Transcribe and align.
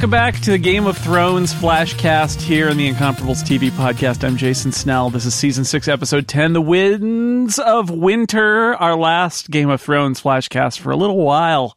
Welcome 0.00 0.12
back 0.12 0.40
to 0.40 0.52
the 0.52 0.56
Game 0.56 0.86
of 0.86 0.96
Thrones 0.96 1.52
Flashcast 1.52 2.40
here 2.40 2.70
in 2.70 2.78
the 2.78 2.90
Incomparables 2.90 3.44
TV 3.44 3.68
podcast. 3.68 4.26
I'm 4.26 4.38
Jason 4.38 4.72
Snell. 4.72 5.10
This 5.10 5.26
is 5.26 5.34
season 5.34 5.62
six, 5.66 5.88
episode 5.88 6.26
10, 6.26 6.54
The 6.54 6.62
Winds 6.62 7.58
of 7.58 7.90
Winter, 7.90 8.74
our 8.76 8.96
last 8.96 9.50
Game 9.50 9.68
of 9.68 9.82
Thrones 9.82 10.22
Flashcast 10.22 10.78
for 10.78 10.90
a 10.90 10.96
little 10.96 11.18
while. 11.18 11.76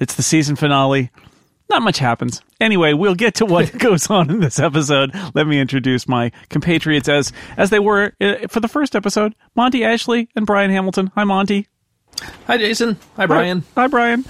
It's 0.00 0.16
the 0.16 0.24
season 0.24 0.56
finale. 0.56 1.12
Not 1.70 1.82
much 1.82 2.00
happens. 2.00 2.42
Anyway, 2.60 2.94
we'll 2.94 3.14
get 3.14 3.36
to 3.36 3.46
what 3.46 3.72
goes 3.78 4.10
on 4.10 4.28
in 4.28 4.40
this 4.40 4.58
episode. 4.58 5.12
Let 5.32 5.46
me 5.46 5.60
introduce 5.60 6.08
my 6.08 6.32
compatriots 6.48 7.08
as 7.08 7.32
as 7.56 7.70
they 7.70 7.78
were 7.78 8.12
uh, 8.20 8.48
for 8.48 8.58
the 8.58 8.66
first 8.66 8.96
episode. 8.96 9.36
Monty 9.54 9.84
Ashley 9.84 10.28
and 10.34 10.46
Brian 10.46 10.72
Hamilton. 10.72 11.12
Hi, 11.14 11.22
Monty. 11.22 11.68
Hi, 12.48 12.58
Jason. 12.58 12.98
Hi, 13.14 13.26
Brian. 13.26 13.62
Hi, 13.76 13.86
Brian. 13.86 14.24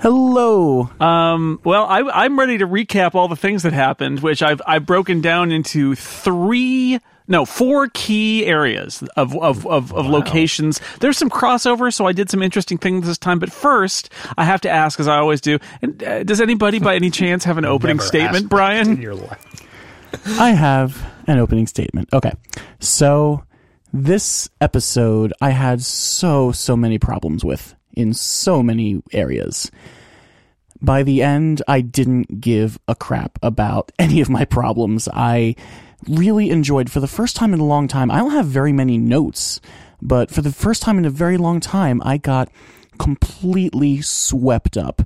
Hello. 0.00 0.88
Um, 1.00 1.60
well, 1.64 1.84
I, 1.84 2.00
I'm 2.24 2.38
ready 2.38 2.58
to 2.58 2.66
recap 2.68 3.14
all 3.16 3.26
the 3.26 3.34
things 3.36 3.64
that 3.64 3.72
happened, 3.72 4.20
which 4.20 4.42
I've 4.42 4.62
I've 4.64 4.86
broken 4.86 5.20
down 5.20 5.50
into 5.50 5.96
three, 5.96 7.00
no, 7.26 7.44
four 7.44 7.88
key 7.92 8.46
areas 8.46 9.02
of 9.16 9.36
of 9.36 9.66
of, 9.66 9.92
of 9.92 10.06
locations. 10.06 10.80
There's 11.00 11.18
some 11.18 11.28
crossover, 11.28 11.92
so 11.92 12.06
I 12.06 12.12
did 12.12 12.30
some 12.30 12.42
interesting 12.42 12.78
things 12.78 13.06
this 13.08 13.18
time. 13.18 13.40
But 13.40 13.50
first, 13.50 14.10
I 14.36 14.44
have 14.44 14.60
to 14.62 14.70
ask, 14.70 15.00
as 15.00 15.08
I 15.08 15.16
always 15.16 15.40
do, 15.40 15.58
and, 15.82 16.00
uh, 16.04 16.22
does 16.22 16.40
anybody 16.40 16.78
by 16.78 16.94
any 16.94 17.10
chance 17.10 17.42
have 17.44 17.58
an 17.58 17.64
opening 17.66 17.96
Never 17.96 18.06
statement, 18.06 18.34
asked 18.34 18.42
in 18.44 18.48
Brian? 18.48 19.02
your 19.02 19.16
life. 19.16 19.66
I 20.38 20.50
have 20.50 21.04
an 21.26 21.38
opening 21.38 21.66
statement. 21.66 22.08
Okay. 22.12 22.32
So, 22.78 23.42
this 23.92 24.48
episode 24.60 25.32
I 25.40 25.50
had 25.50 25.82
so, 25.82 26.52
so 26.52 26.76
many 26.76 26.98
problems 27.00 27.44
with 27.44 27.74
in 27.98 28.14
so 28.14 28.62
many 28.62 29.02
areas. 29.12 29.70
By 30.80 31.02
the 31.02 31.22
end, 31.22 31.60
I 31.66 31.80
didn't 31.80 32.40
give 32.40 32.78
a 32.86 32.94
crap 32.94 33.38
about 33.42 33.90
any 33.98 34.20
of 34.20 34.30
my 34.30 34.44
problems. 34.44 35.08
I 35.12 35.56
really 36.08 36.50
enjoyed, 36.50 36.90
for 36.90 37.00
the 37.00 37.08
first 37.08 37.34
time 37.34 37.52
in 37.52 37.60
a 37.60 37.66
long 37.66 37.88
time, 37.88 38.10
I 38.10 38.18
don't 38.18 38.30
have 38.30 38.46
very 38.46 38.72
many 38.72 38.96
notes, 38.96 39.60
but 40.00 40.30
for 40.30 40.42
the 40.42 40.52
first 40.52 40.80
time 40.80 40.96
in 40.96 41.04
a 41.04 41.10
very 41.10 41.36
long 41.36 41.58
time, 41.58 42.00
I 42.04 42.18
got 42.18 42.48
completely 42.98 44.00
swept 44.00 44.76
up 44.76 45.02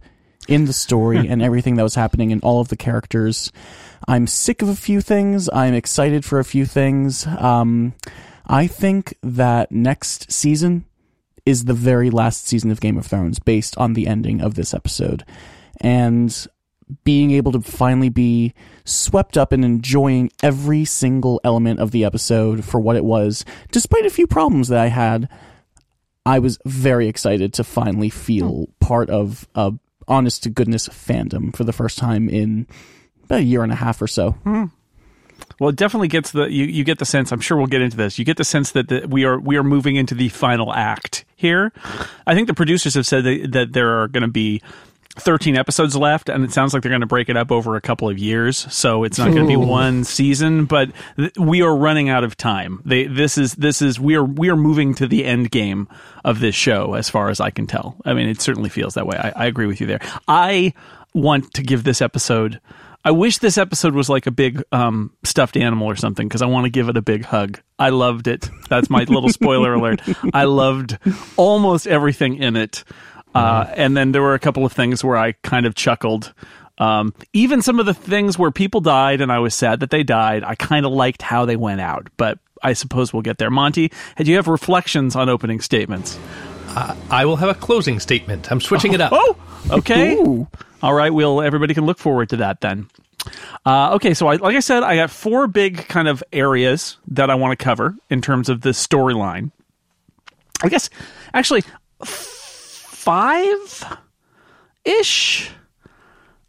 in 0.49 0.67
the 0.67 0.73
story 0.75 1.27
and 1.29 1.41
everything 1.41 1.77
that 1.77 1.83
was 1.83 1.95
happening 1.95 2.31
and 2.31 2.43
all 2.45 2.61
of 2.61 2.69
the 2.69 2.77
characters. 2.77 3.51
I'm 4.07 4.27
sick 4.27 4.61
of 4.61 4.69
a 4.69 4.77
few 4.77 5.01
things. 5.01 5.49
I'm 5.53 5.73
excited 5.73 6.27
for 6.27 6.39
a 6.39 6.45
few 6.45 6.67
things. 6.67 7.27
Um, 7.27 7.95
I 8.47 8.67
think 8.67 9.17
that 9.23 9.73
next 9.73 10.31
season 10.31 10.85
is 11.45 11.65
the 11.65 11.75
very 11.75 12.11
last 12.11 12.47
season 12.47 12.71
of 12.71 12.81
Game 12.81 12.97
of 12.97 13.07
Thrones 13.07 13.39
based 13.39 13.77
on 13.79 13.95
the 13.95 14.07
ending 14.07 14.41
of 14.41 14.55
this 14.55 14.73
episode. 14.73 15.25
And 15.81 16.47
being 17.05 17.31
able 17.31 17.53
to 17.53 17.61
finally 17.61 18.09
be 18.09 18.55
swept 18.85 19.37
up 19.37 19.53
and 19.53 19.65
enjoying 19.65 20.31
every 20.43 20.85
single 20.85 21.41
element 21.45 21.81
of 21.81 21.91
the 21.91 22.05
episode 22.05 22.65
for 22.65 22.81
what 22.81 22.97
it 22.97 23.05
was, 23.05 23.45
despite 23.71 24.07
a 24.07 24.11
few 24.11 24.27
problems 24.27 24.69
that 24.69 24.79
I 24.79 24.89
had, 24.89 25.29
I 26.25 26.39
was 26.39 26.59
very 26.65 27.09
excited 27.09 27.53
to 27.55 27.65
finally 27.65 28.11
feel 28.11 28.67
hmm. 28.67 28.73
part 28.81 29.11
of 29.11 29.49
a 29.55 29.73
honest 30.09 30.43
to 30.43 30.51
goodness 30.51 30.89
fandom 30.89 31.55
for 31.55 31.65
the 31.65 31.73
first 31.73 31.97
time 31.97 32.29
in 32.29 32.67
about 33.25 33.41
a 33.41 33.45
year 33.45 33.63
and 33.63 33.73
a 33.73 33.77
half 33.77 34.03
or 34.03 34.07
so. 34.07 34.33
Hmm. 34.33 34.67
Well, 35.63 35.69
it 35.69 35.77
definitely 35.77 36.09
gets 36.09 36.33
the 36.33 36.51
you, 36.51 36.65
you 36.65 36.83
get 36.83 36.99
the 36.99 37.05
sense. 37.05 37.31
I'm 37.31 37.39
sure 37.39 37.57
we'll 37.57 37.69
get 37.69 37.83
into 37.83 37.97
this. 37.97 38.19
You 38.19 38.25
get 38.25 38.37
the 38.37 38.43
sense 38.43 38.73
that 38.73 38.89
the, 38.89 39.07
we 39.07 39.25
are 39.25 39.39
we 39.39 39.57
are 39.57 39.63
moving 39.63 39.95
into 39.95 40.13
the 40.13 40.29
final 40.29 40.75
act 40.75 41.25
here. 41.37 41.73
I 42.27 42.35
think 42.35 42.49
the 42.49 42.55
producers 42.55 42.95
have 42.95 43.07
said 43.07 43.23
that, 43.23 43.53
that 43.53 43.73
there 43.73 44.01
are 44.01 44.09
going 44.09 44.23
to 44.23 44.29
be 44.29 44.61
13 45.21 45.57
episodes 45.57 45.95
left, 45.95 46.29
and 46.29 46.43
it 46.43 46.51
sounds 46.51 46.75
like 46.75 46.83
they're 46.83 46.91
going 46.91 47.03
to 47.03 47.07
break 47.07 47.29
it 47.29 47.37
up 47.37 47.53
over 47.53 47.77
a 47.77 47.81
couple 47.81 48.09
of 48.09 48.19
years. 48.19 48.67
So 48.75 49.05
it's 49.05 49.19
not 49.19 49.31
going 49.31 49.45
to 49.45 49.49
be 49.49 49.55
one 49.55 50.03
season, 50.03 50.65
but 50.65 50.91
th- 51.17 51.39
we 51.39 51.63
are 51.63 51.77
running 51.77 52.09
out 52.09 52.25
of 52.25 52.37
time. 52.37 52.83
They 52.85 53.05
this 53.05 53.39
is 53.39 53.55
this 53.55 53.81
is 53.81 54.01
we 54.01 54.17
are 54.17 54.25
we 54.25 54.51
are 54.51 54.57
moving 54.57 54.95
to 54.95 55.07
the 55.07 55.25
end 55.25 55.53
game 55.53 55.87
of 56.25 56.41
this 56.41 56.57
show, 56.57 56.95
as 56.95 57.09
far 57.09 57.29
as 57.29 57.39
I 57.39 57.51
can 57.51 57.69
tell. 57.69 57.95
I 58.05 58.15
mean, 58.15 58.29
it 58.29 58.41
certainly 58.41 58.69
feels 58.69 58.95
that 58.95 59.07
way. 59.07 59.17
I, 59.17 59.45
I 59.45 59.47
agree 59.47 59.67
with 59.67 59.81
you 59.81 59.87
there. 59.87 60.01
I 60.27 60.75
want 61.15 61.55
to 61.55 61.63
give 61.63 61.85
this 61.85 62.03
episode. 62.03 62.61
I 63.05 63.11
wish 63.11 63.39
this 63.39 63.59
episode 63.59 63.95
was 63.95 64.09
like 64.09 64.27
a 64.27 64.31
big 64.31 64.63
um, 64.71 65.13
stuffed 65.25 65.57
animal 65.57 65.89
or 65.89 65.97
something 65.97 66.29
because 66.29 66.43
I 66.43 66.47
want 66.47 66.65
to 66.67 66.71
give 66.71 66.89
it 66.89 66.97
a 66.97 67.03
big 67.03 67.25
hug. 67.25 67.61
I 67.79 67.89
loved 67.89 68.29
it. 68.29 68.49
That's 68.69 68.89
my 68.89 69.05
little 69.05 69.29
spoiler 69.33 69.75
alert. 69.75 70.01
I 70.33 70.45
loved 70.45 70.99
almost 71.37 71.87
everything 71.87 72.37
in 72.37 72.55
it. 72.57 72.85
Uh, 73.35 73.67
and 73.77 73.97
then 73.97 74.13
there 74.13 74.23
were 74.23 74.35
a 74.35 74.39
couple 74.39 74.65
of 74.65 74.73
things 74.73 75.03
where 75.03 75.17
I 75.17 75.33
kind 75.43 75.67
of 75.67 75.75
chuckled. 75.75 76.33
Um, 76.79 77.15
even 77.33 77.63
some 77.63 77.81
of 77.81 77.87
the 77.87 77.95
things 77.95 78.39
where 78.39 78.51
people 78.51 78.81
died 78.81 79.21
and 79.21 79.33
I 79.33 79.39
was 79.39 79.55
sad 79.55 79.81
that 79.81 79.91
they 79.91 80.03
died, 80.03 80.45
I 80.45 80.55
kind 80.55 80.87
of 80.87 80.93
liked 80.93 81.23
how 81.23 81.45
they 81.45 81.57
went 81.57 81.81
out. 81.81 82.09
But 82.17 82.39
I 82.63 82.75
suppose 82.75 83.13
we'll 83.13 83.23
get 83.23 83.39
there. 83.39 83.51
Monty, 83.51 83.91
do 84.17 84.25
you 84.25 84.37
have 84.37 84.49
reflections 84.49 85.17
on 85.17 85.29
opening 85.29 85.61
statements? 85.61 86.19
I 87.11 87.25
will 87.25 87.37
have 87.37 87.49
a 87.49 87.55
closing 87.55 88.01
statement. 88.01 88.51
I'm 88.51 88.61
switching 88.61 88.93
it 88.93 89.01
up. 89.01 89.13
Oh, 89.15 89.37
okay. 89.71 90.17
All 90.83 90.95
right. 90.95 91.13
Well, 91.13 91.41
everybody 91.41 91.75
can 91.75 91.87
look 91.87 91.99
forward 91.99 92.29
to 92.31 92.37
that 92.39 92.61
then. 92.61 92.89
Uh, 93.65 93.95
okay, 93.95 94.15
so 94.15 94.27
I, 94.27 94.37
like 94.37 94.57
I 94.57 94.61
said, 94.61 94.83
I 94.83 94.97
got 94.97 95.11
four 95.11 95.47
big 95.47 95.87
kind 95.89 96.09
of 96.09 96.25
areas 96.33 96.97
that 97.09 97.31
I 97.31 97.37
want 97.37 97.57
to 97.57 97.65
cover 97.65 97.95
in 98.11 98.21
terms 98.21 98.49
of 98.49 98.63
the 98.63 98.71
storyline. 98.71 99.53
I 100.63 100.69
guess 100.69 100.91
actually 101.33 101.63
five 102.05 103.99
ish. 104.85 105.51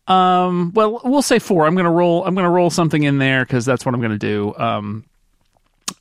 Um, 0.07 0.71
well, 0.73 1.01
we'll 1.03 1.21
say 1.21 1.39
four. 1.39 1.65
I'm 1.65 1.75
gonna 1.75 1.91
roll. 1.91 2.25
I'm 2.25 2.35
gonna 2.35 2.49
roll 2.49 2.69
something 2.69 3.03
in 3.03 3.17
there 3.19 3.45
because 3.45 3.65
that's 3.65 3.85
what 3.85 3.93
I'm 3.95 4.01
gonna 4.01 4.17
do. 4.17 4.53
Um, 4.55 5.05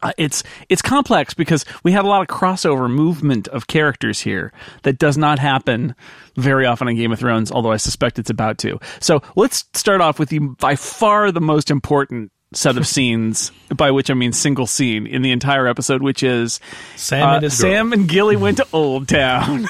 uh, 0.02 0.12
it's 0.18 0.42
it's 0.68 0.82
complex 0.82 1.34
because 1.34 1.64
we 1.84 1.92
had 1.92 2.04
a 2.04 2.08
lot 2.08 2.22
of 2.22 2.28
crossover 2.28 2.90
movement 2.90 3.48
of 3.48 3.66
characters 3.66 4.20
here 4.20 4.52
that 4.82 4.98
does 4.98 5.16
not 5.16 5.38
happen 5.38 5.94
very 6.36 6.66
often 6.66 6.88
in 6.88 6.96
Game 6.96 7.12
of 7.12 7.18
Thrones, 7.18 7.52
although 7.52 7.72
I 7.72 7.76
suspect 7.76 8.18
it's 8.18 8.30
about 8.30 8.58
to. 8.58 8.78
So 9.00 9.22
let's 9.36 9.64
start 9.74 10.00
off 10.00 10.18
with 10.18 10.30
the 10.30 10.38
by 10.38 10.76
far 10.76 11.30
the 11.30 11.40
most 11.40 11.70
important 11.70 12.32
set 12.54 12.76
of 12.76 12.86
scenes, 12.86 13.50
by 13.74 13.90
which 13.90 14.10
I 14.10 14.14
mean 14.14 14.32
single 14.32 14.66
scene 14.66 15.06
in 15.06 15.22
the 15.22 15.32
entire 15.32 15.66
episode, 15.66 16.02
which 16.02 16.22
is 16.22 16.60
Sam 16.96 17.28
uh, 17.28 17.38
and 17.38 17.52
Sam 17.52 17.90
girl. 17.90 18.00
and 18.00 18.08
Gilly 18.08 18.36
went 18.36 18.58
to 18.58 18.64
Oldtown. 18.72 19.68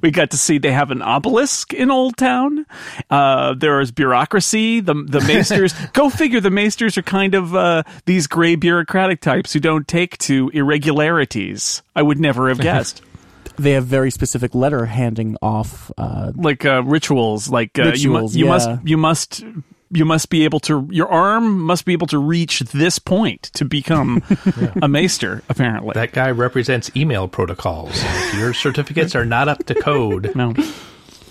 we 0.02 0.10
got 0.10 0.30
to 0.32 0.36
see 0.36 0.58
they 0.58 0.72
have 0.72 0.90
an 0.90 1.02
obelisk 1.02 1.72
in 1.72 1.88
Oldtown. 1.88 2.64
Uh, 3.10 3.54
there 3.54 3.80
is 3.80 3.92
bureaucracy. 3.92 4.80
The 4.80 4.94
the 4.94 5.20
maesters. 5.20 5.74
go 5.92 6.10
figure. 6.10 6.40
The 6.40 6.50
maesters 6.50 6.98
are 6.98 7.02
kind 7.02 7.34
of 7.34 7.54
uh, 7.54 7.82
these 8.06 8.26
gray 8.26 8.56
bureaucratic 8.56 9.20
types 9.20 9.52
who 9.52 9.60
don't 9.60 9.86
take 9.86 10.18
to 10.18 10.50
irregularities. 10.52 11.82
I 11.94 12.02
would 12.02 12.18
never 12.18 12.48
have 12.48 12.60
guessed. 12.60 13.02
They 13.56 13.72
have 13.72 13.84
very 13.86 14.10
specific 14.10 14.52
letter 14.52 14.84
handing 14.84 15.36
off. 15.40 15.92
Uh, 15.96 16.32
like 16.34 16.64
uh, 16.64 16.82
rituals. 16.82 17.48
Like 17.48 17.78
uh, 17.78 17.92
you, 17.94 18.10
mu- 18.10 18.28
you 18.28 18.46
yeah. 18.46 18.50
must 18.50 18.70
you 18.82 18.96
must 18.96 19.44
you 19.94 20.04
must 20.04 20.28
be 20.28 20.44
able 20.44 20.60
to 20.60 20.86
your 20.90 21.08
arm 21.08 21.60
must 21.60 21.84
be 21.84 21.92
able 21.92 22.06
to 22.08 22.18
reach 22.18 22.60
this 22.60 22.98
point 22.98 23.44
to 23.54 23.64
become 23.64 24.22
a 24.82 24.88
maester. 24.88 25.42
Apparently, 25.48 25.92
That 25.94 26.12
guy 26.12 26.30
represents 26.30 26.90
email 26.96 27.28
protocols. 27.28 27.92
If 27.94 28.34
your 28.34 28.52
certificates 28.52 29.14
are 29.14 29.24
not 29.24 29.48
up 29.48 29.64
to 29.66 29.74
code, 29.74 30.34
no. 30.34 30.52
yes, 30.56 30.74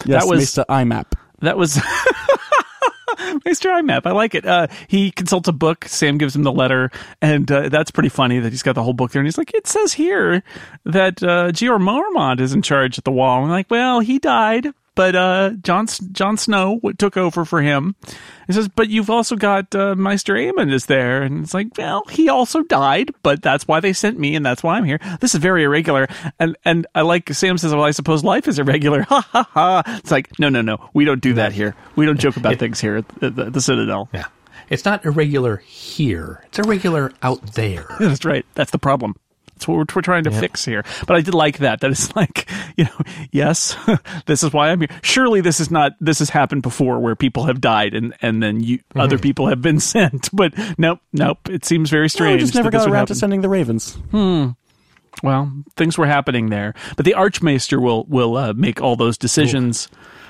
That 0.05 0.27
was- 0.27 0.39
Mr. 0.55 0.65
IMAP. 0.67 1.05
That 1.41 1.57
was 1.57 1.75
Mr. 3.45 3.69
IMAP. 3.81 4.05
I 4.05 4.11
like 4.11 4.33
it. 4.35 4.45
Uh, 4.45 4.67
he 4.87 5.11
consults 5.11 5.47
a 5.47 5.51
book. 5.51 5.85
Sam 5.85 6.17
gives 6.17 6.35
him 6.35 6.43
the 6.43 6.51
letter, 6.51 6.89
and 7.21 7.49
uh, 7.51 7.69
that's 7.69 7.91
pretty 7.91 8.09
funny 8.09 8.39
that 8.39 8.51
he's 8.51 8.63
got 8.63 8.75
the 8.75 8.83
whole 8.83 8.93
book 8.93 9.11
there. 9.11 9.19
And 9.19 9.27
he's 9.27 9.37
like, 9.37 9.53
"It 9.53 9.67
says 9.67 9.93
here 9.93 10.43
that 10.85 11.21
uh, 11.21 11.51
Jeor 11.51 11.79
Mormont 11.81 12.39
is 12.39 12.53
in 12.53 12.61
charge 12.61 12.97
at 12.97 13.03
the 13.03 13.11
wall." 13.11 13.37
And 13.37 13.45
I'm 13.45 13.51
like, 13.51 13.69
"Well, 13.69 13.99
he 13.99 14.19
died, 14.19 14.67
but 14.95 15.15
uh, 15.15 15.51
Jon 15.61 15.87
Jon 16.11 16.37
Snow 16.37 16.79
took 16.97 17.17
over 17.17 17.45
for 17.45 17.61
him." 17.61 17.95
He 18.47 18.53
says, 18.53 18.67
"But 18.67 18.89
you've 18.89 19.09
also 19.09 19.35
got 19.35 19.73
uh, 19.75 19.95
Maester 19.95 20.33
Aemon 20.33 20.71
is 20.71 20.85
there," 20.87 21.23
and 21.23 21.43
it's 21.43 21.53
like, 21.53 21.67
"Well, 21.77 22.03
he 22.09 22.29
also 22.29 22.63
died, 22.63 23.11
but 23.23 23.41
that's 23.41 23.67
why 23.67 23.79
they 23.79 23.93
sent 23.93 24.19
me, 24.19 24.35
and 24.35 24.45
that's 24.45 24.63
why 24.63 24.77
I'm 24.77 24.83
here. 24.85 24.99
This 25.19 25.33
is 25.35 25.41
very 25.41 25.63
irregular." 25.63 26.07
And 26.39 26.55
and 26.65 26.87
I 26.95 27.01
like 27.01 27.33
Sam 27.33 27.57
says, 27.57 27.73
"Well, 27.73 27.83
I 27.83 27.91
suppose 27.91 28.23
life 28.23 28.47
is 28.47 28.59
irregular." 28.59 29.05
Ha 29.13 29.21
ha 29.31 29.49
ha! 29.51 29.83
It's 29.99 30.09
like, 30.11 30.39
no, 30.39 30.49
no, 30.49 30.61
no. 30.61 30.89
We 30.93 31.05
don't 31.05 31.21
do 31.21 31.33
that 31.35 31.51
here. 31.53 31.75
We 31.95 32.05
don't 32.05 32.19
joke 32.19 32.35
about 32.37 32.57
things 32.57 32.79
here 32.81 32.97
at 32.97 33.07
the, 33.19 33.29
the, 33.29 33.49
the 33.51 33.61
Citadel. 33.61 34.09
yeah. 34.13 34.25
It's 34.69 34.85
not 34.85 35.05
irregular 35.05 35.57
here. 35.57 36.41
It's 36.47 36.57
irregular 36.57 37.11
out 37.21 37.53
there. 37.53 37.85
That's 37.99 38.25
right. 38.25 38.45
That's 38.55 38.71
the 38.71 38.79
problem. 38.79 39.15
That's 39.55 39.67
what 39.67 39.75
we're, 39.75 39.85
we're 39.95 40.01
trying 40.01 40.23
to 40.25 40.31
fix 40.31 40.65
here. 40.65 40.83
But 41.07 41.15
I 41.15 41.21
did 41.21 41.33
like 41.33 41.59
that. 41.59 41.81
That 41.81 41.91
it's 41.91 42.15
like, 42.15 42.49
you 42.77 42.85
know, 42.85 43.01
yes, 43.31 43.75
this 44.25 44.43
is 44.43 44.51
why 44.53 44.69
I'm 44.69 44.79
here. 44.79 44.89
Surely 45.01 45.41
this 45.41 45.59
is 45.59 45.69
not, 45.71 45.93
this 45.99 46.19
has 46.19 46.29
happened 46.29 46.61
before 46.63 46.99
where 46.99 47.15
people 47.15 47.45
have 47.45 47.61
died 47.61 47.93
and, 47.93 48.13
and 48.21 48.41
then 48.41 48.59
you, 48.61 48.79
other 48.95 49.17
people 49.17 49.47
have 49.47 49.61
been 49.61 49.79
sent. 49.93 50.29
But 50.33 50.53
nope, 50.77 50.99
nope. 51.13 51.49
It 51.49 51.65
seems 51.65 51.89
very 51.89 52.07
No, 52.19 52.31
we 52.31 52.37
just 52.37 52.55
never 52.55 52.69
that 52.69 52.77
got 52.77 52.85
would 52.87 52.93
around 52.93 53.07
to 53.07 53.15
sending 53.15 53.41
the 53.41 53.49
Ravens. 53.49 53.93
Hmm. 54.11 54.49
Well, 55.21 55.51
things 55.75 55.97
were 55.97 56.07
happening 56.07 56.49
there. 56.49 56.73
But 56.97 57.05
the 57.05 57.13
Archmaester 57.13 57.79
will, 57.79 58.03
will 58.05 58.35
uh, 58.35 58.53
make 58.53 58.81
all 58.81 58.95
those 58.95 59.17
decisions 59.17 59.87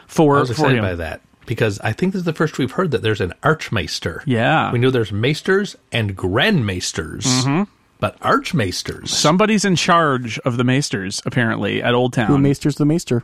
for, 0.07 0.37
I 0.37 0.39
was 0.41 0.49
for 0.49 0.53
excited 0.53 0.77
him. 0.79 0.83
by 0.83 0.95
that. 0.95 1.21
because 1.45 1.79
I 1.79 1.93
think 1.93 2.11
this 2.13 2.19
is 2.19 2.25
the 2.25 2.33
first 2.33 2.57
we've 2.57 2.71
heard 2.73 2.91
that 2.91 3.01
there's 3.01 3.21
an 3.21 3.33
archmaester. 3.43 4.21
Yeah. 4.25 4.71
We 4.71 4.79
know 4.79 4.89
there's 4.91 5.11
maesters 5.11 5.75
and 5.91 6.15
grandmaesters, 6.17 7.23
Mm-hmm. 7.23 7.63
But 8.03 8.19
archmaesters. 8.19 9.07
Somebody's 9.07 9.63
in 9.63 9.77
charge 9.77 10.37
of 10.39 10.57
the 10.57 10.65
maesters, 10.65 11.21
apparently, 11.25 11.81
at 11.81 11.93
Oldtown. 11.93 12.25
Who 12.25 12.33
Town. 12.33 12.41
maesters 12.41 12.75
the 12.75 12.83
maester? 12.83 13.23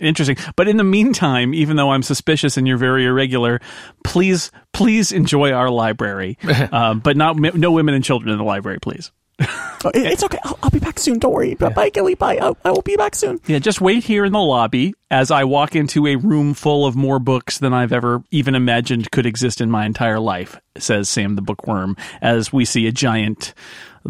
Interesting. 0.00 0.38
But 0.56 0.68
in 0.68 0.78
the 0.78 0.84
meantime, 0.84 1.52
even 1.52 1.76
though 1.76 1.90
I'm 1.90 2.02
suspicious 2.02 2.56
and 2.56 2.66
you're 2.66 2.78
very 2.78 3.04
irregular, 3.04 3.60
please, 4.04 4.50
please 4.72 5.12
enjoy 5.12 5.52
our 5.52 5.68
library. 5.68 6.38
um, 6.72 7.00
but 7.04 7.18
not 7.18 7.36
no 7.36 7.72
women 7.72 7.94
and 7.94 8.02
children 8.02 8.32
in 8.32 8.38
the 8.38 8.44
library, 8.44 8.78
please. 8.80 9.12
Uh, 9.40 9.90
it- 9.94 10.06
it's 10.12 10.22
okay. 10.22 10.38
I'll, 10.44 10.58
I'll 10.62 10.70
be 10.70 10.78
back 10.78 10.98
soon. 10.98 11.18
Don't 11.18 11.32
worry. 11.32 11.54
Bye, 11.54 11.90
Gilly. 11.90 12.14
Bye. 12.14 12.38
I, 12.40 12.52
I 12.64 12.70
will 12.70 12.82
be 12.82 12.96
back 12.96 13.14
soon. 13.16 13.40
Yeah, 13.46 13.58
just 13.58 13.80
wait 13.80 14.04
here 14.04 14.24
in 14.24 14.32
the 14.32 14.40
lobby 14.40 14.94
as 15.10 15.30
I 15.30 15.44
walk 15.44 15.74
into 15.74 16.06
a 16.06 16.16
room 16.16 16.54
full 16.54 16.86
of 16.86 16.94
more 16.94 17.18
books 17.18 17.58
than 17.58 17.72
I've 17.74 17.92
ever 17.92 18.22
even 18.30 18.54
imagined 18.54 19.10
could 19.10 19.26
exist 19.26 19.60
in 19.60 19.70
my 19.70 19.84
entire 19.86 20.20
life, 20.20 20.60
says 20.78 21.08
Sam 21.08 21.34
the 21.34 21.42
bookworm, 21.42 21.96
as 22.20 22.52
we 22.52 22.64
see 22.64 22.86
a 22.86 22.92
giant 22.92 23.54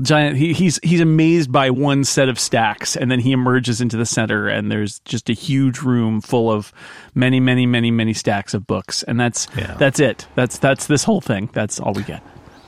giant 0.01 0.39
he, 0.39 0.55
he's 0.55 0.81
he's 0.83 1.03
amazed 1.03 1.53
by 1.53 1.69
one 1.69 2.03
set 2.03 2.31
of 2.31 2.39
stacks 2.39 2.97
and 2.97 3.11
then 3.11 3.21
he 3.21 3.31
emerges 3.33 3.83
into 3.83 3.95
the 3.99 4.07
center 4.07 4.49
and 4.49 4.73
there's 4.73 5.01
just 5.01 5.29
a 5.29 5.35
huge 5.35 5.81
room 5.81 6.23
full 6.23 6.51
of 6.51 6.73
many 7.15 7.41
many 7.41 7.67
many 7.67 7.91
many 7.91 8.15
stacks 8.15 8.55
of 8.55 8.67
books 8.67 9.03
and 9.03 9.21
that's 9.21 9.47
Yeah. 9.55 9.75
that's 9.75 10.01
it 10.01 10.27
that's 10.35 10.57
that's 10.57 10.87
this 10.87 11.05
whole 11.05 11.21
thing 11.21 11.51
that's 11.53 11.79
all 11.79 11.93
we 11.93 12.05
get 12.05 12.23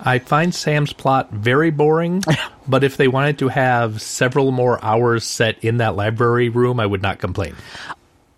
I 0.04 0.18
find 0.18 0.54
Sam's 0.54 0.92
plot 0.92 1.30
very 1.32 1.70
boring, 1.70 2.22
but 2.68 2.84
if 2.84 2.96
they 2.96 3.08
wanted 3.08 3.38
to 3.38 3.48
have 3.48 4.02
several 4.02 4.52
more 4.52 4.82
hours 4.84 5.24
set 5.24 5.62
in 5.64 5.78
that 5.78 5.96
library 5.96 6.48
room, 6.48 6.78
I 6.78 6.86
would 6.86 7.02
not 7.02 7.18
complain. 7.18 7.54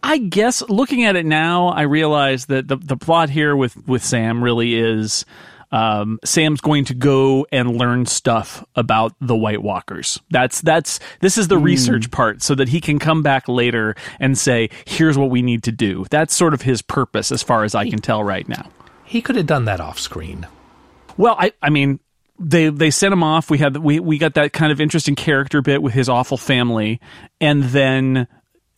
I 0.02 0.18
guess 0.18 0.62
looking 0.68 1.04
at 1.04 1.16
it 1.16 1.26
now, 1.26 1.68
I 1.68 1.82
realize 1.82 2.46
that 2.46 2.68
the 2.68 2.76
the 2.76 2.96
plot 2.96 3.28
here 3.28 3.56
with 3.56 3.76
with 3.88 4.04
Sam 4.04 4.42
really 4.42 4.76
is 4.76 5.24
um, 5.72 6.20
Sam's 6.24 6.60
going 6.60 6.84
to 6.86 6.94
go 6.94 7.46
and 7.50 7.76
learn 7.76 8.06
stuff 8.06 8.64
about 8.76 9.14
the 9.20 9.36
White 9.36 9.62
Walkers. 9.62 10.20
That's 10.30 10.60
that's 10.60 11.00
this 11.20 11.36
is 11.36 11.48
the 11.48 11.58
research 11.58 12.10
part, 12.10 12.42
so 12.42 12.54
that 12.54 12.68
he 12.68 12.80
can 12.80 12.98
come 12.98 13.22
back 13.22 13.48
later 13.48 13.96
and 14.20 14.38
say, 14.38 14.70
"Here's 14.84 15.18
what 15.18 15.30
we 15.30 15.42
need 15.42 15.64
to 15.64 15.72
do." 15.72 16.06
That's 16.10 16.34
sort 16.34 16.54
of 16.54 16.62
his 16.62 16.82
purpose, 16.82 17.32
as 17.32 17.42
far 17.42 17.64
as 17.64 17.74
I 17.74 17.90
can 17.90 17.98
tell 17.98 18.22
right 18.22 18.48
now. 18.48 18.70
He 19.04 19.20
could 19.20 19.36
have 19.36 19.46
done 19.46 19.64
that 19.64 19.80
off 19.80 19.98
screen. 19.98 20.46
Well, 21.16 21.36
I 21.38 21.52
I 21.62 21.70
mean 21.70 22.00
they 22.38 22.68
they 22.68 22.90
sent 22.90 23.12
him 23.12 23.22
off. 23.22 23.50
We 23.50 23.58
had 23.58 23.76
we 23.78 24.00
we 24.00 24.18
got 24.18 24.34
that 24.34 24.52
kind 24.52 24.72
of 24.72 24.80
interesting 24.80 25.14
character 25.14 25.62
bit 25.62 25.82
with 25.82 25.94
his 25.94 26.08
awful 26.08 26.36
family, 26.36 27.00
and 27.40 27.64
then 27.64 28.28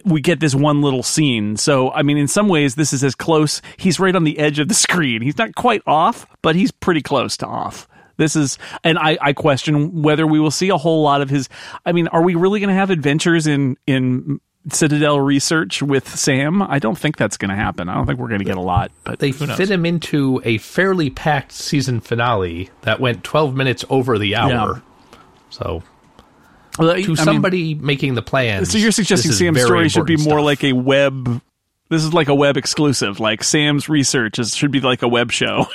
we 0.04 0.20
get 0.20 0.40
this 0.40 0.54
one 0.54 0.80
little 0.82 1.02
scene. 1.02 1.56
So 1.56 1.90
I 1.90 2.02
mean, 2.02 2.18
in 2.18 2.28
some 2.28 2.48
ways, 2.48 2.74
this 2.74 2.92
is 2.92 3.02
as 3.02 3.14
close. 3.14 3.60
He's 3.76 3.98
right 4.00 4.14
on 4.14 4.24
the 4.24 4.38
edge 4.38 4.58
of 4.58 4.68
the 4.68 4.74
screen. 4.86 5.22
He's 5.22 5.38
not 5.38 5.54
quite 5.54 5.82
off, 5.86 6.26
but 6.42 6.56
he's 6.56 6.70
pretty 6.70 7.02
close 7.02 7.36
to 7.38 7.46
off. 7.46 7.88
This 8.16 8.34
is, 8.34 8.58
and 8.82 8.98
I, 8.98 9.16
I 9.20 9.32
question 9.32 10.02
whether 10.02 10.26
we 10.26 10.40
will 10.40 10.50
see 10.50 10.70
a 10.70 10.76
whole 10.76 11.02
lot 11.02 11.22
of 11.22 11.30
his. 11.30 11.48
I 11.86 11.92
mean, 11.92 12.08
are 12.08 12.22
we 12.22 12.34
really 12.34 12.58
going 12.58 12.68
to 12.68 12.74
have 12.74 12.90
adventures 12.90 13.46
in 13.46 13.76
in 13.86 14.40
Citadel 14.70 15.20
Research 15.20 15.82
with 15.82 16.08
Sam? 16.14 16.60
I 16.62 16.78
don't 16.78 16.98
think 16.98 17.16
that's 17.16 17.36
going 17.36 17.50
to 17.50 17.56
happen. 17.56 17.88
I 17.88 17.94
don't 17.94 18.06
think 18.06 18.18
we're 18.18 18.28
going 18.28 18.40
to 18.40 18.44
get 18.44 18.56
a 18.56 18.60
lot. 18.62 18.90
But 19.04 19.18
They 19.18 19.32
fit 19.32 19.70
him 19.70 19.86
into 19.86 20.42
a 20.44 20.58
fairly 20.58 21.10
packed 21.10 21.52
season 21.52 22.00
finale 22.00 22.70
that 22.82 23.00
went 23.00 23.24
12 23.24 23.54
minutes 23.54 23.84
over 23.88 24.18
the 24.18 24.34
hour. 24.36 24.82
So, 25.50 25.82
Well, 26.78 26.90
I 26.90 27.02
to 27.02 27.08
mean- 27.08 27.16
somebody 27.16 27.74
making 27.74 28.14
the 28.14 28.22
plans. 28.22 28.70
So 28.70 28.78
you're 28.78 28.92
suggesting 28.92 29.32
Sam's 29.32 29.62
story 29.62 29.88
should 29.88 30.06
be 30.06 30.16
more 30.16 30.38
stuff. 30.38 30.44
like 30.44 30.64
a 30.64 30.72
web. 30.72 31.40
This 31.90 32.04
is 32.04 32.12
like 32.12 32.28
a 32.28 32.34
web 32.34 32.58
exclusive. 32.58 33.18
Like 33.18 33.42
Sam's 33.42 33.88
research 33.88 34.38
is, 34.38 34.54
should 34.54 34.70
be 34.70 34.80
like 34.80 35.00
a 35.00 35.08
web 35.08 35.32
show, 35.32 35.66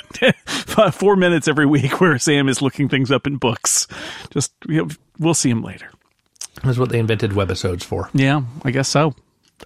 four 0.92 1.16
minutes 1.16 1.48
every 1.48 1.66
week 1.66 2.00
where 2.00 2.16
Sam 2.20 2.48
is 2.48 2.62
looking 2.62 2.88
things 2.88 3.10
up 3.10 3.26
in 3.26 3.36
books. 3.36 3.88
Just 4.30 4.52
you 4.68 4.82
know, 4.84 4.88
we'll 5.18 5.34
see 5.34 5.50
him 5.50 5.62
later. 5.62 5.90
That's 6.64 6.78
what 6.78 6.88
they 6.90 6.98
invented 6.98 7.32
webisodes 7.32 7.82
for. 7.84 8.08
Yeah, 8.14 8.42
I 8.64 8.70
guess 8.70 8.88
so. 8.88 9.14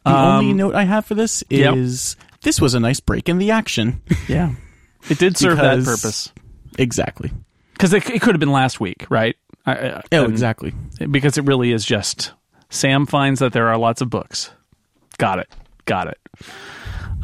The 0.05 0.11
Um, 0.11 0.41
only 0.45 0.53
note 0.53 0.75
I 0.75 0.85
have 0.85 1.06
for 1.06 1.15
this 1.15 1.43
yep. 1.49 1.75
is 1.77 2.17
this 2.43 2.61
was 2.61 2.75
a 2.75 2.81
nice 2.81 3.00
break 3.00 3.29
in 3.29 3.39
the 3.39 3.50
action. 3.50 4.03
Yeah, 4.29 4.53
it 5.09 5.19
did 5.19 5.37
serve 5.39 5.56
that 5.59 5.85
purpose 5.85 6.33
exactly. 6.79 7.31
because 7.73 7.93
it, 7.95 8.09
it 8.11 8.21
could 8.21 8.35
have 8.35 8.41
been 8.41 8.53
last 8.53 8.81
week, 8.81 9.06
right? 9.11 9.37
I, 9.65 9.73
I, 9.73 10.03
Oh, 10.12 10.25
exactly. 10.25 10.73
because 11.11 11.39
it 11.39 11.45
really 11.45 11.73
is 11.73 11.85
just 11.85 12.33
Sam 12.71 13.06
finds 13.06 13.41
that 13.41 13.53
there 13.53 13.69
are 13.69 13.79
lots 13.79 14.00
of 14.03 14.11
books. 14.11 14.50
Got 15.19 15.39
it. 15.39 15.49
Got 15.87 16.09
it. 16.09 16.19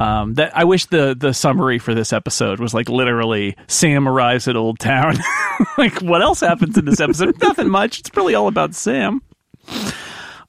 Um, 0.01 0.35
that 0.35 0.57
I 0.57 0.65
wish 0.65 0.87
the 0.87 1.15
the 1.17 1.33
summary 1.33 1.79
for 1.79 1.95
this 1.95 2.13
episode 2.13 2.59
was 2.59 2.75
like 2.75 2.89
literally 2.89 3.57
Sam 3.69 4.09
arrives 4.09 4.49
at 4.49 4.57
Oldtown. 4.57 5.21
like 5.79 6.01
what 6.03 6.21
else 6.23 6.41
happens 6.41 6.77
in 6.77 6.85
this 6.85 7.01
episode? 7.01 7.39
Nothing 7.43 7.69
much. 7.71 8.01
It's 8.01 8.17
really 8.17 8.35
all 8.35 8.49
about 8.49 8.75
Sam. 8.75 9.23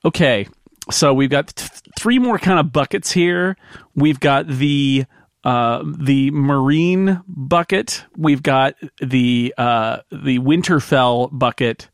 Okay, 0.03 0.47
so 0.91 1.13
we've 1.13 1.29
got 1.29 1.47
th- 1.55 1.71
three 1.97 2.19
more 2.19 2.37
kind 2.37 2.59
of 2.59 2.71
buckets 2.71 3.11
here. 3.11 3.57
We've 3.95 4.19
got 4.19 4.47
the 4.47 5.05
uh, 5.43 5.83
the 5.97 6.31
marine 6.31 7.21
bucket. 7.27 8.03
We've 8.17 8.43
got 8.43 8.75
the 8.99 9.53
uh, 9.57 9.97
the 10.11 10.39
Winterfell 10.39 11.29
bucket, 11.31 11.89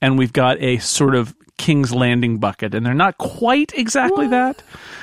and 0.00 0.18
we've 0.18 0.32
got 0.32 0.60
a 0.60 0.78
sort 0.78 1.14
of 1.14 1.34
King's 1.58 1.92
Landing 1.92 2.38
bucket. 2.38 2.74
And 2.74 2.84
they're 2.86 2.94
not 2.94 3.18
quite 3.18 3.72
exactly 3.74 4.28
that. 4.28 4.60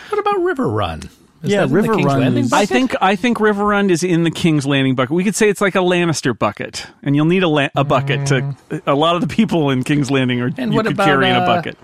What 0.09 0.19
about 0.19 0.35
Riverrun? 0.37 1.09
Is 1.45 1.51
Yeah, 1.51 1.65
that 1.65 1.75
in 1.75 1.81
the 1.81 1.87
Riverrun 1.87 2.37
is- 2.37 2.53
I 2.53 2.65
think 2.65 2.95
I 3.01 3.15
think 3.15 3.37
Riverrun 3.37 3.89
is 3.89 4.03
in 4.03 4.23
the 4.23 4.31
King's 4.31 4.65
Landing 4.65 4.95
bucket. 4.95 5.11
We 5.15 5.23
could 5.23 5.35
say 5.35 5.49
it's 5.49 5.61
like 5.61 5.75
a 5.75 5.79
Lannister 5.79 6.37
bucket, 6.37 6.87
and 7.03 7.15
you'll 7.15 7.25
need 7.25 7.43
a 7.43 7.47
la- 7.47 7.69
a 7.75 7.83
bucket 7.83 8.25
to. 8.27 8.55
A 8.85 8.95
lot 8.95 9.15
of 9.15 9.21
the 9.21 9.27
people 9.27 9.69
in 9.69 9.83
King's 9.83 10.11
Landing 10.11 10.41
are 10.41 10.51
And 10.57 10.71
you 10.71 10.75
what 10.77 10.85
could 10.85 10.93
about, 10.95 11.05
carry 11.05 11.29
in 11.29 11.35
a 11.35 11.39
uh, 11.39 11.45
bucket. 11.45 11.77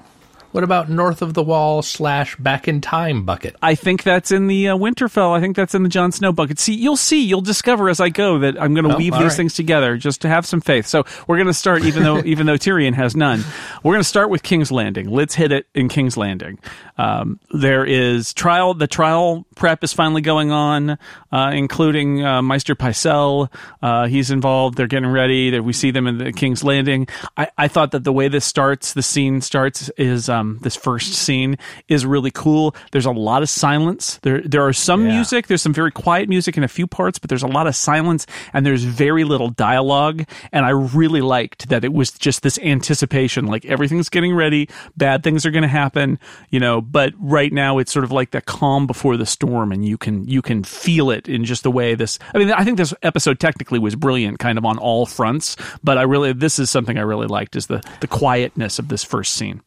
What 0.52 0.64
about 0.64 0.90
North 0.90 1.22
of 1.22 1.34
the 1.34 1.44
Wall 1.44 1.82
slash 1.82 2.36
Back 2.36 2.68
in 2.68 2.82
Time 2.82 3.24
bucket? 3.24 3.56
I 3.62 3.76
think 3.76 4.04
that's 4.04 4.32
in 4.32 4.48
the 4.48 4.70
uh, 4.70 4.76
Winterfell. 4.78 5.32
I 5.36 5.40
think 5.40 5.56
that's 5.56 5.74
in 5.74 5.84
the 5.84 5.90
Jon 5.90 6.12
Snow 6.12 6.34
bucket. 6.34 6.60
See, 6.60 6.74
you'll 6.74 6.98
see, 6.98 7.24
you'll 7.24 7.40
discover 7.42 7.88
as 7.90 8.00
I 8.02 8.10
go 8.10 8.40
that 8.40 8.62
I'm 8.62 8.74
going 8.74 8.86
to 8.88 8.94
Oh, 8.94 8.98
weave 8.98 9.14
these 9.14 9.22
right. 9.24 9.32
things 9.32 9.54
together. 9.54 9.96
Just 9.96 10.22
to 10.22 10.28
have 10.28 10.46
some 10.46 10.60
faith. 10.60 10.88
So 10.88 11.06
we're 11.28 11.38
going 11.38 11.48
to 11.48 11.54
start, 11.54 11.84
even 11.86 12.04
though 12.04 12.20
even 12.26 12.48
though 12.48 12.56
Tyrion 12.58 12.94
has 12.96 13.16
none, 13.16 13.44
we're 13.84 13.94
going 13.94 14.02
to 14.04 14.08
start 14.10 14.30
with 14.30 14.44
King's 14.44 14.72
Landing. 14.72 15.10
Let's 15.10 15.36
hit 15.36 15.52
it 15.54 15.68
in 15.74 15.88
King's 15.88 16.18
Landing. 16.18 16.60
Um, 16.98 17.40
there 17.52 17.86
is 17.86 18.34
trial. 18.34 18.74
The 18.74 18.88
trial 18.88 19.46
prep 19.56 19.84
is 19.84 19.94
finally 19.94 20.22
going 20.22 20.52
on, 20.52 20.98
uh, 21.32 21.52
including 21.54 22.24
uh, 22.26 22.42
Maester 22.42 22.76
Pycelle. 22.76 23.50
Uh, 23.82 24.08
he's 24.08 24.30
involved. 24.32 24.78
They're 24.78 24.88
getting 24.88 25.10
ready. 25.10 25.50
That 25.52 25.64
we 25.64 25.72
see 25.74 25.92
them 25.92 26.08
in 26.08 26.18
the 26.18 26.34
King's 26.34 26.64
Landing. 26.64 27.08
I, 27.38 27.48
I 27.58 27.68
thought 27.70 27.92
that 27.92 28.04
the 28.04 28.12
way 28.14 28.28
this 28.28 28.44
starts, 28.46 28.94
the 28.94 29.02
scene 29.02 29.40
starts, 29.42 29.90
is 29.98 30.28
um, 30.30 30.41
Um, 30.42 30.58
this 30.62 30.76
first 30.76 31.14
scene 31.14 31.58
is 31.88 32.06
really 32.06 32.32
cool. 32.32 32.76
There's 32.92 33.06
a 33.06 33.12
lot 33.12 33.44
of 33.44 33.50
silence. 33.50 34.20
There 34.24 34.42
there 34.42 34.66
are 34.66 34.74
some 34.74 35.06
Yeah. 35.06 35.14
music. 35.16 35.48
There's 35.48 35.62
some 35.62 35.74
very 35.74 35.92
quiet 35.92 36.28
music 36.30 36.58
in 36.58 36.64
a 36.64 36.68
few 36.68 36.88
parts, 36.88 37.20
but 37.20 37.30
there's 37.30 37.44
a 37.44 37.48
lot 37.48 37.68
of 37.68 37.76
silence 37.76 38.26
and 38.54 38.66
there's 38.66 38.84
very 38.84 39.24
little 39.24 39.50
dialogue. 39.50 40.24
And 40.52 40.66
I 40.66 40.70
really 40.72 41.22
liked 41.22 41.70
that 41.70 41.84
it 41.86 41.94
was 41.94 42.12
just 42.12 42.42
this 42.42 42.58
anticipation, 42.60 43.46
like 43.46 43.66
everything's 43.66 44.10
getting 44.10 44.34
ready, 44.36 44.68
bad 44.98 45.24
things 45.24 45.46
are 45.46 45.52
going 45.52 45.62
to 45.62 45.68
happen, 45.68 46.18
you 46.50 46.60
know. 46.60 46.82
But 46.82 47.14
right 47.20 47.54
now, 47.54 47.78
it's 47.78 47.92
sort 47.92 48.04
of 48.04 48.12
like 48.12 48.32
that 48.32 48.46
calm 48.46 48.88
before 48.88 49.18
the 49.18 49.26
storm, 49.26 49.72
and 49.72 49.86
you 49.86 49.98
can 49.98 50.28
you 50.28 50.42
can 50.42 50.64
feel 50.64 51.12
it 51.12 51.28
in 51.30 51.46
just 51.46 51.64
the 51.64 51.72
way 51.72 51.94
this. 51.96 52.18
I 52.34 52.40
mean, 52.40 52.52
I 52.52 52.64
think 52.64 52.78
this 52.78 52.94
episode 53.04 53.40
technically 53.40 53.80
was 53.80 53.96
brilliant, 53.96 54.40
kind 54.40 54.58
of 54.58 54.66
on 54.66 54.78
all 54.80 55.06
fronts. 55.06 55.56
But 55.84 55.98
I 55.98 56.04
really, 56.04 56.34
this 56.34 56.58
is 56.60 56.70
something 56.70 56.98
I 56.98 57.02
really 57.02 57.28
liked 57.28 57.56
is 57.56 57.68
the 57.68 57.82
the 58.00 58.08
quietness 58.08 58.80
of 58.80 58.88
this 58.88 59.04
first 59.04 59.34
scene. 59.34 59.62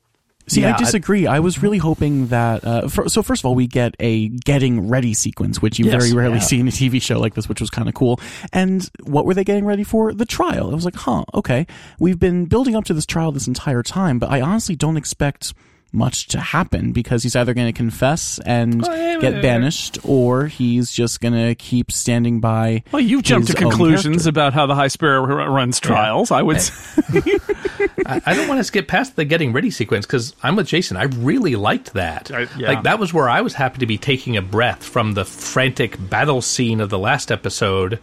See, 0.47 0.61
Yeah, 0.61 0.73
I 0.73 0.75
I- 0.75 0.79
disagree. 0.79 1.27
I, 1.27 1.41
was 1.41 1.63
really 1.63 1.79
hoping 1.79 2.27
that. 2.29 2.65
Uh, 2.65 2.89
fir- 2.89 3.09
so 3.09 3.23
first 3.23 3.41
of 3.43 3.47
all, 3.47 3.55
we 3.55 3.67
get 3.67 3.95
a 3.99 4.29
getting 4.29 4.89
ready 4.89 5.15
sequence, 5.15 5.63
which 5.63 5.79
you 5.79 5.87
Yes, 5.87 6.03
very 6.03 6.13
rarely 6.15 6.37
yeah. 6.37 6.41
see 6.43 6.61
in 6.61 6.69
a 6.69 6.71
TV 6.71 7.01
show 7.01 7.19
like 7.19 7.35
this, 7.35 7.49
which 7.49 7.61
was 7.61 7.71
kind 7.71 7.89
of 7.89 7.95
cool. 7.95 8.21
And 8.53 8.89
what 9.05 9.25
were 9.25 9.33
they 9.35 9.45
getting 9.45 9.65
ready 9.65 9.85
for? 9.85 10.13
The 10.13 10.27
trial. 10.27 10.71
I 10.71 10.75
was 10.75 10.85
like, 10.85 10.97
huh, 10.97 11.25
okay. 11.33 11.67
We've 11.99 12.19
been 12.19 12.45
building 12.45 12.77
up 12.77 12.85
to 12.87 12.95
this 12.95 13.07
trial 13.07 13.33
this 13.33 13.47
entire 13.49 13.83
time, 13.83 14.19
but 14.19 14.31
I 14.31 14.41
honestly 14.43 14.77
don't 14.77 14.97
expect 14.99 15.55
much 15.95 16.27
to 16.29 16.41
happen 16.41 16.93
because 16.93 17.23
he's 17.23 17.37
either 17.37 17.55
going 17.55 17.67
to 17.67 17.73
confess 17.73 18.39
and 18.45 18.87
oh, 18.87 18.95
yeah, 18.95 19.19
get 19.21 19.35
yeah. 19.35 19.41
banished, 19.41 19.99
or 20.05 20.47
he's 20.47 20.91
just 20.91 21.21
going 21.21 21.35
to 21.35 21.55
keep 21.55 21.91
standing 21.93 22.41
by. 22.41 22.83
Well, 22.93 23.01
you've 23.01 23.23
jumped 23.23 23.49
to 23.49 23.55
conclusions 23.55 24.27
about 24.27 24.53
how 24.53 24.67
the 24.67 24.75
High 24.75 24.89
Sparrow 24.89 25.23
r- 25.23 25.51
runs 25.51 25.81
trials. 25.81 26.31
I 26.31 26.43
would. 26.43 26.57
I 28.07 28.35
don't 28.35 28.49
want 28.49 28.59
to 28.59 28.65
skip 28.65 28.89
past 28.89 29.17
the 29.17 29.25
getting 29.25 29.53
ready 29.53 29.71
sequence 29.71 30.07
because 30.07 30.35
I'm 30.43 30.57
with 30.57 30.67
Jason. 30.67 30.97
I 30.97 31.05
really 31.05 31.57
liked 31.57 31.95
that. 31.95 32.31
I- 32.31 32.49
yeah. 32.59 32.69
Like 32.69 32.83
that 32.85 32.99
was 32.99 33.13
where 33.15 33.29
I 33.29 33.41
was 33.41 33.55
happy 33.55 33.79
to 33.79 33.87
be 33.87 33.99
taking 33.99 34.37
a 34.37 34.43
breath 34.43 34.83
from 34.85 35.15
the 35.15 35.25
frantic 35.25 35.97
battle 36.11 36.43
scene 36.43 36.81
of 36.81 36.91
the 36.91 36.99
last 36.99 37.31
episode 37.31 37.99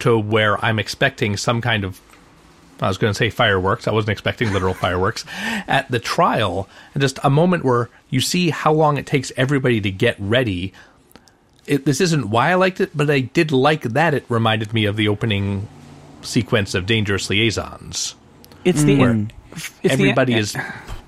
to 0.00 0.18
where 0.18 0.62
I'm 0.64 0.78
expecting 0.78 1.36
some 1.36 1.60
kind 1.60 1.84
of. 1.84 2.00
I 2.80 2.88
was 2.88 2.98
going 2.98 3.10
to 3.12 3.16
say 3.16 3.30
fireworks. 3.30 3.86
I 3.86 3.92
wasn't 3.92 4.10
expecting 4.12 4.52
literal 4.52 4.74
fireworks 4.74 5.24
at 5.68 5.90
the 5.90 5.98
trial, 5.98 6.68
and 6.94 7.00
just 7.00 7.18
a 7.22 7.30
moment 7.30 7.64
where 7.64 7.88
you 8.08 8.20
see 8.20 8.50
how 8.50 8.72
long 8.72 8.96
it 8.96 9.06
takes 9.06 9.30
everybody 9.36 9.80
to 9.80 9.90
get 9.90 10.16
ready. 10.18 10.72
it, 11.66 11.84
this 11.84 12.00
isn't 12.00 12.30
why 12.30 12.50
I 12.50 12.54
liked 12.54 12.80
it, 12.80 12.90
but 12.96 13.10
I 13.10 13.20
did 13.20 13.52
like 13.52 13.82
that 13.82 14.14
it 14.14 14.24
reminded 14.28 14.72
me 14.72 14.86
of 14.86 14.96
the 14.96 15.08
opening 15.08 15.68
sequence 16.22 16.74
of 16.74 16.86
Dangerous 16.86 17.28
Liaisons. 17.30 18.14
It's 18.64 18.82
the 18.82 18.98
Where 18.98 19.26
it's 19.52 19.70
the- 19.82 19.90
Everybody 19.90 20.34
is 20.34 20.56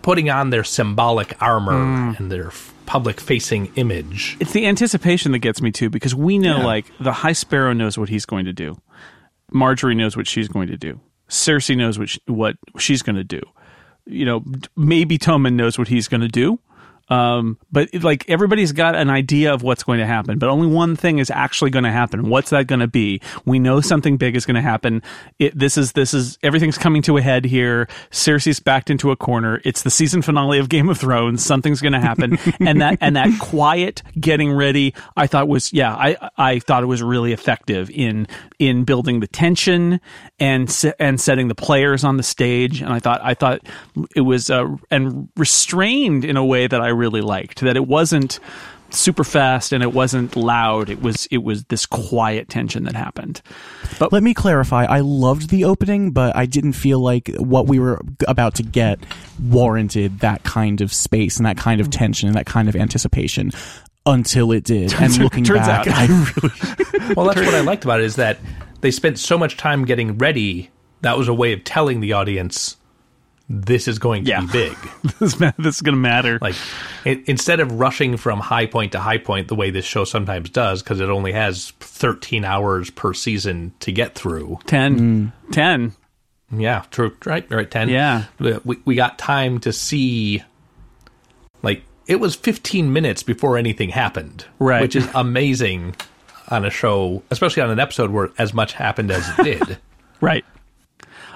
putting 0.02 0.30
on 0.30 0.50
their 0.50 0.64
symbolic 0.64 1.40
armor 1.40 1.72
hmm. 2.12 2.22
and 2.22 2.30
their 2.32 2.50
public 2.86 3.20
facing 3.20 3.72
image. 3.76 4.36
it's 4.40 4.52
the 4.52 4.66
anticipation 4.66 5.32
that 5.32 5.38
gets 5.38 5.62
me 5.62 5.70
too 5.70 5.88
because 5.88 6.14
we 6.14 6.36
know 6.38 6.58
Yeah. 6.58 6.66
like 6.66 6.86
the 6.98 7.12
High 7.12 7.32
Sparrow 7.32 7.72
knows 7.72 7.96
what 7.96 8.08
he's 8.08 8.26
going 8.26 8.44
to 8.46 8.52
do, 8.52 8.80
Margaery 9.52 9.96
knows 9.96 10.16
what 10.16 10.26
she's 10.26 10.48
going 10.48 10.68
to 10.68 10.76
do, 10.76 11.00
Cersei 11.32 11.76
knows 11.76 11.98
what 11.98 12.10
sh 12.10 12.18
what 12.26 12.56
she's 12.78 13.02
going 13.02 13.16
to 13.16 13.24
do, 13.24 13.40
you 14.06 14.24
know 14.26 14.44
maybe 14.76 15.18
Tommen 15.18 15.54
knows 15.54 15.78
what 15.78 15.88
he's 15.88 16.06
going 16.08 16.20
to 16.20 16.28
do. 16.28 16.58
Um, 17.08 17.58
but 17.70 17.90
it- 17.92 18.04
like 18.04 18.24
everybody's 18.30 18.72
got 18.72 18.94
an 18.94 19.10
idea 19.10 19.52
of 19.52 19.62
what's 19.62 19.82
going 19.82 19.98
to 19.98 20.06
happen, 20.06 20.38
but 20.38 20.48
only 20.48 20.68
one 20.68 20.96
thing 20.96 21.18
is 21.18 21.30
actually 21.30 21.70
going 21.70 21.84
to 21.84 21.90
happen. 21.90 22.30
What's 22.30 22.50
that 22.50 22.68
going 22.68 22.80
to 22.80 22.86
be? 22.86 23.20
We 23.44 23.58
know 23.58 23.80
something 23.82 24.16
big 24.16 24.34
is 24.34 24.46
going 24.46 24.54
to 24.54 24.62
happen. 24.62 25.02
It, 25.38 25.58
this 25.58 25.76
is 25.76 25.92
this 25.92 26.14
is 26.14 26.38
everything's 26.42 26.78
coming 26.78 27.02
to 27.02 27.18
a 27.18 27.20
head 27.20 27.44
here. 27.44 27.86
Cersei's 28.12 28.60
backed 28.60 28.88
into 28.88 29.10
a 29.10 29.16
corner. 29.16 29.60
It's 29.64 29.82
the 29.82 29.90
season 29.90 30.22
finale 30.22 30.58
of 30.58 30.70
Game 30.70 30.88
of 30.88 30.96
Thrones. 30.96 31.44
Something's 31.44 31.82
going 31.82 31.92
to 31.92 32.00
happen, 32.00 32.38
and 32.60 32.80
that 32.80 32.96
and 33.02 33.16
that 33.16 33.38
quiet 33.40 34.02
getting 34.18 34.50
ready, 34.52 34.94
I 35.14 35.26
thought 35.26 35.48
was 35.48 35.70
yeah, 35.72 35.92
I 35.94 36.30
I 36.38 36.60
thought 36.60 36.82
it 36.82 36.86
was 36.86 37.02
really 37.02 37.32
effective 37.32 37.90
in 37.90 38.26
in 38.58 38.84
building 38.84 39.20
the 39.20 39.26
tension 39.26 40.00
and 40.42 40.68
se- 40.68 40.94
and 40.98 41.20
setting 41.20 41.46
the 41.46 41.54
players 41.54 42.02
on 42.02 42.16
the 42.16 42.22
stage. 42.24 42.82
And 42.82 42.92
I 42.92 42.98
thought 42.98 43.20
I 43.22 43.34
thought 43.34 43.60
it 44.16 44.22
was 44.22 44.50
uh, 44.50 44.66
and 44.90 45.28
restrained 45.36 46.24
in 46.24 46.36
a 46.36 46.44
way 46.44 46.66
that 46.66 46.80
I 46.80 46.88
really 46.88 47.20
liked. 47.20 47.60
That 47.60 47.76
it 47.76 47.86
wasn't 47.86 48.40
super 48.90 49.24
fast 49.24 49.72
and 49.72 49.82
it 49.82 49.92
wasn't 49.94 50.34
loud. 50.36 50.90
It 50.90 51.00
was 51.00 51.26
it 51.30 51.44
was 51.44 51.64
this 51.66 51.86
quiet 51.86 52.48
tension 52.48 52.82
that 52.84 52.96
happened. 52.96 53.40
But 54.00 54.12
let 54.12 54.22
me 54.24 54.34
clarify. 54.34 54.84
I 54.84 55.00
loved 55.00 55.48
the 55.48 55.64
opening, 55.64 56.10
but 56.10 56.34
I 56.34 56.46
didn't 56.46 56.72
feel 56.72 56.98
like 56.98 57.30
what 57.38 57.68
we 57.68 57.78
were 57.78 58.00
about 58.26 58.56
to 58.56 58.64
get 58.64 58.98
warranted 59.40 60.18
that 60.20 60.42
kind 60.42 60.80
of 60.80 60.92
space 60.92 61.36
and 61.36 61.46
that 61.46 61.56
kind 61.56 61.80
of 61.80 61.88
tension 61.88 62.28
and 62.28 62.36
that 62.36 62.46
kind 62.46 62.68
of 62.68 62.74
anticipation 62.74 63.52
until 64.06 64.50
it 64.50 64.64
did. 64.64 64.92
and 65.00 65.16
looking 65.18 65.44
turns 65.44 65.66
back, 65.66 65.86
out- 65.86 65.94
I 65.96 66.06
really 66.06 67.14
Well, 67.16 67.26
that's 67.26 67.40
what 67.40 67.54
I 67.54 67.60
liked 67.72 67.84
about 67.84 68.00
it 68.00 68.06
is 68.06 68.16
that 68.16 68.38
they 68.82 68.90
spent 68.90 69.18
so 69.18 69.38
much 69.38 69.56
time 69.56 69.84
getting 69.86 70.18
ready. 70.18 70.70
That 71.00 71.16
was 71.18 71.26
a 71.28 71.34
way 71.34 71.52
of 71.54 71.64
telling 71.64 72.00
the 72.00 72.12
audience 72.12 72.76
this 73.48 73.88
is 73.88 73.98
going 73.98 74.24
to 74.24 74.30
Yeah. 74.30 74.40
be 74.42 74.46
big. 74.52 74.76
this, 75.18 75.34
this 75.34 75.76
is 75.76 75.80
going 75.82 75.94
to 75.96 76.00
matter. 76.00 76.38
Like 76.40 76.54
i 77.04 77.22
instead 77.26 77.60
of 77.60 77.72
rushing 77.72 78.16
from 78.16 78.38
high 78.38 78.66
point 78.66 78.92
to 78.92 79.00
high 79.00 79.18
point 79.18 79.48
the 79.48 79.54
way 79.56 79.70
this 79.70 79.84
show 79.84 80.04
sometimes 80.04 80.48
does, 80.50 80.82
because 80.82 81.00
it 81.00 81.08
only 81.08 81.32
has 81.32 81.70
13 81.80 82.44
hours 82.44 82.90
per 82.90 83.12
season 83.14 83.72
to 83.80 83.90
get 83.92 84.14
through. 84.14 84.58
10, 84.66 84.98
hmm. 84.98 85.50
10. 85.50 85.92
Yeah, 86.54 86.84
true. 86.90 87.16
Right, 87.24 87.50
right. 87.50 87.70
Ten. 87.70 87.88
Yeah. 87.88 88.24
we 88.38 88.76
we 88.84 88.94
got 88.94 89.18
time 89.18 89.58
to 89.60 89.72
see. 89.72 90.42
Like 91.62 91.82
it 92.06 92.16
was 92.20 92.34
15 92.34 92.92
minutes 92.92 93.22
before 93.22 93.56
anything 93.56 93.88
happened, 93.88 94.44
Right. 94.58 94.82
Which 94.82 94.94
is 94.96 95.08
amazing 95.14 95.94
on 96.52 96.64
a 96.64 96.70
show, 96.70 97.22
especially 97.30 97.62
on 97.62 97.70
an 97.70 97.80
episode 97.80 98.10
where 98.10 98.30
as 98.38 98.52
much 98.52 98.74
happened 98.74 99.10
as 99.10 99.28
it 99.38 99.42
did. 99.42 99.78
Right. 100.20 100.44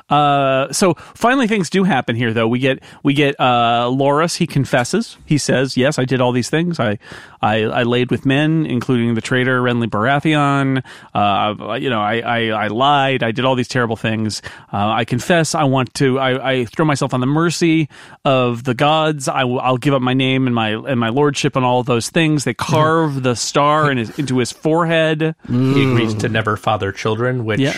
Uh, 0.08 0.73
so 0.73 0.94
finally, 0.94 1.49
things 1.49 1.68
do 1.68 1.82
happen 1.82 2.14
here. 2.14 2.32
Though 2.32 2.46
we 2.46 2.61
get 2.61 2.78
we 3.02 3.14
get 3.14 3.35
uh, 3.40 3.87
Loras. 3.90 4.37
He 4.37 4.46
confesses. 4.46 5.16
He 5.26 5.38
says, 5.38 5.76
"Yes, 5.76 5.99
I 5.99 6.04
did 6.04 6.20
all 6.20 6.30
these 6.30 6.49
things. 6.49 6.78
I 6.78 7.00
I, 7.43 7.62
I 7.64 7.83
laid 7.83 8.11
with 8.11 8.25
men, 8.26 8.66
including 8.66 9.14
the 9.14 9.21
traitor 9.21 9.61
Renly 9.62 9.87
Baratheon. 9.88 10.83
Uh, 11.14 11.75
you 11.75 11.90
know, 11.90 12.00
I, 12.00 12.19
I 12.21 12.64
I 12.64 12.66
lied. 12.69 13.23
I 13.23 13.33
did 13.33 13.45
all 13.45 13.55
these 13.55 13.69
terrible 13.69 13.97
things. 13.97 14.43
Uh, 14.73 14.88
I 14.88 15.05
confess. 15.05 15.55
I 15.55 15.64
want 15.64 15.93
to. 15.95 16.19
I, 16.19 16.50
I 16.52 16.64
throw 16.66 16.85
myself 16.85 17.14
on 17.14 17.21
the 17.21 17.26
mercy 17.26 17.88
of 18.25 18.64
the 18.64 18.75
gods. 18.75 19.28
I 19.28 19.45
will. 19.45 19.61
I'll 19.61 19.76
give 19.78 19.95
up 19.95 20.02
my 20.02 20.14
name 20.14 20.47
and 20.47 20.55
my 20.55 20.71
and 20.71 20.99
my 20.99 21.09
lordship 21.11 21.57
and 21.57 21.64
all 21.64 21.81
of 21.81 21.87
those 21.87 22.09
things. 22.11 22.45
They 22.45 22.55
carve 22.55 23.23
the 23.23 23.37
star 23.37 23.90
in 23.90 23.99
his, 23.99 24.19
into 24.19 24.38
his 24.38 24.52
forehead." 24.52 25.35
He 25.47 25.83
agrees 25.83 26.14
to 26.14 26.28
never 26.28 26.57
father 26.57 26.93
children, 26.93 27.45
which 27.45 27.61
Yeah. 27.61 27.75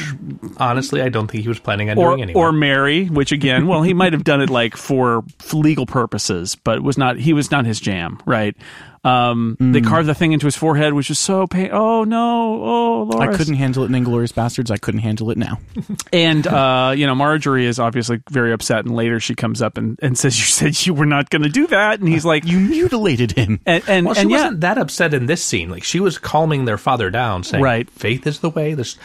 honestly 0.58 1.02
I 1.02 1.08
don't 1.08 1.26
think 1.30 1.42
he 1.42 1.48
was 1.48 1.58
planning 1.58 1.90
on 1.90 1.98
or, 1.98 2.10
doing 2.10 2.22
anyway. 2.22 2.40
or 2.40 2.52
marry, 2.52 3.06
which 3.06 3.32
again, 3.32 3.66
well, 3.66 3.82
he 3.82 3.94
might 3.94 4.12
have 4.12 4.24
done 4.24 4.40
it 4.40 4.50
like 4.50 4.76
for 4.76 5.24
legal 5.52 5.86
purposes, 5.86 6.54
but 6.56 6.82
was 6.82 6.96
not. 6.98 7.16
He 7.18 7.32
was 7.32 7.50
not 7.50 7.66
his 7.66 7.80
jam, 7.80 8.20
right? 8.26 8.56
Um, 9.08 9.56
They 9.60 9.80
carved 9.80 10.08
the 10.08 10.14
thing 10.14 10.32
into 10.32 10.46
his 10.46 10.56
forehead, 10.56 10.92
which 10.92 11.08
was 11.08 11.18
so 11.18 11.46
pain. 11.46 11.70
Oh 11.72 12.04
no! 12.04 12.62
Oh, 12.64 13.10
Loras. 13.10 13.20
I 13.20 13.36
couldn't 13.36 13.54
handle 13.54 13.84
it 13.84 13.86
in 13.86 14.04
Inglourious 14.04 14.32
Basterds. 14.32 14.70
I 14.70 14.76
couldn't 14.76 15.00
handle 15.00 15.30
it 15.30 15.38
now. 15.38 15.58
And 16.12 16.46
uh, 16.46 16.94
you 16.96 17.06
know, 17.06 17.14
Margaery 17.14 17.64
is 17.64 17.78
obviously 17.78 18.20
very 18.30 18.52
upset, 18.52 18.84
and 18.84 18.94
later 18.94 19.20
she 19.20 19.34
comes 19.34 19.62
up 19.62 19.76
and, 19.78 19.98
and 20.02 20.16
says, 20.22 20.38
"You 20.38 20.44
said 20.44 20.86
you 20.86 20.94
were 20.94 21.06
not 21.06 21.30
going 21.30 21.42
to 21.42 21.48
do 21.48 21.66
that," 21.68 22.00
and 22.00 22.08
he's 22.08 22.24
like, 22.24 22.44
You 22.44 22.58
mutilated 22.58 23.32
him. 23.32 23.60
and 23.66 23.82
and, 23.88 24.06
well, 24.06 24.14
she 24.14 24.22
and 24.22 24.30
wasn't 24.30 24.60
that 24.62 24.78
upset 24.78 25.14
in 25.14 25.26
this 25.26 25.42
scene. 25.44 25.70
Like 25.70 25.84
she 25.84 26.00
was 26.00 26.18
calming 26.18 26.64
their 26.64 26.78
father 26.78 27.10
down, 27.10 27.44
saying, 27.44 27.62
Right. 27.62 27.88
faith 27.90 28.26
is 28.26 28.40
the 28.40 28.50
way. 28.50 28.74
This 28.74 28.96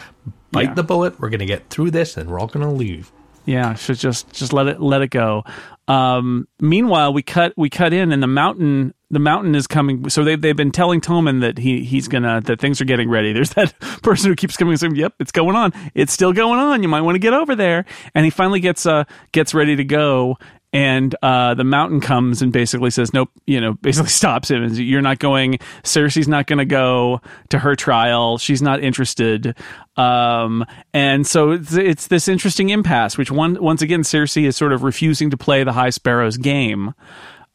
bite 0.50 0.62
Yeah. 0.68 0.74
the 0.74 0.82
bullet. 0.82 1.20
We're 1.20 1.30
going 1.30 1.40
to 1.40 1.46
get 1.46 1.68
through 1.70 1.90
this, 1.92 2.16
and 2.16 2.28
we're 2.30 2.40
all 2.40 2.46
going 2.48 2.66
to 2.66 2.72
leave." 2.72 3.10
Yeah, 3.46 3.74
should 3.74 3.98
just 3.98 4.32
just 4.32 4.52
let 4.54 4.66
it 4.68 4.80
let 4.80 5.02
it 5.02 5.08
go. 5.08 5.44
Um, 5.86 6.48
meanwhile, 6.60 7.12
we 7.12 7.22
cut 7.22 7.52
we 7.56 7.68
cut 7.68 7.92
in, 7.92 8.12
and 8.12 8.22
the 8.22 8.26
mountain 8.26 8.94
the 9.10 9.18
mountain 9.18 9.54
is 9.54 9.66
coming. 9.66 10.08
So 10.08 10.24
they 10.24 10.36
they've 10.36 10.56
been 10.56 10.70
telling 10.70 11.00
Tommen 11.00 11.40
that 11.40 11.58
he 11.58 11.84
he's 11.84 12.08
gonna 12.08 12.40
that 12.42 12.60
things 12.60 12.80
are 12.80 12.86
getting 12.86 13.10
ready. 13.10 13.32
There's 13.34 13.50
that 13.50 13.78
person 14.02 14.30
who 14.30 14.36
keeps 14.36 14.56
coming 14.56 14.72
and 14.72 14.80
saying, 14.80 14.96
"Yep, 14.96 15.14
it's 15.20 15.32
going 15.32 15.56
on. 15.56 15.72
It's 15.94 16.12
still 16.12 16.32
going 16.32 16.58
on. 16.58 16.82
You 16.82 16.88
might 16.88 17.02
want 17.02 17.14
to 17.16 17.20
get 17.20 17.34
over 17.34 17.54
there." 17.54 17.84
And 18.14 18.24
he 18.24 18.30
finally 18.30 18.60
gets 18.60 18.86
uh 18.86 19.04
gets 19.32 19.54
ready 19.54 19.76
to 19.76 19.84
go. 19.84 20.38
And 20.74 21.14
uh, 21.22 21.54
the 21.54 21.62
mountain 21.62 22.00
comes 22.00 22.42
and 22.42 22.52
basically 22.52 22.90
says, 22.90 23.14
"Nope," 23.14 23.30
you 23.46 23.60
know, 23.60 23.72
basically 23.80 24.10
stops 24.10 24.50
him. 24.50 24.64
And 24.64 24.76
you're 24.76 25.00
not 25.00 25.20
going. 25.20 25.58
Cersei's 25.84 26.28
not 26.28 26.46
going 26.46 26.58
to 26.58 26.64
go 26.66 27.20
to 27.50 27.60
her 27.60 27.76
trial. 27.76 28.36
She's 28.38 28.60
not 28.60 28.82
interested. 28.82 29.56
Um, 29.96 30.66
and 30.92 31.24
so 31.24 31.52
it's, 31.52 31.74
it's 31.74 32.08
this 32.08 32.26
interesting 32.26 32.70
impasse, 32.70 33.16
which 33.16 33.30
one 33.30 33.62
once 33.62 33.80
again 33.80 34.02
Cersei 34.02 34.44
is 34.46 34.56
sort 34.56 34.72
of 34.72 34.82
refusing 34.82 35.30
to 35.30 35.36
play 35.36 35.62
the 35.62 35.72
High 35.72 35.90
Sparrow's 35.90 36.36
game. 36.36 36.92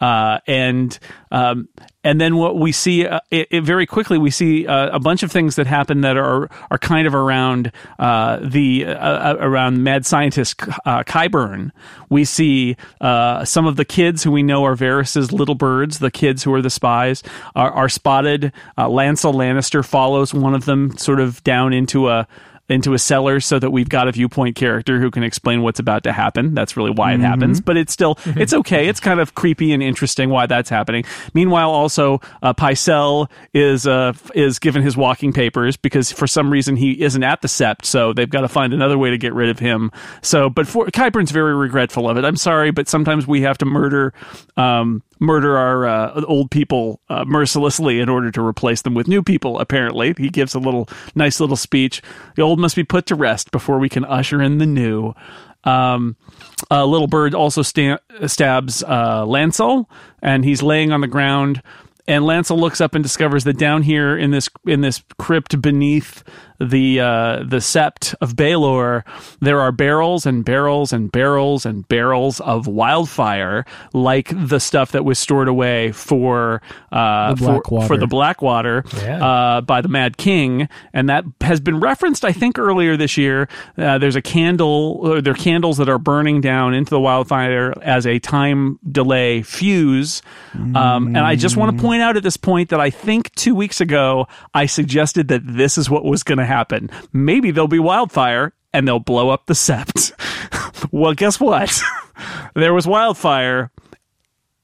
Uh, 0.01 0.39
and 0.47 0.97
um, 1.31 1.67
and 2.03 2.21
then 2.21 2.37
what 2.37 2.57
we 2.57 2.71
see 2.71 3.05
uh, 3.05 3.19
it, 3.29 3.47
it 3.51 3.61
very 3.63 3.85
quickly 3.85 4.17
we 4.17 4.31
see 4.31 4.65
uh, 4.65 4.95
a 4.95 4.99
bunch 4.99 5.23
of 5.23 5.31
things 5.31 5.57
that 5.57 5.67
happen 5.67 6.01
that 6.01 6.15
are 6.15 6.49
are 6.71 6.77
kind 6.77 7.05
of 7.05 7.13
around 7.13 7.71
uh, 7.99 8.39
the 8.41 8.85
uh, 8.85 8.91
uh, 8.91 9.37
around 9.39 9.83
mad 9.83 10.05
scientist 10.05 10.57
Qyburn. 10.57 11.71
We 12.09 12.23
see 12.23 12.77
some 13.01 13.67
of 13.67 13.75
the 13.75 13.85
kids 13.85 14.23
who 14.23 14.31
we 14.31 14.43
know 14.43 14.63
are 14.65 14.75
Varys's 14.75 15.31
little 15.31 15.55
birds. 15.55 15.99
The 15.99 16.11
kids 16.11 16.43
who 16.43 16.53
are 16.53 16.61
the 16.61 16.69
spies 16.69 17.21
are, 17.55 17.71
are 17.71 17.89
spotted. 17.89 18.53
Lancel 18.77 19.33
Lannister 19.33 19.85
follows 19.85 20.33
one 20.33 20.55
of 20.55 20.65
them 20.65 20.97
sort 20.97 21.19
of 21.19 21.43
down 21.43 21.73
into 21.73 22.07
a 22.07 22.27
into 22.69 22.93
a 22.93 22.99
cellar 22.99 23.39
so 23.39 23.59
that 23.59 23.71
we've 23.71 23.89
got 23.89 24.07
a 24.07 24.11
viewpoint 24.11 24.55
character 24.55 24.99
who 24.99 25.11
can 25.11 25.23
explain 25.23 25.61
what's 25.61 25.79
about 25.79 26.03
to 26.03 26.13
happen. 26.13 26.53
That's 26.53 26.77
really 26.77 26.91
why 26.91 27.13
it 27.13 27.19
happens, 27.19 27.59
but 27.59 27.77
it's 27.77 27.91
still 27.91 28.17
it's 28.25 28.53
okay. 28.53 28.87
It's 28.87 28.99
kind 28.99 29.19
of 29.19 29.35
creepy 29.35 29.73
and 29.73 29.81
interesting 29.81 30.29
why 30.29 30.45
that's 30.45 30.69
happening. 30.69 31.03
Meanwhile, 31.33 31.69
also 31.71 32.21
uh, 32.41 32.53
Pycelle 32.53 33.29
is 33.53 33.87
uh, 33.87 34.13
is 34.35 34.59
given 34.59 34.81
his 34.81 34.95
walking 34.95 35.33
papers 35.33 35.75
because 35.75 36.11
for 36.11 36.27
some 36.27 36.51
reason 36.51 36.75
he 36.75 37.01
isn't 37.01 37.23
at 37.23 37.41
the 37.41 37.47
Sept, 37.47 37.85
so 37.85 38.13
they've 38.13 38.29
got 38.29 38.41
to 38.41 38.47
find 38.47 38.73
another 38.73 38.97
way 38.97 39.09
to 39.09 39.17
get 39.17 39.33
rid 39.33 39.49
of 39.49 39.59
him. 39.59 39.91
So, 40.21 40.49
but 40.49 40.67
for 40.67 40.85
Qyburn's 40.87 41.31
very 41.31 41.55
regretful 41.55 42.09
of 42.09 42.17
it. 42.17 42.25
I'm 42.25 42.37
sorry, 42.37 42.71
but 42.71 42.87
sometimes 42.87 43.27
we 43.27 43.41
have 43.41 43.57
to 43.59 43.65
murder. 43.65 44.13
Um, 44.57 45.03
murder 45.19 45.57
our 45.57 45.85
uh, 45.85 46.21
old 46.25 46.51
people 46.51 47.01
uh, 47.09 47.25
mercilessly 47.25 47.99
in 47.99 48.09
order 48.09 48.31
to 48.31 48.41
replace 48.41 48.81
them 48.81 48.93
with 48.93 49.07
new 49.07 49.21
people. 49.21 49.59
Apparently, 49.59 50.13
he 50.17 50.29
gives 50.29 50.55
a 50.55 50.59
little 50.59 50.87
nice 51.15 51.39
little 51.39 51.57
speech. 51.57 52.01
The 52.35 52.41
old 52.41 52.59
must 52.59 52.75
be 52.75 52.83
put 52.83 53.05
to 53.07 53.15
rest 53.15 53.51
before 53.51 53.79
we 53.79 53.89
can 53.89 54.05
usher 54.05 54.41
in 54.41 54.57
the 54.57 54.65
new. 54.65 55.13
Um, 55.63 56.15
little 56.71 57.07
bird 57.07 57.35
also 57.35 57.61
sta- 57.61 57.99
stabs 58.27 58.83
uh, 58.83 59.25
Lancel, 59.25 59.85
and 60.21 60.43
he's 60.45 60.63
laying 60.63 60.91
on 60.91 61.01
the 61.01 61.07
ground. 61.07 61.61
And 62.07 62.25
Lancel 62.25 62.57
looks 62.57 62.81
up 62.81 62.95
and 62.95 63.03
discovers 63.03 63.43
that 63.43 63.57
down 63.59 63.83
here 63.83 64.17
in 64.17 64.31
this 64.31 64.49
in 64.65 64.81
this 64.81 65.03
crypt 65.19 65.61
beneath 65.61 66.23
the 66.59 66.99
uh, 66.99 67.37
the 67.43 67.57
sept 67.57 68.15
of 68.21 68.33
Baelor, 68.35 69.03
there 69.39 69.59
are 69.61 69.71
barrels 69.71 70.25
and 70.25 70.43
barrels 70.43 70.91
and 70.93 71.11
barrels 71.11 71.65
and 71.65 71.87
barrels 71.87 72.39
of 72.41 72.67
wildfire, 72.67 73.65
like 73.93 74.31
the 74.35 74.59
stuff 74.59 74.91
that 74.93 75.05
was 75.05 75.19
stored 75.19 75.47
away 75.47 75.91
for 75.91 76.61
uh, 76.91 77.33
The 77.33 77.37
for, 77.37 77.45
Blackwater. 77.45 77.87
for 77.87 77.97
the 77.97 78.07
Blackwater 78.07 78.83
Yeah. 78.97 79.25
uh, 79.25 79.61
by 79.61 79.81
the 79.81 79.87
Mad 79.89 80.17
King, 80.17 80.67
and 80.93 81.09
that 81.09 81.25
has 81.41 81.59
been 81.59 81.79
referenced, 81.79 82.25
I 82.25 82.31
think, 82.31 82.57
earlier 82.57 82.97
this 82.97 83.17
year. 83.17 83.47
Uh, 83.77 83.97
there's 83.97 84.15
a 84.15 84.21
candle, 84.21 84.99
or 85.01 85.21
there 85.21 85.33
are 85.33 85.37
candles 85.37 85.77
that 85.77 85.89
are 85.89 85.99
burning 85.99 86.41
down 86.41 86.73
into 86.73 86.89
the 86.89 86.99
wildfire 86.99 87.73
as 87.81 88.05
a 88.07 88.19
time 88.19 88.79
delay 88.89 89.41
fuse. 89.41 90.21
Um, 90.75 91.07
and 91.07 91.19
I 91.19 91.35
just 91.35 91.57
want 91.57 91.75
to 91.75 91.81
point 91.81 91.89
point 91.89 92.01
out 92.03 92.17
at 92.17 92.21
this 92.21 92.37
point 92.37 92.69
that 92.69 92.79
I 92.79 92.91
think 92.91 93.33
two 93.33 93.55
weeks 93.55 93.81
ago 93.81 94.27
I 94.53 94.67
suggested 94.67 95.29
that 95.29 95.41
this 95.43 95.75
is 95.75 95.89
what 95.89 96.05
was 96.05 96.21
going 96.21 96.37
to 96.37 96.45
happen. 96.49 96.89
Maybe 97.13 97.51
there'll 97.51 97.67
be 97.67 97.79
wildfire 97.79 98.53
and 98.73 98.87
they'll 98.87 98.99
blow 98.99 99.29
up 99.29 99.45
the 99.45 99.53
sept. 99.53 100.11
well, 100.91 101.13
guess 101.13 101.39
what? 101.39 101.81
there 102.53 102.73
was 102.73 102.85
wildfire, 102.85 103.71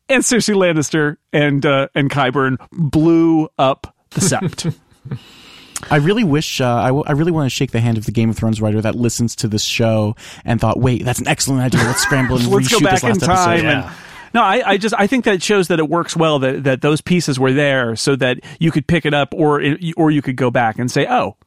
and 0.10 0.24
Cersei 0.24 0.56
Lannister 0.56 1.18
and 1.32 1.66
uh, 1.66 1.88
and 1.96 2.10
Qyburn 2.10 2.58
blew 2.72 3.50
up 3.58 3.96
the 4.12 4.22
sept. 4.22 4.76
I 5.92 5.98
really 5.98 6.24
wish, 6.24 6.62
uh, 6.62 6.68
I, 6.68 6.88
w- 6.88 7.04
I 7.06 7.12
really 7.12 7.32
want 7.32 7.46
to 7.46 7.50
shake 7.50 7.72
the 7.72 7.82
hand 7.82 7.98
of 7.98 8.06
the 8.06 8.12
Game 8.12 8.30
of 8.30 8.38
Thrones 8.38 8.60
writer 8.60 8.82
that 8.82 8.96
listens 8.96 9.36
to 9.38 9.48
this 9.48 9.62
show 9.62 10.16
and 10.44 10.60
thought, 10.60 10.80
wait, 10.80 11.04
that's 11.04 11.20
an 11.20 11.28
excellent 11.28 11.62
idea. 11.62 11.84
Let's 11.84 12.02
scramble 12.02 12.38
and 12.38 12.48
Let's 12.48 12.70
reshoot 12.70 12.80
go 12.80 12.86
back 12.86 12.94
this 12.94 13.04
last 13.04 13.22
in 13.22 13.28
time. 13.28 13.66
episode. 13.66 13.68
And, 13.68 13.96
no, 14.34 14.42
I, 14.42 14.72
I 14.72 14.78
just 14.78 14.96
I 14.98 15.06
think 15.08 15.26
that 15.26 15.44
shows 15.44 15.68
that 15.68 15.80
it 15.80 15.88
works 15.88 16.16
well 16.16 16.40
that, 16.40 16.64
that 16.64 16.82
those 16.82 17.02
pieces 17.02 17.40
were 17.40 17.54
there 17.54 17.96
so 17.96 18.16
that 18.18 18.40
you 18.60 18.72
could 18.72 18.88
pick 18.88 19.06
it 19.06 19.14
up 19.14 19.34
or 19.34 19.62
it, 19.62 19.94
or 19.96 20.12
you 20.12 20.22
could 20.22 20.36
go 20.36 20.50
back 20.52 20.80
and 20.80 20.92
say, 20.92 21.08
oh, 21.08 21.38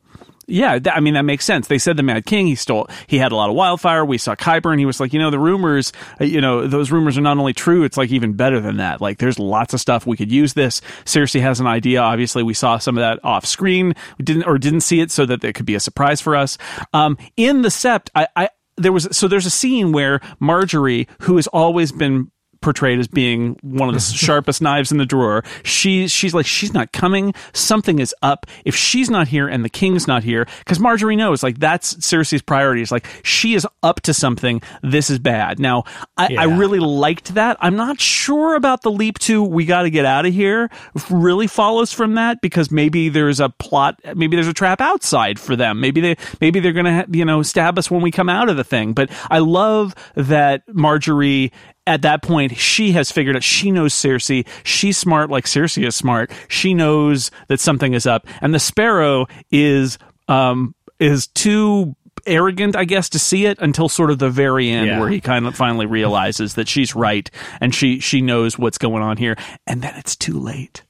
yeah, 0.48 0.78
that, 0.78 0.96
I 0.96 1.00
mean 1.00 1.14
that 1.14 1.22
makes 1.22 1.44
sense. 1.44 1.68
They 1.68 1.78
said 1.78 1.96
the 1.96 2.02
Mad 2.02 2.26
King 2.26 2.46
he 2.46 2.54
stole. 2.54 2.88
He 3.06 3.18
had 3.18 3.32
a 3.32 3.36
lot 3.36 3.50
of 3.50 3.56
wildfire. 3.56 4.04
We 4.04 4.18
saw 4.18 4.34
Kyber, 4.34 4.70
and 4.70 4.80
He 4.80 4.86
was 4.86 4.98
like, 4.98 5.12
you 5.12 5.18
know, 5.18 5.30
the 5.30 5.38
rumors, 5.38 5.92
uh, 6.20 6.24
you 6.24 6.40
know, 6.40 6.66
those 6.66 6.90
rumors 6.90 7.18
are 7.18 7.22
not 7.22 7.38
only 7.38 7.52
true. 7.52 7.84
It's 7.84 7.96
like 7.96 8.10
even 8.10 8.32
better 8.32 8.60
than 8.60 8.78
that. 8.78 9.00
Like, 9.00 9.18
there's 9.18 9.38
lots 9.38 9.74
of 9.74 9.80
stuff 9.80 10.06
we 10.06 10.16
could 10.16 10.32
use 10.32 10.54
this. 10.54 10.80
Cersei 11.04 11.40
has 11.40 11.60
an 11.60 11.66
idea. 11.66 12.00
Obviously, 12.00 12.42
we 12.42 12.54
saw 12.54 12.78
some 12.78 12.96
of 12.96 13.02
that 13.02 13.24
off 13.24 13.44
screen. 13.44 13.94
We 14.18 14.24
didn't 14.24 14.44
or 14.44 14.58
didn't 14.58 14.80
see 14.80 15.00
it, 15.00 15.10
so 15.10 15.26
that 15.26 15.44
it 15.44 15.54
could 15.54 15.66
be 15.66 15.74
a 15.74 15.80
surprise 15.80 16.20
for 16.20 16.34
us. 16.34 16.56
Um, 16.92 17.18
in 17.36 17.62
the 17.62 17.68
Sept, 17.68 18.08
I, 18.14 18.28
I 18.34 18.48
there 18.76 18.92
was 18.92 19.08
so 19.12 19.28
there's 19.28 19.46
a 19.46 19.50
scene 19.50 19.92
where 19.92 20.20
Margaery, 20.40 21.08
who 21.22 21.36
has 21.36 21.46
always 21.48 21.92
been 21.92 22.30
portrayed 22.60 22.98
as 22.98 23.08
being 23.08 23.58
one 23.62 23.88
of 23.88 23.94
the 23.94 24.00
sharpest 24.16 24.60
knives 24.62 24.92
in 24.92 24.98
the 24.98 25.06
drawer. 25.06 25.44
She 25.64 26.08
she's 26.08 26.34
like 26.34 26.46
she's 26.46 26.72
not 26.72 26.92
coming. 26.92 27.34
Something 27.52 27.98
is 27.98 28.14
up. 28.22 28.46
If 28.64 28.74
she's 28.74 29.10
not 29.10 29.28
here 29.28 29.48
and 29.48 29.64
the 29.64 29.68
king's 29.68 30.06
not 30.06 30.24
here, 30.24 30.46
because 30.60 30.78
Margaery 30.78 31.16
knows 31.16 31.42
like 31.42 31.58
that's 31.58 31.94
Cersei's 31.94 32.42
priority. 32.42 32.82
Is 32.82 32.92
like 32.92 33.06
she 33.22 33.54
is 33.54 33.66
up 33.82 34.00
to 34.02 34.14
something. 34.14 34.62
This 34.82 35.10
is 35.10 35.18
bad. 35.18 35.58
Now 35.58 35.84
I, 36.16 36.36
I 36.38 36.44
really 36.44 36.80
liked 36.80 37.34
that. 37.34 37.56
I'm 37.60 37.76
not 37.76 38.00
sure 38.00 38.54
about 38.54 38.82
the 38.82 38.90
leap 38.90 39.18
to 39.20 39.42
we 39.42 39.64
got 39.64 39.82
to 39.82 39.90
get 39.90 40.04
out 40.04 40.26
of 40.26 40.32
here. 40.32 40.70
Really 41.10 41.46
follows 41.46 41.92
from 41.92 42.14
that 42.14 42.40
because 42.40 42.70
maybe 42.70 43.08
there's 43.08 43.40
a 43.40 43.48
plot. 43.48 44.00
Maybe 44.14 44.36
there's 44.36 44.48
a 44.48 44.52
trap 44.52 44.80
outside 44.80 45.38
for 45.38 45.56
them. 45.56 45.80
Maybe 45.80 46.00
they 46.00 46.16
maybe 46.40 46.60
they're 46.60 46.72
gonna 46.72 46.96
ha- 46.98 47.06
you 47.10 47.24
know 47.24 47.42
stab 47.42 47.78
us 47.78 47.90
when 47.90 48.02
we 48.02 48.10
come 48.10 48.28
out 48.28 48.48
of 48.48 48.56
the 48.56 48.64
thing. 48.64 48.92
But 48.92 49.10
I 49.30 49.38
love 49.38 49.94
that 50.14 50.66
Margaery 50.68 51.52
at 51.88 52.02
that 52.02 52.22
point, 52.22 52.56
she 52.56 52.92
has 52.92 53.10
figured 53.10 53.34
out, 53.34 53.42
she 53.42 53.70
knows 53.72 53.94
Cersei. 53.94 54.46
She's 54.62 54.96
smart 54.96 55.30
like 55.30 55.44
Cersei 55.46 55.86
is 55.86 55.96
smart. 55.96 56.30
She 56.48 56.74
knows 56.74 57.30
that 57.48 57.58
something 57.60 57.94
is 57.94 58.06
up. 58.06 58.26
And 58.40 58.54
the 58.54 58.58
Sparrow 58.60 59.26
is, 59.50 59.98
um, 60.28 60.74
is 61.00 61.26
too 61.28 61.96
arrogant, 62.26 62.76
I 62.76 62.84
guess, 62.84 63.08
to 63.10 63.18
see 63.18 63.46
it 63.46 63.58
until 63.60 63.88
sort 63.88 64.10
of 64.10 64.18
the 64.18 64.28
very 64.30 64.68
end 64.70 64.86
Yeah. 64.88 65.00
where 65.00 65.08
he 65.08 65.20
kind 65.20 65.46
of 65.46 65.54
finally 65.56 65.86
realizes 65.86 66.54
that 66.54 66.68
she's 66.68 66.94
right 66.94 67.30
and 67.60 67.74
she, 67.74 68.00
she 68.00 68.20
knows 68.20 68.58
what's 68.58 68.78
going 68.78 69.02
on 69.02 69.16
here. 69.16 69.36
And 69.66 69.80
then 69.82 69.94
it's 69.96 70.14
too 70.16 70.38
late. 70.38 70.82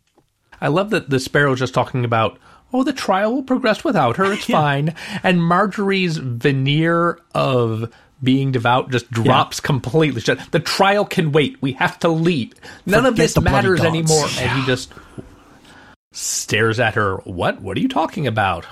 I 0.61 0.69
love 0.69 0.90
that 0.90 1.11
the 1.11 1.21
Sparrow's 1.21 1.61
just 1.61 1.75
talking 1.75 2.05
about, 2.05 2.38
oh, 2.73 2.83
the 2.83 2.93
trial 2.93 3.35
will 3.35 3.43
progress 3.45 3.85
without 3.85 4.17
her. 4.17 4.33
It's 4.33 4.45
fine. 4.50 4.95
And 5.23 5.38
Margaery's 5.40 6.17
veneer 6.17 7.21
of 7.35 7.93
being 8.22 8.52
devout 8.52 8.90
just 8.90 9.11
drops 9.11 9.61
completely. 9.61 10.20
She- 10.20 10.35
The 10.50 10.61
trial 10.61 11.04
can 11.04 11.33
wait. 11.33 11.57
We 11.61 11.72
have 11.72 11.98
to 12.00 12.09
leave. 12.09 12.52
None 12.87 13.07
of 13.07 13.16
this 13.16 13.35
matters 13.40 13.81
anymore. 13.81 14.26
And 14.38 14.61
he 14.61 14.66
just 14.66 14.92
stares 16.12 16.81
at 16.81 16.94
her. 16.94 17.16
What? 17.18 17.61
What 17.61 17.76
are 17.76 17.81
you 17.81 17.88
talking 17.88 18.26
about? 18.26 18.66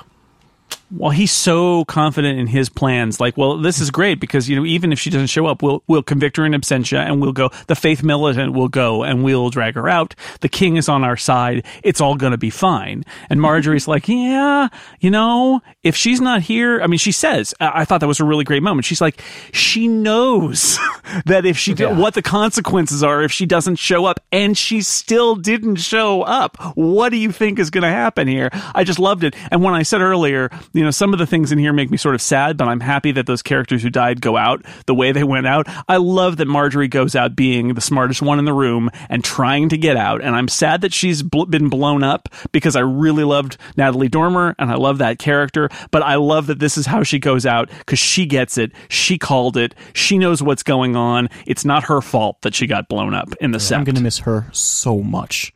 Well 0.90 1.10
he's 1.10 1.32
so 1.32 1.84
confident 1.86 2.38
in 2.38 2.46
his 2.46 2.68
plans 2.68 3.18
like 3.20 3.36
well 3.36 3.58
this 3.58 3.80
is 3.80 3.90
great 3.90 4.20
because 4.20 4.48
you 4.48 4.54
know 4.56 4.64
even 4.64 4.92
if 4.92 5.00
she 5.00 5.10
doesn't 5.10 5.26
show 5.26 5.46
up 5.46 5.60
we'll 5.62 5.82
we'll 5.88 6.02
convict 6.02 6.36
her 6.36 6.46
in 6.46 6.52
absentia 6.52 6.98
and 6.98 7.20
we'll 7.20 7.32
go 7.32 7.50
the 7.66 7.74
faith 7.74 8.02
militant 8.04 8.52
will 8.52 8.68
go 8.68 9.02
and 9.02 9.24
we'll 9.24 9.50
drag 9.50 9.74
her 9.74 9.88
out. 9.88 10.14
The 10.42 10.48
king 10.48 10.76
is 10.76 10.88
on 10.88 11.02
our 11.02 11.16
side. 11.16 11.64
It's 11.82 12.00
all 12.00 12.14
going 12.14 12.30
to 12.32 12.38
be 12.38 12.50
fine. 12.50 13.04
And 13.30 13.40
margaery's 13.40 13.88
like 13.94 14.08
yeah 14.08 14.68
you 15.00 15.10
know 15.10 15.60
if 15.82 15.96
she's 15.96 16.20
not 16.20 16.42
here 16.42 16.80
i 16.82 16.86
mean 16.86 16.98
she 16.98 17.12
says 17.12 17.52
i 17.60 17.80
I 17.80 17.84
thought 17.84 18.00
that 18.00 18.06
was 18.08 18.20
a 18.20 18.24
really 18.24 18.44
great 18.44 18.62
moment. 18.62 18.84
She's 18.84 19.00
like 19.00 19.20
she 19.52 19.88
knows 19.88 20.78
that 21.26 21.44
if 21.44 21.58
she 21.58 21.72
Yeah. 21.74 21.92
what 21.98 22.14
the 22.14 22.22
consequences 22.22 23.02
are 23.02 23.22
if 23.22 23.32
she 23.32 23.44
doesn't 23.44 23.76
show 23.76 24.04
up 24.06 24.20
and 24.32 24.56
she 24.56 24.82
still 24.82 25.34
didn't 25.36 25.76
show 25.76 26.22
up. 26.22 26.56
What 26.76 27.10
do 27.10 27.16
you 27.16 27.32
think 27.32 27.58
is 27.58 27.70
going 27.70 27.82
to 27.82 27.88
happen 27.90 28.28
here? 28.28 28.50
I 28.74 28.84
just 28.84 28.98
loved 28.98 29.24
it. 29.24 29.34
And 29.50 29.62
when 29.62 29.74
i 29.74 29.82
said 29.82 30.00
earlier 30.00 30.48
you 30.76 30.84
know 30.84 30.90
some 30.90 31.12
of 31.12 31.18
the 31.18 31.26
things 31.26 31.50
in 31.50 31.58
here 31.58 31.72
make 31.72 31.90
me 31.90 31.96
sort 31.96 32.14
of 32.14 32.20
sad 32.20 32.56
but 32.56 32.68
i'm 32.68 32.80
happy 32.80 33.10
that 33.12 33.26
those 33.26 33.42
characters 33.42 33.82
who 33.82 33.90
died 33.90 34.20
go 34.20 34.36
out 34.36 34.64
the 34.86 34.94
way 34.94 35.10
they 35.12 35.24
went 35.24 35.46
out 35.46 35.66
i 35.88 35.96
love 35.96 36.36
that 36.36 36.46
margaery 36.46 36.88
goes 36.88 37.16
out 37.16 37.34
being 37.34 37.74
the 37.74 37.80
smartest 37.80 38.20
one 38.20 38.38
in 38.38 38.44
the 38.44 38.52
room 38.52 38.90
and 39.08 39.24
trying 39.24 39.68
to 39.68 39.78
get 39.78 39.96
out 39.96 40.20
and 40.22 40.36
i'm 40.36 40.48
sad 40.48 40.82
that 40.82 40.92
she's 40.92 41.22
bl- 41.22 41.44
been 41.44 41.68
blown 41.68 42.02
up 42.02 42.28
because 42.52 42.76
i 42.76 42.80
really 42.80 43.24
loved 43.24 43.56
natalie 43.76 44.08
dormer 44.08 44.54
and 44.58 44.70
i 44.70 44.74
love 44.74 44.98
that 44.98 45.18
character 45.18 45.68
but 45.90 46.02
i 46.02 46.16
love 46.16 46.46
that 46.46 46.58
this 46.58 46.76
is 46.76 46.86
how 46.86 47.02
she 47.02 47.18
goes 47.18 47.46
out 47.46 47.68
because 47.78 47.98
she 47.98 48.26
gets 48.26 48.58
it 48.58 48.70
she 48.88 49.16
called 49.18 49.56
it 49.56 49.74
she 49.94 50.18
knows 50.18 50.42
what's 50.42 50.62
going 50.62 50.94
on 50.94 51.28
it's 51.46 51.64
not 51.64 51.84
her 51.84 52.00
fault 52.00 52.40
that 52.42 52.54
she 52.54 52.66
got 52.66 52.88
blown 52.88 53.14
up 53.14 53.32
in 53.40 53.50
the 53.50 53.60
sense. 53.60 53.78
I'm 53.78 53.84
going 53.84 53.96
to 53.96 54.02
miss 54.02 54.18
her 54.20 54.48
so 54.52 54.98
much. 54.98 55.52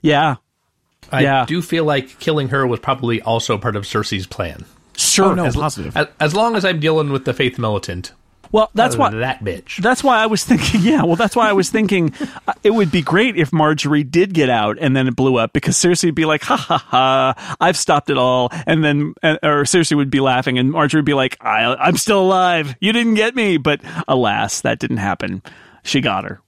yeah 0.00 0.36
I 1.12 1.22
Yeah. 1.22 1.44
do 1.46 1.62
feel 1.62 1.84
like 1.84 2.18
killing 2.18 2.48
her 2.48 2.66
was 2.66 2.80
probably 2.80 3.20
also 3.22 3.58
part 3.58 3.76
of 3.76 3.84
Cersei's 3.84 4.26
plan. 4.26 4.64
sure 4.96 5.32
Oh, 5.32 5.34
no, 5.34 5.44
As, 5.46 5.56
positive. 5.56 5.96
as, 5.96 6.06
as 6.20 6.34
long 6.34 6.56
as 6.56 6.64
I'm 6.64 6.80
dealing 6.80 7.10
with 7.10 7.24
the 7.24 7.34
faith 7.34 7.58
militant, 7.58 8.12
well 8.52 8.70
that's 8.74 8.94
why 8.96 9.10
that 9.10 9.42
bitch. 9.42 9.78
That's 9.82 10.04
why 10.04 10.18
I 10.22 10.26
was 10.26 10.44
thinking, 10.44 10.80
yeah, 10.84 11.02
well, 11.02 11.16
that's 11.16 11.34
why 11.34 11.48
I 11.48 11.52
was 11.52 11.70
thinking 11.70 12.14
uh, 12.46 12.52
it 12.62 12.70
would 12.70 12.92
be 12.92 13.02
great 13.02 13.36
if 13.36 13.50
Margaery 13.50 14.08
did 14.08 14.32
get 14.32 14.48
out 14.48 14.78
and 14.80 14.94
then 14.96 15.08
it 15.08 15.16
blew 15.16 15.36
up 15.36 15.52
because 15.52 15.76
Cersei 15.76 16.04
would 16.04 16.14
be 16.14 16.24
like, 16.26 16.42
ha 16.42 16.56
ha 16.56 16.78
ha, 16.78 17.56
I've 17.60 17.76
stopped 17.76 18.10
it 18.10 18.18
all. 18.18 18.50
And 18.66 18.84
then, 18.84 19.14
uh, 19.24 19.38
or 19.42 19.62
Cersei 19.64 19.96
would 19.96 20.10
be 20.10 20.20
laughing 20.20 20.58
and 20.58 20.72
Margaery 20.72 20.96
would 20.96 21.04
be 21.04 21.14
like, 21.14 21.36
I, 21.40 21.74
I'm 21.74 21.96
still 21.96 22.20
alive. 22.22 22.76
You 22.80 22.92
didn't 22.92 23.14
get 23.14 23.34
me. 23.34 23.56
But 23.56 23.80
alas, 24.06 24.60
that 24.60 24.78
didn't 24.78 24.98
happen. 24.98 25.42
She 25.82 26.00
got 26.00 26.22
her. 26.24 26.40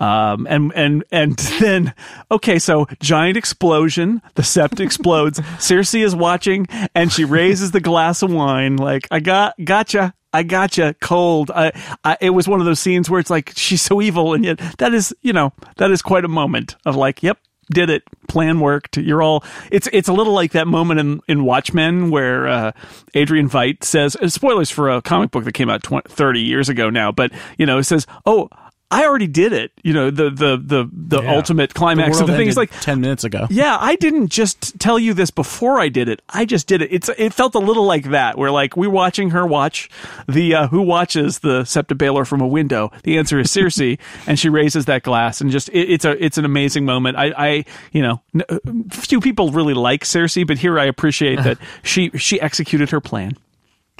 Um, 0.00 0.46
and, 0.48 0.72
and, 0.74 1.04
and 1.10 1.36
then, 1.60 1.94
okay, 2.30 2.58
so 2.58 2.86
giant 3.00 3.36
explosion, 3.36 4.22
the 4.34 4.42
sept 4.42 4.80
explodes. 4.80 5.40
Cersei 5.58 6.04
is 6.04 6.14
watching 6.14 6.66
and 6.94 7.12
she 7.12 7.24
raises 7.24 7.70
the 7.70 7.80
glass 7.80 8.22
of 8.22 8.32
wine 8.32 8.76
like, 8.76 9.08
I 9.10 9.20
got, 9.20 9.54
gotcha. 9.62 10.14
I 10.32 10.42
gotcha. 10.42 10.94
Cold. 11.00 11.50
I, 11.50 11.72
I, 12.04 12.16
it 12.20 12.30
was 12.30 12.46
one 12.46 12.60
of 12.60 12.66
those 12.66 12.80
scenes 12.80 13.08
where 13.08 13.18
it's 13.18 13.30
like, 13.30 13.52
she's 13.56 13.80
so 13.80 14.02
evil. 14.02 14.34
And 14.34 14.44
yet 14.44 14.58
that 14.78 14.92
is, 14.92 15.14
you 15.22 15.32
know, 15.32 15.52
that 15.78 15.90
is 15.90 16.02
quite 16.02 16.24
a 16.24 16.28
moment 16.28 16.76
of 16.84 16.96
like, 16.96 17.22
yep, 17.22 17.38
did 17.72 17.88
it. 17.88 18.02
Plan 18.28 18.60
worked. 18.60 18.98
You're 18.98 19.22
all, 19.22 19.42
it's, 19.72 19.88
it's 19.90 20.08
a 20.08 20.12
little 20.12 20.34
like 20.34 20.52
that 20.52 20.66
moment 20.66 21.00
in, 21.00 21.20
in 21.28 21.44
Watchmen 21.44 22.10
where, 22.10 22.46
uh, 22.46 22.72
Adrian 23.14 23.48
Veidt 23.48 23.84
says, 23.84 24.18
spoilers 24.32 24.70
for 24.70 24.90
a 24.90 25.00
comic 25.00 25.30
book 25.30 25.44
that 25.44 25.52
came 25.52 25.70
out 25.70 25.82
20, 25.82 26.08
30 26.10 26.40
years 26.40 26.68
ago 26.68 26.90
now, 26.90 27.10
but, 27.10 27.32
you 27.56 27.64
know, 27.64 27.78
it 27.78 27.84
says, 27.84 28.06
oh, 28.26 28.50
I 28.90 29.04
already 29.04 29.26
did 29.26 29.52
it. 29.52 29.70
You 29.82 29.92
know, 29.92 30.10
the, 30.10 30.30
the, 30.30 30.56
the, 30.56 30.88
the 30.90 31.22
Yeah. 31.22 31.34
ultimate 31.36 31.68
The 31.70 31.74
climax 31.74 32.20
of 32.20 32.26
the 32.26 32.36
thing 32.36 32.48
is 32.48 32.56
like, 32.56 32.70
10 32.80 33.02
minutes 33.02 33.22
ago. 33.22 33.46
yeah, 33.50 33.76
I 33.78 33.96
didn't 33.96 34.28
just 34.28 34.78
tell 34.80 34.98
you 34.98 35.12
this 35.12 35.30
before 35.30 35.78
I 35.78 35.90
did 35.90 36.08
it. 36.08 36.22
I 36.30 36.46
just 36.46 36.66
did 36.66 36.80
it. 36.80 36.90
It's 36.90 37.10
it 37.10 37.34
felt 37.34 37.54
a 37.54 37.58
little 37.58 37.84
like 37.84 38.04
that, 38.10 38.38
where 38.38 38.50
like 38.50 38.78
we're 38.78 38.88
watching 38.88 39.30
her 39.30 39.46
watch 39.46 39.90
the 40.26 40.54
uh, 40.54 40.68
who 40.68 40.80
watches 40.80 41.40
the 41.40 41.64
Septa 41.66 41.94
Baelor 41.94 42.26
from 42.26 42.40
a 42.40 42.46
window. 42.46 42.90
The 43.02 43.18
answer 43.18 43.38
is 43.38 43.48
Cersei, 43.48 43.98
and 44.26 44.38
she 44.38 44.48
raises 44.48 44.86
that 44.86 45.02
glass, 45.02 45.42
and 45.42 45.50
just 45.50 45.68
it, 45.68 45.90
it's 45.90 46.06
a 46.06 46.24
it's 46.24 46.38
an 46.38 46.46
amazing 46.46 46.86
moment. 46.86 47.18
I, 47.18 47.32
I 47.36 47.64
you 47.92 48.00
know, 48.00 48.22
n- 48.34 48.88
few 48.90 49.20
people 49.20 49.50
really 49.50 49.74
like 49.74 50.04
Cersei, 50.04 50.46
but 50.46 50.56
here 50.56 50.78
I 50.78 50.86
appreciate 50.86 51.42
that 51.42 51.58
she 51.82 52.08
she 52.16 52.40
executed 52.40 52.88
her 52.90 53.00
plan. 53.02 53.36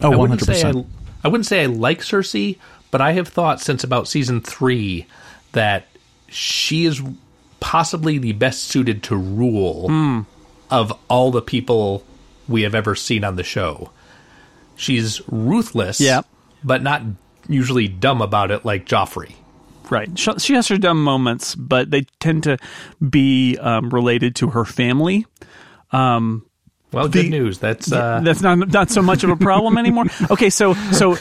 Oh, 0.00 0.12
I 0.12 0.16
wouldn't 0.16 0.40
say 0.40 0.62
I, 0.62 0.72
100%. 0.72 0.86
I 1.24 1.28
wouldn't 1.28 1.46
say 1.46 1.62
I 1.62 1.66
like 1.66 2.00
Cersei, 2.00 2.56
but 2.90 3.00
I 3.00 3.12
have 3.12 3.28
thought 3.28 3.60
since 3.60 3.84
about 3.84 4.08
season 4.08 4.40
three 4.40 5.06
that 5.52 5.86
she 6.28 6.84
is 6.84 7.00
possibly 7.60 8.18
the 8.18 8.32
best 8.32 8.64
suited 8.64 9.02
to 9.04 9.16
rule 9.16 9.88
Hmm. 9.88 10.20
of 10.70 10.92
all 11.08 11.30
the 11.30 11.42
people 11.42 12.04
we 12.48 12.62
have 12.62 12.74
ever 12.74 12.94
seen 12.94 13.24
on 13.24 13.36
the 13.36 13.42
show. 13.42 13.90
She's 14.76 15.20
ruthless, 15.28 16.00
Yeah. 16.00 16.22
but 16.62 16.82
not 16.82 17.02
usually 17.48 17.88
dumb 17.88 18.20
about 18.22 18.50
it 18.50 18.64
like 18.64 18.86
Joffrey. 18.86 19.32
Right. 19.90 20.16
She, 20.18 20.30
she 20.38 20.54
has 20.54 20.68
her 20.68 20.76
dumb 20.76 21.02
moments, 21.02 21.54
but 21.54 21.90
they 21.90 22.02
tend 22.20 22.42
to 22.44 22.58
be 23.08 23.56
um, 23.58 23.88
related 23.90 24.36
to 24.36 24.50
her 24.50 24.64
family. 24.66 25.26
Um, 25.92 26.44
Well, 26.90 27.08
good 27.08 27.28
news. 27.30 27.58
That's 27.58 27.92
uh, 27.92 28.20
that's 28.24 28.40
not 28.40 28.68
not 28.72 28.90
so 28.90 29.02
much 29.02 29.22
of 29.24 29.30
a 29.30 29.36
problem 29.36 29.76
anymore. 29.78 30.06
Okay, 30.30 30.50
so 30.50 30.74
so 30.92 31.16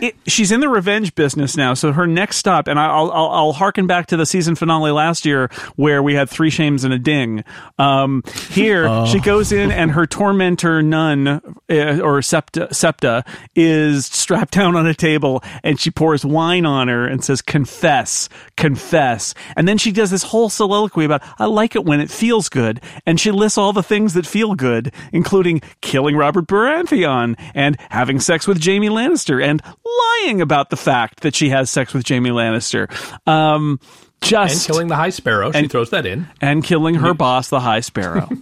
it, 0.00 0.16
she's 0.26 0.50
in 0.52 0.60
the 0.60 0.68
revenge 0.68 1.14
business 1.14 1.56
now. 1.56 1.74
So 1.74 1.92
her 1.92 2.06
next 2.06 2.36
stop, 2.36 2.68
and 2.68 2.78
I'll 2.78 3.10
I'll, 3.10 3.28
I'll 3.30 3.52
harken 3.52 3.86
back 3.86 4.06
to 4.08 4.16
the 4.16 4.24
season 4.26 4.54
finale 4.54 4.90
last 4.90 5.24
year 5.26 5.48
where 5.76 6.02
we 6.02 6.14
had 6.14 6.28
three 6.30 6.50
shames 6.50 6.84
and 6.84 6.92
a 6.94 6.98
ding. 6.98 7.44
Um, 7.78 8.22
here 8.50 8.86
Oh. 8.88 9.06
she 9.06 9.20
goes 9.20 9.52
in, 9.52 9.70
and 9.70 9.90
her 9.92 10.06
tormentor 10.06 10.82
nun 10.82 11.28
uh, 11.70 12.00
or 12.00 12.22
septa 12.22 12.72
septa 12.72 13.24
is 13.54 14.06
strapped 14.06 14.54
down 14.54 14.74
on 14.76 14.86
a 14.86 14.94
table, 14.94 15.42
and 15.62 15.78
she 15.78 15.90
pours 15.90 16.24
wine 16.24 16.64
on 16.66 16.88
her 16.88 17.06
and 17.06 17.22
says, 17.24 17.42
"Confess, 17.42 18.28
confess." 18.56 19.34
And 19.56 19.66
then 19.68 19.78
she 19.78 19.92
does 19.92 20.10
this 20.10 20.22
whole 20.24 20.48
soliloquy 20.48 21.04
about, 21.04 21.22
"I 21.38 21.46
like 21.46 21.76
it 21.76 21.84
when 21.84 22.00
it 22.00 22.10
feels 22.10 22.48
good," 22.48 22.80
and 23.06 23.18
she 23.20 23.30
lists 23.30 23.58
all 23.58 23.72
the 23.72 23.82
things 23.82 24.14
that 24.14 24.26
feel 24.26 24.54
good, 24.54 24.92
including 25.12 25.60
killing 25.80 26.16
Robert 26.16 26.46
Baratheon 26.46 27.36
and 27.54 27.76
having 27.90 28.20
sex 28.20 28.46
with 28.46 28.64
Jaime 28.64 28.88
Lannister 28.88 29.42
and 29.44 29.62
lying 29.84 30.40
about 30.40 30.70
the 30.70 30.76
fact 30.76 31.20
that 31.20 31.34
she 31.34 31.50
has 31.50 31.70
sex 31.70 31.92
with 31.94 32.06
Jaime 32.08 32.30
Lannister. 32.30 32.90
Um, 33.28 33.80
just 34.20 34.66
and 34.66 34.66
killing 34.66 34.88
the 34.88 34.96
High 34.96 35.10
Sparrow. 35.10 35.50
She 35.52 35.66
throws 35.68 35.90
that 35.90 36.06
in. 36.06 36.26
and 36.40 36.62
killing 36.62 36.94
her 36.96 37.14
boss, 37.14 37.48
the 37.48 37.60
High 37.60 37.80
Sparrow. 37.80 38.28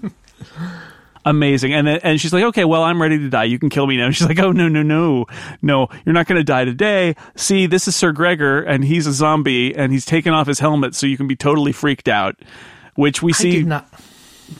Amazing. 1.25 1.75
And 1.75 1.87
then, 1.87 2.01
and 2.03 2.21
she's 2.21 2.33
like, 2.33 2.45
okay, 2.45 2.65
well, 2.65 2.83
I'm 2.83 3.03
ready 3.03 3.19
to 3.19 3.29
die. 3.29 3.45
You 3.45 3.59
can 3.59 3.69
kill 3.69 3.87
me 3.87 3.97
now. 3.99 4.11
she's 4.13 4.27
like, 4.27 4.39
oh, 4.39 4.51
no, 4.53 4.67
no, 4.69 4.83
no. 4.83 5.27
No, 5.61 5.89
you're 6.07 6.15
not 6.15 6.27
going 6.27 6.39
to 6.39 6.45
die 6.45 6.65
today. 6.65 7.17
See, 7.37 7.67
this 7.67 7.87
is 7.87 7.95
Sir 7.95 8.13
Gregor, 8.13 8.63
and 8.63 8.85
he's 8.85 9.07
a 9.07 9.13
zombie, 9.13 9.75
and 9.77 9.93
he's 9.93 10.07
taken 10.07 10.33
off 10.33 10.47
his 10.47 10.59
helmet 10.59 10.95
so 10.95 11.07
you 11.07 11.17
can 11.17 11.27
be 11.27 11.37
totally 11.37 11.73
freaked 11.73 12.09
out. 12.09 12.37
Which 12.95 13.23
we 13.23 13.33
I 13.33 13.37
see. 13.37 13.51
did 13.53 13.67
not. 13.67 13.89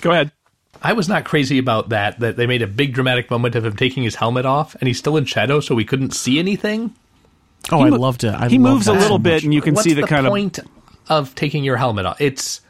Go 0.01 0.11
ahead. 0.11 0.31
I 0.83 0.93
was 0.93 1.09
not 1.09 1.25
crazy 1.25 1.59
about 1.59 1.89
that. 1.91 2.21
That 2.21 2.37
they 2.37 2.47
made 2.47 2.63
a 2.63 2.67
big 2.67 2.95
dramatic 2.95 3.31
moment 3.31 3.55
of 3.55 3.65
him 3.65 3.77
taking 3.77 4.03
his 4.03 4.15
helmet 4.15 4.47
off, 4.47 4.75
and 4.77 4.87
he's 4.87 4.99
still 4.99 5.17
in 5.17 5.25
shadow, 5.25 5.61
so 5.61 5.75
we 5.75 5.85
couldn't 5.85 6.13
see 6.15 6.39
anything. 6.39 6.95
Oh, 7.71 7.83
I 7.83 7.91
mo- 7.91 7.97
loved 7.97 8.25
it. 8.25 8.35
I 8.35 8.49
he 8.49 8.59
love 8.59 8.75
moves 8.75 8.87
a 8.89 8.93
little 8.93 9.17
so 9.17 9.19
bit, 9.19 9.35
much. 9.35 9.45
and 9.45 9.53
you 9.55 9.61
can 9.61 9.75
What's 9.75 9.85
see 9.85 9.95
the, 9.95 10.03
the 10.03 10.07
kind 10.07 10.27
of 10.27 10.31
point 10.31 10.59
of 11.09 11.35
taking 11.35 11.65
your 11.65 11.77
helmet 11.77 12.07
off? 12.07 12.21
It's 12.21 12.61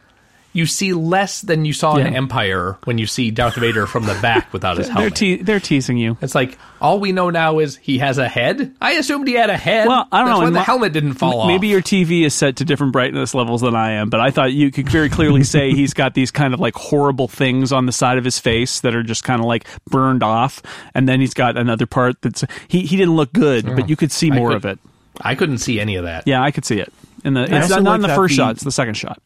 you 0.59 0.67
see 0.67 0.93
less 0.93 1.41
than 1.41 1.65
you 1.65 1.73
saw 1.73 1.97
in 1.97 2.07
Empire 2.15 2.77
when 2.85 2.99
you 2.99 3.07
see 3.07 3.31
Darth 3.31 3.55
Vader 3.57 3.87
from 3.87 4.05
the 4.05 4.19
back 4.21 4.53
without 4.53 4.77
his 4.77 4.87
They're, 4.89 4.95
helmet. 4.95 5.15
te- 5.17 5.37
they're 5.43 5.61
teasing 5.61 5.97
you. 5.97 6.19
it's 6.21 6.35
like 6.35 6.59
all 6.81 7.01
we 7.01 7.13
know 7.13 7.31
now 7.31 7.59
is 7.61 7.77
he 7.77 7.99
has 7.99 8.19
a 8.19 8.29
head. 8.29 8.75
I 8.81 8.93
assumed 8.93 9.27
he 9.29 9.35
had 9.35 9.51
a 9.51 9.57
head. 9.57 9.89
Well, 9.89 10.07
I 10.13 10.19
don't 10.19 10.27
That's 10.29 10.39
know. 10.41 10.45
Why 10.45 10.51
the 10.51 10.61
helmet 10.63 10.93
didn't 10.93 11.15
fall 11.15 11.41
off. 11.43 11.47
Maybe 11.47 11.69
your 11.69 11.81
TV 11.81 12.25
is 12.25 12.35
set 12.35 12.57
to 12.57 12.65
different 12.65 12.93
brightness 12.93 13.35
levels 13.35 13.61
than 13.63 13.75
I 13.75 13.93
am, 13.93 14.11
but 14.11 14.21
I 14.21 14.31
thought 14.31 14.53
you 14.53 14.71
could 14.71 14.89
very 14.89 15.09
clearly 15.09 15.45
say 15.45 15.71
he's 15.75 15.95
got 15.95 16.15
these 16.15 16.31
kind 16.31 16.53
of 16.53 16.61
like 16.61 16.75
horrible 16.75 17.29
things 17.29 17.73
on 17.73 17.87
the 17.87 17.93
side 17.93 18.19
of 18.19 18.25
his 18.25 18.39
face 18.39 18.81
that 18.81 18.95
are 18.95 19.03
just 19.03 19.25
kind 19.25 19.41
of 19.41 19.47
like 19.47 19.67
burned 19.89 20.23
off, 20.23 20.63
and 20.95 21.09
then 21.09 21.21
he's 21.21 21.35
got 21.35 21.57
another 21.57 21.87
part 21.87 22.21
that's 22.23 22.45
he 22.69 22.83
he 22.87 22.97
didn't 22.97 23.17
look 23.17 23.33
good, 23.33 23.65
but 23.65 23.89
you 23.89 23.97
could 23.97 24.13
see 24.13 24.31
more 24.31 24.49
could- 24.51 24.57
of 24.57 24.65
it. 24.67 24.79
I 25.21 25.35
couldn't 25.35 25.59
see 25.59 25.81
any 25.81 25.97
of 25.97 26.05
that. 26.05 26.27
Yeah, 26.29 26.43
I 26.43 26.51
could 26.53 26.65
see 26.65 26.79
it. 26.79 26.93
In 27.25 27.35
the 27.35 27.43
it's 27.43 27.69
not, 27.71 27.83
not 27.83 27.97
in 27.97 28.03
the 28.03 28.09
first 28.09 28.33
the- 28.33 28.37
shot; 28.37 28.51
it's 28.53 28.63
the 28.63 28.71
second 28.71 28.95
shot. 28.95 29.21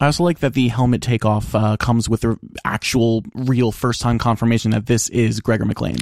I 0.00 0.06
also 0.06 0.24
like 0.24 0.40
that 0.40 0.54
the 0.54 0.68
helmet 0.68 1.02
takeoff 1.02 1.54
uh, 1.54 1.76
comes 1.78 2.08
with 2.08 2.20
the 2.22 2.38
actual, 2.64 3.22
real 3.34 3.72
first 3.72 4.00
time 4.00 4.18
confirmation 4.18 4.70
that 4.72 4.86
this 4.86 5.08
is 5.08 5.40
Gregor 5.40 5.64
McLean. 5.64 5.96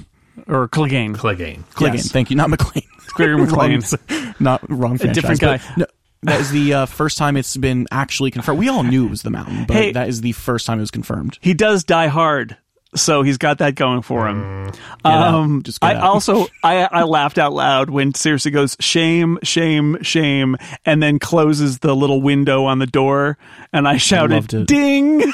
Or 0.49 0.69
Clegane. 0.69 1.15
Clegane. 1.17 1.63
Clegane, 1.75 1.95
Yes. 1.95 2.11
thank 2.13 2.29
you, 2.31 2.37
not 2.37 2.51
McLean. 2.51 2.85
Gregor 3.09 3.39
McLean. 3.47 3.81
Wrong- 3.81 4.35
not 4.41 4.69
wrong. 4.71 4.99
Franchise, 4.99 5.15
different 5.15 5.41
guy. 5.41 5.61
No, 5.77 5.87
that 6.25 6.41
is 6.41 6.51
the 6.51 6.75
uh, 6.75 6.87
first 6.87 7.19
time 7.19 7.37
it's 7.37 7.57
been 7.57 7.87
actually 7.93 8.31
confirmed. 8.33 8.59
We 8.59 8.69
all 8.69 8.83
knew 8.83 9.07
it 9.07 9.11
was 9.11 9.23
the 9.23 9.31
Mountain, 9.31 9.67
but 9.69 9.77
Hey. 9.77 9.93
that 9.93 10.09
is 10.09 10.23
the 10.23 10.33
first 10.33 10.67
time 10.67 10.79
it 10.79 10.83
was 10.83 10.91
confirmed. 10.91 11.39
he 11.41 11.55
does 11.55 11.85
die 11.85 12.09
hard 12.09 12.57
so 12.95 13.23
he's 13.23 13.39
got 13.39 13.59
that 13.59 13.75
going 13.75 14.03
for 14.03 14.29
him 14.29 14.71
out. 15.05 15.35
um 15.35 15.63
i 15.83 15.95
out. 15.95 16.03
also 16.03 16.47
i 16.63 16.89
i 16.91 17.03
laughed 17.03 17.39
out 17.39 17.53
loud 17.53 17.91
when 17.91 18.13
Cersei 18.13 18.53
goes 18.53 18.77
shame 18.81 19.39
shame 19.43 19.99
shame 20.03 20.57
and 20.85 21.03
then 21.03 21.19
closes 21.19 21.79
the 21.81 21.95
little 21.95 22.23
window 22.23 22.65
on 22.65 22.79
the 22.79 22.87
door 22.87 23.37
and 23.73 23.87
i 23.89 23.97
shouted 23.97 24.53
it. 24.53 24.67
ding 24.67 25.23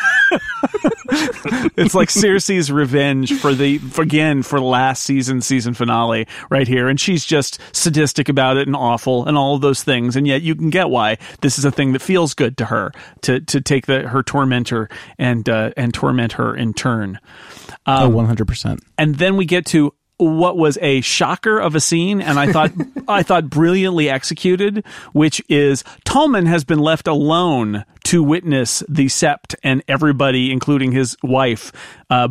it's 1.76 1.94
like 1.94 2.08
Cersei's 2.08 2.70
revenge 2.70 3.32
for 3.38 3.54
the 3.54 3.78
for, 3.78 4.02
again 4.02 4.42
for 4.42 4.60
last 4.60 5.02
season 5.02 5.40
season 5.40 5.74
finale 5.74 6.26
right 6.50 6.66
here. 6.68 6.88
And 6.88 7.00
she's 7.00 7.24
just 7.24 7.60
sadistic 7.72 8.28
about 8.28 8.56
it 8.56 8.66
and 8.66 8.76
awful 8.76 9.26
and 9.26 9.36
all 9.36 9.54
of 9.54 9.60
those 9.60 9.82
things. 9.82 10.16
And 10.16 10.26
yet 10.26 10.42
you 10.42 10.54
can 10.54 10.70
get 10.70 10.90
why 10.90 11.18
this 11.40 11.58
is 11.58 11.64
a 11.64 11.70
thing 11.70 11.92
that 11.92 12.02
feels 12.02 12.34
good 12.34 12.56
to 12.58 12.66
her 12.66 12.92
to 13.22 13.40
to 13.40 13.60
take 13.60 13.86
the 13.86 14.08
her 14.08 14.22
tormentor 14.22 14.88
and 15.18 15.48
uh, 15.48 15.72
and 15.76 15.92
torment 15.92 16.32
her 16.32 16.54
in 16.54 16.74
turn. 16.74 17.18
Oh, 17.86 18.08
one 18.08 18.26
hundred 18.26 18.46
percent. 18.46 18.80
and 18.98 19.16
then 19.16 19.36
we 19.36 19.44
get 19.46 19.66
to 19.66 19.94
what 20.20 20.56
was 20.56 20.78
a 20.80 21.00
shocker 21.00 21.58
of 21.58 21.74
a 21.74 21.80
scene 21.80 22.20
and 22.20 22.38
I 22.38 22.52
thought 22.52 22.72
I 23.08 23.22
thought 23.22 23.50
brilliantly 23.50 24.08
executed 24.08 24.84
which 25.12 25.42
is 25.48 25.82
Tommen 26.04 26.46
has 26.46 26.64
been 26.64 26.78
left 26.78 27.08
alone 27.08 27.84
to 28.04 28.22
witness 28.22 28.82
the 28.88 29.06
sept 29.06 29.54
and 29.62 29.82
everybody 29.88 30.52
including 30.52 30.92
his 30.92 31.16
wife 31.22 31.72
uh 32.10 32.28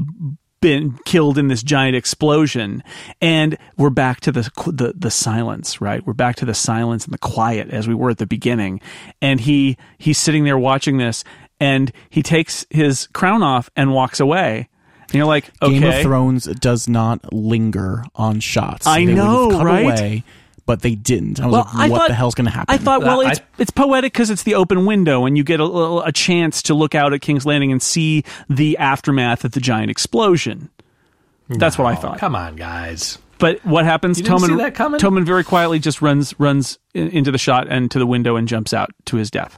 been 0.61 0.97
killed 1.05 1.37
in 1.37 1.47
this 1.47 1.63
giant 1.63 1.95
explosion. 1.95 2.83
And 3.21 3.57
we're 3.77 3.89
back 3.89 4.19
to 4.21 4.31
the, 4.31 4.51
the 4.67 4.93
the 4.95 5.11
silence 5.11 5.81
right? 5.81 6.05
We're 6.05 6.13
back 6.13 6.35
to 6.37 6.45
the 6.45 6.53
silence 6.53 7.05
and 7.05 7.13
the 7.13 7.19
quiet 7.19 7.69
as 7.69 7.87
we 7.87 7.95
were 7.95 8.09
at 8.09 8.17
the 8.17 8.27
beginning. 8.27 8.81
And 9.21 9.39
he 9.39 9.77
he's 9.97 10.17
sitting 10.17 10.43
there 10.43 10.57
watching 10.57 10.97
this 10.97 11.23
and 11.59 11.91
he 12.09 12.23
takes 12.23 12.65
his 12.69 13.07
crown 13.07 13.43
off 13.43 13.69
and 13.75 13.93
walks 13.93 14.19
away 14.19 14.69
and 15.09 15.15
you're 15.15 15.25
like 15.25 15.49
okay 15.61 15.79
Game 15.79 15.89
of 15.89 16.01
Thrones 16.01 16.45
does 16.45 16.87
not 16.87 17.33
linger 17.33 18.03
on 18.15 18.39
shots. 18.39 18.87
I 18.87 19.05
they 19.05 19.13
know, 19.13 19.45
would 19.47 19.51
have 19.53 19.59
cut 19.59 19.65
right? 19.65 19.83
away, 19.83 20.23
but 20.65 20.81
they 20.81 20.95
didn't. 20.95 21.39
I 21.39 21.45
was 21.47 21.53
Well, 21.53 21.63
like, 21.65 21.75
I 21.75 21.89
what 21.89 21.97
thought- 21.99 22.07
the 22.09 22.13
hell's 22.15 22.35
going 22.35 22.45
to 22.45 22.51
happen? 22.51 22.73
I 22.73 22.77
thought, 22.77 23.01
well, 23.01 23.21
I- 23.25 23.31
it's 23.31 23.41
it's 23.57 23.71
poetic 23.71 24.13
because 24.13 24.29
it's 24.29 24.43
the 24.43 24.55
open 24.55 24.85
window, 24.85 25.25
and 25.25 25.37
you 25.37 25.43
get 25.43 25.59
a, 25.59 25.63
a 26.05 26.11
chance 26.11 26.61
to 26.63 26.73
look 26.73 26.95
out 26.95 27.13
at 27.13 27.21
King's 27.21 27.45
Landing 27.45 27.71
and 27.71 27.81
see 27.81 28.23
the 28.49 28.77
aftermath 28.77 29.43
of 29.45 29.51
the 29.53 29.59
giant 29.59 29.89
explosion. 29.91 30.69
That's 31.49 31.77
what 31.79 31.87
I 31.87 31.95
thought. 31.95 32.19
come 32.19 32.35
on, 32.35 32.55
guys. 32.55 33.17
But 33.39 33.65
what 33.65 33.85
happens? 33.85 34.19
You 34.19 34.25
didn't 34.25 34.39
Tommen, 34.39 34.47
see 34.49 34.55
that 34.57 34.75
coming? 34.75 34.99
Tommen 34.99 35.25
very 35.25 35.43
quietly 35.43 35.79
just 35.79 36.01
runs 36.01 36.37
runs 36.39 36.77
in, 36.93 37.07
into 37.09 37.31
the 37.31 37.37
shot 37.37 37.67
and 37.69 37.89
to 37.91 37.97
the 37.97 38.05
window 38.05 38.35
and 38.35 38.47
jumps 38.47 38.73
out 38.73 38.91
to 39.05 39.15
his 39.17 39.31
death. 39.31 39.57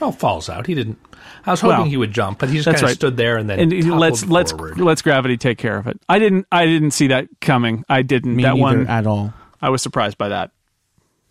Well, 0.00 0.12
falls 0.12 0.48
out. 0.48 0.66
He 0.66 0.74
didn't. 0.74 0.98
I 1.46 1.50
was 1.50 1.60
hoping 1.60 1.78
Well, 1.78 1.86
he 1.86 1.96
would 1.96 2.12
jump, 2.12 2.38
but 2.38 2.48
he 2.48 2.56
just 2.56 2.66
kind 2.66 2.76
of 2.76 2.82
right. 2.82 2.94
stood 2.94 3.16
there 3.16 3.36
and 3.36 3.48
then 3.48 3.58
And 3.60 3.90
let's 3.98 4.26
let's 4.26 4.52
forward. 4.52 4.80
let's 4.80 5.02
gravity 5.02 5.36
take 5.36 5.58
care 5.58 5.76
of 5.76 5.86
it. 5.86 6.00
I 6.08 6.18
didn't 6.18 6.46
I 6.52 6.66
didn't 6.66 6.92
see 6.92 7.08
that 7.08 7.28
coming. 7.40 7.84
I 7.88 8.02
didn't. 8.02 8.36
Me 8.36 8.42
that 8.42 8.58
one 8.58 8.86
at 8.86 9.06
all. 9.06 9.32
I 9.60 9.70
was 9.70 9.82
surprised 9.82 10.18
by 10.18 10.28
that. 10.28 10.52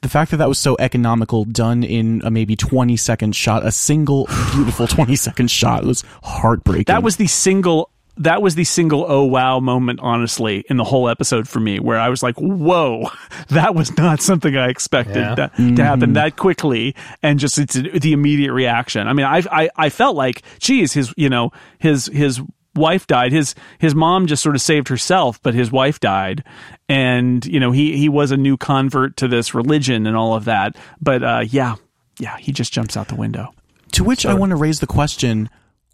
The 0.02 0.10
fact 0.10 0.32
that 0.32 0.38
that 0.38 0.48
was 0.48 0.60
so 0.60 0.76
economical, 0.80 1.44
done 1.44 1.84
in 1.84 2.22
a 2.24 2.30
maybe 2.30 2.56
twenty 2.56 2.98
second 2.98 3.36
shot, 3.36 3.66
a 3.66 3.72
single 3.72 4.28
beautiful 4.54 4.88
twenty 4.88 5.16
second 5.16 5.50
shot, 5.50 5.84
was 5.86 6.04
heartbreaking. 6.24 6.86
That 6.86 7.04
was 7.04 7.18
the 7.18 7.28
single 7.28 7.90
that 8.20 8.42
was 8.42 8.56
the 8.56 8.64
single 8.64 9.06
oh 9.08 9.24
wow 9.24 9.60
moment 9.60 10.00
honestly 10.02 10.64
in 10.70 10.78
the 10.78 10.84
whole 10.84 11.08
episode 11.10 11.48
for 11.48 11.60
me 11.60 11.80
where 11.80 11.98
I 12.00 12.10
was 12.10 12.22
like 12.24 12.36
whoa 12.38 13.10
that 13.50 13.76
was 13.76 13.96
not 13.98 14.22
something 14.22 14.56
I 14.58 14.70
expected 14.70 15.18
Yeah. 15.18 15.36
that, 15.36 15.56
to 15.56 15.84
happen 15.84 16.14
that 16.14 16.36
quickly 16.38 16.96
and 17.24 17.40
just 17.40 17.58
it's 17.58 17.74
the 17.76 18.14
immediate 18.14 18.54
reaction. 18.54 19.08
I 19.08 19.14
mean 19.14 19.26
I 19.26 19.44
I 19.52 19.70
I 19.76 19.90
felt 19.90 20.16
like 20.16 20.42
geez 20.60 20.94
his 20.94 21.14
you 21.18 21.30
know 21.30 21.52
his 21.80 22.08
his 22.08 22.42
wife 22.76 23.08
died. 23.08 23.32
His 23.32 23.56
his 23.80 23.96
mom 23.96 24.28
just 24.28 24.44
sort 24.44 24.56
of 24.56 24.62
saved 24.62 24.88
herself 24.88 25.42
but 25.42 25.54
his 25.54 25.72
wife 25.72 26.00
died. 26.00 26.44
And 26.90 27.46
you 27.46 27.60
know 27.60 27.72
he 27.72 27.98
he 27.98 28.10
was 28.10 28.32
a 28.32 28.38
new 28.38 28.58
convert 28.58 29.18
to 29.18 29.28
this 29.28 29.54
religion 29.54 30.08
and 30.08 30.16
all 30.16 30.36
of 30.36 30.46
that. 30.46 30.76
But 31.02 31.24
uh 31.24 31.44
yeah 31.48 31.76
yeah 32.20 32.38
he 32.38 32.52
just 32.52 32.72
jumps 32.74 32.96
out 32.98 33.08
the 33.08 33.16
window. 33.16 33.54
To 33.94 34.04
which 34.04 34.26
I 34.26 34.34
want 34.34 34.50
to 34.52 34.56
raise 34.58 34.80
the 34.80 34.88
question: 34.88 35.50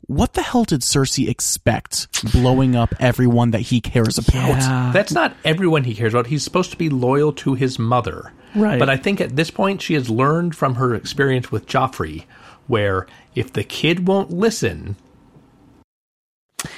What 0.08 0.34
the 0.34 0.42
hell 0.42 0.66
did 0.66 0.82
Cersei 0.82 1.30
expect 1.30 2.32
blowing 2.34 2.76
up 2.76 2.94
everyone 3.00 3.52
that 3.52 3.62
he 3.62 3.80
cares 3.80 4.18
about? 4.18 4.94
That's 4.94 5.14
not 5.14 5.36
everyone 5.46 5.86
he 5.86 5.96
cares 5.96 6.14
about. 6.14 6.28
He's 6.28 6.44
supposed 6.44 6.72
to 6.72 6.78
be 6.78 6.90
loyal 6.90 7.32
to 7.34 7.54
his 7.54 7.80
mother. 7.80 8.34
Right. 8.56 8.78
But 8.80 8.90
I 8.90 8.98
think 8.98 9.22
at 9.22 9.36
this 9.36 9.50
point 9.50 9.82
she 9.82 9.94
has 9.94 10.10
learned 10.10 10.56
from 10.56 10.76
her 10.76 10.94
experience 10.94 11.52
with 11.52 11.66
Joffrey, 11.66 12.26
where 12.68 13.08
if 13.34 13.54
the 13.54 13.64
kid 13.64 14.08
won't 14.08 14.30
listen, 14.30 14.98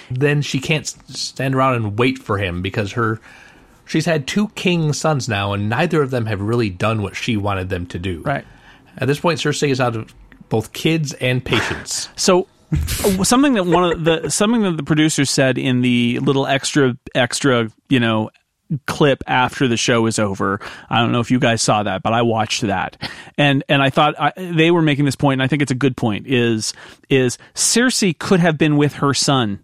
then 0.09 0.41
she 0.41 0.59
can't 0.59 0.87
stand 0.87 1.55
around 1.55 1.75
and 1.75 1.99
wait 1.99 2.19
for 2.19 2.37
him 2.37 2.61
because 2.61 2.93
her 2.93 3.19
she's 3.85 4.05
had 4.05 4.27
two 4.27 4.49
king 4.49 4.93
sons 4.93 5.27
now 5.27 5.53
and 5.53 5.69
neither 5.69 6.01
of 6.01 6.11
them 6.11 6.27
have 6.27 6.41
really 6.41 6.69
done 6.69 7.01
what 7.01 7.15
she 7.15 7.37
wanted 7.37 7.69
them 7.69 7.85
to 7.87 7.99
do. 7.99 8.21
right 8.21 8.45
At 8.97 9.07
this 9.07 9.19
point 9.19 9.39
Cersei 9.39 9.69
is 9.69 9.81
out 9.81 9.95
of 9.95 10.13
both 10.49 10.73
kids 10.73 11.13
and 11.13 11.43
patience. 11.43 12.09
So 12.15 12.47
something 13.23 13.53
that 13.53 13.65
one 13.65 13.83
of 13.91 14.03
the 14.03 14.29
something 14.29 14.61
that 14.63 14.77
the 14.77 14.83
producers 14.83 15.29
said 15.29 15.57
in 15.57 15.81
the 15.81 16.19
little 16.19 16.45
extra 16.47 16.97
extra 17.13 17.69
you 17.89 17.99
know 17.99 18.29
clip 18.87 19.23
after 19.27 19.67
the 19.67 19.77
show 19.77 20.07
is 20.07 20.17
over. 20.17 20.59
I 20.89 20.99
don't 20.99 21.11
know 21.11 21.19
if 21.19 21.29
you 21.29 21.39
guys 21.39 21.61
saw 21.61 21.83
that, 21.83 22.01
but 22.01 22.13
I 22.13 22.23
watched 22.23 22.61
that, 22.61 22.97
and 23.37 23.63
and 23.69 23.81
I 23.81 23.89
thought 23.89 24.15
I, 24.19 24.33
they 24.35 24.71
were 24.71 24.81
making 24.81 25.05
this 25.05 25.15
point, 25.15 25.33
and 25.39 25.43
I 25.43 25.47
think 25.47 25.61
it's 25.61 25.71
a 25.71 25.75
good 25.75 25.95
point. 25.95 26.25
Is 26.27 26.73
is 27.09 27.37
Cersei 27.53 28.17
could 28.17 28.39
have 28.39 28.57
been 28.57 28.75
with 28.77 28.93
her 28.95 29.13
son. 29.13 29.59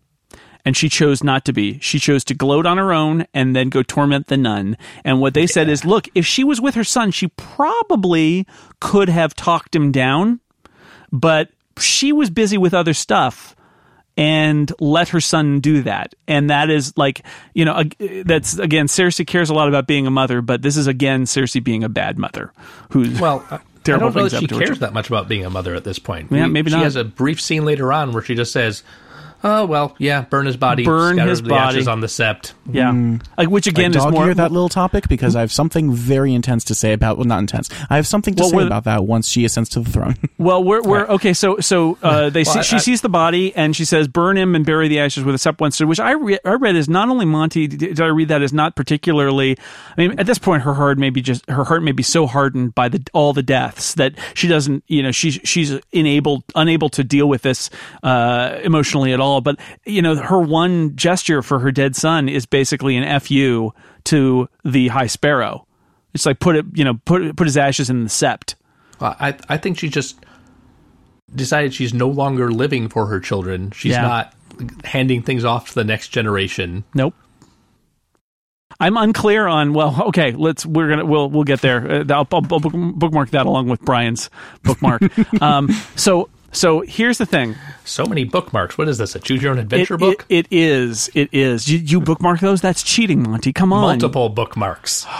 and 0.63 0.77
she 0.77 0.89
chose 0.89 1.23
not 1.23 1.45
to 1.45 1.53
be. 1.53 1.79
She 1.79 1.99
chose 1.99 2.23
to 2.25 2.33
gloat 2.35 2.65
on 2.65 2.77
her 2.77 2.93
own 2.93 3.25
and 3.33 3.55
then 3.55 3.69
go 3.69 3.81
torment 3.83 4.27
the 4.27 4.37
nun. 4.37 4.77
And 5.03 5.19
what 5.19 5.33
they 5.33 5.47
said 5.47 5.69
is, 5.69 5.85
look, 5.85 6.07
if 6.13 6.25
she 6.25 6.43
was 6.43 6.61
with 6.61 6.75
her 6.75 6.83
son, 6.83 7.11
she 7.11 7.29
probably 7.29 8.45
could 8.79 9.09
have 9.09 9.33
talked 9.35 9.75
him 9.75 9.91
down, 9.91 10.39
but 11.11 11.49
she 11.83 12.11
was 12.13 12.29
busy 12.29 12.57
with 12.57 12.73
other 12.73 12.93
stuff 12.93 13.55
and 14.17 14.71
let 14.79 15.09
her 15.09 15.21
son 15.21 15.59
do 15.61 15.83
that. 15.83 16.13
And 16.27 16.49
that 16.49 16.69
is 16.69 16.93
like, 16.97 17.25
you 17.53 17.63
know, 17.65 17.83
that's 18.25 18.57
again, 18.59 18.87
Cersei 18.87 19.25
cares 19.25 19.49
a 19.49 19.53
lot 19.53 19.67
about 19.67 19.87
being 19.87 20.05
a 20.05 20.11
mother, 20.11 20.41
but 20.41 20.61
this 20.61 20.77
is 20.77 20.87
again 20.87 21.23
Cersei 21.23 21.63
being 21.63 21.83
a 21.83 21.89
bad 21.89 22.17
mother 22.17 22.51
who's 22.91 23.19
Well, 23.19 23.45
I- 23.49 23.55
I 23.55 23.59
Terrible 23.83 24.11
don't 24.11 24.15
know 24.15 24.29
that 24.29 24.39
she 24.41 24.45
cares 24.45 24.77
that 24.77 24.93
much 24.93 25.07
about 25.07 25.27
being 25.27 25.43
a 25.43 25.49
mother 25.49 25.73
at 25.73 25.83
this 25.83 25.97
point. 25.97 26.31
Yeah, 26.31 26.45
maybe 26.45 26.69
she 26.69 26.75
not. 26.75 26.83
has 26.83 26.95
a 26.95 27.03
brief 27.03 27.41
scene 27.41 27.65
later 27.65 27.91
on 27.91 28.11
where 28.13 28.21
she 28.21 28.35
just 28.35 28.51
says, 28.51 28.83
"Oh 29.43 29.65
well, 29.65 29.95
yeah, 29.97 30.21
burn 30.21 30.45
his 30.45 30.57
body, 30.57 30.83
Burn 30.85 31.17
his 31.17 31.41
the 31.41 31.49
body." 31.49 31.77
ashes 31.77 31.87
on 31.87 32.01
the 32.01 32.07
sept." 32.07 32.53
yeah, 32.71 32.91
like 33.37 33.49
which 33.49 33.67
again 33.67 33.91
Like, 33.91 33.97
is 33.97 34.03
dog 34.03 34.13
more 34.13 34.33
that 34.33 34.51
little 34.51 34.69
topic 34.69 35.07
because 35.09 35.35
I 35.35 35.41
have 35.41 35.51
something 35.51 35.91
very 35.93 36.33
intense 36.33 36.63
to 36.65 36.75
say 36.75 36.93
about. 36.93 37.17
Well, 37.17 37.25
not 37.25 37.39
intense. 37.39 37.69
I 37.89 37.95
have 37.95 38.07
something 38.07 38.33
to 38.35 38.41
Well, 38.43 38.49
say 38.51 38.65
about 38.65 38.83
that 38.85 39.05
once 39.05 39.27
she 39.27 39.45
ascends 39.45 39.69
to 39.69 39.79
the 39.81 39.89
throne. 39.91 40.15
Well, 40.37 40.63
we're, 40.63 40.81
we're 40.81 41.05
okay. 41.07 41.33
So 41.33 41.59
so 41.59 41.99
uh, 42.01 42.31
they 42.31 42.43
Well, 42.43 42.53
see, 42.53 42.59
I- 42.59 42.63
she 42.63 42.75
I- 42.77 42.79
sees 42.79 43.01
the 43.01 43.09
body 43.09 43.55
and 43.55 43.75
she 43.75 43.85
says, 43.85 44.07
"Burn 44.07 44.37
him 44.37 44.55
and 44.55 44.65
bury 44.65 44.87
the 44.87 44.99
ashes 44.99 45.23
with 45.23 45.35
a 45.35 45.37
sept 45.37 45.59
once." 45.61 45.79
Which 45.79 45.99
I 45.99 46.11
re- 46.11 46.39
I 46.43 46.53
read 46.53 46.75
is 46.75 46.89
not 46.89 47.09
only 47.09 47.25
Monty. 47.25 47.67
Did 47.67 47.79
did 47.79 48.01
I 48.01 48.07
read 48.07 48.29
that 48.29 48.41
is 48.41 48.51
not 48.51 48.75
particularly? 48.75 49.57
I 49.97 50.01
mean, 50.07 50.19
at 50.19 50.25
this 50.25 50.39
point, 50.39 50.63
her 50.63 50.73
heart 50.73 50.97
may 50.97 51.11
be 51.11 51.21
just 51.21 51.47
her 51.49 51.63
heart 51.63 51.83
may 51.83 51.91
be 51.91 52.01
so 52.03 52.25
hardened 52.25 52.73
by 52.73 52.89
the 52.89 53.03
all 53.13 53.33
the 53.33 53.43
deaths 53.43 53.93
that 53.95 54.15
she 54.33 54.47
doesn't. 54.47 54.83
You 54.87 55.03
know, 55.03 55.11
she's 55.11 55.39
she's 55.43 55.77
enabled 55.91 56.43
unable 56.55 56.89
to 56.89 57.03
deal 57.03 57.29
with 57.29 57.43
this 57.43 57.69
uh, 58.01 58.57
emotionally 58.63 59.13
at 59.13 59.19
all. 59.19 59.30
But 59.39 59.57
you 59.85 60.01
know, 60.01 60.15
her 60.17 60.39
one 60.39 60.95
gesture 60.97 61.41
for 61.41 61.59
her 61.59 61.71
dead 61.71 61.95
son 61.95 62.27
is 62.27 62.45
basically 62.45 62.97
an 62.97 63.19
fu 63.21 63.71
to 64.05 64.49
the 64.65 64.89
High 64.89 65.07
Sparrow. 65.07 65.65
It's 66.13 66.25
like 66.25 66.39
put 66.39 66.57
it, 66.57 66.65
you 66.73 66.83
know, 66.83 66.95
put 67.05 67.37
put 67.37 67.47
his 67.47 67.55
ashes 67.55 67.89
in 67.89 68.03
the 68.03 68.09
sept. 68.09 68.55
Well, 68.99 69.15
I 69.19 69.35
I 69.47 69.57
think 69.57 69.79
she 69.79 69.87
just 69.87 70.17
decided 71.33 71.73
she's 71.73 71.93
no 71.93 72.09
longer 72.09 72.51
living 72.51 72.89
for 72.89 73.05
her 73.05 73.19
children. 73.21 73.71
She's 73.71 73.91
Yeah. 73.93 74.01
not 74.01 74.33
handing 74.83 75.21
things 75.21 75.45
off 75.45 75.69
to 75.69 75.75
the 75.75 75.83
next 75.85 76.09
generation. 76.09 76.83
Nope. 76.93 77.13
I'm 78.79 78.97
unclear 78.97 79.47
on. 79.47 79.73
Well, 79.73 80.03
okay, 80.07 80.31
let's. 80.31 80.65
We're 80.65 80.89
gonna. 80.89 81.05
We'll. 81.05 81.29
We'll 81.29 81.43
get 81.43 81.61
there. 81.61 81.89
Uh, 82.01 82.03
I'll, 82.09 82.27
I'll 82.31 82.41
bookmark 82.41 83.29
that 83.31 83.45
along 83.45 83.69
with 83.69 83.81
Brian's 83.81 84.29
bookmark. 84.63 85.01
um. 85.41 85.69
So. 85.95 86.29
So 86.51 86.81
here's 86.81 87.17
the 87.17 87.25
thing. 87.25 87.55
So 87.85 88.05
many 88.05 88.23
bookmarks. 88.23 88.77
What 88.77 88.89
is 88.89 88.97
this? 88.97 89.15
A 89.15 89.19
choose 89.19 89.41
your 89.41 89.51
own 89.51 89.59
adventure 89.59 89.95
it- 89.95 89.99
book? 89.99 90.25
it 90.29 90.47
is. 90.51 91.09
It 91.13 91.29
is. 91.31 91.67
You, 91.69 91.79
you 91.79 92.01
bookmark 92.01 92.39
those? 92.39 92.61
That's 92.61 92.83
cheating, 92.83 93.23
Monty. 93.23 93.53
Come 93.53 93.71
on. 93.73 93.81
Multiple 93.99 94.29
bookmarks. 94.29 95.05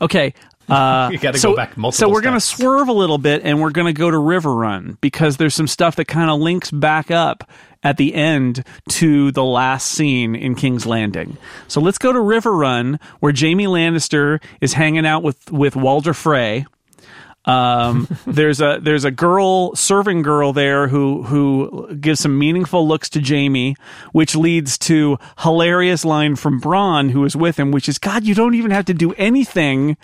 Okay. 0.00 0.34
Uh, 0.68 1.08
You 1.10 1.18
gotta 1.18 1.38
so, 1.38 1.52
go 1.52 1.56
back 1.56 1.78
multiple 1.78 2.08
So 2.08 2.12
we're 2.12 2.20
going 2.20 2.34
to 2.34 2.40
swerve 2.40 2.88
a 2.88 2.92
little 2.92 3.16
bit 3.16 3.40
and 3.42 3.58
we're 3.58 3.70
going 3.70 3.86
to 3.86 3.98
go 3.98 4.10
to 4.10 4.18
Riverrun 4.18 5.00
because 5.00 5.38
there's 5.38 5.54
some 5.54 5.66
stuff 5.66 5.96
that 5.96 6.04
kind 6.04 6.30
of 6.30 6.40
links 6.40 6.70
back 6.70 7.10
up 7.10 7.48
at 7.82 7.96
the 7.96 8.14
end 8.14 8.62
to 8.90 9.32
the 9.32 9.42
last 9.44 9.88
scene 9.88 10.34
in 10.34 10.54
King's 10.54 10.84
Landing. 10.84 11.38
So 11.68 11.80
let's 11.80 11.96
go 11.96 12.12
to 12.12 12.18
Riverrun 12.18 13.00
where 13.20 13.32
Jaime 13.34 13.64
Lannister 13.64 14.42
is 14.60 14.74
hanging 14.74 15.06
out 15.06 15.22
with 15.22 15.50
with 15.50 15.74
Walder 15.74 16.12
Frey. 16.12 16.66
Um, 17.48 18.06
there's 18.26 18.60
a 18.60 18.78
there's 18.80 19.04
a 19.04 19.10
girl 19.10 19.74
serving 19.74 20.22
girl 20.22 20.52
there 20.52 20.86
who 20.86 21.22
who 21.22 21.94
gives 21.96 22.20
some 22.20 22.38
meaningful 22.38 22.86
looks 22.86 23.08
to 23.10 23.20
Jaime, 23.20 23.74
which 24.12 24.36
leads 24.36 24.76
to 24.78 25.18
hilarious 25.38 26.04
line 26.04 26.36
from 26.36 26.60
Bronn 26.60 27.10
who 27.10 27.24
is 27.24 27.34
with 27.34 27.58
him, 27.58 27.72
which 27.72 27.88
is 27.88 27.98
God, 27.98 28.24
you 28.24 28.34
don't 28.34 28.54
even 28.54 28.70
have 28.70 28.84
to 28.84 28.94
do 28.94 29.14
anything, 29.14 29.96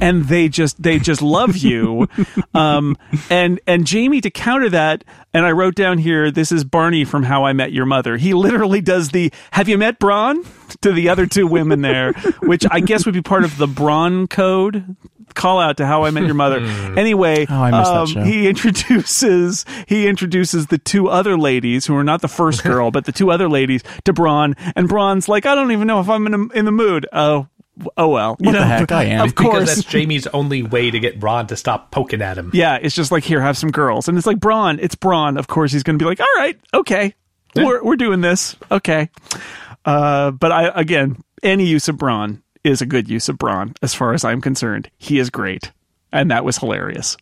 and 0.00 0.24
they 0.26 0.48
just 0.48 0.80
they 0.80 0.98
just 0.98 1.20
love 1.20 1.56
you. 1.56 2.08
um, 2.54 2.96
and 3.28 3.60
and 3.66 3.90
Jaime 3.90 4.20
to 4.20 4.30
counter 4.30 4.70
that, 4.70 5.02
and 5.32 5.44
I 5.44 5.50
wrote 5.50 5.74
down 5.74 5.98
here, 5.98 6.30
this 6.30 6.52
is 6.52 6.62
Barney 6.62 7.04
from 7.04 7.24
How 7.24 7.44
I 7.44 7.52
Met 7.52 7.72
Your 7.72 7.86
Mother. 7.86 8.16
He 8.16 8.34
literally 8.34 8.80
does 8.80 9.10
the 9.10 9.32
Have 9.50 9.68
you 9.68 9.78
met 9.78 9.98
Bronn 9.98 10.46
to 10.82 10.92
the 10.92 11.08
other 11.08 11.26
two 11.26 11.48
women 11.48 11.82
there, 11.82 12.12
which 12.42 12.64
I 12.70 12.78
guess 12.78 13.04
would 13.04 13.14
be 13.14 13.22
part 13.22 13.44
of 13.44 13.56
the 13.56 13.66
Bronn 13.66 14.30
code 14.30 14.96
call 15.34 15.60
out 15.60 15.76
to 15.78 15.86
How 15.86 16.04
I 16.04 16.10
Met 16.10 16.24
Your 16.24 16.34
Mother. 16.34 16.58
anyway, 16.96 17.46
Oh, 17.48 17.54
I 17.62 17.70
missed 17.70 17.90
that 17.90 18.00
um, 18.00 18.06
show. 18.06 18.22
he 18.22 18.48
introduces 18.48 19.64
he 19.86 20.06
introduces 20.06 20.66
the 20.66 20.78
two 20.78 21.08
other 21.08 21.36
ladies 21.36 21.86
who 21.86 21.96
are 21.96 22.04
not 22.04 22.20
the 22.22 22.28
first 22.28 22.62
girl, 22.64 22.90
but 22.90 23.04
the 23.04 23.12
two 23.12 23.30
other 23.30 23.48
ladies 23.48 23.82
to 24.04 24.12
Bronn, 24.12 24.54
and 24.76 24.88
Bronn's 24.88 25.28
like, 25.28 25.46
I 25.46 25.54
don't 25.54 25.72
even 25.72 25.86
know 25.86 26.00
if 26.00 26.08
I'm 26.08 26.26
in, 26.26 26.34
a, 26.34 26.48
in 26.58 26.64
the 26.64 26.72
mood. 26.72 27.06
Oh, 27.12 27.48
oh 27.96 28.08
well. 28.08 28.36
You 28.40 28.46
What 28.46 28.52
the 28.52 28.58
know, 28.60 28.64
heck, 28.66 28.92
I 28.92 29.04
am. 29.04 29.20
Of 29.28 29.34
Because 29.34 29.50
course. 29.50 29.74
that's 29.76 29.92
Jaime's 29.92 30.26
only 30.28 30.62
way 30.62 30.90
to 30.90 30.98
get 31.00 31.18
Bronn 31.20 31.48
to 31.48 31.56
stop 31.56 31.90
poking 31.90 32.22
at 32.22 32.38
him. 32.38 32.50
Yeah, 32.54 32.78
it's 32.80 32.94
just 32.94 33.10
like 33.12 33.24
here, 33.24 33.40
have 33.40 33.56
some 33.58 33.70
girls, 33.70 34.08
and 34.08 34.16
it's 34.16 34.26
like 34.26 34.38
Bronn. 34.38 34.78
It's 34.80 34.94
Bronn. 34.94 35.38
Of 35.38 35.46
course, 35.48 35.72
he's 35.72 35.82
going 35.82 35.98
to 35.98 36.02
be 36.02 36.08
like, 36.08 36.20
all 36.20 36.26
right, 36.36 36.58
okay, 36.72 37.14
we're 37.56 37.82
we're 37.84 37.96
doing 37.96 38.20
this, 38.20 38.56
okay. 38.70 39.10
Uh, 39.84 40.30
but 40.30 40.50
I 40.52 40.68
again, 40.74 41.16
any 41.42 41.66
use 41.66 41.88
of 41.88 41.96
Bronn 41.96 42.40
is 42.64 42.80
a 42.82 42.86
good 42.86 43.08
use 43.08 43.28
of 43.28 43.36
Bronn, 43.36 43.76
as 43.82 43.94
far 43.94 44.14
as 44.14 44.24
I'm 44.24 44.40
concerned. 44.40 44.90
He 44.98 45.18
is 45.18 45.30
great, 45.30 45.70
and 46.12 46.30
that 46.30 46.44
was 46.44 46.58
hilarious. 46.58 47.16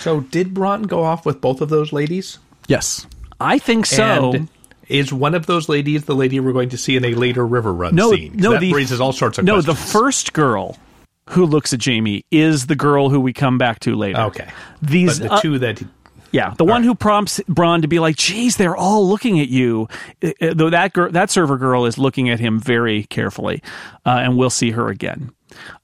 So 0.00 0.20
did 0.20 0.54
Bronn 0.54 0.88
go 0.88 1.04
off 1.04 1.24
with 1.24 1.40
both 1.40 1.60
of 1.60 1.68
those 1.68 1.92
ladies? 1.92 2.38
yes. 2.66 3.06
I 3.40 3.58
think 3.60 3.86
so. 3.86 4.32
And 4.32 4.48
is 4.88 5.12
one 5.12 5.34
of 5.34 5.46
those 5.46 5.68
ladies 5.68 6.06
the 6.06 6.14
lady 6.16 6.40
we're 6.40 6.52
going 6.52 6.70
to 6.70 6.78
see 6.78 6.96
in 6.96 7.04
a 7.04 7.14
later 7.14 7.46
Riverrun 7.46 7.92
no, 7.92 8.10
scene? 8.10 8.32
'Cause 8.32 8.40
no, 8.40 8.52
that 8.52 8.60
the 8.60 8.72
raises 8.72 9.00
all 9.00 9.12
sorts 9.12 9.38
of 9.38 9.44
no. 9.44 9.54
questions. 9.54 9.78
The 9.78 9.92
first 9.92 10.32
girl 10.32 10.76
who 11.28 11.44
looks 11.46 11.72
at 11.72 11.84
Jaime 11.84 12.24
is 12.32 12.66
the 12.66 12.74
girl 12.74 13.10
who 13.10 13.20
we 13.20 13.32
come 13.32 13.58
back 13.58 13.78
to 13.80 13.94
later. 13.94 14.18
Okay. 14.22 14.48
These 14.82 15.20
but 15.20 15.28
the 15.28 15.34
uh, 15.34 15.40
two 15.40 15.58
that 15.60 15.80
Yeah, 16.30 16.54
the 16.58 16.64
one 16.64 16.82
who 16.82 16.94
prompts 16.94 17.40
Bronn 17.48 17.82
to 17.82 17.88
be 17.88 17.98
like, 17.98 18.16
"Geez, 18.16 18.56
they're 18.56 18.76
all 18.76 19.08
looking 19.08 19.40
at 19.40 19.48
you." 19.48 19.88
Uh, 20.22 20.30
uh, 20.40 20.54
Though 20.54 20.70
that 20.70 20.92
girl, 20.92 21.10
that 21.12 21.30
server 21.30 21.56
girl, 21.56 21.86
is 21.86 21.98
looking 21.98 22.28
at 22.28 22.38
him 22.40 22.60
very 22.60 23.04
carefully, 23.04 23.62
uh, 24.04 24.20
and 24.22 24.36
we'll 24.36 24.50
see 24.50 24.70
her 24.72 24.88
again. 24.88 25.30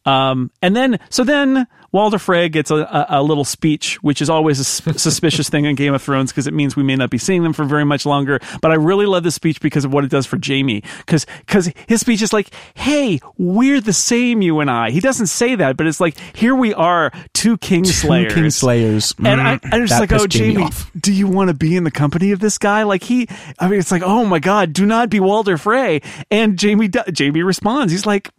Um, 0.04 0.50
and 0.60 0.76
then, 0.76 0.98
so 1.08 1.24
then 1.24 1.66
Walder 1.94 2.18
Frey 2.18 2.48
gets 2.48 2.72
a, 2.72 2.74
a, 2.76 3.06
a 3.08 3.22
little 3.22 3.44
speech, 3.44 4.02
which 4.02 4.20
is 4.20 4.28
always 4.28 4.58
a 4.58 4.62
s- 4.62 4.82
suspicious 5.00 5.48
thing 5.48 5.64
in 5.64 5.76
Game 5.76 5.94
of 5.94 6.02
Thrones 6.02 6.32
because 6.32 6.48
it 6.48 6.52
means 6.52 6.74
we 6.74 6.82
may 6.82 6.96
not 6.96 7.08
be 7.08 7.18
seeing 7.18 7.44
them 7.44 7.52
for 7.52 7.64
very 7.64 7.84
much 7.84 8.04
longer. 8.04 8.40
But 8.60 8.72
I 8.72 8.74
really 8.74 9.06
love 9.06 9.22
this 9.22 9.36
speech 9.36 9.60
because 9.60 9.84
of 9.84 9.92
what 9.92 10.02
it 10.02 10.10
does 10.10 10.26
for 10.26 10.36
Jaime. 10.44 10.82
Because 10.98 11.24
because 11.46 11.70
his 11.86 12.00
speech 12.00 12.20
is 12.20 12.32
like, 12.32 12.50
"Hey, 12.74 13.20
we're 13.38 13.80
the 13.80 13.92
same, 13.92 14.42
you 14.42 14.58
and 14.58 14.68
I." 14.68 14.90
He 14.90 14.98
doesn't 14.98 15.28
say 15.28 15.54
that, 15.54 15.76
but 15.76 15.86
it's 15.86 16.00
like, 16.00 16.16
"Here 16.36 16.54
we 16.56 16.74
are, 16.74 17.12
two 17.32 17.56
Kingslayers." 17.58 18.28
Two 18.34 18.40
Kingslayers. 18.40 19.14
And 19.24 19.40
I, 19.40 19.54
Mm, 19.58 19.68
I'm 19.72 19.86
just 19.86 20.00
like, 20.00 20.12
oh, 20.12 20.26
Jaime 20.32 20.54
Jaime, 20.54 20.70
do 21.00 21.12
you 21.12 21.28
want 21.28 21.46
to 21.48 21.54
be 21.54 21.76
in 21.76 21.84
the 21.84 21.92
company 21.92 22.32
of 22.32 22.40
this 22.40 22.58
guy? 22.58 22.82
Like 22.82 23.04
he, 23.04 23.28
I 23.60 23.68
mean, 23.68 23.78
it's 23.78 23.92
like, 23.92 24.02
oh 24.02 24.24
my 24.24 24.40
God, 24.40 24.72
do 24.72 24.84
not 24.84 25.10
be 25.10 25.20
Walder 25.20 25.56
Frey. 25.56 26.00
And 26.28 26.60
Jaime, 26.60 26.90
Jaime 27.16 27.42
responds, 27.44 27.92
he's 27.92 28.04
like, 28.04 28.30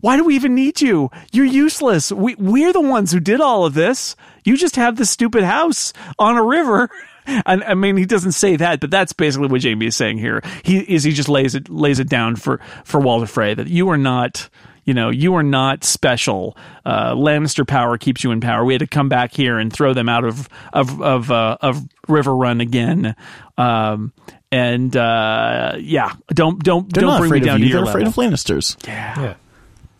why 0.00 0.16
do 0.16 0.24
we 0.24 0.34
even 0.34 0.54
need 0.54 0.80
you? 0.80 1.10
You're 1.32 1.44
useless. 1.44 2.10
We, 2.10 2.34
we're 2.36 2.72
the 2.72 2.80
ones 2.80 3.12
who 3.12 3.20
did 3.20 3.40
all 3.40 3.64
of 3.64 3.74
this. 3.74 4.16
You 4.44 4.56
just 4.56 4.76
have 4.76 4.96
this 4.96 5.10
stupid 5.10 5.44
house 5.44 5.92
on 6.18 6.36
a 6.36 6.44
river. 6.44 6.90
And 7.46 7.62
I 7.62 7.74
mean, 7.74 7.96
he 7.96 8.06
doesn't 8.06 8.32
say 8.32 8.56
that, 8.56 8.80
but 8.80 8.90
that's 8.90 9.12
basically 9.12 9.46
what 9.46 9.62
Jaime 9.62 9.86
is 9.86 9.94
saying 9.94 10.18
here. 10.18 10.42
He 10.64 10.78
is 10.78 11.04
he 11.04 11.12
just 11.12 11.28
lays 11.28 11.54
it 11.54 11.68
lays 11.68 12.00
it 12.00 12.08
down 12.08 12.34
for 12.34 12.58
for 12.82 12.98
Walder 12.98 13.26
Frey 13.26 13.54
that 13.54 13.68
you 13.68 13.88
are 13.90 13.98
not 13.98 14.48
you 14.90 14.94
know, 14.94 15.08
you 15.10 15.36
are 15.36 15.42
not 15.44 15.84
special. 15.84 16.56
Uh, 16.84 17.14
Lannister 17.14 17.64
power 17.64 17.96
keeps 17.96 18.24
you 18.24 18.32
in 18.32 18.40
power. 18.40 18.64
We 18.64 18.74
had 18.74 18.80
to 18.80 18.88
come 18.88 19.08
back 19.08 19.32
here 19.32 19.56
and 19.56 19.72
throw 19.72 19.94
them 19.94 20.08
out 20.08 20.24
of 20.24 20.48
of 20.72 21.00
of 21.00 21.30
uh, 21.30 21.58
of 21.60 21.76
Riverrun 22.08 22.60
again. 22.60 23.14
Um, 23.56 24.12
and 24.50 24.96
uh, 24.96 25.76
yeah, 25.78 26.12
don't 26.34 26.60
don't 26.64 26.92
They're 26.92 27.02
don't 27.02 27.20
bring 27.20 27.30
me 27.30 27.38
afraid 27.38 27.46
down 27.46 27.54
of 27.56 27.60
to 27.60 27.66
you. 27.68 27.72
your 27.74 27.84
They're 27.84 27.90
afraid 27.92 28.06
of 28.08 28.14
Lannisters. 28.16 28.84
yeah. 28.84 29.34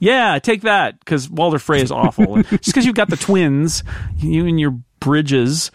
Yeah, 0.01 0.39
take 0.41 0.63
that 0.63 0.99
because 0.99 1.31
Walder 1.31 1.61
Frey 1.61 1.83
is 1.83 1.93
awful. 1.93 2.43
Just 2.43 2.65
because 2.67 2.85
you've 2.85 2.97
got 2.97 3.11
the 3.11 3.17
twins, 3.17 3.85
you 4.17 4.47
and 4.47 4.59
your 4.59 4.73
bridges. 4.99 5.71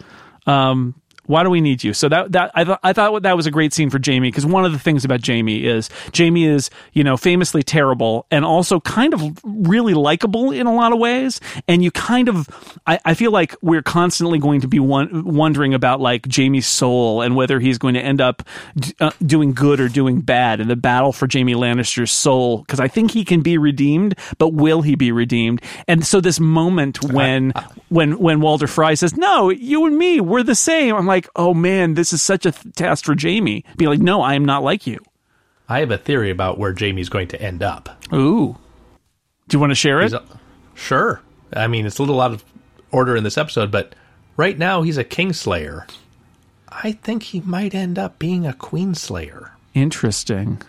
Um, 0.46 0.94
why 1.28 1.44
do 1.44 1.50
we 1.50 1.62
need 1.62 1.84
you? 1.84 1.94
So 1.94 2.10
that 2.10 2.32
that 2.34 2.52
I 2.56 2.64
thought 2.64 2.80
I 2.84 2.94
thought 2.94 3.24
that 3.24 3.36
was 3.36 3.46
a 3.46 3.52
great 3.52 3.74
scene 3.74 3.90
for 3.90 4.00
Jaime 4.04 4.28
because 4.30 4.46
one 4.46 4.66
of 4.66 4.72
the 4.72 4.80
things 4.80 5.06
about 5.06 5.26
Jaime 5.26 5.66
is 5.66 5.90
Jaime 6.16 6.46
is 6.46 6.70
you 6.94 7.04
know 7.04 7.18
famously 7.18 7.64
terrible 7.64 8.26
and 8.32 8.46
also 8.46 8.80
kind 8.80 9.14
of 9.14 9.40
really 9.44 9.94
likable 9.94 10.52
in 10.52 10.68
a 10.68 10.74
lot 10.74 10.92
of 10.92 11.00
ways. 11.00 11.40
And 11.68 11.84
you 11.84 11.92
kind 11.92 12.30
of 12.30 12.48
I, 12.86 13.00
I 13.06 13.14
feel 13.14 13.32
like 13.32 13.56
we're 13.62 13.82
constantly 13.82 14.40
going 14.40 14.62
to 14.62 14.68
be 14.68 14.80
one, 14.80 15.24
wondering 15.26 15.74
about 15.74 16.02
like 16.02 16.28
Jaime's 16.34 16.68
soul 16.68 17.22
and 17.22 17.36
whether 17.36 17.60
he's 17.60 17.78
going 17.78 17.94
to 17.96 18.02
end 18.02 18.22
up 18.22 18.44
d- 18.76 18.94
uh, 19.00 19.12
doing 19.26 19.54
good 19.54 19.80
or 19.80 19.88
doing 19.88 20.22
bad 20.22 20.60
in 20.60 20.68
the 20.68 20.76
battle 20.76 21.12
for 21.12 21.28
Jaime 21.32 21.54
Lannister's 21.54 22.12
soul 22.12 22.60
because 22.60 22.80
I 22.80 22.88
think 22.88 23.12
he 23.12 23.26
can 23.26 23.42
be 23.42 23.58
redeemed, 23.58 24.16
but 24.38 24.50
will 24.50 24.82
he 24.82 24.96
be 24.96 25.12
redeemed? 25.12 25.62
And 25.88 26.06
so 26.06 26.22
this 26.22 26.40
moment 26.40 27.02
when 27.04 27.54
when 27.90 28.20
when 28.20 28.42
Walder 28.42 28.68
Frey 28.68 28.96
says, 28.96 29.16
"No, 29.16 29.50
you 29.50 29.86
and 29.86 29.98
me, 29.98 30.20
we're 30.20 30.44
the 30.44 30.56
same," 30.56 30.96
I'm 30.96 31.06
like, 31.06 31.15
"Oh 31.36 31.54
man, 31.54 31.94
this 31.94 32.14
is 32.14 32.22
such 32.22 32.46
a 32.46 32.52
th- 32.52 32.76
task 32.76 33.06
for 33.06 33.16
Jaime." 33.20 33.64
Be 33.78 33.88
like, 33.88 34.00
"No, 34.00 34.22
I 34.22 34.34
am 34.36 34.46
not 34.46 34.64
like 34.64 34.86
you." 34.88 35.00
I 35.68 35.80
have 35.80 35.92
a 35.92 35.98
theory 35.98 36.30
about 36.30 36.58
where 36.60 36.74
Jaime's 36.78 37.10
going 37.10 37.28
to 37.30 37.42
end 37.42 37.64
up. 37.64 38.04
Ooh. 38.14 38.58
Do 39.48 39.56
you 39.56 39.60
want 39.60 39.72
to 39.72 39.76
share 39.76 40.02
it? 40.02 40.14
A- 40.14 40.24
sure. 40.76 41.22
I 41.54 41.68
mean, 41.68 41.86
it's 41.86 41.98
a 41.98 42.02
little 42.04 42.22
out 42.22 42.34
of 42.34 42.44
order 42.92 43.16
in 43.16 43.24
this 43.24 43.38
episode, 43.38 43.72
but 43.72 43.96
right 44.38 44.58
now 44.58 44.82
he's 44.84 44.98
a 44.98 45.04
Kingslayer. 45.04 45.90
I 46.70 46.92
think 46.92 47.24
he 47.24 47.40
might 47.42 47.74
end 47.74 47.98
up 47.98 48.20
being 48.20 48.46
a 48.46 48.54
Queenslayer. 48.54 49.52
Interesting. 49.74 50.62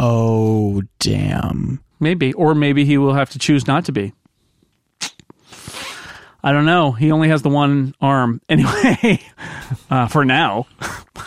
Oh, 0.00 0.82
damn. 0.98 1.80
Maybe. 2.00 2.32
Or 2.34 2.54
maybe 2.54 2.84
he 2.84 2.98
will 2.98 3.14
have 3.14 3.30
to 3.30 3.38
choose 3.38 3.66
not 3.66 3.84
to 3.86 3.92
be. 3.92 4.12
I 6.42 6.52
don't 6.52 6.66
know. 6.66 6.92
He 6.92 7.12
only 7.12 7.28
has 7.28 7.42
the 7.42 7.48
one 7.48 7.94
arm. 8.00 8.40
Anyway, 8.48 9.20
uh, 9.90 10.08
for 10.08 10.24
now. 10.24 10.66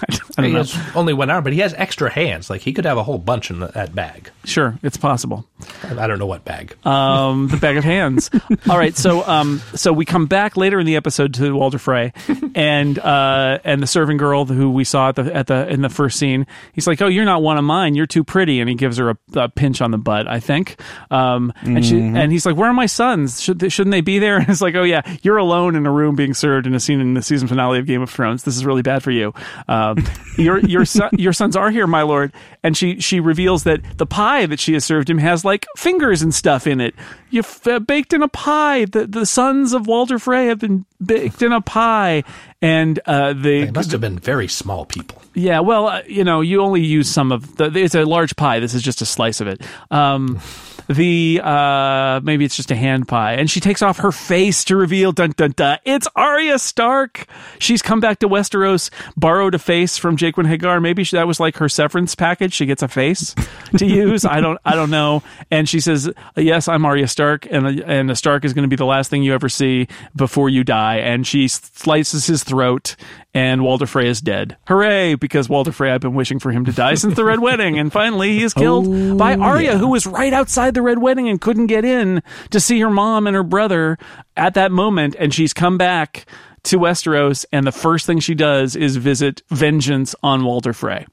Don't 0.10 0.25
He 0.38 0.52
know. 0.52 0.58
has 0.60 0.78
only 0.96 1.14
one 1.14 1.30
arm, 1.30 1.44
but 1.44 1.54
he 1.54 1.60
has 1.60 1.74
extra 1.76 2.10
hands. 2.10 2.50
Like 2.50 2.62
he 2.62 2.74
could 2.74 2.86
have 2.86 2.98
a 2.98 3.04
whole 3.04 3.18
bunch 3.18 3.50
in 3.50 3.60
the, 3.60 3.68
that 3.68 3.96
bag. 3.96 4.30
Sure, 4.44 4.78
it's 4.84 4.98
possible. 4.98 5.46
I 5.84 6.08
don't 6.08 6.20
know 6.20 6.26
what 6.26 6.44
bag. 6.46 6.76
um, 6.86 7.48
the 7.48 7.58
bag 7.58 7.78
of 7.78 7.84
hands. 7.84 8.30
All 8.70 8.78
right, 8.78 8.96
so 8.96 9.26
um, 9.28 9.62
so 9.74 9.94
we 9.94 10.06
come 10.06 10.26
back 10.26 10.58
later 10.58 10.80
in 10.80 10.86
the 10.86 10.96
episode 10.96 11.34
to 11.36 11.56
Walder 11.56 11.78
Frey, 11.78 12.14
and 12.56 12.98
uh, 13.00 13.60
and 13.64 13.82
the 13.82 13.88
serving 13.88 14.18
girl 14.18 14.46
who 14.46 14.70
we 14.70 14.84
saw 14.84 15.10
at 15.10 15.16
the 15.16 15.34
at 15.34 15.48
the 15.48 15.68
in 15.70 15.82
the 15.82 15.90
first 15.90 16.20
scene. 16.20 16.46
He's 16.74 16.88
like, 16.88 17.02
"Oh, 17.02 17.08
you're 17.08 17.26
not 17.26 17.42
one 17.42 17.58
of 17.58 17.64
mine. 17.64 17.96
You're 17.96 18.06
too 18.06 18.24
pretty," 18.24 18.60
and 18.60 18.70
he 18.70 18.76
gives 18.76 18.98
her 18.98 19.12
a, 19.12 19.18
a 19.36 19.50
pinch 19.50 19.82
on 19.82 19.92
the 19.92 19.98
butt, 19.98 20.28
I 20.28 20.40
think. 20.40 20.80
Um, 21.12 21.54
and 21.62 21.86
she 21.86 22.00
and 22.00 22.32
he's 22.32 22.46
like, 22.46 22.56
"Where 22.56 22.70
are 22.70 22.74
my 22.74 22.86
sons? 22.86 23.42
Should 23.42 23.60
they, 23.60 23.70
shouldn't 23.70 23.92
they 23.92 24.02
be 24.02 24.20
there?" 24.20 24.36
And 24.46 24.50
it's 24.50 24.62
like, 24.62 24.76
"Oh 24.76 24.84
yeah, 24.84 25.02
you're 25.24 25.38
alone 25.38 25.76
in 25.76 25.86
a 25.86 25.92
room 25.92 26.16
being 26.16 26.34
served 26.34 26.68
in 26.68 26.76
a 26.76 26.80
scene 26.80 27.00
in 27.00 27.14
the 27.14 27.22
season 27.22 27.48
finale 27.48 27.80
of 27.80 27.86
Game 27.86 28.02
of 28.02 28.10
Thrones. 28.10 28.44
This 28.44 28.56
is 28.56 28.66
really 28.66 28.82
bad 28.82 29.02
for 29.02 29.12
you. 29.12 29.34
Um, 29.68 30.04
your 30.38 30.60
your 30.60 30.86
son, 30.86 31.10
your 31.18 31.34
sons 31.34 31.56
are 31.56 31.72
here, 31.72 31.88
my 31.88 32.02
lord." 32.02 32.32
And 32.64 32.76
she 32.76 33.00
she 33.00 33.20
reveals 33.20 33.64
that 33.64 33.82
the 33.98 34.06
pie 34.06 34.46
that 34.46 34.60
she 34.60 34.74
has 34.74 34.86
served 34.86 35.10
him 35.10 35.18
has 35.20 35.46
like 35.46 35.66
fingers 35.78 36.22
and 36.22 36.34
stuff 36.34 36.68
in 36.68 36.82
it. 36.82 36.96
You've 37.36 37.68
uh, 37.68 37.80
baked 37.80 38.14
in 38.14 38.22
a 38.24 38.28
pie. 38.28 38.86
The 38.86 39.06
the 39.08 39.26
sons 39.26 39.74
of 39.74 39.88
Walder 39.88 40.18
Frey 40.20 40.48
have 40.48 40.60
been 40.60 40.86
baked 41.06 41.42
in 41.42 41.52
a 41.52 41.62
pie, 41.62 42.24
and 42.62 43.00
uh, 43.06 43.34
they 43.34 43.66
They 43.66 43.72
must 43.72 43.92
have 43.92 44.02
been 44.02 44.18
very 44.18 44.48
small 44.48 44.86
people. 44.86 45.22
yeah, 45.34 45.60
well, 45.60 45.88
uh, 45.88 46.02
you 46.08 46.24
know, 46.24 46.42
you 46.42 46.62
only 46.62 46.82
use 46.82 47.10
some 47.10 47.32
of 47.32 47.58
the. 47.58 47.66
It's 47.76 47.96
a 47.96 48.06
large 48.06 48.36
pie. 48.38 48.60
This 48.60 48.74
is 48.74 48.82
just 48.82 49.02
a 49.02 49.06
slice 49.06 49.42
of 49.42 49.48
it. 49.48 49.62
Um, 49.92 50.40
the 50.88 51.42
uh, 51.44 52.22
maybe 52.24 52.46
it's 52.46 52.56
just 52.56 52.72
a 52.72 52.76
hand 52.76 53.08
pie, 53.08 53.34
and 53.34 53.50
she 53.50 53.60
takes 53.60 53.82
off 53.82 53.98
her 53.98 54.12
face 54.12 54.64
to 54.66 54.76
reveal 54.78 55.12
dun 55.12 55.32
dun 55.36 55.52
dun. 55.56 55.80
It's 55.84 56.08
Arya 56.16 56.60
Stark. 56.60 57.26
She's 57.60 57.82
come 57.82 58.00
back 58.00 58.20
to 58.20 58.30
Westeros, 58.30 58.90
borrowed 59.18 59.56
a 59.56 59.60
face 59.60 59.98
from 59.98 60.16
Jaqen 60.16 60.46
H'ghar. 60.48 60.82
Maybe 60.82 61.04
she, 61.04 61.18
that 61.18 61.28
was 61.28 61.40
like 61.40 61.58
her 61.58 61.68
severance 61.68 62.16
package. 62.16 62.54
She 62.54 62.66
gets 62.66 62.84
a 62.84 62.88
face 62.88 63.34
to 63.78 63.86
use. 63.86 64.24
I 64.26 64.40
don't. 64.42 64.60
I 64.64 64.76
don't 64.76 64.92
know. 64.92 65.24
And 65.52 65.68
she 65.68 65.80
says, 65.80 66.10
"Yes, 66.38 66.68
I'm 66.68 66.86
Arya 66.86 67.08
Stark, 67.08 67.25
and 67.34 67.68
and 67.82 68.12
a 68.12 68.16
Stark 68.16 68.46
is 68.46 68.54
going 68.54 68.64
to 68.64 68.70
be 68.70 68.76
the 68.76 68.86
last 68.86 69.10
thing 69.10 69.24
you 69.24 69.34
ever 69.34 69.50
see 69.50 69.88
before 70.16 70.50
you 70.50 70.64
die." 70.64 70.98
And 70.98 71.26
she 71.26 71.48
slices 71.48 72.28
his 72.28 72.44
throat 72.44 72.96
and 73.34 73.64
Walder 73.64 73.86
Frey 73.86 74.08
is 74.08 74.22
dead. 74.22 74.56
Hooray! 74.68 75.16
Because 75.16 75.50
Walder 75.50 75.72
Frey, 75.74 75.92
I've 75.92 76.00
been 76.02 76.14
wishing 76.14 76.40
for 76.40 76.52
him 76.52 76.64
to 76.66 76.72
die 76.72 76.94
since 76.96 77.16
the 77.16 77.26
Red 77.26 77.40
Wedding, 77.48 77.78
and 77.78 77.92
finally 77.92 78.30
he 78.38 78.44
is 78.44 78.54
killed 78.54 78.88
Oh, 78.88 79.16
by 79.18 79.36
Arya, 79.36 79.74
yeah. 79.74 79.78
who 79.78 79.88
was 79.90 80.06
right 80.08 80.32
outside 80.32 80.74
the 80.74 80.82
Red 80.82 81.00
Wedding 81.00 81.28
and 81.28 81.42
couldn't 81.42 81.68
get 81.68 81.84
in 81.84 82.24
to 82.52 82.60
see 82.62 82.80
her 82.80 82.90
mom 82.90 83.28
and 83.28 83.36
her 83.36 83.44
brother 83.44 83.98
at 84.38 84.54
that 84.54 84.72
moment, 84.72 85.16
and 85.20 85.34
she's 85.34 85.54
come 85.54 85.78
back 85.78 86.26
to 86.64 86.80
Westeros, 86.80 87.46
and 87.52 87.68
the 87.68 87.72
first 87.74 88.06
thing 88.06 88.20
she 88.20 88.34
does 88.36 88.76
is 88.76 88.96
visit 88.96 89.42
vengeance 89.50 90.16
on 90.24 90.44
Walder 90.46 90.72
Frey. 90.74 91.06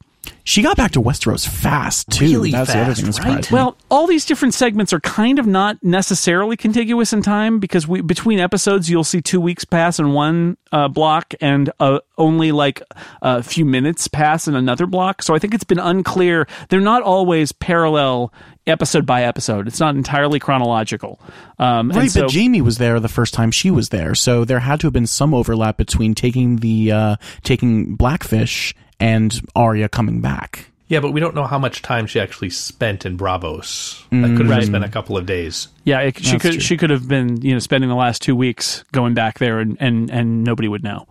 She 0.45 0.63
got 0.63 0.77
back 0.77 0.93
to 0.93 1.01
Westeros 1.03 1.47
fast, 1.49 2.11
too. 2.11 2.25
Really 2.25 2.51
That's 2.51 2.73
the 2.73 2.79
other 2.81 2.95
thing 2.95 3.07
that 3.11 3.19
right? 3.25 3.51
Well, 3.51 3.77
all 3.91 4.07
these 4.07 4.25
different 4.25 4.55
segments 4.55 4.93
are 4.93 5.01
kind 5.01 5.39
of 5.39 5.47
not 5.47 5.83
necessarily 5.83 6.57
contiguous 6.57 7.13
in 7.13 7.23
time 7.23 7.59
because 7.61 7.87
we 7.87 8.01
between 8.01 8.41
episodes 8.41 8.91
you'll 8.91 9.05
see 9.05 9.21
two 9.21 9.41
weeks 9.41 9.65
pass 9.65 9.99
in 9.99 10.13
one 10.13 10.57
uh, 10.73 10.89
block 10.89 11.35
and 11.41 11.71
uh, 11.79 12.01
only 12.19 12.51
like 12.51 12.83
a 13.21 13.43
few 13.43 13.65
minutes 13.65 14.09
pass 14.09 14.49
in 14.49 14.55
another 14.57 14.87
block. 14.87 15.23
So 15.23 15.35
I 15.35 15.39
think 15.39 15.55
it's 15.55 15.65
been 15.65 15.79
unclear. 15.79 16.47
They're 16.71 16.81
not 16.81 17.03
always 17.03 17.53
parallel 17.53 18.33
episode 18.67 19.07
by 19.07 19.23
episode. 19.25 19.67
It's 19.67 19.81
not 19.81 19.95
entirely 19.97 20.39
chronological. 20.39 21.21
Um, 21.59 21.91
and 21.91 21.97
Right, 21.97 22.11
so- 22.11 22.23
but 22.23 22.33
Jaime 22.33 22.61
was 22.61 22.79
there 22.79 22.99
the 23.01 23.09
first 23.09 23.35
time 23.35 23.51
she 23.51 23.71
was 23.71 23.89
there, 23.91 24.15
so 24.15 24.45
there 24.45 24.61
had 24.61 24.81
to 24.81 24.87
have 24.87 24.93
been 24.93 25.07
some 25.07 25.35
overlap 25.35 25.77
between 25.77 26.15
taking 26.15 26.57
the 26.57 26.93
uh, 26.93 27.17
taking 27.43 27.95
Blackfish 27.97 28.75
and 29.03 29.41
Arya 29.57 29.89
coming 29.89 30.21
back. 30.21 30.67
Yeah, 30.87 31.01
but 31.01 31.13
we 31.13 31.21
don't 31.21 31.35
know 31.35 31.45
how 31.47 31.59
much 31.59 31.83
time 31.83 32.07
she 32.07 32.21
actually 32.21 32.51
spent 32.51 33.07
in 33.07 33.17
Braavos. 33.17 34.05
That 34.11 34.37
could 34.37 34.47
have 34.47 34.61
just 34.61 34.73
been 34.73 34.85
a 34.85 34.91
couple 34.91 35.17
of 35.17 35.25
days. 35.27 35.69
Yeah, 35.85 36.01
it, 36.01 36.19
she 36.19 36.33
That's 36.33 36.43
could 36.43 36.53
true. 36.53 36.61
she 36.61 36.77
could 36.77 36.91
have 36.91 37.09
been 37.09 37.41
you 37.41 37.55
know 37.55 37.59
spending 37.59 37.89
the 37.89 37.97
last 37.97 38.23
two 38.23 38.37
weeks 38.37 38.85
going 38.93 39.15
back 39.15 39.39
there 39.39 39.59
and 39.59 39.77
and, 39.81 40.11
and 40.11 40.45
nobody 40.45 40.69
would 40.69 40.85
know. 40.85 41.07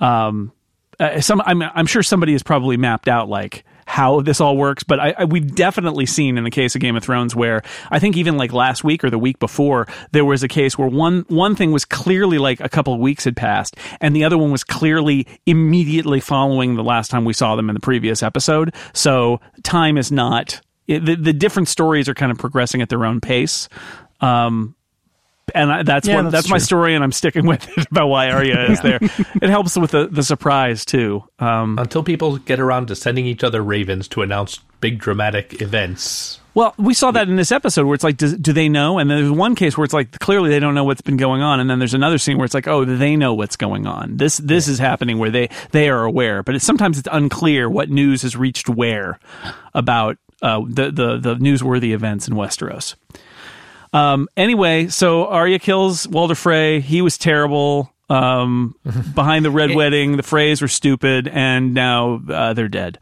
Um, 0.00 0.52
uh, 1.00 1.20
some 1.20 1.42
I'm 1.44 1.62
I'm 1.62 1.86
sure 1.86 2.02
somebody 2.02 2.32
has 2.32 2.42
probably 2.42 2.76
mapped 2.76 3.08
out 3.08 3.28
like 3.28 3.64
how 3.98 4.20
this 4.20 4.40
all 4.40 4.56
works, 4.56 4.84
but 4.84 5.00
I, 5.00 5.14
I 5.18 5.24
we've 5.24 5.56
definitely 5.56 6.06
seen 6.06 6.38
in 6.38 6.44
the 6.44 6.52
case 6.52 6.76
of 6.76 6.80
Game 6.80 6.94
of 6.94 7.02
Thrones 7.02 7.34
where 7.34 7.62
I 7.90 7.98
think 7.98 8.16
even 8.16 8.36
like 8.36 8.52
last 8.52 8.84
week 8.84 9.02
or 9.02 9.10
the 9.10 9.18
week 9.18 9.40
before 9.40 9.88
there 10.12 10.24
was 10.24 10.44
a 10.44 10.48
case 10.48 10.78
where 10.78 10.86
one 10.86 11.24
one 11.26 11.56
thing 11.56 11.72
was 11.72 11.84
clearly 11.84 12.38
like 12.38 12.60
a 12.60 12.68
couple 12.68 12.94
of 12.94 13.00
weeks 13.00 13.24
had 13.24 13.36
passed 13.36 13.76
and 14.00 14.14
the 14.14 14.22
other 14.22 14.38
one 14.38 14.52
was 14.52 14.62
clearly 14.62 15.26
immediately 15.46 16.20
following 16.20 16.76
the 16.76 16.84
last 16.84 17.10
time 17.10 17.24
we 17.24 17.32
saw 17.32 17.56
them 17.56 17.68
in 17.68 17.74
the 17.74 17.80
previous 17.80 18.22
episode. 18.22 18.72
So 18.92 19.40
time 19.64 19.98
is 19.98 20.12
not 20.12 20.60
it, 20.86 21.04
the 21.04 21.16
the 21.16 21.32
different 21.32 21.66
stories 21.66 22.08
are 22.08 22.14
kind 22.14 22.30
of 22.30 22.38
progressing 22.38 22.80
at 22.80 22.90
their 22.90 23.04
own 23.04 23.20
pace. 23.20 23.68
Um, 24.20 24.76
and 25.54 25.72
I, 25.72 25.82
that's 25.82 26.06
Yeah, 26.06 26.16
one, 26.16 26.24
that's 26.24 26.34
that's, 26.34 26.48
my 26.48 26.58
story, 26.58 26.94
and 26.94 27.04
I'm 27.04 27.12
sticking 27.12 27.46
with 27.48 27.68
it 27.76 27.86
about 27.90 28.08
why 28.08 28.30
Arya 28.30 28.70
is 28.70 28.80
there. 28.80 28.98
It 29.00 29.50
helps 29.50 29.76
with 29.76 29.90
the, 29.92 30.08
the 30.08 30.22
surprise 30.22 30.84
too. 30.84 31.24
Um, 31.38 31.78
Until 31.78 32.02
people 32.02 32.38
get 32.38 32.60
around 32.60 32.88
to 32.88 32.96
sending 32.96 33.26
each 33.26 33.44
other 33.44 33.62
ravens 33.62 34.08
to 34.08 34.22
announce 34.22 34.60
big 34.80 34.98
dramatic 34.98 35.60
events. 35.60 36.40
well, 36.54 36.74
we 36.78 36.94
saw 36.94 37.10
that 37.10 37.28
in 37.28 37.36
this 37.36 37.52
episode 37.52 37.86
where 37.86 37.94
it's 37.94 38.04
like, 38.04 38.16
do, 38.16 38.36
do 38.36 38.52
they 38.52 38.68
know? 38.68 38.98
And 38.98 39.10
then 39.10 39.18
there's 39.18 39.30
one 39.30 39.54
case 39.54 39.76
where 39.76 39.84
it's 39.84 39.94
like 39.94 40.18
clearly 40.18 40.50
they 40.50 40.60
don't 40.60 40.74
know 40.74 40.84
what's 40.84 41.00
been 41.00 41.16
going 41.16 41.42
on, 41.42 41.60
and 41.60 41.68
then 41.68 41.78
there's 41.78 41.94
another 41.94 42.18
scene 42.18 42.38
where 42.38 42.44
it's 42.44 42.54
like, 42.54 42.68
oh, 42.68 42.84
they 42.84 43.16
know 43.16 43.34
what's 43.34 43.56
going 43.56 43.86
on. 43.86 44.16
This 44.16 44.38
this 44.38 44.68
is 44.68 44.78
happening 44.78 45.18
where 45.18 45.30
they 45.30 45.50
they 45.70 45.88
are 45.88 46.04
aware, 46.04 46.42
but 46.42 46.54
it's, 46.54 46.64
sometimes 46.64 46.98
it's 46.98 47.08
unclear 47.10 47.68
what 47.68 47.90
news 47.90 48.22
has 48.22 48.36
reached 48.36 48.68
where 48.68 49.18
about 49.74 50.18
uh, 50.42 50.60
the 50.66 50.90
the 50.90 51.18
the 51.18 51.34
newsworthy 51.36 51.92
events 51.92 52.28
in 52.28 52.34
Westeros. 52.34 52.94
Um, 53.92 54.28
anyway, 54.36 54.88
so 54.88 55.26
Arya 55.26 55.58
kills 55.58 56.06
Walder 56.08 56.34
Frey. 56.34 56.80
He 56.80 57.02
was 57.02 57.18
terrible. 57.18 57.92
Um, 58.10 58.74
behind 59.14 59.44
the 59.44 59.50
red 59.50 59.74
wedding, 59.74 60.16
the 60.16 60.22
Freys 60.22 60.62
were 60.62 60.68
stupid, 60.68 61.28
and 61.28 61.74
now 61.74 62.20
uh, 62.28 62.52
they're 62.54 62.68
dead. 62.68 62.98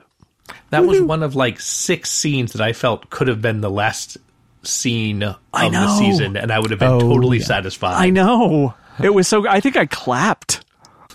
That 0.70 0.84
was 0.84 1.00
one 1.00 1.22
of 1.22 1.34
like 1.36 1.60
six 1.60 2.10
scenes 2.10 2.52
that 2.52 2.60
I 2.60 2.72
felt 2.72 3.08
could 3.10 3.28
have 3.28 3.40
been 3.40 3.60
the 3.60 3.70
last 3.70 4.16
scene 4.62 5.22
of 5.22 5.36
the 5.52 5.98
season, 5.98 6.36
and 6.36 6.50
I 6.52 6.58
would 6.58 6.70
have 6.70 6.80
been 6.80 6.90
Oh, 6.90 6.98
totally 7.00 7.38
yeah. 7.38 7.44
satisfied. 7.44 7.94
I 7.94 8.10
know 8.10 8.74
it 9.02 9.14
was 9.14 9.28
so. 9.28 9.46
I 9.48 9.60
think 9.60 9.76
I 9.76 9.86
clapped. 9.86 10.64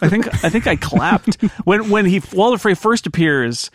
I 0.02 0.10
think 0.10 0.28
I 0.44 0.50
think 0.50 0.68
I 0.68 0.76
clapped 0.78 1.42
when 1.66 1.90
when 1.90 2.06
he 2.06 2.22
Walder 2.34 2.58
Frey 2.58 2.74
first 2.76 3.08
appears. 3.08 3.70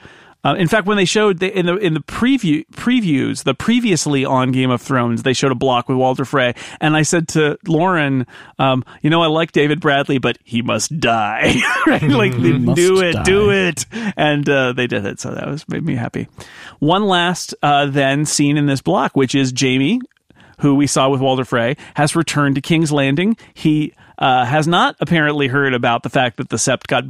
Uh, 0.47 0.55
in 0.55 0.69
fact, 0.69 0.87
when 0.87 0.97
they 0.97 1.05
showed 1.05 1.41
the, 1.41 1.59
in 1.59 1.67
the 1.67 1.77
in 1.77 1.93
the 1.93 2.01
preview 2.01 2.65
previews, 2.69 3.43
the 3.43 3.53
previously 3.53 4.25
on 4.25 4.53
Game 4.53 4.71
of 4.71 4.81
Thrones, 4.81 5.25
they 5.25 5.33
showed 5.33 5.51
a 5.51 5.57
block 5.57 5.89
with 5.89 5.99
Walder 5.99 6.25
Frey, 6.25 6.55
and 6.81 6.97
I 6.97 7.03
said 7.03 7.27
to 7.31 7.59
Lauren, 7.67 8.29
um, 8.61 8.85
"You 9.03 9.11
know, 9.11 9.23
I 9.23 9.27
like 9.27 9.51
David 9.51 9.81
Bradley, 9.81 10.19
but 10.19 10.39
he 10.45 10.63
must 10.63 10.97
die. 11.01 11.57
right? 11.89 12.01
Like, 12.03 12.37
must 12.37 12.77
do 12.77 13.03
it, 13.03 13.15
die. 13.15 13.23
do 13.25 13.51
it." 13.51 13.87
And 14.17 14.49
uh, 14.49 14.73
they 14.73 14.87
did 14.87 15.05
it, 15.05 15.19
so 15.19 15.35
that 15.35 15.49
was 15.49 15.69
made 15.69 15.83
me 15.83 15.97
happy. 15.97 16.29
One 16.79 17.07
last 17.07 17.53
uh, 17.61 17.87
then 17.87 18.25
scene 18.25 18.57
in 18.57 18.67
this 18.67 18.81
block, 18.81 19.17
which 19.17 19.35
is 19.35 19.53
Jaime 19.59 20.01
who 20.61 20.75
we 20.75 20.87
saw 20.87 21.11
with 21.11 21.21
Walder 21.21 21.45
Frey, 21.45 21.77
has 21.97 22.17
returned 22.17 22.55
to 22.55 22.63
King's 22.63 22.91
Landing. 22.91 23.37
He 23.53 23.93
uh, 24.19 24.45
has 24.45 24.67
not 24.67 24.97
apparently 25.01 25.49
heard 25.49 25.75
about 25.75 26.03
the 26.03 26.09
fact 26.09 26.39
that 26.39 26.49
the 26.49 26.57
Sept 26.57 26.87
got 26.87 27.05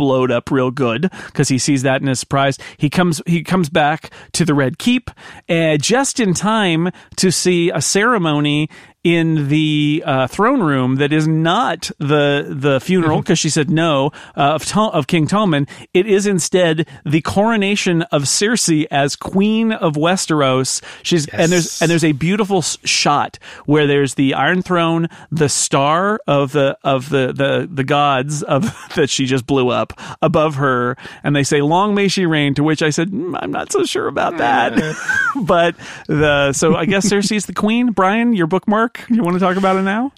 blowed 0.00 0.30
up 0.30 0.50
real 0.50 0.70
good 0.70 1.12
because 1.26 1.50
he 1.50 1.58
sees 1.58 1.82
that 1.82 2.00
in 2.00 2.06
his 2.06 2.18
surprise. 2.18 2.56
He 2.78 2.88
comes 2.88 3.20
he 3.26 3.42
comes 3.44 3.68
back 3.68 4.10
to 4.32 4.46
the 4.46 4.54
Red 4.54 4.78
Keep 4.78 5.10
uh, 5.50 5.76
just 5.76 6.18
in 6.18 6.32
time 6.32 6.88
to 7.16 7.30
see 7.30 7.68
a 7.68 7.82
ceremony 7.82 8.70
in 9.02 9.48
the 9.48 10.02
uh, 10.04 10.26
throne 10.26 10.60
room 10.62 10.96
that 10.96 11.12
is 11.12 11.26
not 11.26 11.90
the 11.98 12.46
the 12.48 12.80
funeral 12.80 13.20
because 13.20 13.38
she 13.38 13.48
said 13.48 13.70
no 13.70 14.10
uh, 14.36 14.54
of 14.54 14.66
Tom, 14.66 14.90
of 14.92 15.06
King 15.06 15.26
Tommen. 15.26 15.68
It 15.94 16.06
is 16.06 16.26
instead 16.26 16.86
the 17.04 17.22
coronation 17.22 18.02
of 18.02 18.24
Cersei 18.24 18.86
as 18.90 19.16
Queen 19.16 19.72
of 19.72 19.94
Westeros. 19.94 20.82
She's 21.02 21.26
and 21.28 21.50
there's 21.50 21.80
and 21.80 21.90
there's 21.90 22.04
a 22.04 22.12
beautiful 22.12 22.62
shot 22.62 23.38
where 23.64 23.86
there's 23.86 24.14
the 24.14 24.34
Iron 24.34 24.62
Throne, 24.62 25.08
the 25.30 25.48
star 25.48 26.20
of 26.26 26.52
the 26.52 26.76
of 26.84 27.08
the 27.08 27.32
the 27.32 27.68
the 27.72 27.84
gods 27.84 28.42
of 28.42 28.76
that 28.96 29.08
she 29.08 29.26
just 29.26 29.46
blew 29.46 29.70
up 29.70 29.98
above 30.20 30.56
her, 30.56 30.96
and 31.22 31.34
they 31.34 31.44
say 31.44 31.62
"Long 31.62 31.94
may 31.94 32.08
she 32.08 32.26
reign." 32.26 32.54
To 32.54 32.62
which 32.62 32.82
I 32.82 32.90
said, 32.90 33.10
"Mm, 33.10 33.38
"I'm 33.40 33.50
not 33.50 33.72
so 33.72 33.84
sure 33.84 34.08
about 34.08 34.36
that." 34.38 34.70
but 35.42 35.74
the 36.06 36.52
so 36.52 36.74
I 36.76 36.84
guess 36.84 37.08
Cersei's 37.08 37.46
the 37.46 37.54
queen. 37.54 37.92
Brian, 37.92 38.32
your 38.32 38.46
bookmark. 38.46 38.89
You 39.08 39.22
want 39.22 39.34
to 39.34 39.40
talk 39.40 39.56
about 39.56 39.76
it 39.76 39.82
now? 39.82 40.12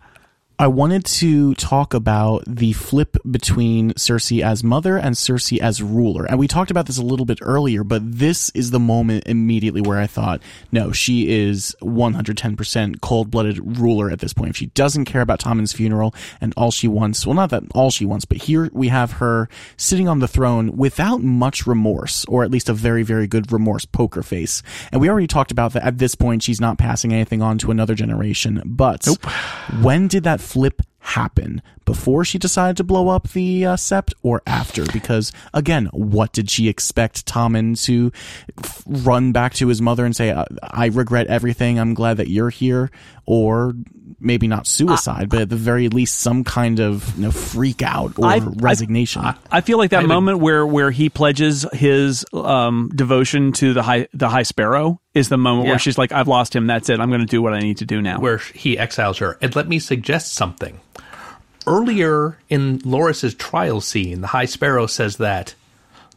I 0.62 0.68
wanted 0.68 1.04
to 1.06 1.54
talk 1.56 1.92
about 1.92 2.44
the 2.46 2.72
flip 2.72 3.16
between 3.28 3.94
Cersei 3.94 4.44
as 4.44 4.62
mother 4.62 4.96
and 4.96 5.16
Cersei 5.16 5.58
as 5.58 5.82
ruler. 5.82 6.24
And 6.24 6.38
we 6.38 6.46
talked 6.46 6.70
about 6.70 6.86
this 6.86 6.98
a 6.98 7.02
little 7.02 7.26
bit 7.26 7.40
earlier, 7.42 7.82
but 7.82 8.00
this 8.04 8.48
is 8.50 8.70
the 8.70 8.78
moment 8.78 9.24
immediately 9.26 9.80
where 9.80 9.98
I 9.98 10.06
thought, 10.06 10.40
no, 10.70 10.92
she 10.92 11.28
is 11.28 11.74
110% 11.82 13.00
cold 13.00 13.28
blooded 13.28 13.76
ruler 13.76 14.08
at 14.08 14.20
this 14.20 14.32
point. 14.32 14.50
If 14.50 14.56
she 14.56 14.66
doesn't 14.66 15.06
care 15.06 15.20
about 15.20 15.40
Tommen's 15.40 15.72
funeral 15.72 16.14
and 16.40 16.54
all 16.56 16.70
she 16.70 16.86
wants, 16.86 17.26
well, 17.26 17.34
not 17.34 17.50
that 17.50 17.64
all 17.74 17.90
she 17.90 18.06
wants, 18.06 18.24
but 18.24 18.38
here 18.38 18.70
we 18.72 18.86
have 18.86 19.14
her 19.14 19.48
sitting 19.76 20.06
on 20.06 20.20
the 20.20 20.28
throne 20.28 20.76
without 20.76 21.22
much 21.22 21.66
remorse, 21.66 22.24
or 22.26 22.44
at 22.44 22.52
least 22.52 22.68
a 22.68 22.72
very, 22.72 23.02
very 23.02 23.26
good 23.26 23.50
remorse 23.50 23.84
poker 23.84 24.22
face. 24.22 24.62
And 24.92 25.00
we 25.00 25.10
already 25.10 25.26
talked 25.26 25.50
about 25.50 25.72
that 25.72 25.82
at 25.82 25.98
this 25.98 26.14
point, 26.14 26.44
she's 26.44 26.60
not 26.60 26.78
passing 26.78 27.12
anything 27.12 27.42
on 27.42 27.58
to 27.58 27.72
another 27.72 27.96
generation. 27.96 28.62
But 28.64 29.08
when 29.80 30.06
did 30.06 30.22
that 30.22 30.40
flip 30.52 30.82
happen? 30.98 31.62
Before 31.92 32.24
she 32.24 32.38
decided 32.38 32.78
to 32.78 32.84
blow 32.84 33.08
up 33.10 33.28
the 33.30 33.66
uh, 33.66 33.76
sept 33.76 34.14
or 34.22 34.40
after? 34.46 34.84
Because 34.92 35.30
again, 35.52 35.86
what 35.92 36.32
did 36.32 36.48
she 36.48 36.68
expect 36.68 37.26
Tommen 37.26 37.76
to 37.84 38.10
f- 38.64 38.82
run 38.86 39.32
back 39.32 39.52
to 39.54 39.68
his 39.68 39.82
mother 39.82 40.06
and 40.06 40.16
say, 40.16 40.32
I, 40.32 40.46
I 40.62 40.86
regret 40.86 41.26
everything. 41.26 41.78
I'm 41.78 41.92
glad 41.92 42.16
that 42.16 42.28
you're 42.28 42.48
here. 42.50 42.90
Or 43.26 43.74
maybe 44.18 44.48
not 44.48 44.66
suicide, 44.66 45.28
but 45.28 45.42
at 45.42 45.48
the 45.48 45.56
very 45.56 45.88
least, 45.88 46.18
some 46.20 46.42
kind 46.44 46.80
of 46.80 47.14
you 47.16 47.22
know, 47.24 47.30
freak 47.30 47.82
out 47.82 48.18
or 48.18 48.24
I- 48.26 48.36
I- 48.36 48.38
resignation. 48.40 49.22
I 49.50 49.60
feel 49.60 49.78
like 49.78 49.90
that 49.90 49.98
I 49.98 50.02
would- 50.02 50.08
moment 50.08 50.38
where 50.40 50.66
where 50.66 50.90
he 50.90 51.08
pledges 51.10 51.64
his 51.72 52.24
um, 52.32 52.90
devotion 52.94 53.52
to 53.54 53.74
the 53.74 53.82
high 53.82 54.08
the 54.14 54.28
High 54.28 54.42
Sparrow 54.42 55.00
is 55.14 55.28
the 55.28 55.36
moment 55.38 55.66
Yeah. 55.66 55.72
where 55.72 55.78
she's 55.78 55.98
like, 55.98 56.10
"I've 56.10 56.26
lost 56.28 56.54
him. 56.56 56.66
That's 56.66 56.88
it. 56.88 56.98
I'm 57.00 57.10
going 57.10 57.20
to 57.20 57.26
do 57.26 57.40
what 57.42 57.52
I 57.52 57.60
need 57.60 57.76
to 57.78 57.84
do 57.86 58.00
now." 58.02 58.18
where 58.18 58.38
he 58.38 58.76
exiles 58.78 59.18
her. 59.18 59.38
And 59.40 59.54
let 59.54 59.68
me 59.68 59.78
suggest 59.78 60.34
something. 60.34 60.80
Earlier 61.66 62.38
in 62.48 62.78
Loras's 62.84 63.34
trial 63.34 63.80
scene, 63.80 64.20
the 64.20 64.26
High 64.28 64.46
Sparrow 64.46 64.86
says 64.86 65.16
that 65.18 65.54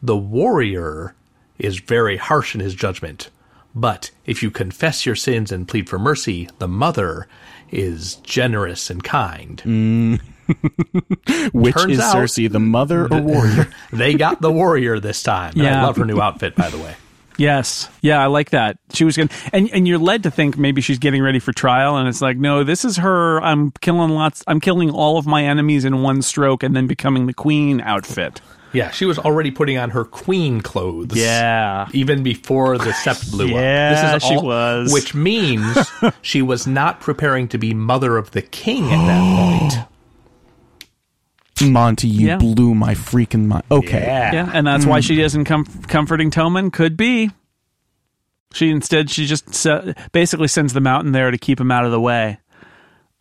the 0.02 0.18
warrior 0.18 1.14
is 1.58 1.78
very 1.80 2.18
harsh 2.18 2.56
in 2.56 2.62
his 2.62 2.76
judgment, 2.76 3.30
but 3.74 4.12
if 4.26 4.42
you 4.44 4.50
confess 4.52 5.06
your 5.06 5.16
sins 5.16 5.52
and 5.52 5.68
plead 5.68 5.90
for 5.90 6.00
mercy, 6.00 6.50
the 6.60 6.68
mother 6.68 7.28
is 7.72 8.16
generous 8.16 8.90
and 8.90 9.04
kind. 9.04 9.62
Mm. 9.66 10.22
Which 11.54 11.76
turns 11.76 11.94
is 11.94 12.00
out- 12.00 12.16
Cersei, 12.16 12.52
the 12.52 12.60
mother 12.60 13.08
or 13.12 13.22
warrior? 13.22 13.68
they 13.92 14.14
got 14.16 14.42
the 14.42 14.52
warrior 14.52 15.00
this 15.00 15.24
time. 15.24 15.54
Yeah. 15.56 15.82
I 15.82 15.86
love 15.86 15.98
her 15.98 16.06
new 16.06 16.22
outfit, 16.22 16.56
by 16.56 16.70
the 16.70 16.78
way. 16.78 16.96
Yes. 17.38 17.90
Yeah, 18.02 18.22
I 18.22 18.28
like 18.28 18.52
that. 18.52 18.78
She 18.94 19.04
was 19.04 19.18
going 19.18 19.30
and, 19.52 19.70
and 19.72 19.88
you're 19.88 20.00
led 20.00 20.24
to 20.24 20.32
think 20.32 20.58
maybe 20.58 20.82
she's 20.82 21.00
getting 21.00 21.22
ready 21.22 21.40
for 21.40 21.52
trial. 21.52 21.98
And 21.98 22.08
it's 22.08 22.22
like, 22.22 22.38
no, 22.38 22.64
this 22.64 22.86
is 22.86 22.98
her. 22.98 23.42
I'm 23.42 23.72
killing 23.72 24.12
lots, 24.12 24.44
I'm 24.48 24.60
killing 24.60 24.90
all 24.92 25.18
of 25.18 25.26
my 25.26 25.44
enemies 25.44 25.86
in 25.86 26.02
one 26.02 26.22
stroke 26.22 26.64
and 26.64 26.76
then 26.76 26.88
becoming 26.88 27.28
the 27.28 27.34
queen 27.34 27.82
outfit. 27.82 28.42
Yeah, 28.76 28.92
she 28.92 29.06
was 29.06 29.18
already 29.18 29.52
putting 29.52 29.78
on 29.78 29.92
her 29.92 30.04
queen 30.04 30.60
clothes. 30.60 31.16
Yeah. 31.16 31.88
Even 31.94 32.24
before 32.24 32.78
the 32.78 32.92
sept 32.92 33.32
blew 33.32 33.46
up. 33.46 33.52
Yeah, 33.52 34.14
up. 34.16 34.22
she 34.22 34.36
was. 34.36 34.92
Which 34.92 35.16
means 35.16 35.90
she 36.22 36.42
was 36.42 36.68
not 36.68 37.00
preparing 37.00 37.48
to 37.50 37.58
be 37.58 37.74
mother 37.74 38.18
of 38.18 38.32
the 38.32 38.42
king 38.42 38.84
at 38.92 39.06
that 39.08 39.72
point. 39.78 39.88
Monty, 41.64 42.08
you 42.08 42.28
Yeah. 42.28 42.38
blew 42.38 42.76
my 42.76 42.94
freaking 42.96 43.46
mind. 43.48 43.64
Okay. 43.72 44.02
Yeah. 44.02 44.50
And 44.54 44.68
that's 44.68 44.86
why 44.86 45.00
she 45.00 45.22
isn't 45.22 45.46
com- 45.46 45.66
comforting 45.88 46.30
Tommen. 46.32 46.72
Could 46.72 46.98
be. 46.98 47.32
She 48.54 48.70
instead, 48.70 49.10
she 49.10 49.26
just 49.26 49.54
se- 49.54 49.94
basically 50.12 50.48
sends 50.48 50.74
them 50.74 50.88
out 50.88 51.06
in 51.06 51.12
there 51.12 51.32
to 51.32 51.38
keep 51.38 51.60
him 51.60 51.72
out 51.72 51.86
of 51.86 51.92
the 51.92 52.00
way. 52.00 52.40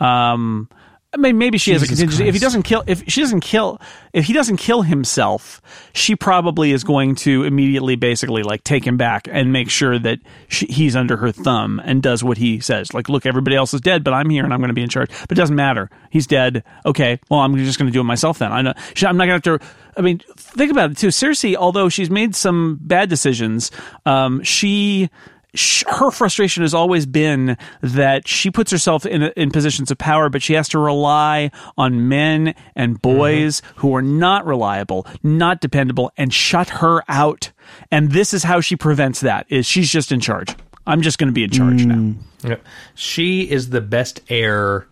Um, 0.01 0.69
I 1.15 1.17
mean, 1.17 1.39
maybe 1.39 1.59
she 1.59 1.71
has 1.73 1.83
a 1.83 1.87
Jesus 1.87 2.01
contingency. 2.01 2.29
If 2.29 2.35
he 2.35 2.41
doesn't 2.41 2.65
kill, 2.65 2.83
if 2.89 3.05
she 3.07 3.21
doesn't 3.21 3.41
kill, 3.41 3.81
if 4.13 4.25
he 4.25 4.33
doesn't 4.33 4.57
kill 4.57 4.83
himself, 4.83 5.63
she 5.93 6.17
probably 6.17 6.73
is 6.73 6.83
going 6.83 7.15
to 7.17 7.45
immediately, 7.45 7.95
basically, 7.95 8.43
like 8.43 8.65
take 8.65 8.85
him 8.85 8.97
back 8.97 9.29
and 9.31 9.53
make 9.53 9.71
sure 9.71 9.97
that 9.97 10.19
she, 10.49 10.67
he's 10.67 10.97
under 10.97 11.17
her 11.17 11.31
thumb 11.31 11.81
and 11.85 12.03
does 12.03 12.25
what 12.25 12.37
he 12.37 12.59
says. 12.59 12.93
Like, 12.93 13.09
look, 13.09 13.27
everybody 13.27 13.55
else 13.55 13.73
is 13.73 13.81
dead, 13.81 14.03
but 14.03 14.13
I'm 14.13 14.29
here 14.29 14.43
and 14.43 14.53
I'm 14.53 14.59
going 14.59 14.69
to 14.71 14.75
be 14.75 14.83
in 14.83 14.89
charge. 14.89 15.11
But 15.29 15.33
it 15.33 15.41
doesn't 15.41 15.55
matter. 15.55 15.89
He's 16.11 16.27
dead. 16.27 16.65
Okay, 16.85 17.21
well, 17.31 17.41
I'm 17.41 17.57
just 17.59 17.79
going 17.79 17.87
to 17.87 17.93
do 17.93 18.01
it 18.01 18.05
myself 18.05 18.39
then. 18.41 18.51
I 18.51 18.63
know. 18.63 18.75
She, 18.95 19.07
I'm 19.07 19.17
not 19.17 19.27
going 19.27 19.41
to 19.41 19.51
have 19.51 19.61
to. 19.61 19.67
I 19.97 20.01
mean, 20.01 20.21
think 20.37 20.73
about 20.73 20.91
it 20.91 20.97
too. 20.97 21.09
Cersei, 21.09 21.55
although 21.55 21.89
she's 21.89 22.11
made 22.11 22.35
some 22.35 22.81
bad 22.83 23.09
decisions, 23.09 23.71
um, 24.05 24.43
she 24.43 25.11
sh- 25.55 25.85
her 25.87 26.11
frustration 26.11 26.63
has 26.63 26.75
always 26.75 27.07
been 27.07 27.57
that 27.81 28.29
she 28.29 28.51
puts 28.51 28.71
herself 28.71 29.07
in 29.07 29.23
in 29.23 29.51
positions 29.51 29.91
of 29.91 29.99
power, 29.99 30.29
but 30.29 30.43
she 30.43 30.55
has 30.55 30.69
to 30.71 30.79
rely 30.79 31.51
on 31.77 32.09
men 32.09 32.55
and 32.75 32.95
mm-hmm. 32.95 33.17
boys 33.17 33.63
who 33.77 33.95
are 33.95 34.03
not 34.03 34.47
reliable, 34.47 35.07
not 35.23 35.61
dependable, 35.61 36.13
and 36.17 36.33
shut 36.33 36.69
her 36.69 37.03
out. 37.09 37.53
And 37.91 38.13
this 38.13 38.35
is 38.35 38.43
how 38.43 38.61
she 38.61 38.77
prevents 38.77 39.21
that: 39.21 39.47
is 39.49 39.67
she's 39.67 39.91
just 39.91 40.13
in 40.13 40.21
charge. 40.21 40.55
I'm 40.87 41.01
just 41.01 41.19
going 41.19 41.29
to 41.29 41.33
be 41.33 41.45
in 41.45 41.51
charge 41.51 41.83
mm. 41.83 41.87
now. 41.87 42.49
Yeah. 42.49 42.57
She 42.95 43.51
is 43.51 43.71
the 43.71 43.81
best 43.81 44.21
heir 44.29 44.87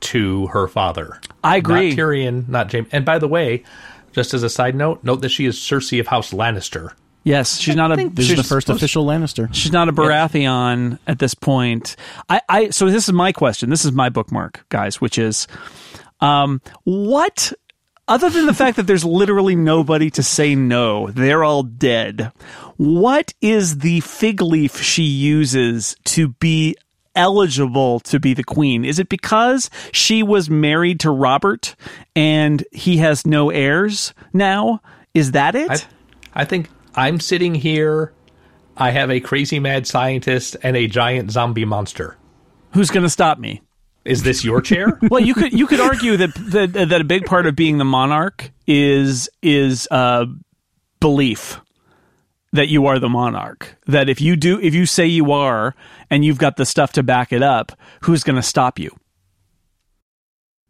to 0.00 0.46
her 0.48 0.68
father. 0.68 1.20
I 1.42 1.56
agree. 1.56 1.90
Not 1.90 1.98
Tyrion, 1.98 2.48
not 2.48 2.72
Jaime. 2.72 2.86
And 2.92 3.04
by 3.04 3.18
the 3.18 3.28
way, 3.28 3.64
just 4.12 4.34
as 4.34 4.42
a 4.42 4.50
side 4.50 4.74
note, 4.74 5.02
note 5.02 5.22
that 5.22 5.30
she 5.30 5.46
is 5.46 5.56
Cersei 5.56 5.98
of 6.00 6.08
House 6.08 6.32
Lannister. 6.32 6.92
Yes, 7.24 7.58
she's 7.58 7.76
not 7.76 7.92
a. 7.92 8.08
This 8.08 8.30
is 8.30 8.36
the 8.36 8.42
first 8.42 8.66
supposed- 8.66 8.82
official 8.82 9.04
Lannister. 9.04 9.48
She's 9.54 9.72
not 9.72 9.88
a 9.88 9.92
Baratheon 9.92 10.98
at 11.06 11.18
this 11.18 11.34
point. 11.34 11.96
I, 12.28 12.40
I 12.48 12.70
so 12.70 12.90
this 12.90 13.08
is 13.08 13.12
my 13.12 13.32
question. 13.32 13.70
This 13.70 13.84
is 13.84 13.92
my 13.92 14.08
bookmark, 14.08 14.64
guys, 14.68 15.00
which 15.00 15.18
is 15.18 15.46
um 16.20 16.60
what 16.84 17.52
other 18.08 18.28
than 18.28 18.46
the 18.46 18.54
fact 18.54 18.76
that 18.76 18.86
there's 18.88 19.04
literally 19.04 19.54
nobody 19.54 20.10
to 20.10 20.22
say 20.22 20.54
no, 20.54 21.08
they're 21.10 21.44
all 21.44 21.62
dead. 21.62 22.32
What 22.76 23.32
is 23.40 23.78
the 23.78 24.00
fig 24.00 24.42
leaf 24.42 24.80
she 24.80 25.02
uses 25.04 25.94
to 26.06 26.28
be 26.28 26.76
eligible 27.14 28.00
to 28.00 28.18
be 28.18 28.34
the 28.34 28.42
queen? 28.42 28.84
Is 28.84 28.98
it 28.98 29.08
because 29.08 29.70
she 29.92 30.22
was 30.24 30.50
married 30.50 30.98
to 31.00 31.10
Robert 31.10 31.76
and 32.16 32.64
he 32.72 32.96
has 32.96 33.24
no 33.26 33.50
heirs 33.50 34.12
now? 34.32 34.80
Is 35.14 35.32
that 35.32 35.54
it? 35.54 35.86
I, 36.34 36.42
I 36.42 36.44
think 36.44 36.68
I'm 36.94 37.20
sitting 37.20 37.54
here. 37.54 38.12
I 38.76 38.90
have 38.90 39.10
a 39.10 39.20
crazy 39.20 39.58
mad 39.58 39.86
scientist 39.86 40.56
and 40.62 40.76
a 40.76 40.86
giant 40.86 41.30
zombie 41.30 41.64
monster. 41.64 42.16
Who's 42.72 42.90
going 42.90 43.02
to 43.02 43.10
stop 43.10 43.38
me? 43.38 43.62
Is 44.04 44.22
this 44.22 44.44
your 44.44 44.60
chair? 44.60 44.98
well, 45.10 45.20
you 45.20 45.34
could 45.34 45.52
you 45.52 45.66
could 45.66 45.80
argue 45.80 46.16
that 46.16 46.34
that, 46.34 46.72
that 46.72 47.00
a 47.00 47.04
big 47.04 47.24
part 47.24 47.46
of 47.46 47.54
being 47.54 47.78
the 47.78 47.84
monarch 47.84 48.50
is 48.66 49.28
is 49.42 49.86
uh, 49.90 50.26
belief 50.98 51.60
that 52.52 52.68
you 52.68 52.86
are 52.86 52.98
the 52.98 53.08
monarch. 53.08 53.76
That 53.86 54.08
if 54.08 54.20
you 54.20 54.34
do 54.36 54.58
if 54.60 54.74
you 54.74 54.86
say 54.86 55.06
you 55.06 55.30
are 55.32 55.76
and 56.10 56.24
you've 56.24 56.38
got 56.38 56.56
the 56.56 56.66
stuff 56.66 56.92
to 56.94 57.02
back 57.02 57.32
it 57.32 57.42
up, 57.42 57.72
who's 58.02 58.24
going 58.24 58.36
to 58.36 58.42
stop 58.42 58.78
you? 58.78 58.90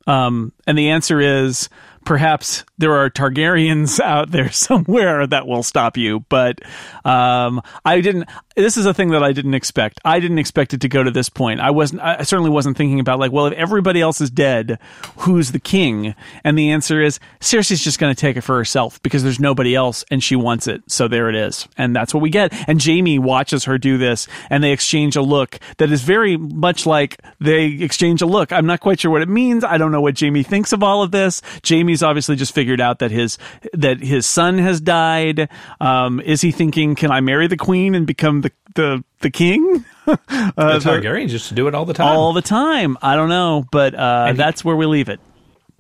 Um, 0.07 0.53
and 0.67 0.77
the 0.77 0.91
answer 0.91 1.21
is 1.21 1.69
perhaps 2.05 2.65
there 2.79 2.95
are 2.95 3.09
Targaryens 3.09 4.01
out 4.01 4.31
there 4.31 4.51
somewhere 4.53 5.27
that 5.27 5.47
will 5.47 5.63
stop 5.63 5.97
you, 5.97 6.21
but 6.29 6.61
um, 7.05 7.63
I 7.85 8.01
didn't. 8.01 8.29
This 8.57 8.77
is 8.77 8.87
a 8.87 8.93
thing 8.93 9.11
that 9.11 9.23
I 9.23 9.33
didn't 9.33 9.55
expect. 9.55 10.01
I 10.05 10.21
didn't 10.21 10.39
expect 10.39 10.75
it 10.75 10.81
to 10.83 10.89
go 10.89 11.03
to 11.03 11.11
this 11.11 11.29
point. 11.29 11.61
I 11.61 11.71
wasn't. 11.71 12.03
I 12.03 12.23
certainly 12.23 12.51
wasn't 12.51 12.77
thinking 12.77 13.01
about 13.01 13.19
like, 13.19 13.33
well, 13.33 13.47
if 13.47 13.55
everybody 13.55 14.01
else 14.01 14.21
is 14.21 14.31
dead, 14.31 14.79
who's 15.19 15.53
the 15.53 15.61
king? 15.61 16.15
And 16.45 16.59
the 16.59 16.71
answer 16.73 17.01
is 17.01 17.21
Cersei's 17.41 17.83
just 17.83 17.99
going 17.99 18.15
to 18.15 18.21
take 18.21 18.37
it 18.37 18.43
for 18.43 18.57
herself 18.57 19.01
because 19.03 19.23
there's 19.23 19.41
nobody 19.41 19.75
else, 19.75 20.05
and 20.11 20.23
she 20.23 20.37
wants 20.37 20.67
it. 20.67 20.83
So 20.89 21.09
there 21.09 21.29
it 21.29 21.37
is, 21.37 21.69
and 21.79 21.95
that's 21.95 22.13
what 22.13 22.23
we 22.23 22.31
get. 22.31 22.53
And 22.69 22.83
Jaime 22.83 23.19
watches 23.19 23.65
her 23.65 23.79
do 23.79 23.97
this, 23.97 24.27
and 24.51 24.63
they 24.63 24.73
exchange 24.73 25.17
a 25.17 25.23
look 25.23 25.59
that 25.79 25.91
is 25.91 26.03
very 26.03 26.37
much 26.37 26.85
like 26.85 27.21
they 27.41 27.67
exchange 27.67 28.23
a 28.23 28.27
look. 28.27 28.53
I'm 28.53 28.67
not 28.67 28.81
quite 28.81 29.01
sure 29.01 29.11
what 29.11 29.23
it 29.23 29.29
means. 29.29 29.65
I 29.65 29.79
don't 29.79 29.93
know 29.93 30.01
what 30.01 30.19
Jaime 30.19 30.43
thinks 30.43 30.73
of 30.73 30.83
all 30.83 31.03
of 31.03 31.11
this. 31.11 31.43
Jaime 31.67 31.92
Jaime's 31.93 32.03
obviously 32.03 32.37
just 32.37 32.55
figured 32.55 32.81
out 32.81 33.01
that 33.01 33.11
his 33.11 33.39
that 33.75 34.01
his 34.01 34.27
son 34.27 34.59
has 34.59 34.81
died. 34.81 35.49
Um, 35.81 36.21
is 36.21 36.41
he 36.41 36.51
thinking, 36.51 36.95
can 36.95 37.11
I 37.11 37.21
marry 37.21 37.47
the 37.47 37.57
queen 37.57 37.95
and 37.95 38.07
become 38.07 38.41
the 38.41 38.51
the 38.75 39.05
the 39.21 39.31
king? 39.31 39.85
the 40.07 40.19
Targaryens 40.57 41.31
used 41.31 41.49
to 41.49 41.55
do 41.55 41.69
it 41.69 41.75
all 41.75 41.85
the 41.85 41.93
time. 41.95 42.17
all 42.17 42.33
the 42.33 42.43
time. 42.43 42.97
I 43.03 43.15
don't 43.17 43.29
know, 43.29 43.65
but 43.71 43.95
uh, 43.95 44.29
he- 44.29 44.33
that's 44.33 44.65
where 44.65 44.77
we 44.77 44.87
leave 44.87 45.09
it. 45.09 45.21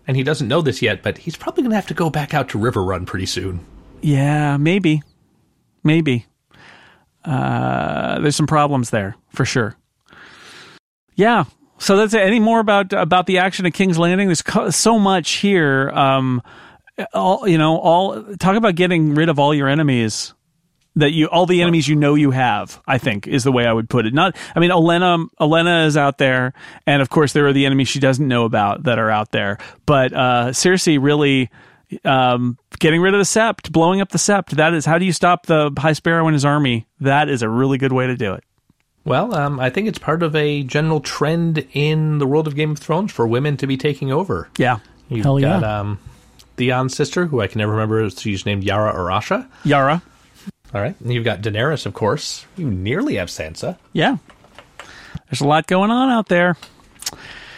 and 0.06 0.16
he 0.16 0.22
doesn't 0.22 0.48
know 0.48 0.60
this 0.60 0.82
yet, 0.82 1.02
but 1.02 1.18
he's 1.18 1.36
probably 1.36 1.62
going 1.62 1.70
to 1.70 1.76
have 1.76 1.86
to 1.88 1.94
go 1.94 2.10
back 2.10 2.34
out 2.34 2.48
to 2.50 2.58
Riverrun 2.58 3.06
pretty 3.06 3.26
soon. 3.26 3.64
Yeah, 4.02 4.56
maybe, 4.58 5.02
maybe. 5.84 6.26
Uh, 7.24 8.18
there's 8.18 8.36
some 8.36 8.46
problems 8.48 8.90
there 8.90 9.16
for 9.30 9.44
sure. 9.44 9.76
Yeah. 11.14 11.44
So 11.82 11.96
that's 11.96 12.14
it. 12.14 12.20
Any 12.20 12.38
more 12.38 12.60
about 12.60 12.92
about 12.92 13.26
the 13.26 13.38
action 13.38 13.66
at 13.66 13.74
King's 13.74 13.98
Landing? 13.98 14.28
There's 14.28 14.40
co- 14.40 14.70
so 14.70 15.00
much 15.00 15.32
here. 15.32 15.90
Um, 15.90 16.40
all 17.12 17.48
you 17.48 17.58
know, 17.58 17.76
all 17.78 18.22
talk 18.36 18.54
about 18.54 18.76
getting 18.76 19.16
rid 19.16 19.28
of 19.28 19.40
all 19.40 19.52
your 19.52 19.68
enemies 19.68 20.32
that 20.94 21.10
you 21.10 21.26
all 21.26 21.44
the 21.44 21.60
enemies 21.60 21.88
you 21.88 21.96
know 21.96 22.14
you 22.14 22.30
have 22.30 22.82
i 22.86 22.98
think 22.98 23.26
is 23.26 23.44
the 23.44 23.52
way 23.52 23.66
i 23.66 23.72
would 23.72 23.88
put 23.88 24.04
it 24.04 24.12
not 24.12 24.36
i 24.54 24.60
mean 24.60 24.70
olenna 24.70 25.26
olenna 25.40 25.86
is 25.86 25.96
out 25.96 26.18
there 26.18 26.52
and 26.86 27.00
of 27.00 27.08
course 27.08 27.32
there 27.32 27.46
are 27.46 27.52
the 27.54 27.64
enemies 27.64 27.88
she 27.88 27.98
doesn't 27.98 28.28
know 28.28 28.44
about 28.44 28.82
that 28.82 28.98
are 28.98 29.10
out 29.10 29.30
there 29.30 29.56
but 29.86 30.12
uh 30.12 30.48
cersei 30.48 31.02
really 31.02 31.48
um 32.04 32.58
getting 32.78 33.00
rid 33.00 33.14
of 33.14 33.18
the 33.18 33.24
sept 33.24 33.72
blowing 33.72 34.02
up 34.02 34.10
the 34.10 34.18
sept 34.18 34.50
that 34.50 34.74
is 34.74 34.84
how 34.84 34.98
do 34.98 35.06
you 35.06 35.14
stop 35.14 35.46
the 35.46 35.70
high 35.78 35.94
sparrow 35.94 36.26
and 36.26 36.34
his 36.34 36.44
army 36.44 36.86
that 37.00 37.30
is 37.30 37.40
a 37.40 37.48
really 37.48 37.78
good 37.78 37.92
way 37.92 38.06
to 38.06 38.14
do 38.14 38.34
it 38.34 38.44
Well, 39.04 39.34
um, 39.34 39.58
I 39.58 39.68
think 39.70 39.88
it's 39.88 39.98
part 39.98 40.22
of 40.22 40.36
a 40.36 40.62
general 40.62 41.00
trend 41.00 41.66
in 41.72 42.18
the 42.18 42.26
world 42.26 42.46
of 42.46 42.54
Game 42.54 42.70
of 42.70 42.78
Thrones 42.78 43.10
for 43.12 43.26
women 43.26 43.56
to 43.58 43.66
be 43.66 43.76
taking 43.76 44.12
over. 44.12 44.48
yeah 44.58 44.78
You've 45.08 45.24
Hell 45.24 45.40
yeah. 45.40 45.60
got 45.60 45.64
um, 45.64 45.98
Theon's 46.56 46.96
sister, 46.96 47.26
who 47.26 47.40
I 47.40 47.46
can 47.48 47.58
never 47.58 47.72
remember. 47.72 48.08
She's 48.10 48.46
named 48.46 48.64
Yara 48.64 48.90
or 48.92 49.08
Asha. 49.10 49.46
yara 49.64 50.02
All 50.72 50.80
right. 50.80 50.98
And 51.00 51.12
you've 51.12 51.24
got 51.24 51.40
Daenerys, 51.42 51.84
of 51.84 51.94
course. 51.94 52.46
You 52.56 52.70
nearly 52.70 53.16
have 53.16 53.28
Sansa. 53.28 53.76
yeah 53.92 54.16
there's 55.30 55.40
a 55.40 55.46
lot 55.46 55.66
going 55.66 55.90
on 55.90 56.10
out 56.10 56.28
there 56.28 56.56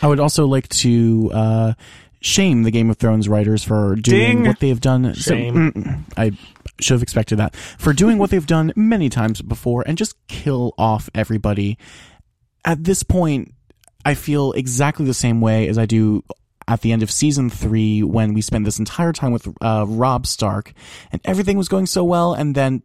I 0.02 0.06
would 0.06 0.20
also 0.20 0.46
like 0.46 0.68
to 0.68 1.30
uh, 1.32 1.72
shame 2.20 2.62
the 2.62 2.70
Game 2.70 2.88
of 2.90 2.96
Thrones 2.98 3.28
writers 3.28 3.64
for 3.64 3.96
doing 3.96 4.02
Ding. 4.38 4.46
what 4.46 4.60
they've 4.60 4.80
done. 4.80 5.14
So- 5.14 5.34
Shame. 5.34 5.72
mm, 5.72 6.00
I 6.16 6.32
should 6.80 6.94
have 6.94 7.02
expected 7.02 7.38
that 7.38 7.54
for 7.56 7.92
doing 7.92 8.18
what 8.18 8.30
they've 8.30 8.46
done 8.46 8.72
many 8.76 9.08
times 9.08 9.40
before 9.42 9.84
and 9.86 9.98
just 9.98 10.16
kill 10.26 10.74
off 10.76 11.08
everybody. 11.14 11.78
At 12.64 12.84
this 12.84 13.02
point, 13.02 13.54
I 14.04 14.14
feel 14.14 14.52
exactly 14.52 15.06
the 15.06 15.14
same 15.14 15.40
way 15.40 15.68
as 15.68 15.78
I 15.78 15.86
do 15.86 16.22
at 16.66 16.80
the 16.80 16.92
end 16.92 17.02
of 17.02 17.10
season 17.10 17.50
three 17.50 18.02
when 18.02 18.32
we 18.34 18.40
spent 18.40 18.64
this 18.64 18.78
entire 18.78 19.12
time 19.12 19.32
with 19.32 19.46
uh, 19.60 19.84
Robb 19.86 20.26
Stark 20.26 20.72
and 21.12 21.20
everything 21.24 21.58
was 21.58 21.68
going 21.68 21.86
so 21.86 22.04
well, 22.04 22.34
and 22.34 22.54
then 22.54 22.82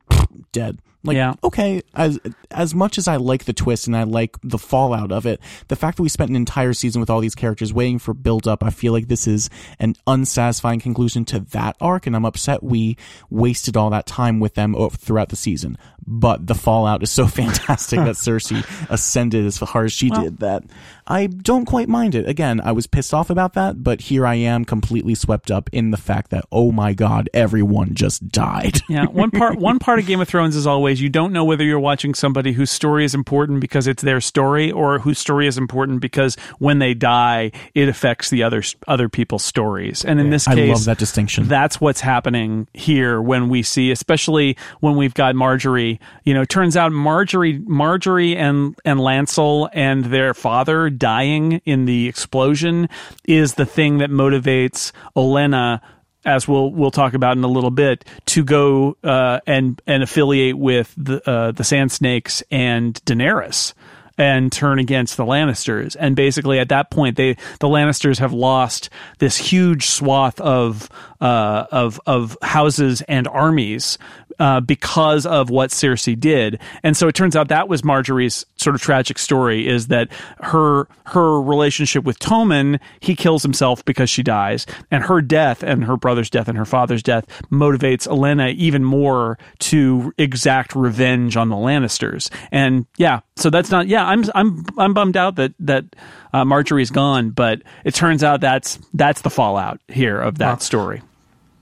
dead. 0.51 0.79
Like, 1.03 1.15
Yeah. 1.15 1.33
okay, 1.43 1.81
as 1.93 2.19
as 2.51 2.75
much 2.75 2.97
as 2.97 3.07
I 3.07 3.15
like 3.15 3.45
the 3.45 3.53
twist 3.53 3.87
and 3.87 3.95
I 3.95 4.03
like 4.03 4.37
the 4.43 4.57
fallout 4.57 5.11
of 5.11 5.25
it, 5.25 5.39
the 5.69 5.75
fact 5.77 5.95
that 5.97 6.03
we 6.03 6.09
spent 6.09 6.29
an 6.29 6.35
entire 6.35 6.73
season 6.73 6.99
with 6.99 7.09
all 7.09 7.21
these 7.21 7.35
characters 7.35 7.73
waiting 7.73 7.99
for 7.99 8.13
build 8.13 8.47
up, 8.47 8.63
I 8.63 8.69
feel 8.69 8.91
like 8.91 9.07
this 9.07 9.25
is 9.27 9.49
an 9.79 9.95
unsatisfying 10.07 10.81
conclusion 10.81 11.23
to 11.25 11.39
that 11.39 11.77
arc, 11.79 12.05
and 12.05 12.15
I'm 12.15 12.25
upset 12.25 12.63
we 12.63 12.97
wasted 13.29 13.77
all 13.77 13.89
that 13.91 14.07
time 14.07 14.39
with 14.41 14.55
them 14.55 14.75
throughout 14.91 15.29
the 15.29 15.35
season. 15.37 15.77
But 16.05 16.47
the 16.47 16.55
fallout 16.55 17.03
is 17.03 17.11
so 17.11 17.27
fantastic 17.39 17.99
that 17.99 18.15
Cersei 18.15 18.65
ascended 18.89 19.45
as 19.45 19.57
far 19.57 19.85
as 19.85 19.93
she 19.93 20.09
did 20.09 20.39
that 20.39 20.63
I 21.09 21.25
don't 21.25 21.65
quite 21.65 21.89
mind 21.89 22.13
it. 22.13 22.29
Again, 22.29 22.61
I 22.63 22.71
was 22.71 22.85
pissed 22.85 23.15
off 23.15 23.31
about 23.31 23.53
that, 23.53 23.83
but 23.83 23.99
here 23.99 24.27
I 24.27 24.35
am 24.35 24.63
completely 24.63 25.15
swept 25.15 25.49
up 25.49 25.67
in 25.73 25.89
the 25.89 25.97
fact 25.97 26.29
that 26.29 26.45
oh 26.51 26.71
my 26.71 26.93
god, 26.93 27.29
everyone 27.33 27.95
just 27.95 28.29
died. 28.29 28.79
Yeah, 28.89 29.05
one 29.05 29.29
part 29.29 29.57
one 29.59 29.77
part 29.77 29.99
of 29.99 30.07
Game 30.07 30.19
of 30.19 30.27
Thrones 30.27 30.55
is 30.55 30.65
always 30.65 30.99
you 30.99 31.09
don't 31.09 31.31
know 31.31 31.45
whether 31.45 31.63
you're 31.63 31.79
watching 31.79 32.15
somebody 32.15 32.53
whose 32.53 32.71
story 32.71 33.05
is 33.05 33.13
important 33.13 33.61
because 33.61 33.85
it's 33.85 34.01
their 34.01 34.19
story 34.19 34.71
or 34.71 34.97
whose 34.97 35.19
story 35.19 35.45
is 35.45 35.59
important 35.59 36.01
because 36.01 36.35
when 36.57 36.79
they 36.79 36.95
die 36.95 37.51
it 37.75 37.87
affects 37.87 38.31
the 38.31 38.41
other 38.41 38.63
other 38.87 39.07
people's 39.07 39.43
stories. 39.43 40.03
And 40.03 40.19
in 40.19 40.31
this 40.31 40.47
I 40.47 40.55
love 40.55 40.85
that 40.85 40.97
distinction. 40.97 41.47
That's 41.47 41.79
what's 41.79 42.01
happening 42.01 42.67
here 42.73 43.21
when 43.21 43.49
we 43.49 43.61
see 43.61 43.91
especially 43.91 44.57
when 44.79 44.95
we've 44.95 45.13
got 45.13 45.35
Margaery, 45.35 45.88
you 46.23 46.33
know, 46.33 46.43
turns 46.43 46.75
out 46.75 46.91
Margaery 46.91 47.63
Margaery 47.65 48.35
and 48.35 48.75
and 48.85 48.99
Lancel 48.99 49.69
and 49.73 50.05
their 50.05 50.33
father 50.33 50.89
dying 50.89 51.61
in 51.65 51.85
the 51.85 52.07
explosion 52.07 52.89
is 53.25 53.55
the 53.55 53.65
thing 53.65 53.99
that 53.99 54.09
motivates 54.09 54.91
Olenna 55.15 55.81
as 56.25 56.47
we'll 56.47 56.71
we'll 56.71 56.91
talk 56.91 57.13
about 57.13 57.37
in 57.37 57.43
a 57.43 57.47
little 57.47 57.71
bit, 57.71 58.05
to 58.27 58.43
go 58.43 58.97
uh, 59.03 59.39
and 59.47 59.81
and 59.87 60.03
affiliate 60.03 60.57
with 60.57 60.93
the 60.97 61.27
uh, 61.29 61.51
the 61.51 61.63
Sand 61.63 61.91
Snakes 61.91 62.43
and 62.51 62.93
Daenerys 63.05 63.73
and 64.19 64.51
turn 64.51 64.79
against 64.79 65.15
the 65.15 65.23
Lannisters. 65.23 65.95
And 65.97 66.15
basically, 66.15 66.59
at 66.59 66.69
that 66.69 66.91
point, 66.91 67.15
they 67.15 67.35
the 67.59 67.67
Lannisters 67.67 68.19
have 68.19 68.33
lost 68.33 68.89
this 69.19 69.37
huge 69.37 69.85
swath 69.85 70.39
of 70.41 70.89
uh, 71.21 71.65
of 71.71 71.99
of 72.05 72.37
houses 72.41 73.01
and 73.07 73.27
armies 73.27 73.97
uh, 74.39 74.61
because 74.61 75.25
of 75.25 75.49
what 75.49 75.69
Cersei 75.69 76.19
did. 76.19 76.59
And 76.83 76.95
so 76.95 77.07
it 77.07 77.15
turns 77.15 77.35
out 77.35 77.49
that 77.49 77.67
was 77.67 77.81
Margaery's 77.81 78.45
sort 78.55 78.75
of 78.75 78.81
tragic 78.81 79.17
story 79.17 79.67
is 79.67 79.87
that 79.87 80.09
her 80.41 80.87
her 81.05 81.41
relationship 81.41 82.03
with 82.03 82.19
Tommen, 82.19 82.79
he 82.99 83.15
kills 83.15 83.43
himself 83.43 83.83
because 83.85 84.09
she 84.09 84.23
dies, 84.23 84.65
and 84.91 85.03
her 85.03 85.21
death 85.21 85.63
and 85.63 85.83
her 85.85 85.97
brother's 85.97 86.29
death 86.29 86.47
and 86.47 86.57
her 86.57 86.65
father's 86.65 87.03
death 87.03 87.25
motivates 87.51 88.07
Olenna 88.07 88.53
even 88.55 88.83
more 88.83 89.37
to 89.59 90.13
exact 90.17 90.75
revenge 90.75 91.35
on 91.35 91.49
the 91.49 91.55
Lannisters. 91.55 92.29
And 92.51 92.85
yeah, 92.97 93.21
so 93.35 93.49
that's 93.49 93.71
not 93.71 93.87
yeah, 93.87 94.05
I'm 94.05 94.23
I'm 94.35 94.65
I'm 94.77 94.93
bummed 94.93 95.17
out 95.17 95.35
that 95.35 95.53
that 95.59 95.85
uh, 96.33 96.43
Margaery's 96.43 96.91
gone, 96.91 97.31
but 97.31 97.61
it 97.83 97.93
turns 97.93 98.23
out 98.23 98.41
that's 98.41 98.79
that's 98.93 99.21
the 99.21 99.29
fallout 99.29 99.79
here 99.87 100.19
of 100.19 100.37
that 100.37 100.61
story. 100.61 101.01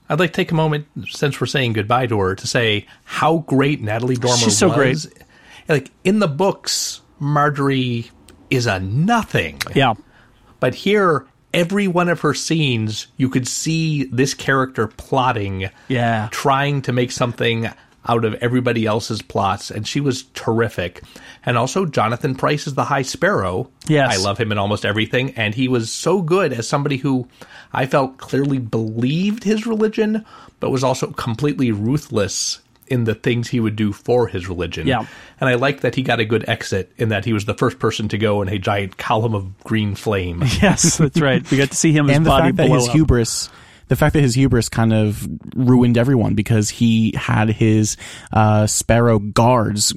I'd 0.08 0.18
like 0.18 0.30
to 0.32 0.36
take 0.36 0.50
a 0.52 0.54
moment, 0.54 0.86
since 1.08 1.40
we're 1.40 1.46
saying 1.46 1.74
goodbye 1.74 2.06
to 2.06 2.18
her, 2.18 2.34
to 2.34 2.46
say 2.46 2.86
how 3.04 3.38
great 3.46 3.82
Natalie 3.82 4.16
Dormer 4.16 4.36
She's 4.38 4.56
so 4.58 4.68
was. 4.68 5.10
Like, 5.68 5.90
in 6.04 6.18
the 6.18 6.28
books, 6.28 7.02
Margaery 7.20 8.10
is 8.50 8.66
a 8.66 8.80
nothing. 8.80 9.60
Yeah. 9.74 9.94
But 10.60 10.74
here, 10.74 11.26
every 11.52 11.86
one 11.88 12.08
of 12.08 12.20
her 12.20 12.32
scenes, 12.32 13.08
you 13.18 13.28
could 13.28 13.46
see 13.46 14.04
this 14.04 14.32
character 14.32 14.86
plotting, 14.86 15.68
Yeah. 15.88 16.28
trying 16.30 16.80
to 16.82 16.92
make 16.92 17.12
something 17.12 17.68
out 18.08 18.24
of 18.24 18.34
everybody 18.34 18.86
else's 18.86 19.22
plots, 19.22 19.70
and 19.70 19.86
she 19.86 20.00
was 20.00 20.24
terrific. 20.34 21.02
And 21.44 21.56
also, 21.56 21.84
Jonathan 21.84 22.34
Pryce 22.34 22.66
is 22.66 22.74
the 22.74 22.84
High 22.84 23.02
Sparrow. 23.02 23.70
Yes. 23.86 24.18
I 24.18 24.22
love 24.22 24.38
him 24.38 24.50
in 24.50 24.58
almost 24.58 24.84
everything, 24.84 25.32
and 25.32 25.54
he 25.54 25.68
was 25.68 25.92
so 25.92 26.22
good 26.22 26.52
as 26.52 26.66
somebody 26.66 26.96
who 26.96 27.28
I 27.72 27.86
felt 27.86 28.18
clearly 28.18 28.58
believed 28.58 29.44
his 29.44 29.66
religion, 29.66 30.24
but 30.60 30.70
was 30.70 30.82
also 30.82 31.08
completely 31.12 31.70
ruthless 31.70 32.60
in 32.90 33.04
the 33.04 33.14
things 33.14 33.48
he 33.48 33.60
would 33.60 33.76
do 33.76 33.92
for 33.92 34.26
his 34.26 34.48
religion. 34.48 34.86
Yeah. 34.86 35.06
And 35.40 35.48
I 35.48 35.54
liked 35.54 35.82
that 35.82 35.94
he 35.94 36.02
got 36.02 36.20
a 36.20 36.24
good 36.24 36.48
exit 36.48 36.90
in 36.96 37.10
that 37.10 37.24
he 37.24 37.32
was 37.32 37.44
the 37.44 37.54
first 37.54 37.78
person 37.78 38.08
to 38.08 38.18
go 38.18 38.42
in 38.42 38.48
a 38.48 38.58
giant 38.58 38.96
column 38.96 39.34
of 39.34 39.58
green 39.64 39.94
flame. 39.94 40.42
Yes, 40.62 40.96
that's 40.96 41.20
right. 41.20 41.48
We 41.50 41.58
got 41.58 41.70
to 41.70 41.76
see 41.76 41.92
him 41.92 42.08
his 42.08 42.16
and 42.16 42.26
the 42.26 42.30
body 42.30 42.48
fact 42.48 42.56
that 42.56 42.68
his 42.68 42.88
up. 42.88 42.94
hubris 42.94 43.48
the 43.88 43.96
fact 43.96 44.14
that 44.14 44.20
his 44.20 44.34
hubris 44.34 44.68
kind 44.68 44.92
of 44.92 45.26
ruined 45.54 45.98
everyone 45.98 46.34
because 46.34 46.68
he 46.70 47.12
had 47.16 47.48
his 47.48 47.96
uh, 48.32 48.66
sparrow 48.66 49.18
guards 49.18 49.92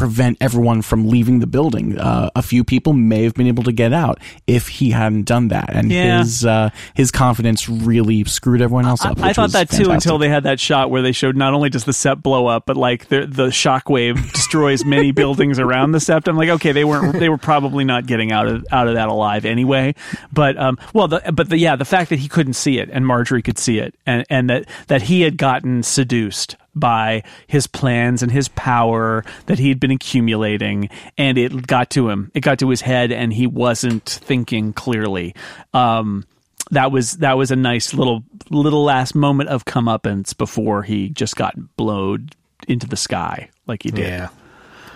prevent 0.00 0.38
everyone 0.40 0.80
from 0.80 1.06
leaving 1.08 1.40
the 1.40 1.46
building. 1.46 1.98
Uh, 1.98 2.30
a 2.34 2.40
few 2.40 2.64
people 2.64 2.94
may 2.94 3.22
have 3.24 3.34
been 3.34 3.46
able 3.46 3.62
to 3.64 3.70
get 3.72 3.92
out 3.92 4.18
if 4.46 4.66
he 4.66 4.92
hadn't 4.92 5.24
done 5.24 5.48
that, 5.48 5.68
and 5.76 5.92
Yeah. 5.92 6.20
his 6.20 6.42
uh, 6.46 6.70
his 6.94 7.10
confidence 7.10 7.68
really 7.68 8.24
screwed 8.24 8.62
everyone 8.62 8.86
else 8.86 9.04
up. 9.04 9.20
I 9.20 9.26
which 9.28 9.36
thought 9.36 9.50
that 9.52 9.68
too 9.68 9.90
until 9.90 10.16
they 10.16 10.30
had 10.30 10.44
that 10.44 10.58
shot 10.58 10.90
where 10.90 11.02
they 11.02 11.12
showed 11.12 11.36
not 11.36 11.52
only 11.52 11.68
does 11.68 11.84
the 11.84 11.92
sept 11.92 12.22
blow 12.22 12.46
up, 12.46 12.64
but 12.64 12.78
like 12.78 13.08
the 13.08 13.26
the 13.26 13.48
shockwave 13.48 14.32
destroys 14.32 14.86
many 14.86 15.10
buildings 15.20 15.58
around 15.58 15.92
the 15.92 15.98
sept. 15.98 16.28
I'm 16.28 16.36
like, 16.38 16.48
okay, 16.48 16.72
they 16.72 16.84
weren't 16.84 17.18
they 17.20 17.28
were 17.28 17.36
probably 17.36 17.84
not 17.84 18.06
getting 18.06 18.32
out 18.32 18.46
of 18.48 18.64
out 18.72 18.88
of 18.88 18.94
that 18.94 19.08
alive 19.08 19.44
anyway. 19.44 19.94
But 20.32 20.56
um, 20.56 20.78
well, 20.94 21.08
the, 21.08 21.20
but 21.30 21.50
the 21.50 21.58
yeah, 21.58 21.76
the 21.76 21.84
fact 21.84 22.08
that 22.08 22.20
he 22.20 22.28
couldn't 22.28 22.54
see 22.54 22.78
it 22.78 22.88
and 22.90 23.04
Margaery 23.04 23.44
could 23.44 23.58
see 23.58 23.78
it, 23.78 23.94
and 24.06 24.24
and 24.30 24.48
that 24.48 24.64
that 24.86 25.02
he 25.02 25.20
had 25.20 25.36
gotten 25.36 25.82
seduced 25.82 26.56
by 26.80 27.22
his 27.46 27.66
plans 27.66 28.22
and 28.22 28.32
his 28.32 28.48
power 28.48 29.24
that 29.46 29.58
he'd 29.58 29.78
been 29.78 29.90
accumulating 29.90 30.88
and 31.18 31.36
it 31.38 31.66
got 31.66 31.90
to 31.90 32.08
him 32.08 32.30
it 32.34 32.40
got 32.40 32.58
to 32.58 32.68
his 32.70 32.80
head 32.80 33.12
and 33.12 33.32
he 33.32 33.46
wasn't 33.46 34.04
thinking 34.08 34.72
clearly 34.72 35.34
um 35.74 36.24
that 36.72 36.90
was 36.92 37.18
that 37.18 37.36
was 37.36 37.50
a 37.50 37.56
nice 37.56 37.92
little 37.94 38.22
little 38.48 38.84
last 38.84 39.14
moment 39.14 39.48
of 39.50 39.64
comeuppance 39.64 40.36
before 40.36 40.82
he 40.82 41.08
just 41.10 41.36
got 41.36 41.54
blowed 41.76 42.34
into 42.68 42.86
the 42.86 42.96
sky 42.96 43.50
like 43.66 43.82
he 43.82 43.90
did. 43.90 44.06
Yeah. 44.06 44.28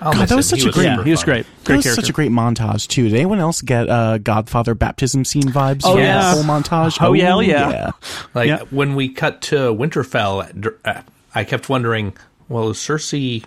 I'll 0.00 0.12
God, 0.12 0.28
that 0.28 0.36
was 0.36 0.52
him. 0.52 0.58
such 0.58 0.64
a 0.64 0.66
was 0.68 0.74
great- 0.74 0.84
Yeah, 0.84 1.02
he 1.04 1.10
was 1.12 1.20
fun. 1.20 1.26
great. 1.26 1.46
That 1.46 1.64
Great 1.64 1.76
was 1.76 1.84
character. 1.86 2.02
such 2.02 2.10
a 2.10 2.12
great 2.12 2.30
montage 2.30 2.88
too. 2.88 3.04
Did 3.08 3.14
anyone 3.14 3.38
else 3.38 3.62
get 3.62 3.88
uh, 3.88 4.18
Godfather 4.18 4.74
baptism 4.74 5.24
scene 5.24 5.44
vibes? 5.44 5.82
Oh, 5.84 5.96
yeah. 5.96 6.20
that 6.20 6.34
whole 6.34 6.42
montage. 6.42 6.98
Oh, 7.00 7.12
yeah, 7.12 7.24
hell 7.24 7.42
yeah. 7.42 7.90
Like 8.34 8.48
Yeah. 8.48 8.58
when 8.70 8.96
we 8.96 9.08
cut 9.08 9.40
to 9.42 9.56
Winterfell, 9.72 10.60
dr- 10.60 10.78
uh, 10.84 11.02
I 11.34 11.44
kept 11.44 11.68
wondering, 11.68 12.16
well, 12.48 12.70
is 12.70 12.76
Cersei 12.78 13.44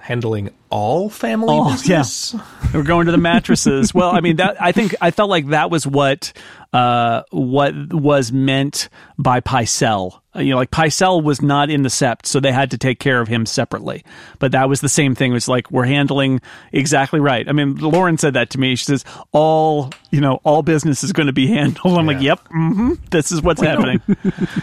handling 0.00 0.50
all 0.74 1.08
family 1.08 1.46
Oh, 1.56 1.70
business? 1.70 2.34
We're 2.74 2.82
going 2.82 3.06
to 3.06 3.12
the 3.12 3.18
mattresses. 3.18 3.94
well, 3.94 4.10
I 4.10 4.20
mean, 4.20 4.36
that 4.36 4.60
I 4.60 4.72
think 4.72 4.94
I 5.00 5.12
felt 5.12 5.30
like 5.30 5.46
that 5.48 5.70
was 5.70 5.86
what 5.86 6.32
uh, 6.72 7.22
what 7.30 7.72
was 7.92 8.32
meant 8.32 8.88
by 9.16 9.40
Pycelle. 9.40 10.20
Uh, 10.34 10.40
You 10.40 10.50
know, 10.50 10.56
like 10.56 10.72
Pycelle 10.72 11.22
was 11.22 11.40
not 11.40 11.70
in 11.70 11.82
the 11.82 11.88
sept, 11.88 12.26
so 12.26 12.40
they 12.40 12.50
had 12.50 12.72
to 12.72 12.78
take 12.78 12.98
care 12.98 13.20
of 13.20 13.28
him 13.28 13.46
separately. 13.46 14.04
But 14.40 14.50
that 14.52 14.68
was 14.68 14.80
the 14.80 14.88
same 14.88 15.14
thing. 15.14 15.30
It 15.30 15.34
was 15.34 15.46
like 15.46 15.70
we're 15.70 15.84
handling 15.84 16.40
exactly 16.72 17.20
right. 17.20 17.48
I 17.48 17.52
mean, 17.52 17.76
Lauren 17.76 18.18
said 18.18 18.34
that 18.34 18.50
to 18.50 18.58
me. 18.58 18.74
She 18.74 18.86
says 18.86 19.04
all 19.30 19.92
you 20.10 20.20
know, 20.20 20.40
all 20.42 20.62
business 20.64 21.04
is 21.04 21.12
going 21.12 21.28
to 21.28 21.32
be 21.32 21.46
handled. 21.46 21.96
I'm 21.96 22.06
like, 22.06 22.16
Yeah. 22.16 22.30
yep, 22.30 22.40
hmm 22.50 22.94
this 23.12 23.30
is 23.30 23.40
what's 23.42 23.60
happening. 23.62 24.00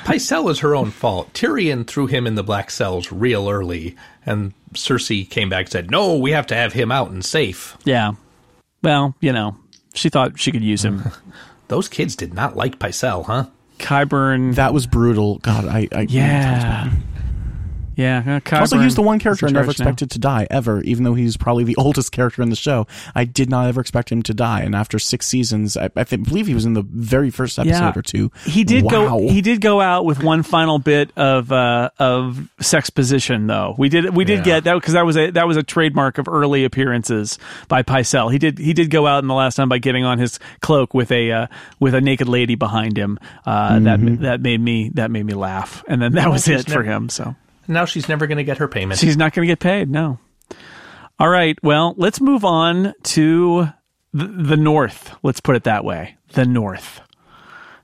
Pycelle 0.04 0.52
is 0.52 0.60
her 0.60 0.76
own 0.76 0.92
fault. 0.92 1.32
Tyrion 1.34 1.88
threw 1.88 2.08
him 2.08 2.28
in 2.28 2.36
the 2.36 2.44
black 2.44 2.70
cells 2.72 3.10
real 3.14 3.50
early, 3.50 3.96
and 4.26 4.54
Cersei 4.74 5.30
came 5.30 5.50
back 5.50 5.66
and 5.66 5.70
said, 5.72 5.92
"No, 5.92 6.01
Oh, 6.04 6.18
we 6.18 6.32
have 6.32 6.48
to 6.48 6.56
have 6.56 6.74
him 6.74 6.92
out 6.92 7.12
and 7.12 7.24
safe." 7.24 7.78
yeah. 7.86 8.14
Well, 8.82 9.16
you 9.20 9.32
know, 9.32 9.56
she 9.94 10.10
thought 10.10 10.40
she 10.40 10.52
could 10.52 10.64
use 10.64 10.84
him. 10.84 11.04
Those 11.68 11.88
kids 11.88 12.16
did 12.16 12.34
not 12.34 12.58
like 12.58 12.80
Pycelle, 12.80 13.26
huh? 13.26 13.46
Qyburn. 13.78 14.56
That 14.56 14.74
was 14.74 14.88
brutal. 14.88 15.38
God, 15.38 15.66
I, 15.66 15.88
I 15.92 16.02
yeah. 16.10 16.92
Yeah. 17.96 18.40
Uh, 18.52 18.56
Also, 18.56 18.80
he's 18.80 18.96
the 18.96 19.02
one 19.02 19.20
character 19.20 19.48
I 19.48 19.52
never 19.52 19.66
charge 19.68 19.80
now. 19.80 19.84
expected 19.84 20.12
to 20.12 20.20
die 20.20 20.48
ever, 20.50 20.82
even 20.82 21.04
though 21.04 21.14
he's 21.14 21.38
probably 21.38 21.64
the 21.64 21.76
oldest 21.78 22.12
character 22.12 22.42
in 22.42 22.50
the 22.50 22.56
show. 22.56 22.88
I 23.16 23.26
did 23.26 23.50
not 23.50 23.68
ever 23.68 23.82
expect 23.82 24.12
him 24.12 24.22
to 24.24 24.34
die, 24.34 24.62
and 24.62 24.74
after 24.76 24.98
six 25.00 25.28
seasons, 25.28 25.76
I, 25.78 25.90
I 25.96 26.04
think, 26.04 26.28
believe 26.28 26.48
he 26.48 26.54
was 26.54 26.66
in 26.66 26.74
the 26.74 26.84
very 26.84 27.30
first 27.30 27.60
episode 27.60 27.98
or 27.98 28.02
two. 28.02 28.32
He 28.46 28.64
did 28.64 28.84
wow. 28.86 28.92
go. 28.92 29.20
He 29.28 29.42
did 29.42 29.62
go 29.62 29.82
out 29.82 30.06
with 30.06 30.24
one 30.24 30.44
final 30.44 30.80
bit 30.80 31.12
of 31.18 31.52
uh, 31.52 31.90
of 32.00 32.50
sexposition, 32.60 33.48
though. 33.48 33.76
We 33.78 33.90
did. 33.90 34.16
We 34.16 34.24
did 34.26 34.40
Yeah. 34.40 34.44
get 34.44 34.64
that 34.66 34.76
because 34.76 34.94
that 34.94 35.06
was 35.06 35.18
a 35.18 35.32
that 35.32 35.48
was 35.48 35.58
a 35.58 35.64
trademark 35.64 36.18
of 36.18 36.28
early 36.28 36.64
appearances 36.64 37.38
by 37.68 37.84
Pycelle. 37.84 38.32
He 38.32 38.38
did. 38.38 38.58
He 38.58 38.74
did 38.74 38.90
go 38.90 39.06
out 39.08 39.24
in 39.24 39.28
the 39.28 39.34
last 39.36 39.56
time 39.56 39.70
by 39.70 39.78
getting 39.78 40.06
on 40.06 40.18
his 40.18 40.40
cloak 40.62 40.94
with 40.94 41.12
a 41.12 41.32
uh, 41.32 41.48
with 41.80 41.94
a 41.94 42.02
naked 42.02 42.28
lady 42.28 42.56
behind 42.56 42.98
him. 42.98 43.20
Uh, 43.46 43.80
That 43.80 44.00
that 44.22 44.42
made 44.42 44.62
me 44.62 44.90
that 44.96 45.12
made 45.12 45.26
me 45.26 45.34
laugh, 45.34 45.84
and 45.88 46.02
then 46.02 46.14
that 46.14 46.30
was 46.30 46.46
she's 46.46 46.62
it 46.62 46.70
for 46.72 46.84
him. 46.84 47.10
So 47.10 47.36
Now 47.72 47.86
she's 47.86 48.08
never 48.10 48.28
going 48.28 48.38
to 48.38 48.44
get 48.44 48.58
her 48.58 48.68
payment. 48.68 49.00
she's 49.00 49.18
not 49.18 49.34
going 49.34 49.48
to 49.48 49.52
get 49.52 49.60
paid. 49.60 49.90
No. 49.90 50.20
All 51.20 51.30
right. 51.30 51.58
Well, 51.64 51.94
let's 51.98 52.20
move 52.22 52.44
on 52.44 52.94
to 53.04 53.68
the, 54.14 54.26
the 54.28 54.58
North. 54.58 55.16
Let's 55.24 55.40
put 55.40 55.56
it 55.56 55.64
that 55.64 55.84
way. 55.84 56.18
The 56.34 56.46
North. 56.46 57.02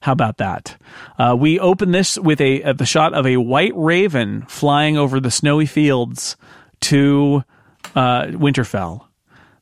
How 0.01 0.11
about 0.11 0.37
that? 0.37 0.77
Uh, 1.17 1.35
we 1.37 1.59
open 1.59 1.91
this 1.91 2.17
with 2.17 2.39
a 2.39 2.63
uh, 2.63 2.73
the 2.73 2.85
shot 2.85 3.13
of 3.13 3.25
a 3.25 3.37
white 3.37 3.73
raven 3.75 4.43
flying 4.43 4.97
over 4.97 5.19
the 5.19 5.31
snowy 5.31 5.65
fields 5.65 6.37
to 6.81 7.43
uh, 7.95 8.25
Winterfell. 8.27 9.05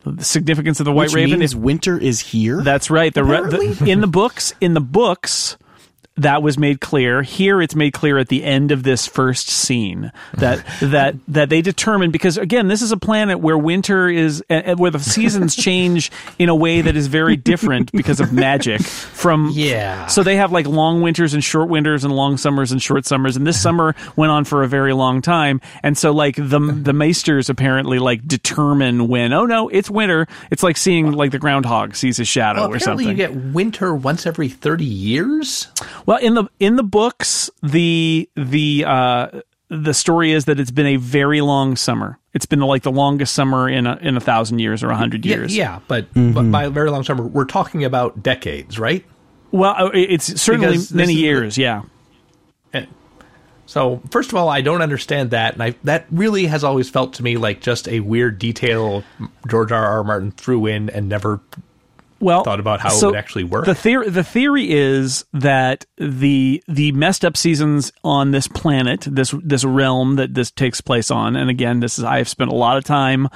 The 0.05 0.23
significance 0.23 0.79
of 0.79 0.85
the 0.85 0.91
white 0.91 1.05
Which 1.07 1.15
raven 1.15 1.39
means 1.39 1.51
is 1.51 1.55
winter 1.55 1.97
is 1.97 2.19
here. 2.19 2.61
that's 2.61 2.91
right. 2.91 3.11
The, 3.13 3.23
re- 3.23 3.41
the 3.49 3.85
in 3.89 4.01
the 4.01 4.07
books 4.07 4.53
in 4.61 4.73
the 4.75 4.81
books 4.81 5.57
that 6.17 6.41
was 6.41 6.57
made 6.57 6.81
clear. 6.81 7.21
Here 7.21 7.61
it's 7.61 7.75
made 7.75 7.93
clear 7.93 8.17
at 8.17 8.29
the 8.29 8.43
end 8.43 8.71
of 8.71 8.83
this 8.83 9.07
first 9.07 9.49
scene 9.49 10.11
that 10.35 10.65
that 10.81 11.15
that 11.27 11.49
they 11.49 11.61
determined 11.61 12.13
because 12.13 12.37
again 12.37 12.67
this 12.67 12.81
is 12.81 12.91
a 12.91 12.97
planet 12.97 13.39
where 13.39 13.57
winter 13.57 14.07
is 14.07 14.43
uh, 14.49 14.53
uh, 14.53 14.75
where 14.75 14.91
the 14.91 14.99
seasons 14.99 15.55
change 15.65 16.11
in 16.39 16.49
a 16.49 16.55
way 16.55 16.81
that 16.81 16.95
is 16.95 17.07
very 17.07 17.35
different 17.35 17.91
because 17.91 18.19
of 18.19 18.31
magic 18.31 18.81
from 18.81 19.49
Yeah. 19.53 20.07
So 20.07 20.23
they 20.23 20.37
have 20.37 20.51
like 20.51 20.67
long 20.67 21.01
winters 21.01 21.33
and 21.33 21.43
short 21.43 21.69
winters 21.69 22.03
and 22.03 22.15
long 22.15 22.37
summers 22.37 22.71
and 22.71 22.81
short 22.81 23.05
summers 23.05 23.35
and 23.35 23.45
this 23.45 23.61
summer 23.61 23.95
went 24.15 24.31
on 24.31 24.45
for 24.45 24.63
a 24.63 24.67
very 24.67 24.93
long 24.93 25.21
time 25.21 25.61
and 25.83 25.97
so 25.97 26.11
like 26.11 26.35
the 26.35 26.59
the 26.59 26.93
maesters 26.93 27.49
apparently 27.49 27.99
like 27.99 28.25
determine 28.27 29.07
when 29.07 29.33
oh 29.33 29.45
no 29.45 29.69
it's 29.69 29.89
winter 29.89 30.27
it's 30.51 30.63
like 30.63 30.77
seeing 30.77 31.11
like 31.11 31.31
the 31.31 31.39
groundhog 31.39 31.95
sees 31.95 32.19
a 32.19 32.25
shadow 32.25 32.61
well, 32.61 32.73
or 32.73 32.75
apparently 32.75 33.05
something 33.05 33.07
you 33.07 33.15
get 33.15 33.53
winter 33.53 33.93
once 33.95 34.25
every 34.25 34.49
30 34.49 34.85
years. 34.85 35.67
Well, 36.05 36.17
in 36.17 36.33
the 36.35 36.45
in 36.59 36.75
the 36.75 36.83
books, 36.83 37.49
the 37.63 38.29
the 38.35 38.83
uh, 38.85 39.27
the 39.69 39.93
story 39.93 40.31
is 40.31 40.45
that 40.45 40.59
it's 40.59 40.71
been 40.71 40.85
a 40.87 40.97
very 40.97 41.41
long 41.41 41.75
summer. 41.75 42.19
It's 42.33 42.45
been 42.45 42.59
like 42.59 42.83
the 42.83 42.91
longest 42.91 43.33
summer 43.33 43.69
in 43.69 43.87
a 43.87 43.97
in 44.01 44.17
a 44.17 44.19
thousand 44.19 44.59
years 44.59 44.83
or 44.83 44.89
a 44.89 44.95
hundred 44.95 45.25
years. 45.25 45.55
yeah, 45.55 45.79
but, 45.87 46.07
but 46.13 46.51
by 46.51 46.67
very 46.69 46.89
long 46.91 47.03
summer, 47.03 47.25
we're 47.25 47.45
talking 47.45 47.83
about 47.85 48.21
decades, 48.21 48.77
right? 48.77 49.05
Well, 49.51 49.73
uh, 49.77 49.89
it's 49.93 50.41
certainly 50.41 50.67
Because 50.73 50.93
many 50.93 51.13
is 51.13 51.17
the- 51.17 51.21
years. 51.23 51.57
yeah. 51.57 51.83
And 52.73 52.87
so, 53.67 54.01
first 54.11 54.29
of 54.31 54.35
all, 54.35 54.49
I 54.49 54.59
don't 54.61 54.81
understand 54.81 55.31
that, 55.31 55.53
and 55.53 55.63
I 55.63 55.75
that 55.85 56.05
really 56.11 56.45
has 56.47 56.63
always 56.65 56.89
felt 56.89 57.13
to 57.13 57.23
me 57.23 57.37
like 57.37 57.61
just 57.61 57.87
a 57.87 58.01
weird 58.01 58.37
detail 58.37 59.03
George 59.47 59.71
R. 59.71 59.85
R. 59.85 60.03
Martin 60.03 60.31
threw 60.31 60.65
in 60.65 60.89
and 60.89 61.07
never 61.07 61.39
well 62.25 62.43
thought 62.43 62.59
about 62.59 62.79
how 62.81 62.95
it 62.95 63.03
would 63.03 63.15
actually 63.15 63.43
work. 63.43 63.65
The 63.65 63.75
theory 63.75 64.09
the 64.09 64.23
theory 64.23 64.71
is 64.71 65.23
that 65.33 65.85
the 65.97 66.63
the 66.67 66.91
messed 66.91 67.23
up 67.23 67.37
seasons 67.37 67.91
on 68.03 68.31
this 68.31 68.47
planet, 68.47 69.07
this 69.09 69.33
this 69.43 69.63
realm 69.63 70.15
that 70.15 70.33
this 70.33 70.51
takes 70.51 70.81
place 70.81 71.11
on, 71.11 71.35
and 71.35 71.49
again, 71.49 71.79
this 71.79 71.97
is 71.97 72.03
I've 72.03 72.27
spent 72.27 72.51
a 72.51 72.55
lot 72.55 72.77
of 72.77 72.83
time 72.83 73.29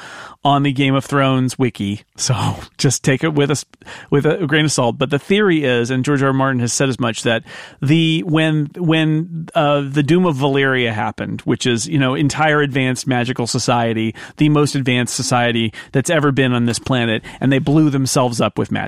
on 0.43 0.63
the 0.63 0.71
Game 0.71 0.95
of 0.95 1.05
Thrones 1.05 1.59
wiki, 1.59 2.01
so 2.15 2.33
just 2.77 3.03
take 3.03 3.23
it 3.23 3.33
with 3.33 3.51
us 3.51 3.65
with 4.09 4.25
a 4.25 4.45
grain 4.47 4.65
of 4.65 4.71
salt. 4.71 4.97
But 4.97 5.09
the 5.09 5.19
theory 5.19 5.63
is, 5.63 5.91
and 5.91 6.03
George 6.03 6.23
R. 6.23 6.29
R. 6.29 6.33
Martin 6.33 6.59
has 6.59 6.73
said 6.73 6.89
as 6.89 6.99
much 6.99 7.23
that 7.23 7.43
the 7.81 8.23
when 8.23 8.67
when 8.77 9.47
uh, 9.53 9.81
the 9.81 10.03
Doom 10.03 10.25
of 10.25 10.35
Valyria 10.37 10.93
happened, 10.93 11.41
which 11.41 11.65
is 11.65 11.87
you 11.87 11.99
know 11.99 12.15
entire 12.15 12.61
advanced 12.61 13.07
magical 13.07 13.47
society, 13.47 14.15
the 14.37 14.49
most 14.49 14.75
advanced 14.75 15.15
society 15.15 15.73
that's 15.91 16.09
ever 16.09 16.31
been 16.31 16.53
on 16.53 16.65
this 16.65 16.79
planet, 16.79 17.23
and 17.39 17.51
they 17.51 17.59
blew 17.59 17.89
themselves 17.89 18.41
up 18.41 18.57
with 18.57 18.71
magic, 18.71 18.78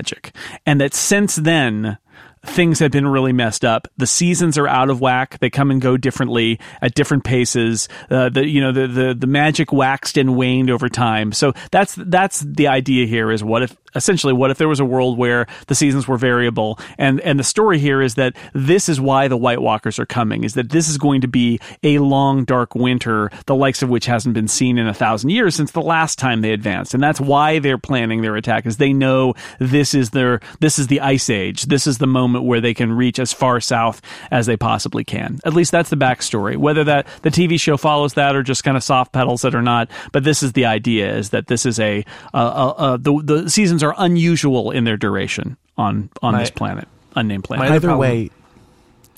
and 0.66 0.80
that 0.80 0.94
since 0.94 1.36
then 1.36 1.98
things 2.44 2.80
have 2.80 2.90
been 2.90 3.06
really 3.06 3.32
messed 3.32 3.64
up. 3.64 3.88
The 3.96 4.06
seasons 4.06 4.58
are 4.58 4.68
out 4.68 4.90
of 4.90 5.00
whack. 5.00 5.38
They 5.38 5.50
come 5.50 5.70
and 5.70 5.80
go 5.80 5.96
differently 5.96 6.58
at 6.80 6.94
different 6.94 7.24
paces. 7.24 7.88
Uh, 8.10 8.28
the 8.28 8.46
you 8.46 8.60
know 8.60 8.72
the, 8.72 8.86
the 8.86 9.14
the 9.14 9.26
magic 9.26 9.72
waxed 9.72 10.16
and 10.16 10.36
waned 10.36 10.70
over 10.70 10.88
time. 10.88 11.32
So 11.32 11.52
that's 11.70 11.94
that's 11.96 12.40
the 12.40 12.68
idea 12.68 13.06
here. 13.06 13.30
Is 13.30 13.44
what 13.44 13.62
if 13.62 13.76
essentially 13.94 14.32
what 14.32 14.50
if 14.50 14.58
there 14.58 14.68
was 14.68 14.80
a 14.80 14.84
world 14.84 15.18
where 15.18 15.46
the 15.66 15.74
seasons 15.74 16.08
were 16.08 16.16
variable 16.16 16.78
and 16.98 17.20
and 17.20 17.38
the 17.38 17.44
story 17.44 17.78
here 17.78 18.00
is 18.00 18.14
that 18.14 18.34
this 18.54 18.88
is 18.88 19.00
why 19.00 19.28
the 19.28 19.36
White 19.36 19.60
Walkers 19.60 19.98
are 19.98 20.06
coming. 20.06 20.44
Is 20.44 20.54
that 20.54 20.70
this 20.70 20.88
is 20.88 20.98
going 20.98 21.20
to 21.20 21.28
be 21.28 21.60
a 21.82 21.98
long 21.98 22.44
dark 22.44 22.74
winter, 22.74 23.30
the 23.46 23.54
likes 23.54 23.82
of 23.82 23.88
which 23.88 24.06
hasn't 24.06 24.34
been 24.34 24.48
seen 24.48 24.78
in 24.78 24.88
a 24.88 24.94
thousand 24.94 25.30
years 25.30 25.54
since 25.54 25.70
the 25.72 25.80
last 25.80 26.18
time 26.18 26.40
they 26.40 26.52
advanced, 26.52 26.94
and 26.94 27.02
that's 27.02 27.20
why 27.20 27.58
they're 27.58 27.78
planning 27.78 28.22
their 28.22 28.36
attack. 28.36 28.66
Is 28.66 28.78
they 28.78 28.92
know 28.92 29.34
this 29.58 29.94
is 29.94 30.10
their 30.10 30.40
this 30.60 30.78
is 30.78 30.88
the 30.88 31.00
ice 31.00 31.30
age. 31.30 31.64
This 31.64 31.86
is 31.86 31.98
the 31.98 32.06
moment 32.06 32.31
where 32.40 32.60
they 32.60 32.74
can 32.74 32.92
reach 32.92 33.18
as 33.18 33.32
far 33.32 33.60
south 33.60 34.00
as 34.30 34.46
they 34.46 34.56
possibly 34.56 35.04
can. 35.04 35.40
At 35.44 35.54
least 35.54 35.72
that's 35.72 35.90
the 35.90 35.96
backstory. 35.96 36.56
Whether 36.56 36.84
that 36.84 37.06
the 37.22 37.30
TV 37.30 37.58
show 37.60 37.76
follows 37.76 38.14
that 38.14 38.36
or 38.36 38.42
just 38.42 38.64
kind 38.64 38.76
of 38.76 38.82
soft 38.84 39.12
pedals 39.12 39.44
it 39.44 39.54
or 39.54 39.62
not, 39.62 39.88
but 40.12 40.24
this 40.24 40.42
is 40.42 40.52
the 40.52 40.66
idea: 40.66 41.14
is 41.16 41.30
that 41.30 41.46
this 41.48 41.66
is 41.66 41.78
a 41.80 42.04
uh, 42.32 42.36
uh, 42.36 42.74
uh, 42.76 42.96
the 42.96 43.20
the 43.22 43.50
seasons 43.50 43.82
are 43.82 43.94
unusual 43.98 44.70
in 44.70 44.84
their 44.84 44.96
duration 44.96 45.56
on 45.76 46.10
on 46.22 46.34
My- 46.34 46.40
this 46.40 46.50
planet, 46.50 46.88
unnamed 47.16 47.44
planet. 47.44 47.70
either 47.70 47.88
problem- 47.88 47.98
way, 48.00 48.30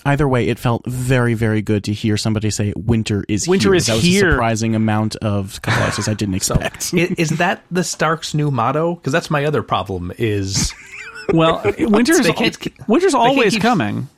either 0.07 0.29
way, 0.29 0.49
it 0.49 0.59
felt 0.59 0.83
very, 0.87 1.35
very 1.35 1.63
good 1.63 1.85
to 1.85 1.93
hear 1.93 2.17
somebody 2.17 2.51
say 2.51 2.73
"winter 2.77 3.25
is 3.29 3.49
Winter 3.49 3.69
here." 3.71 3.75
is 3.75 3.87
that 3.87 3.95
was 3.95 4.03
here. 4.05 4.29
a 4.29 4.33
surprising 4.33 4.75
amount 4.75 5.17
of 5.17 5.61
catharsis 5.63 6.09
I 6.09 6.15
didn't 6.15 6.35
expect. 6.41 6.93
i- 6.95 7.15
is 7.19 7.31
that 7.31 7.63
the 7.71 7.83
Stark's 7.85 8.35
new 8.35 8.51
motto? 8.51 8.95
Because 8.97 9.13
that's 9.13 9.31
my 9.31 9.45
other 9.45 9.63
problem. 9.63 10.13
Is 10.19 10.73
well, 11.33 11.63
winter's 11.79 12.27
can't- 12.29 12.89
winter's 12.89 13.15
always 13.15 13.55
keep- 13.55 13.63
coming. 13.63 14.09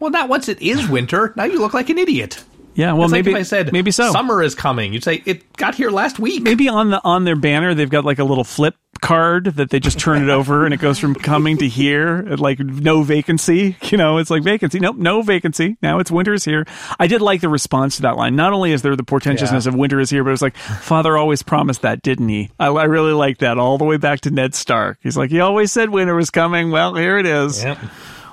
well, 0.00 0.10
not 0.10 0.28
once 0.28 0.48
it 0.48 0.60
is 0.62 0.88
winter. 0.88 1.32
Now 1.36 1.44
you 1.44 1.58
look 1.60 1.74
like 1.74 1.88
an 1.90 1.98
idiot. 1.98 2.42
Yeah, 2.74 2.92
well, 2.92 3.04
it's 3.04 3.12
maybe 3.12 3.32
like 3.32 3.40
if 3.40 3.46
I 3.46 3.48
said 3.48 3.72
maybe 3.72 3.90
so. 3.90 4.12
Summer 4.12 4.40
is 4.40 4.54
coming. 4.54 4.92
You'd 4.92 5.02
say 5.02 5.20
it 5.26 5.52
got 5.56 5.74
here 5.74 5.90
last 5.90 6.20
week. 6.20 6.42
maybe 6.44 6.68
on 6.68 6.90
the 6.90 7.02
on 7.02 7.24
their 7.24 7.34
banner 7.34 7.74
they've 7.74 7.90
got 7.90 8.04
like 8.04 8.20
a 8.20 8.24
little 8.24 8.44
flip 8.44 8.76
card 9.00 9.44
that 9.56 9.70
they 9.70 9.80
just 9.80 9.98
turn 9.98 10.22
it 10.22 10.28
over 10.28 10.64
and 10.64 10.74
it 10.74 10.78
goes 10.80 10.98
from 10.98 11.14
coming 11.14 11.56
to 11.58 11.68
here 11.68 12.22
like 12.36 12.58
no 12.58 13.02
vacancy 13.02 13.76
you 13.82 13.96
know 13.98 14.18
it's 14.18 14.30
like 14.30 14.42
vacancy 14.42 14.78
nope 14.80 14.96
no 14.96 15.22
vacancy 15.22 15.76
now 15.82 15.98
it's 15.98 16.10
winter 16.10 16.34
is 16.34 16.44
here 16.44 16.64
i 16.98 17.06
did 17.06 17.20
like 17.20 17.40
the 17.40 17.48
response 17.48 17.96
to 17.96 18.02
that 18.02 18.16
line 18.16 18.34
not 18.36 18.52
only 18.52 18.72
is 18.72 18.82
there 18.82 18.96
the 18.96 19.02
portentousness 19.04 19.64
Yeah. 19.64 19.68
of 19.68 19.74
winter 19.74 20.00
is 20.00 20.10
here 20.10 20.24
but 20.24 20.30
it 20.30 20.32
was 20.32 20.42
like 20.42 20.56
father 20.56 21.16
always 21.16 21.42
promised 21.42 21.82
that 21.82 22.02
didn't 22.02 22.28
he 22.28 22.50
i, 22.58 22.66
I 22.66 22.84
really 22.84 23.12
like 23.12 23.38
that 23.38 23.58
all 23.58 23.78
the 23.78 23.84
way 23.84 23.96
back 23.96 24.20
to 24.22 24.30
ned 24.30 24.54
stark 24.54 24.98
he's 25.02 25.16
like 25.16 25.30
he 25.30 25.40
always 25.40 25.70
said 25.72 25.90
winter 25.90 26.14
was 26.14 26.30
coming 26.30 26.70
well 26.70 26.94
here 26.94 27.18
it 27.18 27.26
is 27.26 27.62
Yep. 27.64 27.78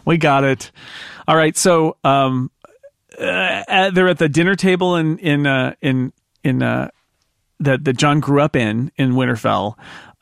we 0.05 0.17
got 0.17 0.43
it. 0.43 0.71
All 1.27 1.35
right, 1.35 1.57
so 1.57 1.97
um, 2.03 2.51
uh, 3.19 3.23
uh, 3.23 3.89
they're 3.89 4.07
at 4.07 4.19
the 4.19 4.29
dinner 4.29 4.55
table 4.55 4.95
in 4.95 5.17
in 5.17 5.47
uh, 5.47 5.73
in 5.81 6.13
in 6.43 6.61
uh, 6.61 6.89
that 7.61 7.83
that 7.85 7.93
Jon 7.93 8.19
grew 8.19 8.39
up 8.41 8.55
in 8.55 8.91
in 8.97 9.13
Winterfell. 9.13 9.75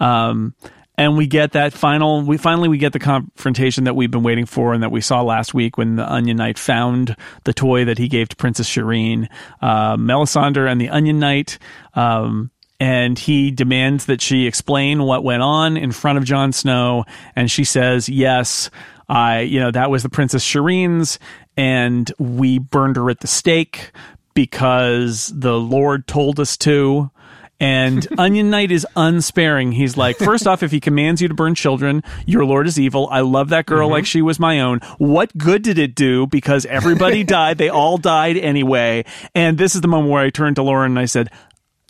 Um, 0.04 0.54
and 0.98 1.18
we 1.18 1.28
get 1.28 1.54
that 1.54 1.74
final 1.74 2.22
we 2.22 2.38
finally 2.38 2.70
we 2.70 2.78
get 2.78 2.94
the 2.94 3.00
confrontation 3.00 3.86
that 3.86 3.96
we've 3.96 4.12
been 4.12 4.24
waiting 4.24 4.46
for 4.46 4.74
and 4.74 4.84
that 4.84 4.92
we 4.92 5.02
saw 5.02 5.22
last 5.22 5.54
week 5.54 5.78
when 5.78 5.96
the 5.96 6.12
onion 6.12 6.38
knight 6.38 6.60
found 6.60 7.16
the 7.46 7.54
toy 7.54 7.86
that 7.86 7.98
he 7.98 8.08
gave 8.08 8.30
to 8.30 8.36
princess 8.36 8.70
shireen 8.70 9.28
uh, 9.62 9.96
melisandre 9.98 10.72
and 10.72 10.80
the 10.80 10.90
onion 10.90 11.20
knight. 11.20 11.58
Um, 11.96 12.52
and 12.80 13.18
he 13.18 13.50
demands 13.50 14.08
that 14.08 14.22
she 14.22 14.46
explain 14.46 15.04
what 15.04 15.24
went 15.24 15.42
on 15.42 15.78
in 15.78 15.94
front 15.94 16.18
of 16.18 16.26
Jon 16.26 16.52
Snow. 16.52 17.06
And 17.36 17.50
she 17.50 17.64
says 17.64 18.10
yes 18.10 18.70
I 19.08 19.42
you 19.42 19.60
know 19.60 19.72
that 19.72 19.90
was 19.90 20.04
the 20.04 20.10
princess 20.10 20.46
Shireen's 20.46 21.18
and 21.56 22.12
we 22.20 22.60
burned 22.60 22.98
her 22.98 23.10
at 23.10 23.22
the 23.22 23.28
stake 23.28 23.92
because 24.34 25.32
the 25.36 25.60
lord 25.60 26.08
told 26.08 26.40
us 26.40 26.58
to 26.58 27.12
and 27.60 28.08
Onion 28.18 28.50
Knight 28.50 28.72
is 28.72 28.86
unsparing. 28.96 29.72
He's 29.72 29.98
like, 29.98 30.18
first 30.18 30.48
off, 30.48 30.64
if 30.64 30.72
he 30.72 30.80
commands 30.80 31.22
you 31.22 31.28
to 31.28 31.34
burn 31.34 31.56
children, 31.56 32.04
your 32.26 32.46
lord 32.46 32.68
is 32.68 32.80
evil. 32.80 33.08
I 33.12 33.22
love 33.22 33.50
that 33.50 33.66
girl 33.66 33.90
like 33.90 34.04
mhm. 34.04 34.08
she 34.08 34.22
was 34.22 34.40
my 34.40 34.60
own. 34.60 34.80
What 34.98 35.38
good 35.38 35.62
did 35.62 35.78
it 35.78 35.96
do? 35.96 36.28
Because 36.28 36.66
everybody 36.66 37.24
died. 37.24 37.58
They 37.58 37.70
all 37.70 37.98
died 37.98 38.38
anyway. 38.38 39.06
And 39.34 39.58
this 39.58 39.76
is 39.76 39.82
the 39.82 39.88
moment 39.88 40.12
where 40.12 40.24
I 40.24 40.30
turned 40.30 40.58
to 40.58 40.64
Lauren 40.64 40.94
and 40.94 41.00
I 41.00 41.06
said, 41.06 41.32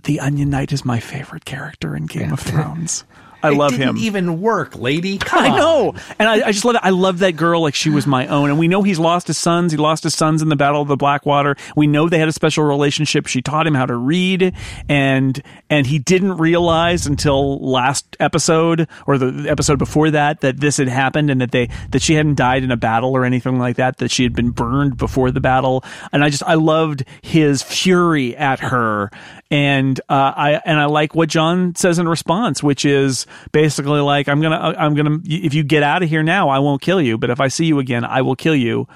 the 0.03 0.19
Onion 0.19 0.49
Knight 0.49 0.71
is 0.73 0.83
my 0.83 0.99
favorite 0.99 1.45
character 1.45 1.95
in 1.95 2.05
Game 2.05 2.33
of 2.33 2.39
Thrones. 2.41 3.05
I 3.43 3.51
it 3.51 3.55
love 3.57 3.71
didn't 3.71 3.89
him. 3.89 3.97
even 3.97 4.41
work, 4.41 4.75
lady. 4.77 5.17
Come 5.19 5.43
I 5.43 5.49
on. 5.49 5.57
know, 5.57 5.95
and 6.17 6.29
I, 6.29 6.47
I 6.47 6.51
just 6.51 6.65
love 6.65 6.75
it. 6.75 6.81
I 6.83 6.89
love 6.91 7.19
that 7.19 7.33
girl 7.35 7.61
like 7.61 7.75
she 7.75 7.89
was 7.89 8.07
my 8.07 8.27
own. 8.27 8.49
And 8.49 8.57
we 8.57 8.67
know 8.67 8.81
he's 8.83 8.99
lost 8.99 9.27
his 9.27 9.37
sons. 9.37 9.71
He 9.71 9.77
lost 9.77 10.03
his 10.03 10.15
sons 10.15 10.41
in 10.41 10.49
the 10.49 10.55
Battle 10.55 10.81
of 10.81 10.87
the 10.87 10.97
Blackwater. 10.97 11.55
We 11.75 11.87
know 11.87 12.09
they 12.09 12.19
had 12.19 12.27
a 12.27 12.33
special 12.33 12.63
relationship. 12.63 13.27
She 13.27 13.41
taught 13.41 13.67
him 13.67 13.75
how 13.75 13.85
to 13.85 13.95
read, 13.95 14.53
and 14.89 15.41
and 15.69 15.85
he 15.85 15.99
didn't 15.99 16.37
realize 16.37 17.05
until 17.05 17.59
last 17.59 18.15
episode 18.19 18.87
or 19.05 19.17
the 19.17 19.49
episode 19.49 19.79
before 19.79 20.11
that 20.11 20.41
that 20.41 20.59
this 20.59 20.77
had 20.77 20.87
happened 20.87 21.29
and 21.29 21.41
that 21.41 21.51
they 21.51 21.69
that 21.91 22.01
she 22.01 22.13
hadn't 22.13 22.35
died 22.35 22.63
in 22.63 22.71
a 22.71 22.77
battle 22.77 23.11
or 23.11 23.25
anything 23.25 23.59
like 23.59 23.75
that. 23.75 23.97
That 23.97 24.11
she 24.11 24.23
had 24.23 24.33
been 24.33 24.51
burned 24.51 24.97
before 24.97 25.31
the 25.31 25.41
battle. 25.41 25.83
And 26.11 26.23
I 26.23 26.29
just 26.29 26.43
I 26.43 26.53
loved 26.55 27.03
his 27.21 27.61
fury 27.61 28.35
at 28.37 28.59
her 28.59 29.11
and 29.53 29.99
uh, 30.09 30.33
I 30.35 30.61
and 30.65 30.79
I 30.79 30.85
like 30.85 31.13
what 31.13 31.29
Jon 31.29 31.75
says 31.75 31.99
in 31.99 32.07
response, 32.07 32.63
which 32.63 32.85
is 32.85 33.27
basically 33.51 33.99
like 33.99 34.27
I'm 34.27 34.41
gonna 34.41 34.57
I'm 34.57 34.95
gonna 34.95 35.19
if 35.25 35.53
you 35.53 35.63
get 35.63 35.83
out 35.83 36.01
of 36.01 36.09
here 36.09 36.23
now, 36.23 36.49
I 36.49 36.57
won't 36.57 36.81
kill 36.81 36.99
you, 36.99 37.19
but 37.19 37.29
if 37.29 37.39
I 37.39 37.49
see 37.49 37.65
you 37.65 37.77
again, 37.77 38.03
I 38.03 38.23
will 38.23 38.35
kill 38.35 38.55
you 38.55 38.87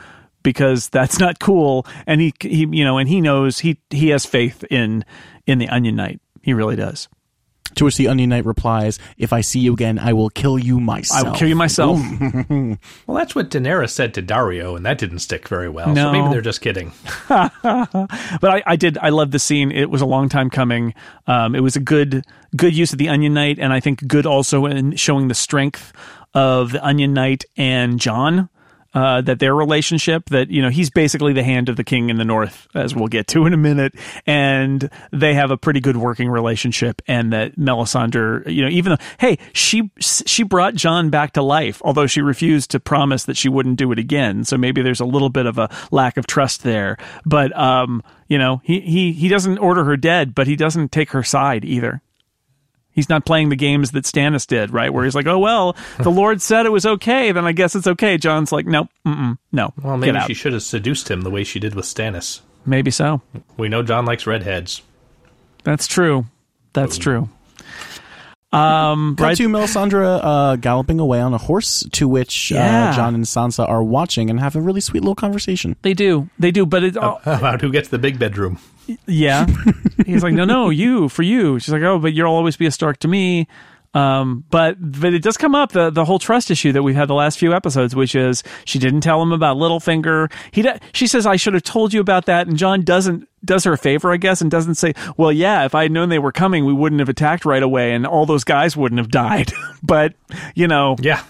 because 0.42 0.90
that's 0.90 1.20
not 1.20 1.40
cool. 1.40 1.86
And 2.08 2.20
he 2.22 2.34
he 2.42 2.68
you 2.72 2.84
know 2.84 2.98
and 2.98 3.08
he 3.08 3.22
knows 3.22 3.60
he 3.60 3.78
he 3.92 4.10
has 4.10 4.26
faith 4.26 4.64
in 4.72 5.06
in 5.46 5.60
the 5.60 5.70
Onion 5.70 5.96
Knight. 5.96 6.20
He 6.42 6.54
really 6.54 6.76
does. 6.76 7.08
To 7.78 7.86
which 7.86 7.98
the 7.98 8.08
Onion 8.08 8.30
Knight 8.30 8.46
replies, 8.46 9.00
"If 9.18 9.34
I 9.34 9.42
see 9.42 9.60
you 9.60 9.74
again, 9.74 10.00
I 10.00 10.14
will 10.14 10.30
kill 10.30 10.60
you 10.60 10.80
myself." 10.80 11.26
I 11.26 11.30
will 11.30 11.38
kill 11.38 11.48
you 11.48 11.56
myself. 11.56 12.00
Well, 13.08 13.18
that's 13.18 13.36
what 13.36 13.50
Daenerys 13.50 13.92
said 13.92 14.14
to 14.16 14.22
Daario, 14.22 14.76
and 14.76 14.86
that 14.86 14.98
didn't 14.98 15.20
stick 15.20 15.48
very 15.48 15.70
well. 15.70 15.94
No. 15.94 16.06
So 16.06 16.12
maybe 16.12 16.30
they're 16.30 16.42
just 16.42 16.62
kidding. 16.62 16.92
but 17.28 18.44
I, 18.44 18.64
I 18.66 18.76
did 18.76 18.98
I 18.98 19.10
love 19.10 19.32
the 19.32 19.40
scene. 19.40 19.72
It 19.72 19.90
was 19.90 20.02
a 20.02 20.06
long 20.06 20.30
time 20.30 20.50
coming. 20.50 20.94
Um, 21.28 21.56
it 21.56 21.62
was 21.62 21.76
a 21.76 21.80
good 21.80 22.26
good 22.56 22.76
use 22.76 22.92
of 22.92 23.00
the 23.00 23.10
Onion 23.10 23.34
Knight, 23.34 23.60
and 23.60 23.74
I 23.74 23.80
think 23.80 24.08
good 24.08 24.26
also 24.26 24.66
in 24.66 24.96
showing 24.96 25.28
the 25.28 25.36
strength 25.36 25.94
of 26.34 26.72
the 26.72 26.86
Onion 26.86 27.14
Knight 27.14 27.46
and 27.56 28.00
Jon. 28.00 28.50
Uh, 28.98 29.22
that 29.22 29.38
their 29.38 29.54
relationship, 29.54 30.28
that 30.32 30.50
you 30.50 30.60
know, 30.60 30.70
he's 30.70 30.90
basically 30.90 31.32
the 31.32 31.44
hand 31.44 31.70
of 31.70 31.76
the 31.76 31.84
king 31.84 32.10
in 32.10 32.18
the 32.18 32.26
north, 32.26 32.68
as 32.74 32.96
we'll 32.96 33.08
get 33.08 33.28
to 33.28 33.46
in 33.46 33.54
a 33.54 33.58
minute, 33.58 33.94
and 34.26 34.90
they 35.12 35.36
have 35.36 35.52
a 35.52 35.58
pretty 35.58 35.80
good 35.80 35.96
working 35.96 36.28
relationship. 36.28 37.00
And 37.08 37.32
that 37.32 37.58
Melisandre, 37.58 38.52
you 38.52 38.64
know, 38.64 38.70
even 38.70 38.94
though, 38.94 39.06
hey, 39.20 39.38
she 39.54 39.92
she 40.00 40.42
brought 40.42 40.74
Jon 40.74 41.12
back 41.12 41.34
to 41.34 41.44
life, 41.44 41.80
although 41.86 42.08
she 42.08 42.22
refused 42.22 42.72
to 42.72 42.80
promise 42.80 43.26
that 43.26 43.38
she 43.38 43.50
wouldn't 43.50 43.78
do 43.78 43.92
it 43.92 44.00
again. 44.00 44.44
So 44.46 44.58
maybe 44.58 44.82
there's 44.82 45.00
a 45.00 45.06
little 45.06 45.30
bit 45.30 45.46
of 45.46 45.60
a 45.60 45.70
lack 45.92 46.18
of 46.18 46.26
trust 46.26 46.64
there. 46.64 46.98
But 47.24 47.56
um, 47.56 48.02
you 48.28 48.40
know, 48.40 48.62
he 48.64 48.80
he 48.80 49.12
he 49.12 49.28
doesn't 49.28 49.60
order 49.60 49.84
her 49.84 49.96
dead, 49.96 50.34
but 50.34 50.48
he 50.48 50.56
doesn't 50.56 50.92
take 50.92 51.12
her 51.12 51.22
side 51.22 51.64
either. 51.64 52.02
He's 52.98 53.10
not 53.10 53.26
playing 53.26 53.50
the 53.50 53.56
games 53.56 53.92
that 53.92 54.06
Stannis 54.06 54.48
did, 54.48 54.72
right? 54.74 54.92
Where 54.92 55.06
he's 55.06 55.14
like, 55.14 55.28
"Oh 55.28 55.38
well, 55.38 55.76
the 56.00 56.10
Lord 56.22 56.42
said 56.42 56.66
it 56.66 56.72
was 56.72 56.84
okay, 56.86 57.32
then 57.32 57.46
I 57.46 57.52
guess 57.52 57.76
it's 57.76 57.86
okay." 57.86 58.18
Jon's 58.18 58.52
like, 58.52 58.66
"Nope, 58.66 58.90
no, 59.06 59.72
Well, 59.84 59.98
maybe 59.98 60.18
out." 60.18 60.26
she 60.28 60.34
should 60.34 60.54
have 60.54 60.64
seduced 60.64 61.10
him 61.12 61.22
the 61.22 61.30
way 61.30 61.44
she 61.44 61.60
did 61.60 61.76
with 61.76 61.86
Stannis. 61.86 62.42
maybe 62.66 62.90
so. 62.90 63.22
We 63.56 63.70
know 63.70 63.84
Jon 63.84 64.06
likes 64.06 64.26
redheads. 64.26 64.82
That's 65.64 65.86
true. 65.86 66.26
That's 66.74 66.98
true. 66.98 67.30
Um, 68.54 69.16
Cut 69.18 69.24
right. 69.24 69.38
to 69.38 69.50
Melisandre 69.50 70.20
uh, 70.24 70.56
galloping 70.56 71.00
away 71.00 71.20
on 71.20 71.34
a 71.34 71.38
horse, 71.38 71.86
to 71.92 72.08
which 72.08 72.52
Yeah. 72.52 72.92
uh, 72.92 72.96
Jon 72.96 73.14
and 73.14 73.26
Sansa 73.26 73.68
are 73.68 73.84
watching 73.84 74.30
and 74.30 74.40
have 74.40 74.56
a 74.56 74.62
really 74.62 74.80
sweet 74.82 75.02
little 75.02 75.16
conversation. 75.16 75.76
They 75.82 75.94
do. 75.94 76.30
They 76.40 76.52
do. 76.52 76.66
But 76.66 76.84
it. 76.84 76.98
Oh, 76.98 77.20
About 77.26 77.62
who 77.62 77.72
gets 77.72 77.90
the 77.90 78.00
big 78.00 78.18
bedroom. 78.20 78.60
yeah. 79.06 79.48
He's 80.06 80.24
like, 80.24 80.34
no, 80.34 80.46
no, 80.46 80.70
you 80.70 81.10
for 81.10 81.24
you. 81.24 81.60
She's 81.60 81.74
like, 81.74 81.82
oh, 81.84 82.00
but 82.00 82.14
you'll 82.14 82.32
always 82.32 82.56
be 82.56 82.66
a 82.66 82.72
Stark 82.72 83.00
to 83.00 83.08
me. 83.10 83.48
Um, 83.98 84.44
but 84.50 84.76
but 84.80 85.14
it 85.14 85.24
does 85.24 85.38
come 85.38 85.56
up 85.56 85.72
the 85.72 85.90
the 85.90 86.06
whole 86.06 86.20
trust 86.20 86.52
issue 86.52 86.72
that 86.74 86.84
we've 86.84 86.96
had 86.96 87.08
the 87.08 87.14
last 87.16 87.40
few 87.40 87.54
episodes, 87.54 87.96
which 87.96 88.16
is 88.16 88.44
she 88.66 88.80
didn't 88.80 89.02
tell 89.02 89.22
him 89.22 89.32
about 89.32 89.58
Littlefinger. 89.58 90.32
He 90.52 90.62
do- 90.62 90.78
she 90.94 91.08
says 91.08 91.26
I 91.26 91.36
should 91.36 91.54
have 91.54 91.64
told 91.64 91.94
you 91.94 92.00
about 92.02 92.26
that, 92.26 92.48
and 92.48 92.58
Jon 92.58 92.82
doesn't 92.84 93.28
does 93.46 93.64
her 93.64 93.74
a 93.74 93.78
favor, 93.78 94.12
I 94.12 94.18
guess, 94.18 94.42
and 94.42 94.50
doesn't 94.52 94.76
say, 94.76 94.94
well, 95.16 95.32
yeah, 95.32 95.64
if 95.66 95.74
I 95.76 95.84
had 95.84 95.92
known 95.92 96.10
they 96.10 96.20
were 96.20 96.32
coming, 96.32 96.66
we 96.66 96.74
wouldn't 96.74 97.00
have 97.00 97.08
attacked 97.10 97.46
right 97.46 97.64
away, 97.64 97.94
and 97.94 98.06
all 98.06 98.26
those 98.26 98.44
guys 98.44 98.76
wouldn't 98.76 99.00
have 99.00 99.10
died. 99.10 99.52
but 99.84 100.14
you 100.56 100.68
know, 100.68 100.96
Yeah. 101.00 101.24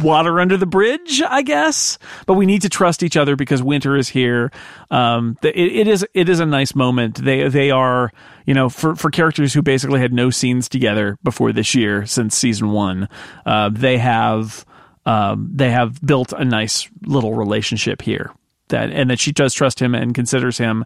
Water 0.00 0.40
under 0.40 0.56
the 0.56 0.66
bridge, 0.66 1.22
I 1.22 1.42
guess. 1.42 1.98
But 2.26 2.34
we 2.34 2.46
need 2.46 2.62
to 2.62 2.68
trust 2.68 3.02
each 3.02 3.16
other 3.16 3.36
because 3.36 3.62
winter 3.62 3.96
is 3.96 4.08
here. 4.08 4.50
Um, 4.90 5.36
it, 5.42 5.56
it 5.56 5.88
is 5.88 6.06
it 6.14 6.28
is 6.28 6.40
a 6.40 6.46
nice 6.46 6.74
moment. 6.74 7.22
They 7.22 7.48
they 7.48 7.70
are 7.70 8.12
you 8.46 8.54
know 8.54 8.68
for 8.68 8.94
for 8.96 9.10
characters 9.10 9.52
who 9.54 9.62
basically 9.62 10.00
had 10.00 10.12
no 10.12 10.30
scenes 10.30 10.68
together 10.68 11.18
before 11.22 11.52
this 11.52 11.74
year 11.74 12.06
since 12.06 12.36
season 12.36 12.70
one. 12.70 13.08
Uh, 13.44 13.70
they 13.72 13.98
have 13.98 14.64
um, 15.04 15.50
they 15.52 15.70
have 15.70 16.00
built 16.04 16.32
a 16.32 16.44
nice 16.44 16.88
little 17.02 17.34
relationship 17.34 18.02
here. 18.02 18.32
That 18.68 18.90
and 18.90 19.10
that 19.10 19.20
she 19.20 19.32
does 19.32 19.52
trust 19.52 19.80
him 19.80 19.94
and 19.94 20.14
considers 20.14 20.56
him 20.56 20.84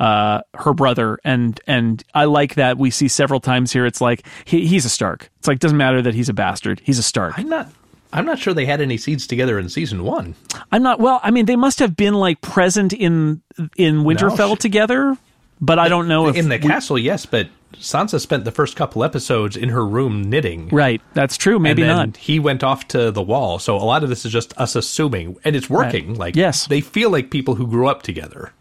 uh, 0.00 0.40
her 0.54 0.72
brother 0.74 1.18
and 1.24 1.60
and 1.68 2.02
I 2.12 2.24
like 2.24 2.56
that 2.56 2.78
we 2.78 2.90
see 2.90 3.06
several 3.06 3.38
times 3.38 3.72
here. 3.72 3.86
It's 3.86 4.00
like 4.00 4.26
he, 4.44 4.66
he's 4.66 4.84
a 4.84 4.88
Stark. 4.88 5.30
It's 5.38 5.46
like 5.46 5.60
doesn't 5.60 5.76
matter 5.76 6.02
that 6.02 6.14
he's 6.14 6.28
a 6.28 6.34
bastard. 6.34 6.80
He's 6.82 6.98
a 6.98 7.02
Stark. 7.02 7.38
I'm 7.38 7.48
not. 7.48 7.70
I'm 8.12 8.24
not 8.24 8.38
sure 8.38 8.54
they 8.54 8.66
had 8.66 8.80
any 8.80 8.96
seeds 8.96 9.26
together 9.26 9.58
in 9.58 9.68
season 9.68 10.02
one. 10.04 10.34
I'm 10.72 10.82
not. 10.82 10.98
Well, 11.00 11.20
I 11.22 11.30
mean, 11.30 11.46
they 11.46 11.56
must 11.56 11.78
have 11.80 11.96
been 11.96 12.14
like 12.14 12.40
present 12.40 12.92
in 12.92 13.42
in 13.76 14.02
Winterfell 14.04 14.50
No. 14.50 14.54
together, 14.56 15.16
but 15.60 15.78
I 15.78 15.88
don't 15.88 16.08
know 16.08 16.28
if 16.28 16.36
In 16.36 16.48
the 16.48 16.56
we- 16.56 16.68
castle, 16.68 16.98
yes, 16.98 17.26
but 17.26 17.48
Sansa 17.74 18.18
spent 18.18 18.44
the 18.46 18.50
first 18.50 18.76
couple 18.76 19.04
episodes 19.04 19.54
in 19.56 19.68
her 19.68 19.84
room 19.86 20.22
knitting. 20.30 20.68
right. 20.72 21.02
That's 21.12 21.36
true. 21.36 21.58
Maybe 21.58 21.82
and 21.82 21.90
then 21.90 21.96
not. 22.10 22.16
he 22.16 22.38
went 22.40 22.64
off 22.64 22.88
to 22.88 23.10
the 23.10 23.20
wall. 23.22 23.58
So 23.58 23.76
a 23.76 23.84
lot 23.84 24.02
of 24.02 24.08
this 24.08 24.24
is 24.24 24.32
just 24.32 24.56
us 24.58 24.74
assuming, 24.74 25.36
and 25.44 25.54
it's 25.54 25.68
working. 25.68 26.14
Like 26.14 26.34
Yes. 26.34 26.66
they 26.66 26.80
feel 26.80 27.10
like 27.10 27.30
people 27.30 27.56
who 27.56 27.66
grew 27.66 27.86
up 27.88 28.02
together. 28.02 28.52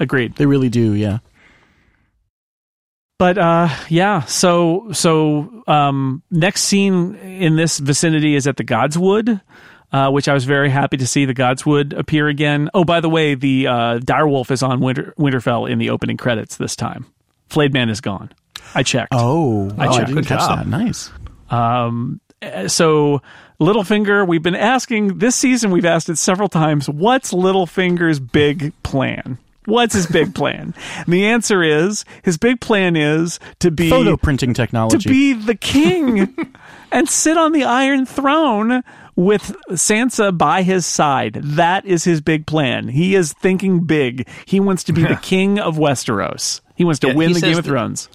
Agreed. 0.00 0.34
They 0.34 0.46
really 0.46 0.68
do, 0.68 0.92
yeah. 0.94 1.18
But 3.18 3.38
uh, 3.38 3.68
yeah. 3.88 4.22
So 4.24 4.88
so 4.92 5.62
um, 5.66 6.22
next 6.30 6.62
scene 6.64 7.14
in 7.16 7.56
this 7.56 7.78
vicinity 7.78 8.34
is 8.34 8.46
at 8.46 8.56
the 8.56 8.64
Godswood. 8.64 9.40
Uh, 9.92 10.10
which 10.10 10.26
I 10.26 10.34
was 10.34 10.44
very 10.44 10.68
happy 10.68 10.96
to 10.96 11.06
see 11.06 11.26
the 11.26 11.32
Godswood 11.32 11.96
appear 11.96 12.26
again. 12.26 12.68
Oh, 12.74 12.82
by 12.82 13.00
the 13.00 13.08
way, 13.08 13.36
the 13.36 13.68
uh, 13.68 13.98
direwolf 14.00 14.50
is 14.50 14.60
on 14.60 14.80
Winter, 14.80 15.14
Winterfell 15.16 15.70
in 15.70 15.78
the 15.78 15.90
opening 15.90 16.16
credits 16.16 16.56
this 16.56 16.74
time. 16.74 17.06
Flayed 17.48 17.72
Man 17.72 17.88
is 17.88 18.00
gone. 18.00 18.32
I 18.74 18.82
checked. 18.82 19.12
Oh, 19.12 19.70
I 19.78 19.86
oh, 19.86 19.90
I 19.90 19.98
didn't 20.00 20.14
Good 20.14 20.26
catch 20.26 20.40
job. 20.40 20.58
that. 20.58 20.66
Nice. 20.66 21.10
Um, 21.50 22.20
uh, 22.42 22.66
so 22.66 23.22
Littlefinger, 23.60 24.26
we've 24.26 24.42
been 24.42 24.56
asking 24.56 25.18
this 25.18 25.36
season. 25.36 25.70
We've 25.70 25.86
asked 25.86 26.08
it 26.08 26.18
several 26.18 26.48
times. 26.48 26.88
What's 26.88 27.32
Littlefinger's 27.32 28.18
big 28.18 28.72
plan? 28.82 29.38
What's 29.66 29.94
his 29.94 30.06
big 30.06 30.34
plan? 30.34 30.74
The 31.06 31.26
answer 31.26 31.62
is 31.62 32.04
his 32.22 32.36
big 32.38 32.60
plan 32.60 32.96
is 32.96 33.38
to 33.60 33.70
be 33.70 33.90
Photo 33.90 34.16
printing 34.16 34.54
technology, 34.54 34.98
to 34.98 35.08
be 35.08 35.32
the 35.34 35.54
king 35.54 36.36
and 36.92 37.08
sit 37.08 37.36
on 37.36 37.52
the 37.52 37.64
Iron 37.64 38.06
Throne 38.06 38.82
with 39.16 39.54
Sansa 39.70 40.36
by 40.36 40.62
his 40.62 40.86
side. 40.86 41.34
That 41.42 41.84
is 41.84 42.04
his 42.04 42.20
big 42.20 42.46
plan. 42.46 42.88
He 42.88 43.14
is 43.14 43.32
thinking 43.34 43.84
big. 43.84 44.28
He 44.46 44.60
wants 44.60 44.84
to 44.84 44.92
be 44.92 45.02
the 45.02 45.16
king 45.22 45.58
of 45.58 45.76
Westeros. 45.76 46.60
He 46.76 46.84
wants 46.84 47.00
to 47.00 47.08
Yeah, 47.08 47.14
win 47.14 47.32
the 47.32 47.40
Game 47.40 47.50
of 47.58 47.64
that- 47.64 47.70
Thrones. 47.70 48.08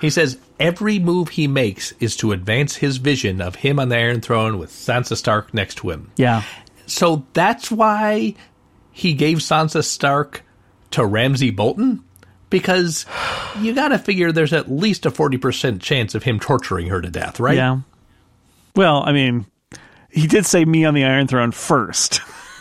He 0.00 0.10
says 0.10 0.36
every 0.60 0.98
move 0.98 1.30
he 1.30 1.46
makes 1.48 1.92
is 1.98 2.14
to 2.18 2.32
advance 2.32 2.76
his 2.76 2.98
vision 2.98 3.40
of 3.40 3.56
him 3.56 3.78
on 3.80 3.88
the 3.88 3.96
Iron 3.96 4.20
Throne 4.20 4.58
with 4.58 4.70
Sansa 4.70 5.16
Stark 5.16 5.54
next 5.54 5.76
to 5.76 5.90
him. 5.90 6.10
Yeah. 6.16 6.42
So 6.86 7.24
that's 7.32 7.70
why 7.70 8.34
he 8.92 9.14
gave 9.14 9.38
Sansa 9.38 9.82
Stark 9.82 10.43
to 10.94 11.04
Ramsay 11.04 11.50
Bolton 11.50 12.02
because 12.50 13.04
you 13.60 13.74
got 13.74 13.88
to 13.88 13.98
figure 13.98 14.32
there's 14.32 14.52
at 14.52 14.70
least 14.70 15.06
a 15.06 15.10
40% 15.10 15.80
chance 15.80 16.14
of 16.14 16.22
him 16.22 16.38
torturing 16.40 16.88
her 16.88 17.00
to 17.00 17.10
death, 17.10 17.40
right? 17.40 17.56
Yeah. 17.56 17.80
Well, 18.76 19.02
I 19.06 19.12
mean, 19.12 19.46
he 20.10 20.26
did 20.26 20.46
say 20.46 20.64
me 20.64 20.84
on 20.84 20.94
the 20.94 21.04
Iron 21.04 21.26
Throne 21.26 21.50
first, 21.52 22.20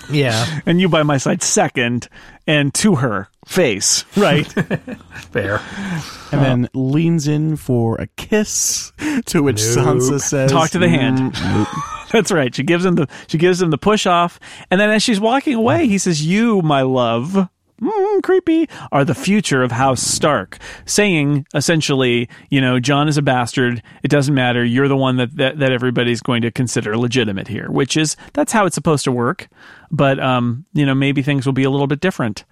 Yeah. 0.10 0.60
and 0.66 0.82
you 0.82 0.90
by 0.90 1.04
my 1.04 1.18
side 1.18 1.42
second, 1.44 2.08
and 2.48 2.74
to 2.76 2.96
her 2.96 3.30
face, 3.48 4.04
right? 4.18 4.46
Fair. 5.32 5.62
and 6.32 6.42
then 6.42 6.70
leans 6.74 7.28
in 7.28 7.56
for 7.56 7.96
a 8.02 8.08
kiss, 8.18 8.92
to 9.26 9.44
which 9.44 9.58
Sansa 9.58 10.20
says, 10.20 10.52
Talk 10.52 10.72
to 10.72 10.80
the 10.80 10.90
hand. 10.90 11.34
Mm, 11.34 11.68
That's 12.12 12.32
right. 12.32 12.54
She 12.54 12.64
gives 12.64 12.86
him 12.86 12.96
the 12.96 13.08
she 13.28 13.38
gives 13.40 13.60
him 13.62 13.70
the 13.72 13.78
push 13.78 14.06
off, 14.06 14.40
and 14.70 14.80
then 14.80 14.90
as 14.92 15.02
she's 15.02 15.20
walking 15.20 15.56
away, 15.56 15.88
he 15.88 15.98
says, 15.98 16.24
"You, 16.24 16.62
my 16.62 16.82
love." 16.84 17.50
Mm, 17.82 18.22
creepy 18.24 18.70
are 18.92 19.04
the 19.04 19.16
future 19.16 19.64
of 19.64 19.72
House 19.72 20.02
Stark, 20.02 20.58
saying 20.86 21.46
essentially, 21.54 22.30
you 22.50 22.62
know, 22.62 22.80
Jon 22.80 23.08
is 23.08 23.18
a 23.18 23.22
bastard. 23.22 23.82
It 24.04 24.10
doesn't 24.10 24.34
matter. 24.34 24.64
You're 24.64 24.88
the 24.88 24.96
one 24.96 25.18
that, 25.18 25.36
that, 25.38 25.60
that 25.60 25.72
everybody's 25.72 26.22
going 26.22 26.44
to 26.44 26.52
consider 26.52 26.96
legitimate 26.98 27.48
here, 27.48 27.70
which 27.70 27.98
is 27.98 28.16
that's 28.34 28.54
how 28.54 28.66
it's 28.66 28.76
supposed 28.76 29.04
to 29.06 29.12
work. 29.12 29.50
But 29.92 30.20
um, 30.20 30.66
you 30.74 30.86
know, 30.86 30.96
maybe 30.96 31.22
things 31.22 31.46
will 31.46 31.54
be 31.54 31.64
a 31.64 31.70
little 31.70 31.88
bit 31.88 32.00
different. 32.00 32.46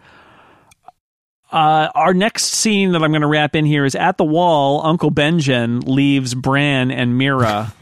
Uh, 1.52 1.90
our 1.96 2.14
next 2.14 2.46
scene 2.46 2.94
that 2.94 3.04
I'm 3.04 3.12
going 3.12 3.22
to 3.22 3.28
wrap 3.28 3.56
in 3.56 3.66
here 3.66 3.84
is 3.84 3.94
at 3.94 4.18
the 4.18 4.24
wall. 4.24 4.86
Uncle 4.86 5.12
Benjen 5.12 5.86
leaves 5.86 6.34
Bran 6.34 6.92
and 6.92 7.20
Meera 7.20 7.74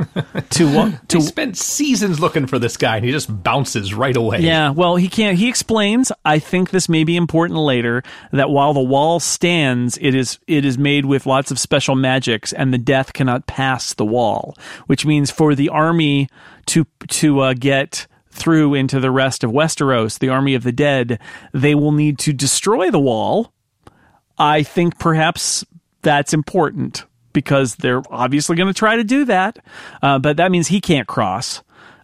to 0.50 1.00
to 1.08 1.22
spent 1.22 1.56
seasons 1.56 2.20
looking 2.20 2.48
for 2.48 2.58
this 2.58 2.78
guy, 2.78 2.96
and 2.98 3.06
he 3.06 3.12
just 3.12 3.44
bounces 3.44 3.94
right 3.94 4.16
away. 4.16 4.40
yeah, 4.40 4.72
well, 4.72 4.96
he 4.96 5.08
can't. 5.08 5.38
He 5.38 5.48
explains. 5.48 6.12
I 6.26 6.40
think 6.40 6.72
this 6.72 6.90
may 6.90 7.04
be 7.04 7.16
important 7.16 7.60
later. 7.60 8.02
That 8.32 8.50
while 8.50 8.74
the 8.74 8.82
wall 8.82 9.20
stands, 9.20 9.98
it 10.02 10.16
is 10.16 10.40
it 10.48 10.66
is 10.66 10.78
made 10.80 11.06
with 11.06 11.28
lots 11.28 11.52
of 11.52 11.60
special 11.60 11.96
magics, 11.96 12.52
and 12.52 12.74
the 12.74 12.80
death 12.80 13.14
cannot 13.14 13.46
pass 13.46 13.94
the 13.94 14.06
wall. 14.06 14.58
Which 14.88 15.06
means 15.06 15.30
for 15.30 15.54
the 15.54 15.70
army 15.70 16.28
to 16.68 16.88
to 17.10 17.42
uh, 17.42 17.54
get 17.54 18.08
through 18.32 18.74
into 18.74 19.00
the 19.00 19.12
rest 19.12 19.44
of 19.44 19.52
Westeros, 19.52 20.18
the 20.18 20.30
army 20.30 20.56
of 20.56 20.64
the 20.64 20.72
dead, 20.72 21.20
they 21.54 21.76
will 21.76 21.92
need 21.92 22.18
to 22.20 22.34
destroy 22.34 22.90
the 22.90 23.00
wall. 23.00 23.54
I 24.40 24.64
think 24.64 24.98
perhaps 24.98 25.66
that's 26.02 26.34
important 26.34 27.06
because 27.34 27.76
they're 27.76 28.02
obviously 28.10 28.56
going 28.56 28.68
to 28.68 28.74
try 28.74 28.96
to 28.96 29.04
do 29.04 29.26
that, 29.26 29.60
uh, 30.02 30.18
but 30.20 30.38
that 30.38 30.52
means 30.52 30.68
he 30.68 30.82
can't 30.82 31.08
cross. 31.08 31.62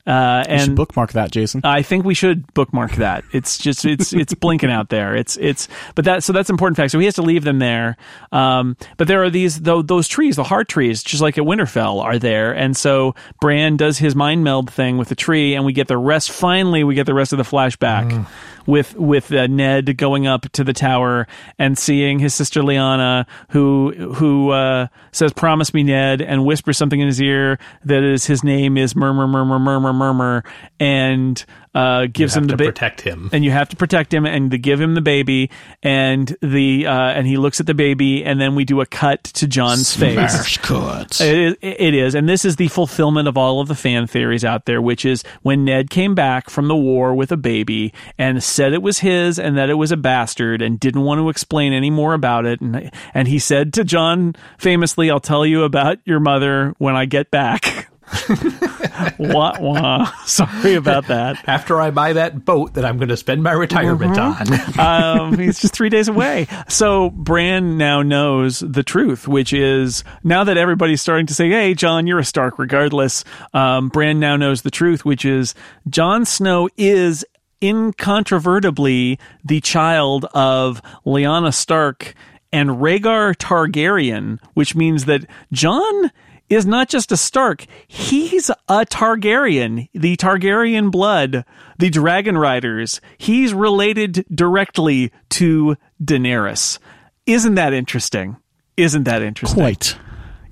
Uh, 0.07 0.43
and 0.47 0.75
bookmark 0.75 1.13
that, 1.13 1.31
Jason. 1.31 1.61
I 1.63 1.81
think 1.81 2.05
we 2.05 2.13
should 2.13 2.53
bookmark 2.53 2.91
that. 2.97 3.23
It's 3.31 3.57
just 3.57 3.85
it's 3.85 4.13
it's 4.13 4.35
blinking 4.35 4.69
out 4.69 4.89
there. 4.89 5.15
It's 5.15 5.35
it's 5.37 5.67
but 5.95 6.05
that 6.05 6.23
so 6.23 6.31
that's 6.31 6.49
important 6.51 6.77
fact. 6.77 6.91
So 6.91 6.99
he 6.99 7.05
has 7.05 7.15
to 7.15 7.23
leave 7.23 7.43
them 7.43 7.57
there. 7.57 7.97
Um, 8.31 8.77
but 8.97 9.07
there 9.07 9.23
are 9.23 9.31
these 9.31 9.61
though 9.61 9.81
those 9.81 10.07
trees, 10.07 10.35
the 10.35 10.43
heart 10.43 10.67
trees, 10.67 11.01
just 11.01 11.23
like 11.23 11.39
at 11.39 11.43
Winterfell, 11.43 12.03
are 12.03 12.19
there. 12.19 12.55
And 12.55 12.77
so 12.77 13.15
Bran 13.41 13.77
does 13.77 13.97
his 13.97 14.15
mind 14.15 14.43
meld 14.43 14.71
thing 14.71 14.97
with 14.97 15.09
the 15.09 15.15
tree, 15.15 15.55
and 15.55 15.65
we 15.65 15.73
get 15.73 15.87
the 15.87 15.97
rest. 15.97 16.29
Finally, 16.29 16.83
we 16.83 16.93
get 16.93 17.07
the 17.07 17.15
rest 17.15 17.33
of 17.33 17.37
the 17.37 17.43
flashback 17.43 18.27
with 18.67 18.95
with 18.95 19.31
uh, 19.31 19.47
Ned 19.47 19.97
going 19.97 20.27
up 20.27 20.49
to 20.51 20.63
the 20.63 20.73
tower 20.73 21.27
and 21.57 21.77
seeing 21.77 22.19
his 22.19 22.33
sister 22.35 22.61
Lyanna, 22.61 23.25
who 23.49 23.91
who 24.13 24.51
uh, 24.51 24.87
says, 25.11 25.33
"Promise 25.33 25.73
me, 25.73 25.83
Ned," 25.83 26.21
and 26.21 26.45
whispers 26.45 26.77
something 26.77 26.99
in 26.99 27.07
his 27.07 27.21
ear 27.21 27.57
that 27.85 28.03
is 28.03 28.25
his 28.25 28.43
name 28.43 28.77
is 28.77 28.95
murmur 28.95 29.27
murmur 29.27 29.59
murmur 29.59 29.93
murmur, 29.95 30.43
and 30.79 31.43
uh, 31.73 32.05
gives 32.05 32.35
have 32.35 32.43
him 32.43 32.47
the 32.47 32.53
to 32.53 32.57
ba- 32.57 32.65
protect 32.65 33.01
him. 33.01 33.29
and 33.33 33.43
you 33.43 33.51
have 33.51 33.67
to 33.69 33.75
protect 33.75 34.13
him 34.13 34.25
and 34.25 34.51
to 34.51 34.57
give 34.57 34.79
him 34.79 34.93
the 34.95 35.01
baby 35.01 35.49
and 35.83 36.35
the 36.41 36.87
uh, 36.87 36.91
and 37.09 37.27
he 37.27 37.35
looks 37.37 37.59
at 37.59 37.65
the 37.65 37.73
baby 37.73 38.23
and 38.23 38.39
then 38.39 38.55
we 38.55 38.63
do 38.63 38.79
a 38.79 38.85
cut 38.85 39.23
to 39.25 39.47
Jon's 39.47 39.93
face. 39.95 40.57
cuts. 40.57 41.19
It, 41.19 41.57
it 41.61 41.93
is, 41.93 42.15
and 42.15 42.29
this 42.29 42.45
is 42.45 42.55
the 42.55 42.69
fulfillment 42.69 43.27
of 43.27 43.37
all 43.37 43.59
of 43.59 43.67
the 43.67 43.75
fan 43.75 44.07
theories 44.07 44.45
out 44.45 44.65
there, 44.65 44.81
which 44.81 45.03
is 45.05 45.23
when 45.41 45.65
Ned 45.65 45.89
came 45.89 46.15
back 46.15 46.49
from 46.49 46.67
the 46.67 46.75
war 46.75 47.13
with 47.13 47.31
a 47.31 47.37
baby 47.37 47.93
and 48.17 48.41
said 48.41 48.71
it 48.73 48.81
was 48.81 48.99
his 48.99 49.37
and 49.37 49.57
that 49.57 49.69
it 49.69 49.75
was 49.75 49.91
a 49.91 49.97
bastard 49.97 50.61
and 50.61 50.79
didn't 50.79 51.01
want 51.01 51.19
to 51.19 51.29
explain 51.29 51.73
any 51.73 51.89
more 51.89 52.13
about 52.13 52.45
it, 52.45 52.61
and 52.61 52.89
and 53.13 53.27
he 53.27 53.37
said 53.39 53.73
to 53.73 53.83
Jon 53.83 54.33
famously, 54.57 55.11
"I'll 55.11 55.19
tell 55.19 55.45
you 55.45 55.63
about 55.63 55.97
your 56.05 56.19
mother 56.21 56.73
when 56.77 56.95
I 56.95 57.05
get 57.05 57.31
back." 57.31 57.89
wah 59.17 59.57
wah. 59.59 60.05
Sorry 60.25 60.75
about 60.75 61.07
that. 61.07 61.37
After 61.47 61.79
I 61.81 61.91
buy 61.91 62.13
that 62.13 62.45
boat 62.45 62.73
that 62.75 62.85
I'm 62.85 62.97
going 62.97 63.09
to 63.09 63.17
spend 63.17 63.43
my 63.43 63.51
retirement 63.51 64.15
Mm-hmm. 64.15 64.79
on. 64.79 65.19
um, 65.31 65.37
he's 65.39 65.59
just 65.59 65.73
three 65.73 65.89
days 65.89 66.07
away. 66.07 66.47
So 66.67 67.09
Bran 67.11 67.77
now 67.77 68.01
knows 68.01 68.59
the 68.59 68.83
truth, 68.83 69.27
which 69.27 69.53
is 69.53 70.03
now 70.23 70.43
that 70.43 70.57
everybody's 70.57 71.01
starting 71.01 71.25
to 71.27 71.33
say, 71.33 71.49
"Hey, 71.49 71.73
Jon, 71.73 72.07
you're 72.07 72.19
a 72.19 72.25
Stark." 72.25 72.59
Regardless, 72.59 73.23
um, 73.53 73.89
Bran 73.89 74.19
now 74.19 74.35
knows 74.35 74.61
the 74.61 74.71
truth, 74.71 75.03
which 75.05 75.25
is 75.25 75.55
Jon 75.89 76.25
Snow 76.25 76.69
is 76.77 77.25
incontrovertibly 77.61 79.19
the 79.43 79.61
child 79.61 80.25
of 80.33 80.81
Lyanna 81.05 81.53
Stark 81.53 82.13
and 82.51 82.69
Rhaegar 82.69 83.35
Targaryen, 83.35 84.39
which 84.53 84.75
means 84.75 85.05
that 85.05 85.25
Jon 85.51 86.11
is 86.49 86.65
not 86.65 86.89
just 86.89 87.11
a 87.11 87.17
Stark, 87.17 87.65
he's 87.87 88.49
a 88.49 88.85
Targaryen, 88.85 89.89
the 89.93 90.15
Targaryen 90.17 90.91
blood, 90.91 91.45
the 91.77 91.89
dragon 91.89 92.37
riders. 92.37 93.01
He's 93.17 93.53
related 93.53 94.25
directly 94.33 95.11
to 95.31 95.75
Daenerys. 96.03 96.79
Isn't 97.25 97.55
that 97.55 97.73
interesting? 97.73 98.37
Isn't 98.77 99.03
that 99.03 99.21
interesting? 99.21 99.59
Quite. 99.59 99.97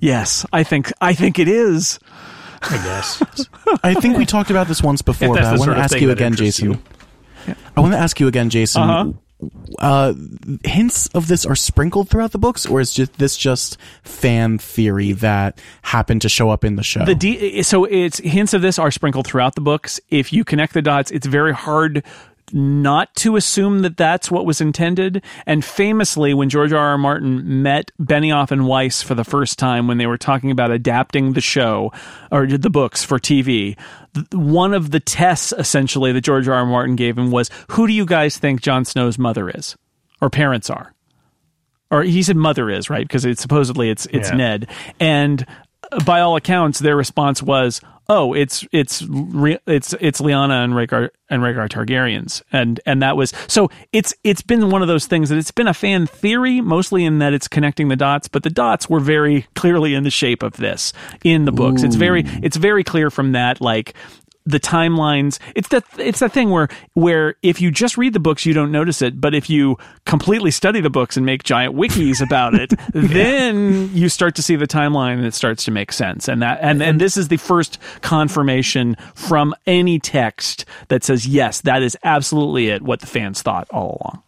Yes, 0.00 0.44
I 0.52 0.64
think 0.64 0.92
I 1.00 1.14
think 1.14 1.38
it 1.38 1.48
is. 1.48 1.98
I 2.62 2.76
guess. 2.76 3.46
I 3.82 3.94
think 3.94 4.16
we 4.16 4.26
talked 4.26 4.50
about 4.50 4.68
this 4.68 4.82
once 4.82 5.02
before, 5.02 5.34
but 5.34 5.44
I 5.44 5.56
want 5.56 5.70
to 5.70 5.76
ask 5.76 6.00
you 6.00 6.10
again, 6.10 6.34
Jason. 6.34 6.82
I 7.76 7.80
want 7.80 7.92
to 7.92 7.98
ask 7.98 8.18
you 8.20 8.26
again, 8.26 8.50
Jason. 8.50 9.18
Uh, 9.78 10.14
hints 10.64 11.08
of 11.08 11.28
this 11.28 11.44
are 11.44 11.56
sprinkled 11.56 12.08
throughout 12.08 12.32
the 12.32 12.38
books, 12.38 12.66
or 12.66 12.80
is 12.80 12.94
just 12.94 13.14
this 13.14 13.36
just 13.36 13.76
fan 14.02 14.58
theory 14.58 15.12
that 15.12 15.60
happened 15.82 16.22
to 16.22 16.28
show 16.28 16.50
up 16.50 16.64
in 16.64 16.76
the 16.76 16.82
show? 16.82 17.04
The 17.04 17.62
so 17.62 17.84
it's 17.84 18.18
hints 18.18 18.54
of 18.54 18.62
this 18.62 18.78
are 18.78 18.90
sprinkled 18.90 19.26
throughout 19.26 19.54
the 19.54 19.60
books. 19.60 20.00
If 20.10 20.32
you 20.32 20.44
connect 20.44 20.72
the 20.72 20.82
dots, 20.82 21.10
it's 21.10 21.26
very 21.26 21.52
hard 21.52 22.04
not 22.52 23.14
to 23.16 23.36
assume 23.36 23.80
that 23.82 23.96
that's 23.96 24.30
what 24.30 24.46
was 24.46 24.60
intended. 24.60 25.22
And 25.46 25.64
famously, 25.64 26.34
when 26.34 26.48
George 26.48 26.72
R. 26.72 26.78
R. 26.90 26.98
Martin 26.98 27.62
met 27.62 27.90
Benioff 28.00 28.50
and 28.50 28.66
Weiss 28.66 29.02
for 29.02 29.14
the 29.14 29.24
first 29.24 29.58
time 29.58 29.88
when 29.88 29.98
they 29.98 30.06
were 30.06 30.18
talking 30.18 30.50
about 30.50 30.70
adapting 30.70 31.32
the 31.32 31.40
show 31.40 31.92
or 32.30 32.46
the 32.46 32.70
books 32.70 33.02
for 33.02 33.18
TV, 33.18 33.76
one 34.32 34.74
of 34.74 34.90
the 34.90 35.00
tests 35.00 35.52
essentially 35.56 36.12
that 36.12 36.20
George 36.20 36.46
R. 36.48 36.54
R. 36.54 36.66
Martin 36.66 36.96
gave 36.96 37.16
him 37.18 37.30
was, 37.30 37.50
"Who 37.70 37.86
do 37.86 37.92
you 37.92 38.04
guys 38.06 38.36
think 38.38 38.60
Jon 38.60 38.84
Snow's 38.84 39.18
mother 39.18 39.48
is, 39.50 39.76
or 40.20 40.30
parents 40.30 40.68
are?" 40.70 40.92
or 41.90 42.02
he 42.02 42.22
said 42.22 42.36
mother 42.36 42.70
is 42.70 42.90
right 42.90 43.06
because 43.06 43.24
it's 43.24 43.42
supposedly 43.42 43.90
it's 43.90 44.06
it's 44.06 44.30
Yeah. 44.30 44.36
Ned, 44.36 44.66
and 44.98 45.46
uh, 45.92 46.02
by 46.04 46.20
all 46.20 46.34
accounts, 46.36 46.78
their 46.78 46.96
response 46.96 47.42
was, 47.42 47.80
"Oh, 48.08 48.34
it's 48.34 48.66
it's 48.72 49.02
it's 49.66 49.94
it's 50.00 50.20
Lyanna 50.20 50.64
and 50.64 50.74
Rhaegar 50.74 51.10
and 51.30 51.42
Rhaegar 51.42 51.68
Targaryens," 51.68 52.42
and 52.52 52.80
and 52.86 53.02
that 53.02 53.16
was 53.16 53.32
so 53.46 53.70
it's 53.92 54.14
it's 54.24 54.42
been 54.42 54.70
one 54.70 54.82
of 54.82 54.88
those 54.88 55.06
things 55.06 55.28
that 55.28 55.38
it's 55.38 55.50
been 55.50 55.68
a 55.68 55.74
fan 55.74 56.06
theory 56.06 56.60
mostly 56.60 57.04
in 57.04 57.18
that 57.18 57.32
it's 57.32 57.48
connecting 57.48 57.88
the 57.88 57.96
dots, 57.96 58.28
but 58.28 58.42
the 58.42 58.50
dots 58.50 58.88
were 58.88 59.00
very 59.00 59.46
clearly 59.54 59.94
in 59.94 60.04
the 60.04 60.10
shape 60.10 60.42
of 60.42 60.56
this 60.56 60.92
in 61.24 61.44
the 61.44 61.52
books. 61.52 61.82
It's 61.82 61.96
very 61.96 62.24
it's 62.42 62.56
very 62.56 62.84
clear 62.84 63.10
from 63.10 63.32
that 63.32 63.60
like 63.60 63.94
the 64.46 64.60
timelines. 64.60 65.38
It's 65.54 65.68
that 65.68 65.84
it's 65.98 66.20
that 66.20 66.32
thing 66.32 66.50
where 66.50 66.68
where 66.92 67.36
if 67.42 67.60
you 67.60 67.70
just 67.70 67.96
read 67.96 68.12
the 68.12 68.20
books 68.20 68.44
you 68.44 68.52
don't 68.52 68.72
notice 68.72 69.02
it. 69.02 69.20
But 69.20 69.34
if 69.34 69.48
you 69.48 69.78
completely 70.04 70.50
study 70.50 70.80
the 70.80 70.90
books 70.90 71.16
and 71.16 71.24
make 71.24 71.44
giant 71.44 71.74
wikis 71.74 72.20
about 72.20 72.54
it 72.54 72.72
then 72.92 73.90
you 73.94 74.08
start 74.08 74.34
to 74.36 74.42
see 74.42 74.56
the 74.56 74.66
timeline 74.66 75.14
and 75.14 75.24
it 75.24 75.34
starts 75.34 75.64
to 75.64 75.70
make 75.70 75.92
sense. 75.92 76.28
And 76.28 76.42
that 76.42 76.58
and 76.60 76.82
and 76.82 77.00
this 77.00 77.16
is 77.16 77.28
the 77.28 77.36
first 77.38 77.78
confirmation 78.02 78.96
from 79.14 79.54
any 79.66 79.98
text 79.98 80.64
that 80.88 81.04
says 81.04 81.26
yes 81.26 81.60
that 81.62 81.82
is 81.82 81.96
absolutely 82.04 82.68
it 82.68 82.82
what 82.82 83.00
the 83.00 83.06
fans 83.06 83.42
thought 83.42 83.66
all 83.70 83.98
along 84.00 84.22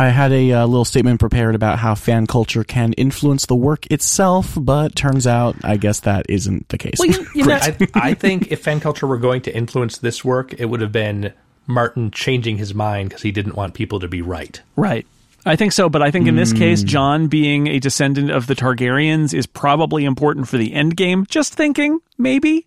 I 0.00 0.08
had 0.08 0.32
a 0.32 0.52
uh, 0.52 0.66
little 0.66 0.86
statement 0.86 1.20
prepared 1.20 1.54
about 1.54 1.78
how 1.78 1.94
fan 1.94 2.26
culture 2.26 2.64
can 2.64 2.94
influence 2.94 3.44
the 3.44 3.54
work 3.54 3.86
itself, 3.90 4.56
but 4.58 4.96
turns 4.96 5.26
out, 5.26 5.56
I 5.62 5.76
guess 5.76 6.00
that 6.00 6.24
isn't 6.30 6.70
the 6.70 6.78
case. 6.78 6.94
Well, 6.98 7.10
you 7.34 7.52
I, 7.52 7.76
I 7.92 8.14
think 8.14 8.50
if 8.50 8.62
fan 8.62 8.80
culture 8.80 9.06
were 9.06 9.18
going 9.18 9.42
to 9.42 9.54
influence 9.54 9.98
this 9.98 10.24
work, 10.24 10.54
it 10.58 10.64
would 10.64 10.80
have 10.80 10.90
been 10.90 11.34
Martin 11.66 12.10
changing 12.12 12.56
his 12.56 12.72
mind 12.72 13.10
because 13.10 13.20
he 13.20 13.30
didn't 13.30 13.56
want 13.56 13.74
people 13.74 14.00
to 14.00 14.08
be 14.08 14.22
right. 14.22 14.62
Right. 14.74 15.06
I 15.44 15.56
think 15.56 15.72
so, 15.72 15.90
but 15.90 16.00
I 16.00 16.10
think 16.10 16.26
in 16.28 16.36
this 16.36 16.54
case, 16.54 16.82
Jon 16.82 17.26
being 17.26 17.66
a 17.66 17.78
descendant 17.78 18.30
of 18.30 18.46
the 18.46 18.54
Targaryens 18.54 19.34
is 19.34 19.44
probably 19.44 20.06
important 20.06 20.48
for 20.48 20.56
the 20.56 20.72
end 20.72 20.96
game. 20.96 21.26
Just 21.28 21.52
thinking, 21.52 22.00
maybe. 22.16 22.66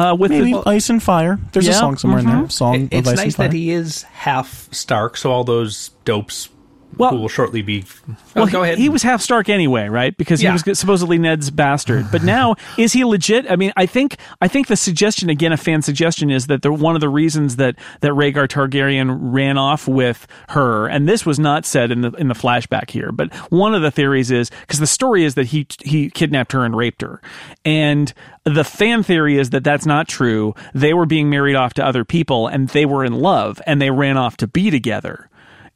Uh, 0.00 0.14
with 0.14 0.30
Maybe 0.30 0.52
the, 0.52 0.62
Ice 0.66 0.88
and 0.90 1.02
Fire. 1.02 1.38
There's 1.52 1.68
a 1.68 1.72
song 1.74 1.96
somewhere 1.96 2.20
in 2.20 2.26
there. 2.26 2.48
Song 2.48 2.74
It- 2.74 2.82
of 2.84 2.92
it's 2.92 3.08
Ice 3.08 3.16
nice 3.16 3.24
and 3.26 3.34
Fire. 3.34 3.48
that 3.48 3.54
he 3.54 3.70
is 3.70 4.02
half 4.04 4.68
Stark, 4.72 5.16
so 5.16 5.30
all 5.30 5.44
those 5.44 5.90
dopes 6.04 6.48
Well- 6.96 7.10
who 7.10 7.16
will 7.18 7.28
shortly 7.28 7.62
be. 7.62 7.84
Oh, 8.08 8.14
Well, 8.36 8.46
go 8.46 8.62
he, 8.62 8.68
ahead. 8.70 8.78
he 8.78 8.88
was 8.88 9.02
half 9.02 9.22
Stark 9.22 9.48
anyway, 9.48 9.88
right? 9.88 10.16
Because 10.16 10.40
he 10.40 10.48
was 10.50 10.62
supposedly 10.78 11.18
Ned's 11.18 11.50
bastard. 11.50 12.06
But 12.12 12.22
now, 12.22 12.56
is 12.78 12.92
he 12.92 13.04
legit? 13.04 13.50
I 13.50 13.56
mean, 13.56 13.72
I 13.76 13.86
think 13.86 14.16
I 14.40 14.48
think 14.48 14.66
the 14.66 14.76
suggestion 14.76 15.30
again, 15.30 15.52
a 15.52 15.56
fan 15.56 15.82
suggestion, 15.82 16.30
is 16.30 16.46
that 16.48 16.62
the 16.62 16.72
one 16.72 16.94
of 16.94 17.00
the 17.00 17.08
reasons 17.08 17.56
that 17.56 17.76
that 18.00 18.12
Rhaegar 18.12 18.48
Targaryen 18.48 19.18
ran 19.20 19.56
off 19.58 19.88
with 19.88 20.26
her, 20.50 20.86
and 20.88 21.08
this 21.08 21.24
was 21.24 21.38
not 21.38 21.64
said 21.64 21.90
in 21.90 22.00
the 22.02 22.10
in 22.12 22.28
the 22.28 22.34
flashback 22.34 22.90
here, 22.90 23.12
but 23.12 23.32
one 23.50 23.74
of 23.74 23.82
the 23.82 23.90
theories 23.90 24.30
is 24.30 24.50
because 24.60 24.78
the 24.78 24.86
story 24.86 25.24
is 25.24 25.34
that 25.36 25.46
he 25.46 25.66
he 25.82 26.10
kidnapped 26.10 26.52
her 26.52 26.64
and 26.64 26.76
raped 26.76 27.02
her, 27.02 27.20
and 27.64 28.12
the 28.44 28.64
fan 28.64 29.02
theory 29.02 29.38
is 29.38 29.50
that 29.50 29.64
that's 29.64 29.86
not 29.86 30.08
true. 30.08 30.54
They 30.74 30.92
were 30.94 31.06
being 31.06 31.30
married 31.30 31.56
off 31.56 31.74
to 31.74 31.84
other 31.84 32.04
people, 32.04 32.46
and 32.46 32.68
they 32.70 32.84
were 32.86 33.04
in 33.04 33.14
love, 33.14 33.60
and 33.66 33.80
they 33.80 33.90
ran 33.90 34.16
off 34.16 34.36
to 34.38 34.46
be 34.46 34.70
together. 34.70 35.28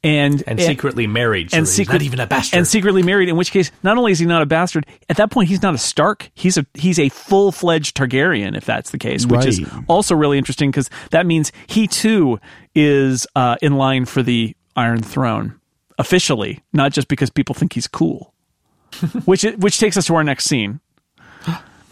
And, 0.05 0.43
and 0.47 0.61
secretly 0.61 1.07
married. 1.07 1.51
So 1.51 1.57
and 1.57 1.67
he's 1.67 1.75
secret, 1.75 1.95
not 1.95 2.03
even 2.03 2.21
a 2.21 2.27
bastard. 2.27 2.59
and 2.59 2.69
secretly 2.69 3.03
married. 3.03 3.29
In 3.29 3.37
which 3.37 3.51
case, 3.51 3.73
not 3.83 3.97
only 3.97 4.13
is 4.13 4.19
he 4.19 4.27
not 4.27 4.43
a 4.43 4.47
bastard, 4.47 4.87
at 5.09 5.17
that 5.17 5.31
point 5.31 5.49
he's 5.49 5.63
not 5.63 5.75
a 5.75 5.79
Stark. 5.79 6.31
He's 6.35 6.59
a 6.59 6.67
he's 6.75 6.99
a 6.99 7.09
full 7.09 7.53
fledged 7.53 7.97
Targaryen. 7.97 8.57
If 8.57 8.67
that's 8.67 8.91
the 8.91 8.99
case, 8.99 9.25
which 9.27 9.47
is 9.47 9.61
also 9.89 10.15
really 10.15 10.37
interesting 10.37 10.71
because 10.71 10.91
that 11.11 11.25
means 11.27 11.53
he 11.67 11.87
too 11.87 12.39
is 12.75 13.27
uh, 13.35 13.57
in 13.63 13.77
line 13.77 14.05
for 14.05 14.23
the 14.23 14.55
Iron 14.77 15.03
Throne 15.03 15.59
officially, 15.99 16.63
not 16.73 16.93
just 16.93 17.09
because 17.09 17.31
people 17.31 17.55
think 17.55 17.73
he's 17.73 17.89
cool. 17.89 18.35
which 19.25 19.43
which 19.43 19.79
takes 19.81 19.97
us 19.97 20.07
to 20.07 20.15
our 20.15 20.25
next 20.25 20.45
scene, 20.45 20.81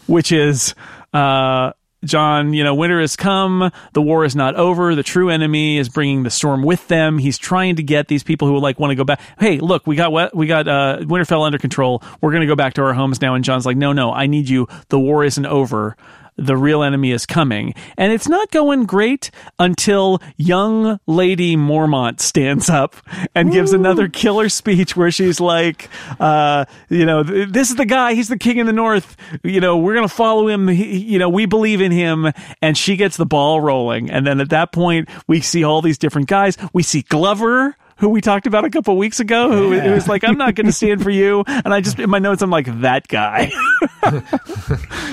which 0.06 0.32
is. 0.32 0.74
Uh, 1.14 1.72
Jon, 2.04 2.52
you 2.52 2.64
know, 2.64 2.74
winter 2.74 3.00
has 3.00 3.14
come. 3.16 3.70
The 3.92 4.02
war 4.02 4.24
is 4.24 4.34
not 4.34 4.56
over. 4.56 4.94
The 4.94 5.02
true 5.02 5.30
enemy 5.30 5.78
is 5.78 5.88
bringing 5.88 6.24
the 6.24 6.30
storm 6.30 6.62
with 6.62 6.88
them. 6.88 7.18
He's 7.18 7.38
trying 7.38 7.76
to 7.76 7.82
get 7.82 8.08
these 8.08 8.22
people 8.22 8.48
who 8.48 8.58
like 8.58 8.80
want 8.80 8.90
to 8.90 8.96
go 8.96 9.04
back. 9.04 9.20
Hey, 9.38 9.58
look, 9.58 9.86
we 9.86 9.96
got 9.96 10.12
what 10.12 10.34
we 10.34 10.46
got. 10.46 10.66
Uh, 10.66 10.98
Winterfell 11.00 11.44
under 11.44 11.58
control. 11.58 12.02
We're 12.20 12.30
going 12.30 12.40
to 12.42 12.46
go 12.46 12.56
back 12.56 12.74
to 12.74 12.82
our 12.82 12.92
homes 12.92 13.20
now. 13.20 13.34
And 13.34 13.44
Jon's 13.44 13.66
like, 13.66 13.76
no, 13.76 13.92
no, 13.92 14.12
I 14.12 14.26
need 14.26 14.48
you. 14.48 14.68
The 14.88 14.98
war 14.98 15.24
isn't 15.24 15.46
over. 15.46 15.96
The 16.36 16.56
real 16.56 16.82
enemy 16.82 17.12
is 17.12 17.26
coming, 17.26 17.74
and 17.96 18.12
it's 18.12 18.28
not 18.28 18.50
going 18.50 18.84
great 18.84 19.30
until 19.58 20.20
young 20.36 20.98
Lady 21.06 21.56
Mormont 21.56 22.20
stands 22.20 22.70
up 22.70 22.96
and 23.34 23.52
gives 23.52 23.72
another 23.72 24.08
killer 24.08 24.48
speech 24.48 24.96
where 24.96 25.10
she's 25.10 25.40
like, 25.40 25.90
uh, 26.18 26.64
you 26.88 27.04
know, 27.04 27.22
this 27.22 27.70
is 27.70 27.76
the 27.76 27.84
guy. 27.84 28.14
He's 28.14 28.28
the 28.28 28.38
king 28.38 28.58
in 28.58 28.66
the 28.66 28.72
north. 28.72 29.16
You 29.44 29.60
know, 29.60 29.76
we're 29.76 29.94
gonna 29.94 30.08
follow 30.08 30.48
him. 30.48 30.68
He, 30.68 30.98
you 30.98 31.18
know, 31.18 31.28
we 31.28 31.46
believe 31.46 31.80
in 31.80 31.92
him. 31.92 32.32
And 32.60 32.76
she 32.76 32.96
gets 32.96 33.16
the 33.16 33.26
ball 33.26 33.60
rolling, 33.60 34.10
and 34.10 34.26
then 34.26 34.40
at 34.40 34.50
that 34.50 34.72
point, 34.72 35.08
we 35.26 35.40
see 35.40 35.64
all 35.64 35.82
these 35.82 35.98
different 35.98 36.28
guys. 36.28 36.56
We 36.72 36.82
see 36.82 37.02
Glover. 37.02 37.76
Who 38.02 38.08
we 38.08 38.20
talked 38.20 38.48
about 38.48 38.64
a 38.64 38.70
couple 38.70 38.96
weeks 38.96 39.20
ago, 39.20 39.52
who, 39.52 39.78
who 39.78 39.92
was 39.92 40.08
like, 40.08 40.24
"I'm 40.24 40.36
not 40.36 40.56
going 40.56 40.66
to 40.66 40.72
stand 40.72 41.04
for 41.04 41.10
you," 41.10 41.44
and 41.46 41.72
I 41.72 41.80
just 41.80 42.00
in 42.00 42.10
my 42.10 42.18
notes, 42.18 42.42
I'm 42.42 42.50
like, 42.50 42.80
"That 42.80 43.06
guy." 43.06 43.52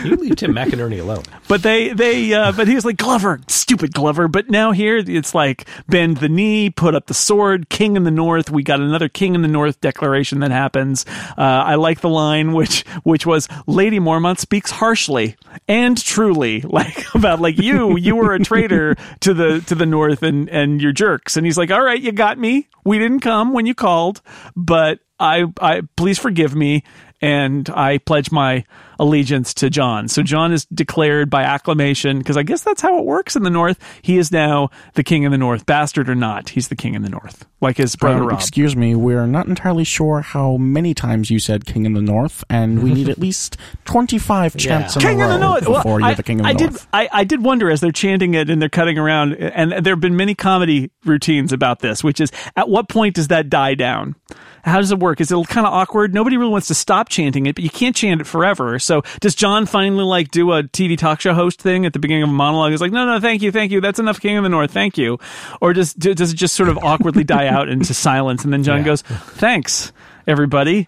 you 0.04 0.16
leave 0.16 0.38
Tim 0.38 0.56
McInnerny 0.56 1.00
alone. 1.00 1.22
But 1.48 1.62
they 1.62 1.94
they 1.94 2.34
uh, 2.34 2.52
but 2.52 2.68
he 2.68 2.74
was 2.74 2.86
like 2.86 2.98
Glover, 2.98 3.42
stupid 3.48 3.94
Glover. 3.94 4.28
But 4.28 4.50
now 4.50 4.72
here 4.72 4.98
it's 4.98 5.36
like 5.36 5.68
bend 5.88 6.18
the 6.18 6.30
knee, 6.30 6.72
put 6.72 6.96
up 6.96 7.06
the 7.06 7.14
sword, 7.14 7.70
king 7.70 7.96
in 7.96 8.06
the 8.06 8.12
north. 8.12 8.50
We 8.50 8.64
got 8.64 8.80
another 8.80 9.08
king 9.08 9.36
in 9.36 9.44
the 9.44 9.48
north 9.48 9.80
declaration 9.82 10.40
that 10.40 10.50
happens. 10.50 11.06
Uh, 11.38 11.42
I 11.42 11.76
like 11.76 12.02
the 12.02 12.10
line 12.10 12.54
which 12.54 12.82
which 13.04 13.28
was 13.28 13.48
Lady 13.68 14.00
Mormont 14.00 14.40
speaks 14.40 14.72
harshly 14.72 15.36
and 15.68 16.02
truly, 16.04 16.62
like 16.68 17.14
about 17.14 17.40
like 17.40 17.60
you 17.60 17.98
you 17.98 18.16
were 18.16 18.34
a 18.34 18.40
traitor 18.40 18.96
to 19.20 19.34
the 19.34 19.62
to 19.68 19.76
the 19.76 19.86
north 19.86 20.24
and 20.24 20.50
and 20.50 20.82
you're 20.82 20.92
jerks. 20.92 21.38
And 21.38 21.46
he's 21.46 21.58
like, 21.58 21.72
all 21.72 21.84
right, 21.84 22.02
you 22.02 22.12
got 22.12 22.38
me. 22.38 22.68
We 22.86 23.00
didn't 23.00 23.20
come 23.22 23.54
when 23.54 23.66
you 23.66 23.76
called, 23.76 24.22
but 24.56 25.00
I 25.20 25.46
I 25.60 25.82
please 25.98 26.18
forgive 26.18 26.56
me 26.56 26.84
and 27.22 27.70
I 27.70 27.98
pledge 27.98 28.32
my 28.32 28.66
allegiance 29.00 29.54
to 29.56 29.70
Jon. 29.70 30.08
So 30.08 30.22
Jon 30.22 30.52
is 30.52 30.66
declared 30.66 31.30
by 31.30 31.44
acclamation 31.44 32.20
because 32.20 32.38
I 32.38 32.44
guess 32.44 32.62
that's 32.62 32.82
how 32.82 33.00
it 33.00 33.06
works 33.06 33.36
in 33.36 33.44
the 33.44 33.50
North. 33.50 33.80
He 34.02 34.18
is 34.18 34.32
now 34.32 34.70
the 34.96 35.04
king 35.04 35.24
in 35.24 35.32
the 35.32 35.38
North, 35.38 35.66
bastard 35.66 36.10
or 36.10 36.16
not. 36.16 36.50
He's 36.50 36.68
the 36.68 36.76
king 36.76 36.94
in 36.96 37.02
the 37.02 37.10
North, 37.10 37.46
like 37.62 37.78
his 37.78 37.96
brother 37.96 38.24
Robb. 38.24 38.34
excuse 38.40 38.76
me, 38.76 38.96
we're 38.96 39.26
not 39.26 39.48
entirely 39.48 39.84
sure 39.84 40.22
how 40.22 40.58
many 40.58 40.94
times 40.94 41.32
you 41.32 41.40
said 41.40 41.66
King 41.66 41.86
in 41.86 41.94
the 41.94 42.02
North, 42.02 42.44
and 42.50 42.84
we 42.84 42.94
need 42.94 43.10
at 43.10 43.18
least 43.20 43.58
25 43.86 44.58
chants 44.58 44.96
in 44.96 45.02
King 45.02 45.22
a 45.22 45.26
of 45.26 45.30
row 45.32 45.38
the 45.38 45.40
North. 45.40 45.64
before 45.66 45.84
Well, 45.94 46.00
you're 46.02 46.10
I, 46.10 46.14
the 46.16 46.24
King 46.24 46.40
of 46.42 46.44
the 46.44 46.50
I 46.50 46.54
North. 46.54 46.74
did. 46.82 46.88
I, 46.94 47.10
I 47.12 47.24
did 47.24 47.44
wonder 47.44 47.70
as 47.72 47.82
they're 47.82 47.92
chanting 47.92 48.34
it 48.34 48.50
and 48.50 48.62
they're 48.62 48.70
cutting 48.70 48.98
around, 48.98 49.34
and 49.36 49.72
there 49.86 49.94
have 49.94 50.02
been 50.02 50.18
many 50.18 50.36
comedy 50.36 50.92
routines 51.06 51.54
about 51.54 51.80
this, 51.80 52.04
which 52.04 52.20
is 52.20 52.32
at 52.56 52.70
what 52.70 52.90
point 52.90 53.16
does 53.16 53.30
that 53.30 53.50
die 53.50 53.76
down? 53.76 54.16
How 54.64 54.80
does 54.82 54.92
it 54.92 55.00
work? 55.00 55.22
Is 55.22 55.32
it 55.32 55.48
kind 55.48 55.66
of 55.66 55.72
awkward? 55.74 56.14
Nobody 56.14 56.36
really 56.36 56.52
wants 56.52 56.68
to 56.68 56.76
stop 56.76 57.08
chanting 57.08 57.46
it, 57.46 57.56
but 57.56 57.64
you 57.64 57.70
can't 57.70 57.96
chant 57.96 58.20
it 58.20 58.28
forever. 58.28 58.78
So 58.90 59.04
does 59.22 59.36
Jon 59.36 59.66
finally 59.68 60.04
like 60.04 60.32
do 60.32 60.52
a 60.52 60.64
TV 60.64 60.98
talk 60.98 61.22
show 61.22 61.34
host 61.34 61.62
thing 61.62 61.86
at 61.86 61.94
the 61.94 62.00
beginning 62.00 62.24
of 62.24 62.30
a 62.30 62.34
monologue? 62.34 62.72
He's 62.72 62.82
like, 62.82 62.92
no, 62.92 63.06
no, 63.06 63.20
thank 63.20 63.42
you, 63.42 63.52
thank 63.52 63.72
you. 63.72 63.80
That's 63.82 64.00
enough 64.00 64.20
King 64.20 64.36
of 64.38 64.44
the 64.44 64.50
North, 64.50 64.72
thank 64.72 64.98
you. 64.98 65.20
Or 65.62 65.74
does 65.74 65.94
does 65.94 66.34
it 66.34 66.36
just 66.36 66.56
sort 66.56 66.70
of 66.70 66.78
awkwardly 66.80 67.24
die 67.24 67.48
out 67.48 67.70
into 67.70 67.94
silence, 68.10 68.44
and 68.44 68.52
then 68.52 68.64
Jon 68.64 68.80
Yeah. 68.80 68.84
goes, 68.86 69.02
thanks, 69.04 69.94
everybody. 70.28 70.88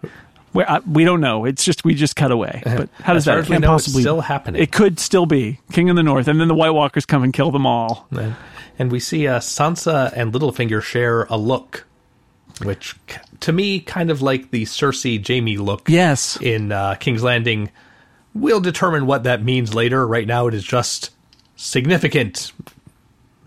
We, 0.54 0.64
I, 0.66 0.80
we 0.80 1.06
don't 1.06 1.22
know. 1.22 1.46
It's 1.46 1.64
just 1.64 1.86
we 1.86 1.94
just 1.94 2.16
cut 2.18 2.32
away. 2.32 2.62
But 2.66 2.90
how 3.02 3.14
does 3.14 3.24
that? 3.26 3.38
as 3.38 3.48
can't 3.48 3.64
possibly- 3.64 4.02
still 4.02 4.20
happening. 4.20 4.62
It 4.62 4.72
could 4.74 5.00
still 5.00 5.26
be 5.26 5.60
King 5.72 5.90
of 5.90 5.96
the 5.96 6.04
North, 6.04 6.28
and 6.28 6.42
then 6.42 6.48
the 6.50 6.56
White 6.56 6.72
Walkers 6.72 7.06
come 7.06 7.24
and 7.24 7.32
kill 7.32 7.52
them 7.52 7.66
all. 7.66 8.08
And, 8.12 8.36
and 8.80 8.92
we 8.92 9.00
see 9.00 9.28
uh, 9.28 9.40
Sansa 9.40 10.12
and 10.14 10.34
Littlefinger 10.34 10.82
share 10.82 11.24
a 11.30 11.38
look, 11.38 11.86
which 12.64 12.96
to 13.42 13.52
me 13.54 13.80
kind 13.80 14.12
of 14.12 14.22
like 14.22 14.52
the 14.52 14.64
Cersei 14.66 15.26
Jaime 15.26 15.56
look 15.58 15.88
Yes. 15.88 16.38
in 16.42 16.72
uh, 16.72 16.96
King's 16.96 17.24
Landing. 17.24 17.70
We'll 18.34 18.62
determine 18.62 19.06
what 19.06 19.24
that 19.24 19.44
means 19.44 19.74
later. 19.74 20.08
Right 20.08 20.26
now, 20.28 20.48
it 20.48 20.54
is 20.54 20.64
just 20.64 21.10
significant. 21.56 22.52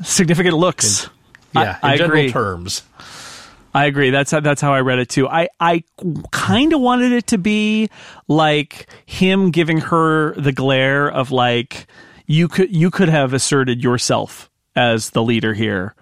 Significant 0.03 0.57
looks. 0.57 1.09
Yeah, 1.55 1.79
I- 1.83 1.89
in 1.89 1.93
I 1.95 1.97
general 1.97 2.19
agree. 2.21 2.33
terms. 2.33 2.83
I 3.77 3.87
agree. 3.87 4.11
That's 4.11 4.31
how, 4.31 4.39
that's 4.41 4.61
how 4.61 4.73
I 4.73 4.81
read 4.83 5.01
it 5.01 5.09
too. 5.09 5.27
I 5.29 5.49
I 5.59 5.83
kind 6.31 6.73
of 6.73 6.81
wanted 6.81 7.11
it 7.11 7.27
to 7.29 7.39
be 7.39 7.89
like 8.29 8.89
him 9.05 9.51
giving 9.51 9.79
her 9.79 10.33
the 10.35 10.53
glare 10.53 11.11
of 11.11 11.33
like 11.33 11.89
you 12.27 12.47
could 12.47 12.75
you 12.75 12.91
could 12.93 13.09
have 13.09 13.33
asserted 13.35 13.83
yourself 13.83 14.49
as 14.77 15.11
the 15.11 15.23
leader 15.25 15.55
here, 15.55 15.95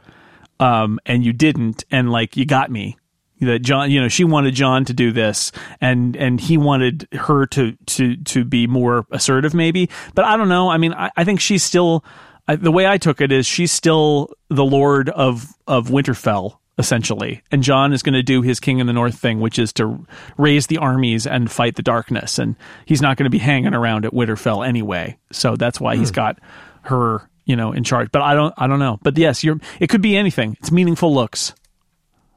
um, 0.61 0.99
and 1.07 1.25
you 1.25 1.33
didn't, 1.33 1.85
and 1.91 2.11
like 2.13 2.37
you 2.37 2.45
got 2.45 2.71
me. 2.71 2.97
That 3.43 3.61
Jon, 3.61 3.91
you 3.91 4.01
know, 4.01 4.09
she 4.09 4.25
wanted 4.25 4.55
Jon 4.55 4.85
to 4.87 4.93
do 4.93 5.13
this, 5.13 5.53
and 5.81 6.17
and 6.17 6.41
he 6.41 6.57
wanted 6.57 7.09
her 7.13 7.47
to 7.47 7.73
to 7.87 8.17
to 8.17 8.45
be 8.45 8.67
more 8.67 9.07
assertive, 9.11 9.55
maybe. 9.55 9.91
But 10.15 10.25
I 10.25 10.37
don't 10.37 10.49
know. 10.49 10.71
I 10.71 10.79
mean, 10.79 10.95
I, 10.95 11.11
I 11.17 11.25
think 11.25 11.41
she's 11.41 11.63
still. 11.63 12.05
I, 12.49 12.57
the 12.57 12.73
way 12.73 12.89
I 12.89 12.99
took 12.99 13.21
it 13.21 13.31
is 13.31 13.47
she's 13.47 13.71
still 13.71 14.33
the 14.49 14.65
lord 14.65 15.09
of 15.11 15.47
of 15.67 15.89
Winterfell 15.89 16.59
essentially, 16.79 17.43
and 17.53 17.63
Jon 17.63 17.93
is 17.93 18.03
going 18.03 18.15
to 18.15 18.23
do 18.23 18.43
his 18.43 18.59
King 18.59 18.79
in 18.79 18.87
the 18.87 18.93
North 18.93 19.19
thing, 19.19 19.41
which 19.41 19.59
is 19.59 19.73
to 19.75 20.05
raise 20.39 20.67
the 20.67 20.79
armies 20.79 21.27
and 21.27 21.51
fight 21.51 21.77
the 21.77 21.83
darkness, 21.83 22.39
and 22.39 22.57
he's 22.87 23.03
not 23.03 23.17
going 23.17 23.25
to 23.25 23.31
be 23.31 23.39
hanging 23.39 23.75
around 23.75 24.05
at 24.05 24.13
Winterfell 24.13 24.67
anyway. 24.67 25.17
So 25.31 25.57
that's 25.57 25.81
why 25.81 25.97
he's 25.97 26.11
hmm. 26.11 26.15
got 26.15 26.39
her, 26.83 27.29
you 27.45 27.57
know, 27.57 27.73
in 27.73 27.85
charge. 27.85 28.11
But 28.11 28.23
I 28.23 28.35
don't, 28.35 28.55
I 28.57 28.67
don't 28.67 28.79
know. 28.79 28.99
But 29.03 29.19
yes, 29.19 29.45
you're. 29.45 29.59
It 29.81 29.89
could 29.89 30.03
be 30.03 30.17
anything. 30.17 30.57
It's 30.61 30.73
meaningful 30.73 31.15
looks. 31.15 31.55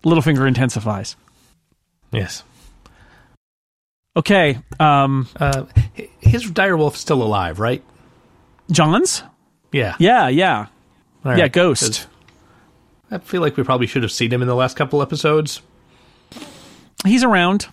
Littlefinger 0.05 0.47
intensifies. 0.47 1.15
Yes. 2.11 2.43
Okay, 4.17 4.59
um, 4.79 5.27
Uh, 5.39 5.63
h- 5.97 6.09
his 6.21 6.49
direwolf's 6.49 6.99
still 6.99 7.21
alive, 7.21 7.59
right? 7.59 7.83
Jon's. 8.71 9.23
Yeah. 9.73 9.95
Yeah, 9.99 10.29
yeah, 10.29 10.67
All 11.25 11.31
right. 11.31 11.37
yeah. 11.37 11.47
Ghost. 11.49 12.07
I 13.11 13.17
feel 13.17 13.41
like 13.41 13.57
we 13.57 13.63
probably 13.63 13.87
should 13.87 14.03
have 14.03 14.11
seen 14.11 14.31
him 14.31 14.41
in 14.41 14.47
the 14.47 14.55
last 14.55 14.77
couple 14.77 15.01
episodes. 15.01 15.61
He's 17.05 17.23
around. 17.23 17.67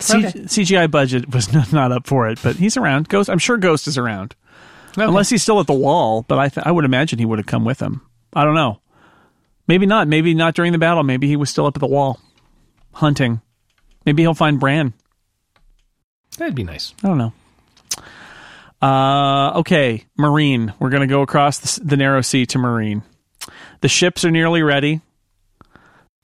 C- 0.00 0.18
Okay. 0.26 0.30
CGI 0.40 0.90
budget 0.90 1.32
was 1.32 1.52
not, 1.52 1.72
not 1.74 1.92
up 1.92 2.06
for 2.06 2.28
it, 2.28 2.38
but 2.42 2.56
he's 2.56 2.76
around. 2.76 3.08
Ghost. 3.08 3.28
I'm 3.30 3.38
sure 3.38 3.56
Ghost 3.58 3.86
is 3.86 3.98
around. 3.98 4.34
Okay. 4.92 5.04
Unless 5.04 5.28
he's 5.30 5.42
still 5.42 5.60
at 5.60 5.66
the 5.66 5.72
wall, 5.74 6.22
but 6.26 6.38
I 6.38 6.48
th- 6.48 6.66
I 6.66 6.70
would 6.72 6.84
imagine 6.84 7.18
he 7.18 7.24
would 7.24 7.38
have 7.38 7.46
come 7.46 7.64
with 7.64 7.80
him. 7.80 8.00
I 8.34 8.44
don't 8.44 8.54
know. 8.54 8.80
Maybe 9.72 9.86
not. 9.86 10.06
Maybe 10.06 10.34
not 10.34 10.54
during 10.54 10.72
the 10.72 10.78
battle. 10.78 11.02
Maybe 11.02 11.28
he 11.28 11.36
was 11.36 11.48
still 11.48 11.64
up 11.64 11.78
at 11.78 11.80
the 11.80 11.86
wall 11.86 12.20
hunting. 12.92 13.40
Maybe 14.04 14.22
he'll 14.22 14.34
find 14.34 14.60
Bran. 14.60 14.92
That'd 16.36 16.54
be 16.54 16.62
nice. 16.62 16.92
I 17.02 17.08
don't 17.08 17.16
know. 17.16 17.32
Uh, 18.86 19.60
okay, 19.60 20.04
Meereen. 20.20 20.74
We're 20.78 20.90
going 20.90 21.00
to 21.00 21.06
go 21.06 21.22
across 21.22 21.78
the, 21.78 21.86
the 21.86 21.96
narrow 21.96 22.20
sea 22.20 22.44
to 22.44 22.58
Meereen. 22.58 23.02
The 23.80 23.88
ships 23.88 24.26
are 24.26 24.30
nearly 24.30 24.62
ready. 24.62 25.00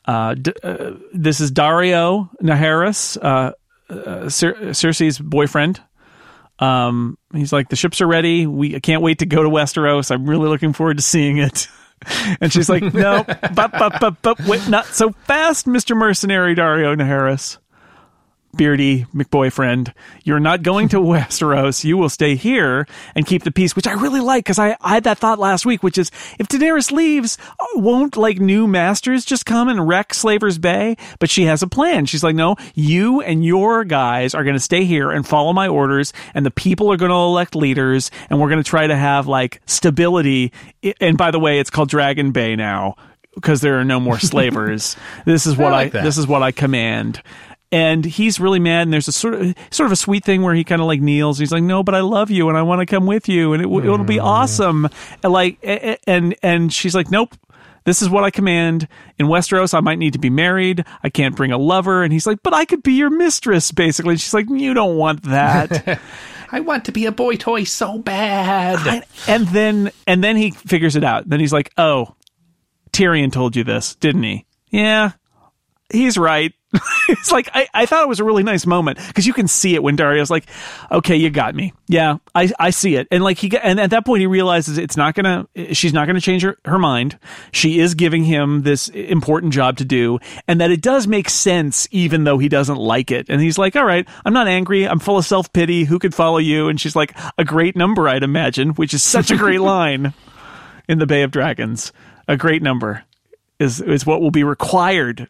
Uh, 0.05 0.35
d- 0.35 0.53
uh, 0.63 0.97
this 1.15 1.41
is 1.41 1.51
Daario 1.51 2.29
Naharis, 2.43 3.17
uh, 3.17 3.53
uh, 3.91 4.29
Cer- 4.29 4.73
Cersei's 4.73 5.19
boyfriend. 5.19 5.81
Um, 6.59 7.17
he's 7.33 7.55
like, 7.55 7.71
the 7.71 7.77
ships 7.77 8.03
are 8.03 8.07
ready. 8.07 8.47
We 8.47 8.77
I 8.77 8.81
can't 8.81 9.01
wait 9.01 9.21
to 9.21 9.27
go 9.27 9.43
to 9.43 9.49
Westeros. 9.49 10.11
I'm 10.11 10.29
really 10.29 10.49
looking 10.51 10.75
forward 10.75 10.99
to 10.99 11.03
seeing 11.03 11.39
it. 11.39 11.67
And 12.41 12.53
she's 12.53 12.69
like, 12.69 12.83
no, 12.95 13.25
but, 13.27 13.73
but, 13.73 14.01
but, 14.01 14.23
but, 14.23 14.41
wait, 14.47 14.69
not 14.69 14.87
so 14.87 15.11
fast, 15.11 15.67
Mr. 15.67 15.97
Mercenary 15.97 16.55
Daario 16.55 16.97
Naharis. 16.97 17.59
Beardy 18.59 19.07
McBoyfriend, 19.15 19.95
you're 20.25 20.41
not 20.41 20.63
going 20.63 20.89
to 20.89 20.97
Westeros. 21.01 21.85
You 21.85 21.97
will 21.97 22.11
stay 22.11 22.35
here 22.35 22.87
and 23.15 23.25
keep 23.25 23.45
the 23.45 23.53
peace, 23.53 23.75
which 23.75 23.87
I 23.87 23.93
really 23.93 24.21
like 24.21 24.45
because 24.45 24.59
I, 24.59 24.77
I 24.83 24.95
had 24.95 25.05
that 25.05 25.19
thought 25.19 25.39
last 25.39 25.65
week, 25.65 25.83
which 25.83 25.97
is 25.97 26.11
if 26.39 26.49
Daenerys 26.49 26.91
leaves, 26.93 27.39
won't 27.75 28.17
like 28.17 28.41
new 28.41 28.67
masters 28.67 29.25
just 29.25 29.47
come 29.47 29.69
and 29.69 29.87
wreck 29.89 30.13
Slaver's 30.13 30.59
Bay? 30.59 30.97
But 31.21 31.31
she 31.31 31.45
has 31.45 31.63
a 31.63 31.69
plan. 31.69 32.05
She's 32.05 32.25
like, 32.25 32.35
no, 32.35 32.57
you 32.75 33.23
and 33.23 33.45
your 33.45 33.85
guys 33.85 34.35
are 34.35 34.43
going 34.43 34.57
to 34.57 34.61
stay 34.61 34.85
here 34.85 35.11
and 35.11 35.27
follow 35.27 35.53
my 35.53 35.69
orders, 35.69 36.13
and 36.35 36.45
the 36.45 36.51
people 36.51 36.93
are 36.93 36.97
going 36.97 37.11
to 37.11 37.15
elect 37.15 37.55
leaders, 37.55 38.11
and 38.29 38.41
we're 38.41 38.51
going 38.51 38.63
to 38.63 38.69
try 38.69 38.87
to 38.87 38.97
have 38.97 39.29
like 39.29 39.63
stability. 39.67 40.53
And 41.01 41.17
by 41.17 41.31
the 41.31 41.39
way, 41.39 41.61
it's 41.61 41.71
called 41.71 41.89
Dragon 41.89 42.33
Bay 42.33 42.57
now 42.57 42.97
because 43.35 43.61
there 43.61 43.79
are 43.79 43.85
no 43.85 44.01
more 44.01 44.19
slavers. 44.19 44.97
this 45.25 45.47
is 45.47 45.57
what 45.57 45.73
I, 45.73 45.85
like 45.85 45.93
that. 45.93 46.03
this 46.03 46.19
is 46.19 46.27
what 46.27 46.43
I 46.43 46.51
command. 46.51 47.23
And 47.71 48.05
he's 48.05 48.41
really 48.41 48.61
mad, 48.61 48.83
and 48.83 48.93
there's 48.93 49.09
a 49.09 49.13
sort 49.13 49.35
of 49.35 49.55
sort 49.71 49.87
of 49.87 49.93
a 49.93 49.97
sweet 49.97 50.25
thing 50.25 50.43
where 50.43 50.55
he 50.55 50.65
kind 50.65 50.81
of 50.81 50.87
like 50.87 51.03
kneels. 51.03 51.39
He's 51.39 51.53
like, 51.53 51.63
"No, 51.63 51.83
but 51.83 51.95
I 51.95 52.01
love 52.01 52.31
you, 52.31 52.49
and 52.49 52.57
I 52.57 52.63
want 52.63 52.81
to 52.81 52.87
come 52.87 53.05
with 53.05 53.29
you, 53.29 53.53
and 53.53 53.61
it, 53.61 53.67
w 53.67 53.93
it'll 53.93 54.07
be 54.07 54.17
hmm. 54.17 54.25
awesome." 54.25 54.89
And 55.23 55.33
like, 55.33 55.59
and 56.07 56.35
and 56.43 56.73
she's 56.73 56.95
like, 56.95 57.11
"Nope, 57.11 57.35
this 57.85 58.01
is 58.01 58.09
what 58.09 58.25
I 58.25 58.31
command. 58.31 58.89
In 59.19 59.27
Westeros, 59.27 59.75
I 59.75 59.81
might 59.81 59.99
need 59.99 60.15
to 60.15 60.19
be 60.19 60.31
married. 60.31 60.85
I 61.03 61.11
can't 61.11 61.37
bring 61.37 61.53
a 61.53 61.59
lover." 61.59 62.03
And 62.03 62.11
he's 62.11 62.27
like, 62.27 62.43
"But 62.43 62.55
I 62.55 62.65
could 62.65 62.83
be 62.83 62.95
your 62.95 63.11
mistress, 63.11 63.71
basically." 63.71 64.13
And 64.13 64.21
she's 64.21 64.33
like, 64.33 64.47
"You 64.49 64.73
don't 64.73 64.97
want 64.97 65.25
that." 65.25 66.01
I 66.51 66.61
want 66.61 66.87
to 66.87 66.93
be 66.93 67.07
a 67.07 67.13
boy 67.13 67.37
toy 67.37 67.65
so 67.65 67.99
bad. 67.99 68.79
I- 68.79 69.03
and 69.31 69.47
then 69.49 69.91
and 70.07 70.25
then 70.25 70.37
he 70.37 70.53
figures 70.53 70.97
it 70.97 71.05
out. 71.05 71.29
Then 71.29 71.41
he's 71.41 71.53
like, 71.53 71.73
"Oh, 71.77 72.15
Tyrion 72.93 73.33
told 73.33 73.57
you 73.57 73.65
this, 73.65 73.95
didn't 73.97 74.23
he?" 74.23 74.47
Yeah, 74.71 75.13
he's 75.91 76.17
right. 76.17 76.53
it's 77.09 77.33
like 77.33 77.49
I, 77.55 77.67
I 77.73 77.87
thought 77.87 78.03
it 78.03 78.09
was 78.09 78.21
a 78.21 78.25
really 78.25 78.43
nice 78.43 78.67
moment 78.67 78.99
because 79.07 79.27
you 79.27 79.33
can 79.33 79.49
see 79.49 79.75
it 79.75 79.83
when 79.83 79.97
Daario's 79.97 80.31
like, 80.31 80.45
"Okay, 80.91 81.17
you 81.17 81.31
got 81.31 81.55
me. 81.55 81.73
Yeah, 81.87 82.19
I, 82.35 82.51
I 82.59 82.71
see 82.71 82.97
it." 82.97 83.09
And 83.11 83.25
like 83.25 83.39
he 83.39 83.57
and 83.57 83.81
at 83.81 83.91
that 83.91 84.05
point 84.05 84.21
he 84.21 84.27
realizes 84.27 84.77
it's 84.77 84.97
not 84.97 85.15
gonna 85.15 85.49
she's 85.73 85.95
not 85.95 86.07
gonna 86.07 86.21
change 86.21 86.43
her, 86.43 86.59
her 86.67 86.79
mind. 86.79 87.19
She 87.53 87.81
is 87.81 87.95
giving 87.95 88.23
him 88.25 88.63
this 88.63 88.89
important 88.89 89.55
job 89.55 89.79
to 89.79 89.85
do, 89.87 90.19
and 90.47 90.61
that 90.61 90.71
it 90.71 90.83
does 90.83 91.07
make 91.07 91.31
sense 91.31 91.89
even 91.91 92.25
though 92.25 92.37
he 92.37 92.51
doesn't 92.51 92.77
like 92.77 93.11
it. 93.11 93.31
And 93.31 93.41
he's 93.41 93.57
like, 93.57 93.75
"All 93.75 93.87
right, 93.87 94.07
I'm 94.27 94.35
not 94.35 94.47
angry. 94.47 94.87
I'm 94.87 94.99
full 94.99 95.17
of 95.17 95.25
self 95.25 95.51
pity. 95.55 95.85
Who 95.85 95.99
could 95.99 96.15
follow 96.15 96.39
you?" 96.39 96.69
And 96.69 96.79
she's 96.79 96.97
like, 96.97 97.17
"A 97.39 97.45
great 97.45 97.77
number, 97.77 98.09
I'd 98.09 98.23
imagine," 98.23 98.71
which 98.71 98.93
is 98.93 99.03
such 99.03 99.31
a 99.31 99.37
great 99.37 99.61
line 99.63 100.13
in 100.87 100.99
the 100.99 101.07
Bay 101.07 101.23
of 101.23 101.31
Dragons. 101.31 101.93
A 102.27 102.37
great 102.37 102.63
number 102.63 103.05
is 103.59 103.81
is 103.81 104.05
what 104.05 104.21
will 104.21 104.31
be 104.31 104.45
required. 104.45 105.29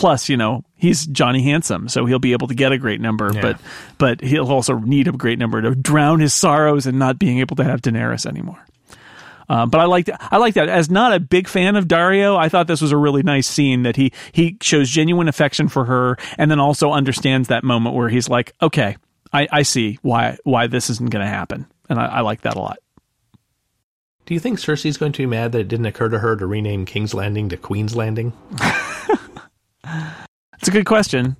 Plus, 0.00 0.30
you 0.30 0.36
know, 0.38 0.64
he's 0.76 1.04
Johnny 1.04 1.42
Handsome, 1.42 1.86
so 1.86 2.06
he'll 2.06 2.18
be 2.18 2.32
able 2.32 2.48
to 2.48 2.54
get 2.54 2.72
a 2.72 2.78
great 2.78 3.02
number, 3.02 3.30
Yeah. 3.34 3.42
but 3.42 3.60
but 3.98 4.20
he'll 4.22 4.50
also 4.50 4.78
need 4.78 5.08
a 5.08 5.12
great 5.12 5.38
number 5.38 5.60
to 5.60 5.74
drown 5.74 6.20
his 6.20 6.32
sorrows 6.32 6.86
and 6.86 6.98
not 6.98 7.18
being 7.18 7.38
able 7.40 7.54
to 7.56 7.64
have 7.64 7.82
Daenerys 7.82 8.24
anymore. 8.24 8.64
Um, 9.50 9.68
but 9.68 9.78
I 9.78 9.84
like 9.84 10.08
I 10.18 10.38
like 10.38 10.54
that. 10.54 10.70
As 10.70 10.88
not 10.88 11.12
a 11.12 11.20
big 11.20 11.48
fan 11.48 11.76
of 11.76 11.86
Daario, 11.86 12.38
I 12.38 12.48
thought 12.48 12.66
this 12.66 12.80
was 12.80 12.92
a 12.92 12.96
really 12.96 13.22
nice 13.22 13.46
scene 13.46 13.82
that 13.82 13.96
he 13.96 14.10
he 14.32 14.56
shows 14.62 14.88
genuine 14.88 15.28
affection 15.28 15.68
for 15.68 15.84
her, 15.84 16.16
and 16.38 16.50
then 16.50 16.60
also 16.60 16.92
understands 16.92 17.48
that 17.48 17.62
moment 17.62 17.94
where 17.94 18.08
he's 18.08 18.26
like, 18.28 18.54
okay, 18.62 18.96
I, 19.34 19.48
I 19.52 19.62
see 19.64 19.98
why 20.00 20.38
why 20.44 20.66
this 20.66 20.88
isn't 20.88 21.10
going 21.10 21.24
to 21.26 21.30
happen, 21.30 21.66
and 21.90 21.98
I, 21.98 22.06
I 22.06 22.20
like 22.22 22.40
that 22.40 22.56
a 22.56 22.58
lot. 22.60 22.78
Do 24.24 24.32
you 24.32 24.40
think 24.40 24.60
Cersei's 24.60 24.96
going 24.96 25.12
to 25.12 25.18
be 25.18 25.26
mad 25.26 25.52
that 25.52 25.58
it 25.60 25.68
didn't 25.68 25.84
occur 25.86 26.08
to 26.08 26.20
her 26.20 26.36
to 26.36 26.46
rename 26.46 26.86
King's 26.86 27.12
Landing 27.12 27.50
to 27.50 27.58
Queen's 27.58 27.94
Landing? 27.94 28.32
It's 29.84 30.68
a 30.68 30.70
good 30.70 30.86
question. 30.86 31.36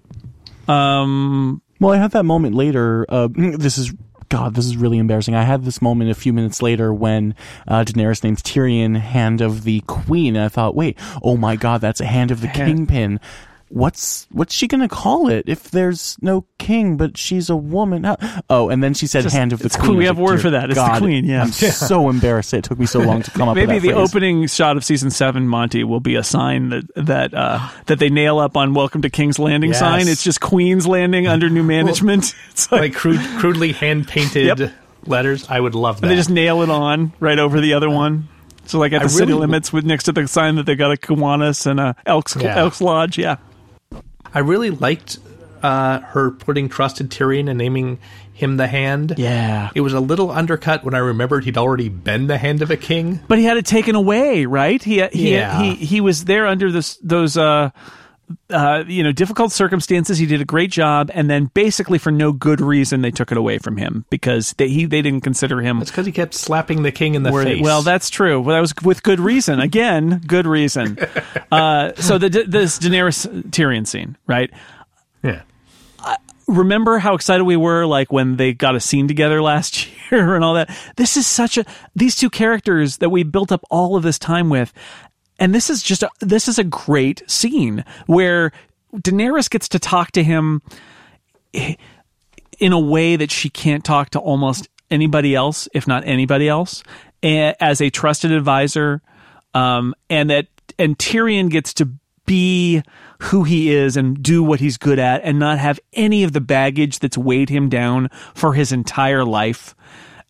Um, 0.68 1.62
Well, 1.80 1.93
I 1.93 1.97
had 1.99 2.12
that 2.12 2.24
moment 2.24 2.55
later. 2.55 3.07
Uh, 3.09 3.28
this 3.34 3.78
is 3.78 3.93
God. 4.28 4.55
This 4.55 4.66
is 4.66 4.76
really 4.76 4.99
embarrassing. 4.99 5.34
I 5.34 5.43
had 5.43 5.64
this 5.64 5.82
moment 5.82 6.11
a 6.11 6.14
few 6.14 6.32
minutes 6.32 6.62
later 6.62 6.95
when 6.95 7.34
uh, 7.66 7.84
Daenerys 7.84 8.22
names 8.22 8.43
Tyrion 8.43 8.97
Hand 8.99 9.41
of 9.41 9.64
the 9.64 9.80
Queen, 9.88 10.36
and 10.36 10.45
I 10.45 10.49
thought, 10.49 10.74
wait, 10.76 10.97
oh 11.22 11.36
my 11.36 11.57
God, 11.57 11.80
that's 11.80 12.01
a 12.01 12.07
Hand 12.07 12.30
of 12.30 12.41
the 12.41 12.47
Hand- 12.49 12.68
Kingpin. 12.86 13.20
What's 13.73 14.27
what's 14.33 14.53
she 14.53 14.66
gonna 14.66 14.89
call 14.89 15.29
it 15.29 15.45
if 15.49 15.71
there's 15.71 16.16
no 16.21 16.45
king, 16.59 16.97
but 16.97 17.16
she's 17.16 17.49
a 17.49 17.55
woman? 17.55 18.05
Oh, 18.51 18.68
and 18.68 18.83
then 18.83 18.95
she 18.95 19.07
said 19.07 19.23
Just- 19.23 19.37
Hand 19.37 19.53
of 19.53 19.61
the 19.61 19.66
it's 19.66 19.77
Queen. 19.77 19.87
Queen. 19.91 19.99
We 19.99 20.05
have 20.07 20.18
a 20.18 20.21
like, 20.21 20.31
word 20.33 20.41
for 20.43 20.51
that. 20.51 20.71
It's 20.71 20.79
the 20.79 20.99
Queen, 20.99 21.25
yeah." 21.25 21.43
I'm 21.43 21.53
so 21.53 22.09
embarrassed. 22.11 22.53
It 22.53 22.64
took 22.64 22.81
me 22.81 22.87
so 22.87 22.99
long 22.99 23.23
to 23.23 23.31
come 23.31 23.49
up. 23.49 23.55
maybe 23.55 23.75
with 23.75 23.83
the 23.83 23.89
that 23.91 23.95
phrase. 23.95 24.11
opening 24.11 24.47
shot 24.49 24.77
of 24.77 24.85
season 24.85 25.11
seven, 25.12 25.47
Monty, 25.47 25.85
will 25.85 26.01
be 26.01 26.16
a 26.16 26.25
sign 26.25 26.71
that 26.71 26.85
that 26.97 27.33
uh, 27.33 27.61
that 27.87 28.01
they 28.01 28.11
nail 28.11 28.41
up 28.41 28.57
on 28.57 28.75
"Welcome 28.75 29.03
to 29.03 29.11
King's 29.11 29.39
Landing" 29.39 29.71
Yes. 29.71 29.79
sign. 29.79 30.09
It's 30.09 30.25
just 30.25 30.41
Queen's 30.41 30.89
Landing 30.89 31.29
under 31.29 31.49
new 31.49 31.62
management. 31.62 32.35
it's 32.51 32.73
like, 32.73 32.81
Like 32.81 32.95
crude, 32.95 33.21
crudely 33.39 33.71
hand 33.71 34.09
painted 34.09 34.59
Yep. 34.59 34.73
letters? 35.07 35.47
I 35.49 35.61
would 35.61 35.77
love 35.77 36.01
that. 36.01 36.09
they 36.09 36.16
just 36.16 36.29
nail 36.31 36.62
it 36.62 36.71
on 36.71 37.12
right 37.21 37.39
over 37.39 37.61
the 37.61 37.75
other 37.75 37.89
one. 37.89 38.27
So 38.66 38.81
like 38.81 38.93
at 38.93 39.01
I 39.01 39.05
the 39.05 39.11
city 39.11 39.27
really- 39.33 39.43
limits, 39.43 39.73
with 39.73 39.85
next 39.85 40.05
to 40.05 40.12
the 40.12 40.27
sign 40.27 40.57
that 40.57 40.66
they 40.66 40.75
got 40.75 40.91
a 40.93 40.97
Kiwanis 40.97 41.66
and 41.66 41.79
a 41.79 41.95
Elks 42.05 42.35
Yeah. 42.35 42.57
Elks 42.57 42.81
Lodge. 42.81 43.16
Yeah, 43.18 43.37
I 44.35 44.41
really 44.41 44.70
liked 44.70 45.18
uh, 45.62 46.01
her 46.01 46.31
putting 46.31 46.68
trust 46.68 47.01
in 47.01 47.09
Tyrion 47.09 47.49
and 47.49 47.59
naming 47.59 47.99
him 48.33 48.57
the 48.57 48.66
Hand. 48.66 49.14
yeah. 49.18 49.68
It 49.74 49.83
was 49.83 49.93
a 49.93 50.01
little 50.01 50.31
undercut 50.31 50.83
when 50.85 50.95
I 50.95 50.99
remembered 50.99 51.45
he'd 51.45 51.59
already 51.59 51.91
been 51.91 52.26
the 52.26 52.39
Hand 52.39 52.62
of 52.62 52.70
a 52.70 52.76
King. 52.76 53.20
But 53.28 53.39
he 53.39 53.45
had 53.45 53.59
it 53.59 53.66
taken 53.66 53.95
away, 53.95 54.47
right? 54.47 54.83
He 54.83 55.07
he 55.09 55.35
Yeah. 55.35 55.61
he 55.61 55.74
he 55.74 56.01
was 56.01 56.24
there 56.24 56.47
under 56.47 56.72
this 56.72 56.97
those 57.03 57.37
uh 57.37 57.70
uh 58.51 58.85
you 58.87 59.03
know 59.03 59.12
difficult 59.12 59.53
circumstances. 59.53 60.18
He 60.18 60.26
did 60.26 60.41
a 60.41 60.45
great 60.45 60.70
job, 60.70 61.11
and 61.12 61.28
then 61.31 61.51
basically 61.55 61.99
for 61.99 62.11
no 62.11 62.33
good 62.33 62.61
reason 62.61 63.03
they 63.03 63.11
took 63.11 63.31
it 63.33 63.39
away 63.39 63.59
from 63.59 63.76
him 63.76 64.05
because 64.11 64.55
they 64.59 64.68
he 64.68 64.87
they 64.87 65.03
didn't 65.03 65.22
consider 65.22 65.61
him. 65.61 65.81
It's 65.81 65.91
because 65.91 66.07
he 66.07 66.12
kept 66.12 66.35
slapping 66.35 66.83
the 66.83 66.93
king 66.93 67.14
in 67.14 67.22
the 67.22 67.33
worthy. 67.33 67.55
face. 67.57 67.62
Well, 67.62 67.83
that's 67.83 68.11
true. 68.11 68.41
Well, 68.41 68.55
that 68.55 68.61
was 68.61 68.74
with 68.83 69.03
good 69.03 69.20
reason. 69.20 69.61
Again, 69.70 70.22
good 70.26 70.47
reason. 70.47 70.99
Uh, 71.53 71.93
so 71.97 72.16
the 72.16 72.28
this 72.28 72.78
Daenerys 72.78 73.26
Tyrion 73.51 73.85
scene, 73.85 74.16
right? 74.28 74.51
yeah. 75.24 75.43
remember 76.47 76.99
how 76.99 77.14
excited 77.14 77.43
we 77.45 77.57
were 77.57 77.87
like 77.87 78.12
when 78.12 78.37
they 78.37 78.53
got 78.53 78.76
a 78.76 78.81
scene 78.81 79.09
together 79.09 79.43
last 79.53 79.89
year 80.11 80.35
and 80.35 80.45
all 80.45 80.55
that 80.55 80.70
this 80.97 81.16
is 81.16 81.26
such 81.26 81.59
a 81.59 81.64
these 81.97 82.14
two 82.16 82.31
characters 82.31 82.99
that 82.99 83.11
we 83.11 83.22
built 83.24 83.51
up 83.53 83.64
all 83.70 83.97
of 83.97 84.03
this 84.03 84.18
time 84.18 84.49
with 84.49 84.72
and 85.41 85.55
this 85.55 85.70
is 85.70 85.82
just 85.82 86.03
a 86.03 86.11
this 86.20 86.47
is 86.47 86.59
a 86.59 86.64
great 86.64 87.28
scene 87.28 87.84
where 88.07 88.53
Daenerys 88.95 89.51
gets 89.51 89.68
to 89.70 89.78
talk 89.78 90.12
to 90.12 90.22
him 90.22 90.62
in 91.53 92.72
a 92.72 92.78
way 92.78 93.16
that 93.16 93.30
she 93.30 93.49
can't 93.49 93.84
talk 93.84 94.11
to 94.11 94.18
almost 94.18 94.68
anybody 94.91 95.34
else, 95.34 95.68
if 95.72 95.88
not 95.88 96.05
anybody 96.07 96.49
else, 96.49 96.82
as 97.22 97.80
a 97.80 97.91
trusted 97.91 98.32
advisor, 98.32 99.01
um, 99.55 99.95
and 100.09 100.30
that 100.30 100.47
and 100.78 100.99
Tyrion 100.99 101.51
gets 101.51 101.72
to 101.74 101.88
be 102.26 102.82
who 103.22 103.43
he 103.43 103.72
is 103.74 103.97
and 103.97 104.22
do 104.22 104.43
what 104.43 104.61
he's 104.61 104.76
good 104.76 104.99
at, 104.99 105.22
and 105.24 105.38
not 105.38 105.59
have 105.59 105.80
any 105.95 106.22
of 106.22 106.32
the 106.32 106.41
baggage 106.41 106.99
that's 106.99 107.18
weighed 107.18 107.49
him 107.49 107.68
down 107.68 108.09
for 108.34 108.55
his 108.55 108.72
entire 108.72 109.24
life. 109.24 109.74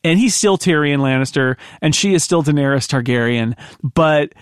And 0.02 0.18
he's 0.18 0.34
still 0.34 0.56
Tyrion 0.56 1.00
Lannister, 1.00 1.56
and 1.82 1.94
she 1.94 2.14
is 2.14 2.24
still 2.24 2.42
Daenerys 2.42 2.88
Targaryen, 2.88 3.54
but 3.82 4.32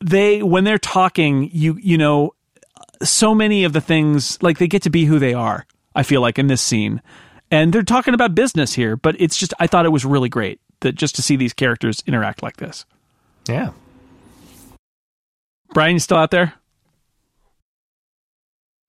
they 0.00 0.42
when 0.42 0.64
they're 0.64 0.78
talking, 0.78 1.50
you 1.52 1.78
you 1.80 1.98
know, 1.98 2.34
so 3.02 3.34
many 3.34 3.64
of 3.64 3.72
the 3.72 3.80
things 3.80 4.42
like 4.42 4.58
they 4.58 4.66
get 4.66 4.82
to 4.82 4.90
be 4.90 5.04
who 5.04 5.18
they 5.18 5.34
are 5.34 5.66
i 5.94 6.02
feel 6.02 6.20
like 6.20 6.38
in 6.38 6.46
this 6.46 6.62
scene. 6.62 7.02
And 7.50 7.72
they're 7.72 7.82
talking 7.82 8.14
about 8.14 8.34
business 8.34 8.74
here 8.74 8.96
but 8.96 9.16
it's 9.20 9.36
just 9.36 9.54
i 9.58 9.66
thought 9.66 9.86
it 9.86 9.90
was 9.90 10.04
really 10.04 10.28
great 10.28 10.60
that 10.80 10.94
just 10.94 11.14
to 11.16 11.22
see 11.22 11.36
these 11.36 11.52
characters 11.52 12.02
interact 12.06 12.42
like 12.42 12.56
this. 12.56 12.84
Yeah. 13.48 13.72
brian 15.72 15.94
you 15.94 16.00
still 16.00 16.16
out 16.16 16.30
there 16.30 16.54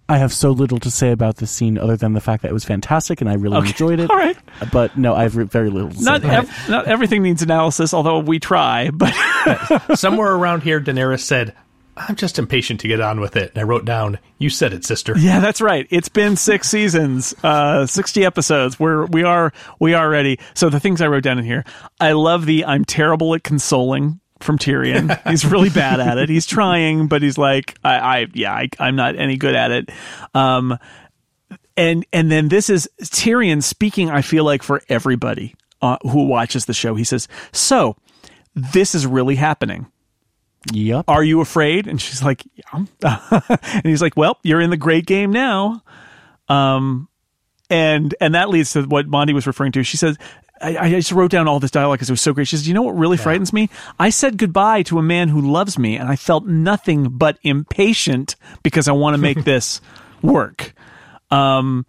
I 0.08 0.18
have 0.18 0.32
so 0.34 0.52
little 0.52 0.78
to 0.80 0.92
say 0.92 1.12
about 1.12 1.38
this 1.38 1.50
scene 1.50 1.78
other 1.80 1.98
than 1.98 2.14
the 2.14 2.22
fact 2.22 2.44
that 2.44 2.50
it 2.50 2.54
was 2.54 2.64
fantastic 2.64 3.22
and 3.22 3.30
I 3.30 3.34
really 3.34 3.58
Okay. 3.58 3.70
enjoyed 3.70 4.00
it. 4.00 4.10
all 4.12 4.16
right 4.18 4.38
But 4.72 4.96
no, 4.98 5.16
I 5.16 5.24
have 5.24 5.36
re- 5.36 5.46
very 5.46 5.70
little 5.72 5.90
to 5.92 6.04
not 6.04 6.22
say. 6.22 6.30
ev- 6.30 6.52
not 6.70 6.86
everything 6.88 7.24
needs 7.24 7.42
analysis 7.42 7.94
although 7.94 8.20
we 8.20 8.40
try 8.40 8.92
but 8.92 9.12
Somewhere 9.96 10.34
around 10.34 10.64
here, 10.64 10.80
Daenerys 10.80 11.22
said, 11.22 11.56
I'm 11.98 12.16
just 12.16 12.38
impatient 12.40 12.82
to 12.82 12.88
get 12.90 13.00
on 13.00 13.20
with 13.22 13.36
it. 13.38 13.52
And 13.52 13.60
I 13.60 13.64
wrote 13.64 13.86
down, 13.86 14.20
You 14.38 14.50
said 14.50 14.74
it, 14.74 14.84
sister. 14.86 15.14
yeah 15.18 15.40
that's 15.40 15.62
right 15.62 15.88
it's 15.90 16.10
been 16.10 16.36
six 16.36 16.70
seasons 16.70 17.34
uh 17.44 17.86
60 17.88 18.26
episodes 18.26 18.80
we're 18.80 19.06
we 19.08 19.24
are 19.24 19.54
we 19.80 19.94
are 19.94 20.10
ready 20.10 20.38
so 20.54 20.70
the 20.70 20.80
things 20.80 21.02
i 21.02 21.08
wrote 21.08 21.24
down 21.24 21.40
in 21.40 21.46
here 21.46 21.64
i 22.00 22.12
love 22.12 22.46
the 22.46 22.66
i'm 22.66 22.84
terrible 22.86 23.34
at 23.34 23.44
consoling 23.44 24.20
from 24.40 24.58
Tyrion. 24.58 25.20
He's 25.30 25.46
really 25.46 25.70
bad 25.70 26.00
at 26.00 26.18
it. 26.18 26.30
He's 26.30 26.46
trying, 26.46 27.08
but 27.08 27.22
he's 27.22 27.38
like, 27.38 27.78
I, 27.84 27.98
I 27.98 28.28
yeah, 28.34 28.54
I, 28.54 28.70
I'm 28.80 28.96
not 28.96 29.16
any 29.16 29.38
good 29.38 29.56
at 29.56 29.72
it. 29.72 29.90
Um, 30.34 30.78
and 31.78 32.06
and 32.14 32.32
then 32.32 32.48
this 32.48 32.70
is 32.70 32.90
Tyrion 33.02 33.62
speaking. 33.62 34.10
I 34.10 34.22
feel 34.22 34.44
like 34.44 34.64
for 34.64 34.82
everybody 34.90 35.56
uh, 35.82 35.98
who 36.04 36.26
watches 36.26 36.66
the 36.66 36.74
show, 36.74 36.96
he 36.96 37.04
says, 37.04 37.28
"So 37.52 37.98
this 38.54 38.96
is 38.96 39.06
really 39.06 39.36
happening." 39.36 39.88
Yep. 40.74 41.06
Are 41.08 41.24
you 41.24 41.42
afraid? 41.42 41.88
And 41.88 42.02
she's 42.02 42.24
like, 42.24 42.44
Yeah. 42.56 42.86
and 43.50 43.86
he's 43.86 44.02
like, 44.02 44.18
Well, 44.18 44.40
you're 44.44 44.62
in 44.62 44.70
the 44.70 44.78
great 44.78 45.06
game 45.06 45.32
now. 45.32 45.84
Um, 46.48 47.08
and 47.70 48.16
and 48.20 48.36
that 48.36 48.50
leads 48.50 48.74
to 48.74 48.84
what 48.84 49.08
Mondi 49.08 49.34
was 49.34 49.48
referring 49.48 49.72
to. 49.74 49.84
She 49.84 49.98
says, 49.98 50.18
I, 50.66 50.86
I 50.86 50.90
just 50.90 51.12
wrote 51.12 51.30
down 51.30 51.48
all 51.48 51.60
this 51.60 51.70
dialogue 51.72 51.98
because 51.98 52.10
it 52.10 52.14
was 52.14 52.22
so 52.22 52.34
great. 52.34 52.48
She 52.48 52.56
says, 52.58 52.68
"You 52.68 52.74
know 52.74 52.82
what 52.82 52.98
really 52.98 53.18
frightens 53.18 53.54
me? 53.54 53.70
I 54.00 54.10
said 54.10 54.38
goodbye 54.38 54.82
to 54.84 54.98
a 54.98 55.04
man 55.04 55.30
who 55.30 55.42
loves 55.42 55.78
me, 55.78 55.96
and 55.96 56.10
I 56.10 56.16
felt 56.16 56.46
nothing 56.48 57.10
but 57.10 57.38
impatient 57.44 58.36
because 58.64 58.88
I 58.88 58.94
want 58.94 59.14
to 59.14 59.20
make 59.20 59.44
this 59.44 59.80
work." 60.24 60.74
Um, 61.30 61.86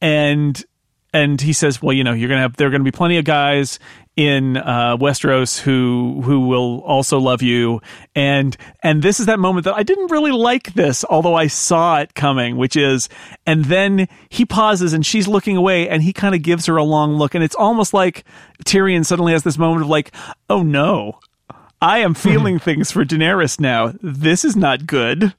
and 0.00 0.62
and 1.12 1.40
he 1.40 1.52
says, 1.52 1.80
"Well, 1.80 1.92
you 1.92 2.02
know, 2.02 2.12
you're 2.12 2.28
gonna 2.28 2.40
have 2.40 2.56
there 2.56 2.66
are 2.66 2.70
gonna 2.70 2.82
be 2.82 2.90
plenty 2.90 3.18
of 3.18 3.24
guys 3.24 3.78
in 4.16 4.56
uh, 4.56 4.96
Westeros 4.96 5.58
who 5.60 6.22
who 6.22 6.46
will 6.46 6.80
also 6.80 7.18
love 7.18 7.42
you." 7.42 7.80
And 8.14 8.56
and 8.82 9.02
this 9.02 9.20
is 9.20 9.26
that 9.26 9.38
moment 9.38 9.64
that 9.64 9.74
I 9.74 9.82
didn't 9.82 10.10
really 10.10 10.32
like 10.32 10.74
this, 10.74 11.04
although 11.08 11.34
I 11.34 11.46
saw 11.46 12.00
it 12.00 12.14
coming, 12.14 12.56
which 12.56 12.76
is, 12.76 13.08
and 13.46 13.64
then 13.66 14.08
he 14.28 14.44
pauses 14.44 14.92
and 14.92 15.04
she's 15.04 15.28
looking 15.28 15.56
away, 15.56 15.88
and 15.88 16.02
he 16.02 16.12
kind 16.12 16.34
of 16.34 16.42
gives 16.42 16.66
her 16.66 16.76
a 16.76 16.84
long 16.84 17.14
look, 17.14 17.34
and 17.34 17.44
it's 17.44 17.56
almost 17.56 17.94
like 17.94 18.24
Tyrion 18.64 19.04
suddenly 19.04 19.32
has 19.32 19.42
this 19.42 19.58
moment 19.58 19.82
of 19.82 19.88
like, 19.88 20.12
"Oh 20.48 20.62
no." 20.62 21.18
I 21.82 21.98
am 21.98 22.14
feeling 22.14 22.58
things 22.58 22.90
for 22.90 23.04
Daenerys 23.04 23.60
now. 23.60 23.92
This 24.00 24.42
is 24.44 24.56
not 24.56 24.86
good. 24.86 25.34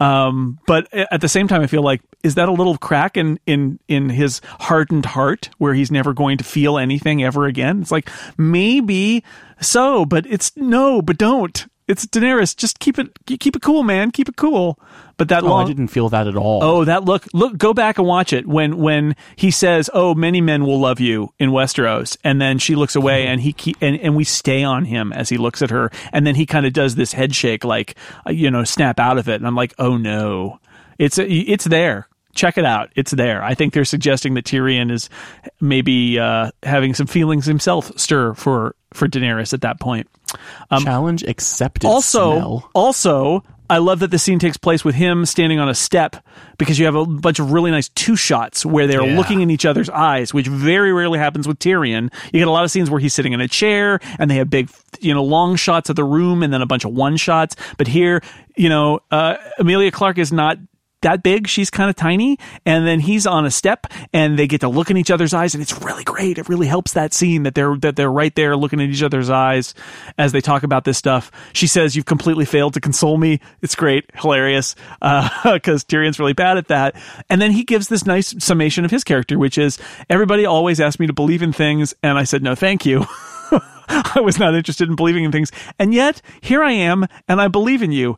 Um, 0.00 0.58
but 0.66 0.92
at 0.94 1.20
the 1.20 1.28
same 1.28 1.46
time, 1.46 1.60
I 1.60 1.66
feel 1.66 1.82
like 1.82 2.00
is 2.22 2.34
that 2.34 2.48
a 2.48 2.52
little 2.52 2.76
crack 2.78 3.16
in 3.16 3.38
in 3.46 3.78
in 3.86 4.08
his 4.08 4.40
hardened 4.44 5.06
heart 5.06 5.50
where 5.58 5.74
he's 5.74 5.90
never 5.90 6.12
going 6.12 6.38
to 6.38 6.44
feel 6.44 6.78
anything 6.78 7.22
ever 7.22 7.46
again? 7.46 7.82
It's 7.82 7.90
like 7.92 8.10
maybe 8.38 9.22
so, 9.60 10.04
but 10.06 10.26
it's 10.26 10.56
no, 10.56 11.02
but 11.02 11.18
don't. 11.18 11.66
It's 11.90 12.06
Daenerys. 12.06 12.56
Just 12.56 12.78
keep 12.78 12.98
it 12.98 13.08
keep 13.26 13.56
it 13.56 13.62
cool, 13.62 13.82
man. 13.82 14.10
Keep 14.12 14.28
it 14.28 14.36
cool. 14.36 14.78
But 15.16 15.28
that 15.28 15.42
Oh, 15.42 15.48
long 15.48 15.64
I 15.64 15.66
didn't 15.66 15.88
feel 15.88 16.08
that 16.08 16.26
at 16.26 16.36
all. 16.36 16.62
Oh, 16.62 16.84
that 16.84 17.04
look! 17.04 17.26
Look, 17.34 17.58
go 17.58 17.74
back 17.74 17.98
and 17.98 18.06
watch 18.06 18.32
it 18.32 18.46
when 18.46 18.78
when 18.78 19.16
he 19.36 19.50
says, 19.50 19.90
"Oh, 19.92 20.14
many 20.14 20.40
men 20.40 20.64
will 20.64 20.78
love 20.80 21.00
you 21.00 21.34
in 21.38 21.50
Westeros," 21.50 22.16
and 22.24 22.40
then 22.40 22.58
she 22.58 22.74
looks 22.74 22.94
away, 22.96 23.26
and 23.26 23.40
he 23.40 23.52
keep, 23.52 23.76
and 23.82 23.98
and 24.00 24.16
we 24.16 24.24
stay 24.24 24.62
on 24.62 24.84
him 24.86 25.12
as 25.12 25.28
he 25.28 25.36
looks 25.36 25.60
at 25.62 25.70
her, 25.70 25.90
and 26.12 26.26
then 26.26 26.36
he 26.36 26.46
kind 26.46 26.64
of 26.64 26.72
does 26.72 26.94
this 26.94 27.12
head 27.12 27.34
shake, 27.34 27.64
like 27.64 27.96
uh, 28.26 28.30
you 28.30 28.50
know, 28.50 28.64
snap 28.64 28.98
out 29.00 29.18
of 29.18 29.28
it, 29.28 29.34
and 29.34 29.46
I'm 29.46 29.56
like, 29.56 29.74
"Oh 29.78 29.96
no, 29.96 30.58
it's 30.98 31.18
it's 31.18 31.64
there." 31.64 32.06
Check 32.32 32.56
it 32.56 32.64
out. 32.64 32.90
It's 32.94 33.10
there. 33.10 33.42
I 33.42 33.54
think 33.54 33.74
they're 33.74 33.84
suggesting 33.84 34.34
that 34.34 34.44
Tyrion 34.44 34.92
is 34.92 35.10
maybe 35.60 36.16
uh, 36.16 36.52
having 36.62 36.94
some 36.94 37.08
feelings 37.08 37.44
himself 37.44 37.90
stir 37.98 38.34
for 38.34 38.76
for 38.94 39.08
Daenerys 39.08 39.52
at 39.52 39.62
that 39.62 39.80
point. 39.80 40.08
Challenge 40.80 41.22
accepted. 41.24 41.86
um, 41.86 41.92
Also, 41.94 42.32
Snell. 42.32 42.70
also, 42.74 43.44
I 43.68 43.78
love 43.78 44.00
that 44.00 44.10
the 44.10 44.18
scene 44.18 44.38
takes 44.40 44.56
place 44.56 44.84
with 44.84 44.96
him 44.96 45.24
standing 45.26 45.60
on 45.60 45.68
a 45.68 45.74
step 45.74 46.16
because 46.58 46.78
you 46.78 46.86
have 46.86 46.96
a 46.96 47.06
bunch 47.06 47.38
of 47.38 47.52
really 47.52 47.70
nice 47.70 47.88
two 47.90 48.16
shots 48.16 48.66
where 48.66 48.88
they're 48.88 49.04
Yeah. 49.06 49.16
looking 49.16 49.42
in 49.42 49.50
each 49.50 49.64
other's 49.64 49.88
eyes, 49.88 50.34
which 50.34 50.48
very 50.48 50.92
rarely 50.92 51.18
happens 51.20 51.46
with 51.46 51.58
Tyrion. 51.60 52.10
You 52.32 52.40
get 52.40 52.48
a 52.48 52.50
lot 52.50 52.64
of 52.64 52.70
scenes 52.72 52.90
where 52.90 52.98
he's 53.00 53.14
sitting 53.14 53.32
in 53.32 53.40
a 53.40 53.46
chair 53.48 54.00
and 54.18 54.28
they 54.30 54.34
have 54.36 54.50
big, 54.50 54.70
you 55.00 55.14
know, 55.14 55.22
long 55.22 55.54
shots 55.54 55.88
of 55.88 55.94
the 55.96 56.02
room 56.04 56.42
and 56.42 56.52
then 56.52 56.62
a 56.62 56.66
bunch 56.66 56.84
of 56.84 56.92
one 56.92 57.16
shots. 57.16 57.54
But 57.78 57.86
here, 57.86 58.22
you 58.56 58.68
know, 58.68 59.00
uh, 59.12 59.36
Emilia 59.60 59.92
Clarke 59.92 60.18
is 60.18 60.32
not 60.32 60.58
that 61.02 61.22
big. 61.22 61.46
She's 61.48 61.70
kind 61.70 61.90
of 61.90 61.96
tiny. 61.96 62.38
And 62.64 62.86
then 62.86 63.00
he's 63.00 63.26
on 63.26 63.46
a 63.46 63.50
step 63.50 63.86
and 64.12 64.38
they 64.38 64.46
get 64.46 64.60
to 64.62 64.68
look 64.68 64.90
in 64.90 64.96
each 64.96 65.10
other's 65.10 65.34
eyes 65.34 65.54
and 65.54 65.62
it's 65.62 65.80
really 65.82 66.04
great. 66.04 66.38
It 66.38 66.48
really 66.48 66.66
helps 66.66 66.92
that 66.92 67.12
scene 67.12 67.44
that 67.44 67.54
they're, 67.54 67.76
that 67.76 67.96
they're 67.96 68.10
right 68.10 68.34
there 68.34 68.56
looking 68.56 68.80
at 68.80 68.88
each 68.88 69.02
other's 69.02 69.30
eyes 69.30 69.74
as 70.18 70.32
they 70.32 70.40
talk 70.40 70.62
about 70.62 70.84
this 70.84 70.98
stuff. 70.98 71.30
She 71.52 71.66
says, 71.66 71.96
you've 71.96 72.06
completely 72.06 72.44
failed 72.44 72.74
to 72.74 72.80
console 72.80 73.16
me. 73.16 73.40
It's 73.62 73.74
great. 73.74 74.10
Hilarious. 74.14 74.74
Uh, 75.00 75.58
cause 75.62 75.84
Tyrion's 75.84 76.18
really 76.18 76.32
bad 76.32 76.56
at 76.56 76.68
that. 76.68 76.96
And 77.28 77.40
then 77.40 77.52
he 77.52 77.64
gives 77.64 77.88
this 77.88 78.06
nice 78.06 78.34
summation 78.42 78.84
of 78.84 78.90
his 78.90 79.04
character, 79.04 79.38
which 79.38 79.58
is 79.58 79.78
everybody 80.08 80.46
always 80.46 80.80
asked 80.80 81.00
me 81.00 81.06
to 81.06 81.12
believe 81.12 81.42
in 81.42 81.52
things. 81.52 81.94
And 82.02 82.18
I 82.18 82.24
said, 82.24 82.42
no, 82.42 82.54
thank 82.54 82.84
you. 82.86 83.06
I 83.90 84.20
was 84.20 84.38
not 84.38 84.54
interested 84.54 84.88
in 84.88 84.96
believing 84.96 85.24
in 85.24 85.32
things. 85.32 85.50
And 85.78 85.92
yet 85.92 86.22
here 86.40 86.62
I 86.62 86.72
am 86.72 87.06
and 87.28 87.40
I 87.40 87.48
believe 87.48 87.82
in 87.82 87.92
you. 87.92 88.16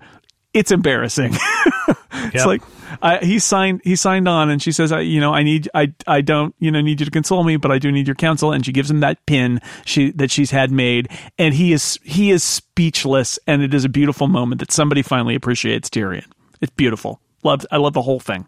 It's 0.54 0.70
embarrassing. 0.70 1.34
it's 2.12 2.46
like 2.46 2.62
I, 3.00 3.18
he 3.18 3.38
signed 3.38 3.80
he 3.84 3.96
signed 3.96 4.28
on 4.28 4.50
and 4.50 4.60
she 4.60 4.72
says 4.72 4.92
I, 4.92 5.00
you 5.00 5.20
know 5.20 5.32
I 5.32 5.42
need 5.42 5.68
I 5.74 5.92
I 6.06 6.20
don't 6.20 6.54
you 6.58 6.70
know 6.70 6.80
need 6.80 7.00
you 7.00 7.06
to 7.06 7.10
console 7.10 7.44
me 7.44 7.56
but 7.56 7.70
I 7.70 7.78
do 7.78 7.90
need 7.90 8.06
your 8.06 8.14
counsel 8.14 8.52
and 8.52 8.64
she 8.64 8.72
gives 8.72 8.90
him 8.90 9.00
that 9.00 9.24
pin 9.26 9.60
she 9.84 10.10
that 10.12 10.30
she's 10.30 10.50
had 10.50 10.70
made 10.70 11.08
and 11.38 11.54
he 11.54 11.72
is 11.72 11.98
he 12.02 12.30
is 12.30 12.44
speechless 12.44 13.38
and 13.46 13.62
it 13.62 13.72
is 13.72 13.84
a 13.84 13.88
beautiful 13.88 14.28
moment 14.28 14.60
that 14.60 14.72
somebody 14.72 15.02
finally 15.02 15.34
appreciates 15.34 15.88
Tyrion. 15.88 16.26
It's 16.60 16.72
beautiful. 16.72 17.20
Loved 17.42 17.66
I 17.70 17.78
love 17.78 17.94
the 17.94 18.02
whole 18.02 18.20
thing. 18.20 18.46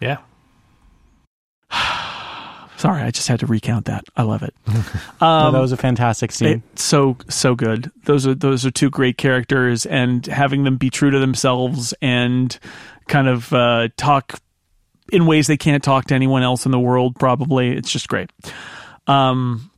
Yeah. 0.00 0.18
Sorry, 2.78 3.02
I 3.02 3.10
just 3.10 3.26
had 3.26 3.40
to 3.40 3.46
recount 3.46 3.86
that. 3.86 4.04
I 4.16 4.22
love 4.22 4.42
it. 4.44 4.54
No, 5.20 5.50
that 5.50 5.60
was 5.60 5.72
a 5.72 5.76
fantastic 5.76 6.30
scene. 6.30 6.62
It, 6.72 6.78
so 6.78 7.16
so 7.28 7.56
good. 7.56 7.90
Those 8.04 8.24
are 8.24 8.34
those 8.36 8.64
are 8.64 8.70
two 8.70 8.88
great 8.88 9.18
characters, 9.18 9.84
and 9.84 10.24
having 10.26 10.62
them 10.62 10.76
be 10.76 10.88
true 10.88 11.10
to 11.10 11.18
themselves 11.18 11.92
and 12.00 12.56
kind 13.08 13.26
of 13.26 13.52
uh, 13.52 13.88
talk 13.96 14.38
in 15.12 15.26
ways 15.26 15.48
they 15.48 15.56
can't 15.56 15.82
talk 15.82 16.04
to 16.06 16.14
anyone 16.14 16.44
else 16.44 16.66
in 16.66 16.70
the 16.70 16.78
world. 16.78 17.16
Probably, 17.18 17.76
it's 17.76 17.90
just 17.90 18.06
great. 18.08 18.30
Um, 19.08 19.72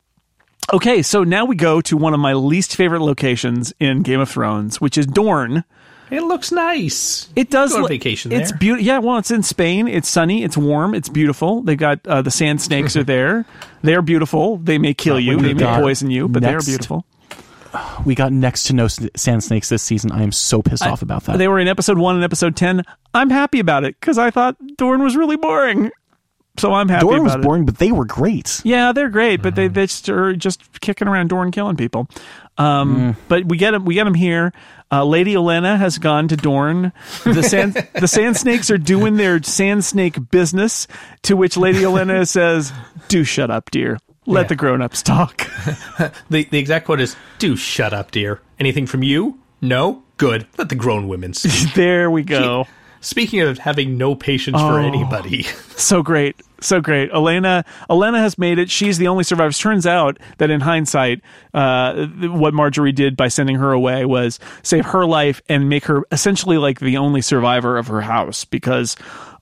okay, 0.70 1.00
so 1.00 1.24
now 1.24 1.46
we 1.46 1.56
go 1.56 1.80
to 1.80 1.96
one 1.96 2.12
of 2.12 2.20
my 2.20 2.34
least 2.34 2.76
favorite 2.76 3.00
locations 3.00 3.72
in 3.80 4.02
Game 4.02 4.20
of 4.20 4.28
Thrones, 4.28 4.78
which 4.78 4.98
is 4.98 5.06
Dorne. 5.06 5.64
It 6.10 6.22
looks 6.22 6.50
nice. 6.52 7.28
It 7.36 7.50
does 7.50 7.70
Go 7.70 7.76
on 7.76 7.82
look- 7.82 7.90
vacation 7.90 8.32
It's 8.32 8.52
beautiful. 8.52 8.84
Yeah, 8.84 8.98
well, 8.98 9.18
it's 9.18 9.30
in 9.30 9.42
Spain. 9.42 9.88
It's 9.88 10.08
sunny. 10.08 10.42
It's 10.42 10.56
warm. 10.56 10.94
It's 10.94 11.08
beautiful. 11.08 11.62
They 11.62 11.76
got 11.76 12.04
uh, 12.06 12.22
the 12.22 12.30
sand 12.30 12.60
snakes 12.60 12.96
are 12.96 13.04
there. 13.04 13.44
They're 13.82 14.02
beautiful. 14.02 14.58
They 14.58 14.78
may 14.78 14.94
kill 14.94 15.18
you. 15.18 15.40
They 15.40 15.54
may 15.54 15.64
poison 15.80 16.10
you, 16.10 16.28
but 16.28 16.42
they're 16.42 16.60
beautiful. 16.60 17.06
we 18.04 18.14
got 18.14 18.32
next 18.32 18.64
to 18.64 18.74
no 18.74 18.88
sand 18.88 19.42
snakes 19.42 19.68
this 19.68 19.82
season. 19.82 20.12
I 20.12 20.22
am 20.22 20.32
so 20.32 20.60
pissed 20.60 20.86
off 20.86 21.00
about 21.02 21.24
that. 21.24 21.38
They 21.38 21.48
were 21.48 21.58
in 21.58 21.68
episode 21.68 21.96
one 21.96 22.16
and 22.16 22.24
episode 22.24 22.56
ten. 22.56 22.82
I'm 23.14 23.30
happy 23.30 23.58
about 23.60 23.84
it 23.84 23.98
because 23.98 24.18
I 24.18 24.30
thought 24.30 24.56
Dorne 24.76 25.02
was 25.02 25.16
really 25.16 25.36
boring. 25.36 25.90
So 26.60 26.74
I'm 26.74 26.88
happy 26.88 27.06
Dorne 27.06 27.22
was 27.24 27.32
about 27.34 27.44
it. 27.44 27.46
boring, 27.46 27.64
but 27.64 27.78
they 27.78 27.90
were 27.92 28.04
great. 28.04 28.60
Yeah, 28.64 28.92
they're 28.92 29.08
great, 29.08 29.42
but 29.42 29.54
they 29.54 29.68
they 29.68 29.86
just 29.86 30.08
are 30.08 30.34
just 30.36 30.80
kicking 30.80 31.08
around 31.08 31.28
Dorne, 31.30 31.50
killing 31.50 31.76
people. 31.76 32.08
Um, 32.58 33.16
But 33.28 33.46
we 33.46 33.56
get 33.56 33.70
them. 33.72 33.84
We 33.84 33.94
get 33.94 34.04
them 34.04 34.14
here. 34.14 34.52
Uh, 34.92 35.04
Lady 35.04 35.34
Olenna 35.34 35.78
has 35.78 35.98
gone 35.98 36.28
to 36.28 36.36
Dorne. 36.36 36.92
The 37.24 37.42
sand 37.42 37.74
the 37.94 38.08
sand 38.08 38.36
snakes 38.36 38.70
are 38.70 38.78
doing 38.78 39.16
their 39.16 39.42
sand 39.42 39.84
snake 39.84 40.30
business. 40.30 40.86
To 41.22 41.36
which 41.36 41.56
Lady 41.56 41.80
Olenna 41.80 42.26
says, 42.38 42.72
"Do 43.08 43.24
shut 43.24 43.50
up, 43.50 43.70
dear. 43.70 43.98
Let 44.26 44.42
Yeah. 44.42 44.48
the 44.48 44.56
grown 44.56 44.82
ups 44.82 45.02
talk." 45.02 45.46
The 46.30 46.44
the 46.50 46.58
exact 46.58 46.86
quote 46.86 47.00
is, 47.00 47.16
"Do 47.38 47.56
shut 47.56 47.92
up, 47.94 48.10
dear. 48.10 48.40
Anything 48.58 48.86
from 48.86 49.02
you? 49.02 49.38
No. 49.62 50.02
Good. 50.18 50.46
Let 50.58 50.68
the 50.68 50.74
grown 50.74 51.08
women 51.08 51.32
speak." 51.34 51.72
there 51.74 52.10
we 52.10 52.22
go. 52.22 52.66
Speaking 53.02 53.40
of 53.40 53.56
having 53.58 53.96
no 53.96 54.14
patience 54.14 54.60
for 54.60 54.78
anybody, 54.78 55.44
so 55.76 56.02
great 56.02 56.36
so 56.60 56.80
great. 56.80 57.10
Olenna 57.12 57.64
olenna 57.88 58.18
has 58.18 58.38
made 58.38 58.58
it. 58.58 58.70
She's 58.70 58.98
the 58.98 59.08
only 59.08 59.24
survivor. 59.24 59.52
Turns 59.52 59.86
out 59.86 60.18
that 60.38 60.50
in 60.50 60.60
hindsight 60.60 61.20
uh, 61.54 62.06
what 62.06 62.54
margaery 62.54 62.94
did 62.94 63.16
by 63.16 63.28
sending 63.28 63.56
her 63.56 63.72
away 63.72 64.04
was 64.04 64.38
save 64.62 64.86
her 64.86 65.06
life 65.06 65.42
and 65.48 65.68
make 65.68 65.84
her 65.86 66.04
essentially 66.12 66.58
like 66.58 66.80
the 66.80 66.96
only 66.96 67.20
survivor 67.20 67.76
of 67.76 67.86
her 67.88 68.00
house 68.00 68.44
because 68.44 68.96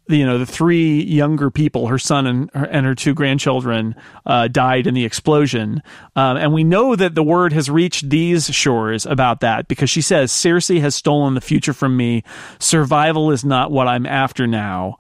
you 0.09 0.25
know 0.25 0.39
the 0.39 0.47
three 0.47 1.03
younger 1.03 1.51
people 1.51 1.89
her 1.89 1.99
son 1.99 2.27
and 2.27 2.51
her, 2.55 2.65
and 2.65 2.87
her 2.87 2.95
two 2.95 3.15
grandchildren 3.15 3.95
uh, 4.27 4.49
died 4.49 4.87
in 4.87 4.95
the 4.95 5.05
explosion. 5.05 5.83
Um, 6.17 6.37
and 6.37 6.53
we 6.53 6.65
know 6.65 6.97
that 6.97 7.15
the 7.15 7.23
word 7.23 7.53
has 7.53 7.71
reached 7.71 8.09
these 8.09 8.47
shores 8.47 9.07
about 9.07 9.41
that 9.41 9.69
because 9.69 9.91
she 9.91 10.01
says 10.03 10.33
cersei 10.33 10.81
has 10.81 10.95
stolen 10.95 11.35
the 11.35 11.41
future 11.41 11.75
from 11.75 11.97
me. 11.97 12.25
Survival 12.59 13.31
is 13.31 13.45
not 13.45 13.71
what 13.71 13.87
i'm 13.87 14.07
after 14.07 14.47
now. 14.47 14.99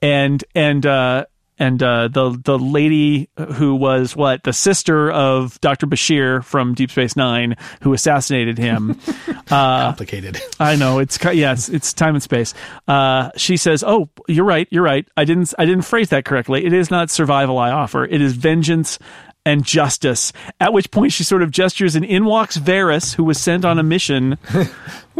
And 0.00 0.44
and 0.54 0.86
uh 0.86 1.26
and 1.64 1.82
uh, 1.82 2.08
the 2.08 2.38
the 2.44 2.58
lady 2.58 3.28
who 3.54 3.74
was 3.74 4.14
what 4.14 4.42
the 4.44 4.52
sister 4.52 5.10
of 5.10 5.58
Dr. 5.60 5.86
Bashir 5.86 6.44
from 6.44 6.74
Deep 6.74 6.90
Space 6.90 7.16
Nine, 7.16 7.56
who 7.80 7.94
assassinated 7.94 8.58
him. 8.58 8.98
uh, 9.50 9.86
complicated. 9.86 10.40
I 10.60 10.76
know 10.76 10.98
it's 10.98 11.18
yes, 11.32 11.68
it's 11.68 11.94
time 11.94 12.14
and 12.14 12.22
space. 12.22 12.52
Uh, 12.86 13.30
she 13.36 13.56
says, 13.56 13.82
"Oh, 13.82 14.10
you're 14.28 14.44
right, 14.44 14.68
you're 14.70 14.82
right. 14.82 15.08
I 15.16 15.24
didn't 15.24 15.54
I 15.58 15.64
didn't 15.64 15.84
phrase 15.84 16.10
that 16.10 16.24
correctly. 16.26 16.66
It 16.66 16.74
is 16.74 16.90
not 16.90 17.10
survival 17.10 17.58
I 17.58 17.70
offer. 17.70 18.04
It 18.04 18.20
is 18.20 18.34
vengeance." 18.34 18.98
And 19.46 19.62
justice. 19.62 20.32
At 20.58 20.72
which 20.72 20.90
point 20.90 21.12
she 21.12 21.22
sort 21.22 21.42
of 21.42 21.50
gestures, 21.50 21.94
and 21.96 22.02
in 22.02 22.24
walks 22.24 22.56
Varys, 22.56 23.14
who 23.14 23.24
was 23.24 23.38
sent 23.38 23.66
on 23.66 23.78
a 23.78 23.82
mission 23.82 24.38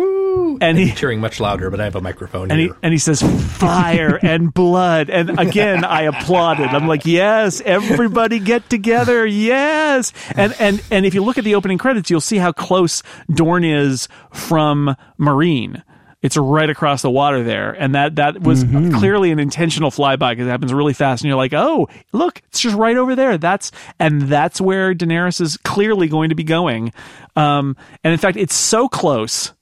and 0.60 0.78
he 0.78 0.92
cheering 0.92 1.20
much 1.20 1.40
louder, 1.40 1.70
but 1.70 1.80
I 1.80 1.84
have 1.84 1.96
a 1.96 2.00
microphone 2.00 2.50
and 2.50 2.60
he 2.60 2.66
here. 2.66 2.76
and 2.82 2.92
he 2.92 2.98
says 2.98 3.22
fire 3.58 4.16
and 4.22 4.52
blood 4.52 5.10
and 5.10 5.38
again 5.38 5.84
I 5.84 6.02
applauded. 6.02 6.68
I'm 6.68 6.86
like, 6.86 7.06
"Yes, 7.06 7.60
everybody 7.64 8.38
get 8.38 8.68
together. 8.70 9.26
Yes." 9.26 10.12
And 10.36 10.54
and 10.58 10.82
and 10.90 11.06
if 11.06 11.14
you 11.14 11.22
look 11.24 11.38
at 11.38 11.44
the 11.44 11.54
opening 11.54 11.78
credits, 11.78 12.10
you'll 12.10 12.20
see 12.20 12.38
how 12.38 12.52
close 12.52 13.02
Dorne 13.32 13.64
is 13.64 14.08
from 14.32 14.96
Meereen. 15.18 15.82
It's 16.22 16.38
right 16.38 16.70
across 16.70 17.02
the 17.02 17.10
water 17.10 17.42
there, 17.42 17.72
and 17.72 17.94
that 17.94 18.16
that 18.16 18.40
was 18.40 18.64
clearly 18.64 19.30
an 19.30 19.38
intentional 19.38 19.90
flyby 19.90 20.30
because 20.30 20.46
it 20.46 20.50
happens 20.50 20.72
really 20.72 20.94
fast, 20.94 21.22
and 21.22 21.28
you're 21.28 21.36
like, 21.36 21.52
"Oh, 21.52 21.86
look, 22.12 22.40
it's 22.48 22.60
just 22.60 22.74
right 22.76 22.96
over 22.96 23.14
there." 23.14 23.36
That's 23.36 23.70
and 23.98 24.22
that's 24.22 24.58
where 24.58 24.94
Daenerys 24.94 25.42
is 25.42 25.58
clearly 25.58 26.08
going 26.08 26.30
to 26.30 26.34
be 26.34 26.42
going. 26.44 26.94
Um, 27.36 27.76
and 28.02 28.14
in 28.14 28.18
fact, 28.18 28.38
it's 28.38 28.54
so 28.54 28.88
close 28.88 29.52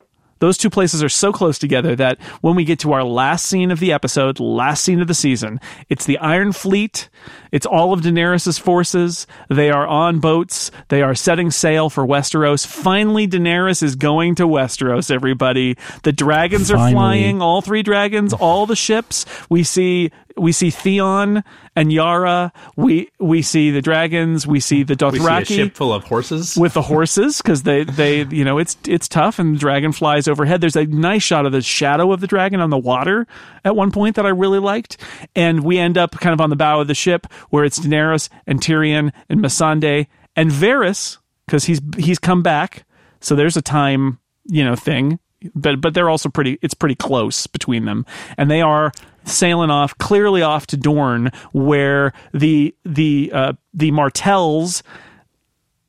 those 0.42 0.58
two 0.58 0.70
places 0.70 1.04
are 1.04 1.08
so 1.08 1.32
close 1.32 1.56
together 1.56 1.94
that 1.94 2.20
when 2.40 2.56
we 2.56 2.64
get 2.64 2.80
to 2.80 2.92
our 2.92 3.04
last 3.04 3.46
scene 3.46 3.70
of 3.70 3.78
the 3.78 3.92
episode, 3.92 4.40
last 4.40 4.82
scene 4.82 5.00
of 5.00 5.06
the 5.06 5.14
season, 5.14 5.60
it's 5.88 6.04
the 6.04 6.18
Iron 6.18 6.50
Fleet. 6.50 7.08
It's 7.52 7.64
all 7.64 7.92
of 7.92 8.00
Daenerys' 8.00 8.58
forces. 8.58 9.28
They 9.48 9.70
are 9.70 9.86
on 9.86 10.18
boats. 10.18 10.72
They 10.88 11.00
are 11.00 11.14
setting 11.14 11.52
sail 11.52 11.88
for 11.90 12.04
Westeros. 12.04 12.66
Finally, 12.66 13.28
Daenerys 13.28 13.84
is 13.84 13.94
going 13.94 14.34
to 14.34 14.48
Westeros, 14.48 15.12
everybody. 15.12 15.76
The 16.02 16.10
dragons 16.10 16.72
are 16.72 16.90
flying, 16.90 17.40
all 17.40 17.62
three 17.62 17.84
dragons, 17.84 18.32
all 18.32 18.66
the 18.66 18.74
ships. 18.74 19.24
We 19.48 19.62
see 19.62 20.10
we 20.36 20.52
see 20.52 20.70
Theon 20.70 21.44
and 21.74 21.92
Yara. 21.92 22.52
We 22.76 23.10
we 23.18 23.42
see 23.42 23.70
the 23.70 23.82
dragons. 23.82 24.46
We 24.46 24.60
see 24.60 24.82
the 24.82 24.94
we 24.94 25.18
see 25.18 25.24
a 25.24 25.28
Dothraki 25.28 25.46
ship 25.46 25.74
full 25.74 25.92
of 25.92 26.04
horses. 26.04 26.56
with 26.56 26.74
the 26.74 26.82
horses 26.82 27.38
because 27.38 27.62
they 27.62 27.84
they 27.84 28.24
you 28.30 28.44
know 28.44 28.58
it's 28.58 28.76
it's 28.86 29.08
tough 29.08 29.38
and 29.38 29.56
the 29.56 29.58
dragon 29.58 29.92
flies 29.92 30.28
overhead. 30.28 30.60
There's 30.60 30.76
a 30.76 30.86
nice 30.86 31.22
shot 31.22 31.46
of 31.46 31.52
the 31.52 31.62
shadow 31.62 32.12
of 32.12 32.20
the 32.20 32.26
dragon 32.26 32.60
on 32.60 32.70
the 32.70 32.78
water 32.78 33.26
at 33.64 33.76
one 33.76 33.90
point 33.90 34.16
that 34.16 34.26
I 34.26 34.30
really 34.30 34.58
liked, 34.58 34.96
and 35.34 35.64
we 35.64 35.78
end 35.78 35.98
up 35.98 36.12
kind 36.12 36.32
of 36.32 36.40
on 36.40 36.50
the 36.50 36.56
bow 36.56 36.80
of 36.80 36.88
the 36.88 36.94
ship 36.94 37.26
where 37.50 37.64
it's 37.64 37.78
Daenerys 37.78 38.28
and 38.46 38.60
Tyrion 38.60 39.12
and 39.28 39.40
Missandei 39.40 40.06
and 40.36 40.50
Varys 40.50 41.18
because 41.46 41.64
he's 41.64 41.80
he's 41.96 42.18
come 42.18 42.42
back. 42.42 42.84
So 43.20 43.34
there's 43.36 43.56
a 43.56 43.62
time 43.62 44.18
you 44.44 44.64
know 44.64 44.76
thing, 44.76 45.18
but 45.54 45.80
but 45.80 45.94
they're 45.94 46.10
also 46.10 46.28
pretty. 46.28 46.58
It's 46.62 46.74
pretty 46.74 46.94
close 46.94 47.46
between 47.46 47.84
them, 47.84 48.06
and 48.36 48.50
they 48.50 48.60
are 48.60 48.92
sailing 49.24 49.70
off 49.70 49.96
clearly 49.98 50.42
off 50.42 50.66
to 50.68 50.76
Dorne 50.76 51.30
where 51.52 52.12
the 52.32 52.74
the 52.84 53.30
uh, 53.32 53.52
the 53.74 53.90
Martells 53.90 54.82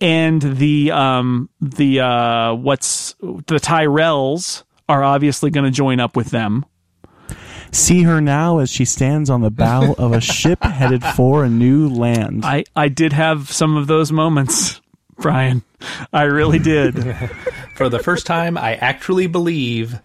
and 0.01 0.41
the 0.41 0.91
um 0.91 1.49
the 1.61 2.01
uh 2.01 2.53
what's 2.53 3.15
the 3.21 3.59
Tyrells 3.59 4.63
are 4.89 5.03
obviously 5.03 5.49
going 5.49 5.65
to 5.65 5.71
join 5.71 5.99
up 5.99 6.15
with 6.15 6.29
them. 6.29 6.65
See 7.71 8.03
her 8.03 8.21
now 8.21 8.59
as 8.59 8.69
she 8.69 8.85
stands 8.85 9.29
on 9.29 9.41
the 9.41 9.49
bow 9.49 9.95
of 9.97 10.11
a 10.11 10.21
ship 10.21 10.61
headed 10.63 11.03
for 11.03 11.43
a 11.43 11.49
new 11.49 11.89
land. 11.89 12.45
I 12.45 12.65
I 12.75 12.89
did 12.89 13.13
have 13.13 13.49
some 13.51 13.75
of 13.77 13.87
those 13.87 14.11
moments, 14.11 14.81
Brian. 15.17 15.63
I 16.11 16.23
really 16.23 16.59
did. 16.59 16.95
For 17.75 17.89
the 17.89 17.99
first 17.99 18.27
time, 18.27 18.57
I 18.57 18.75
actually 18.75 19.27
believe 19.27 19.99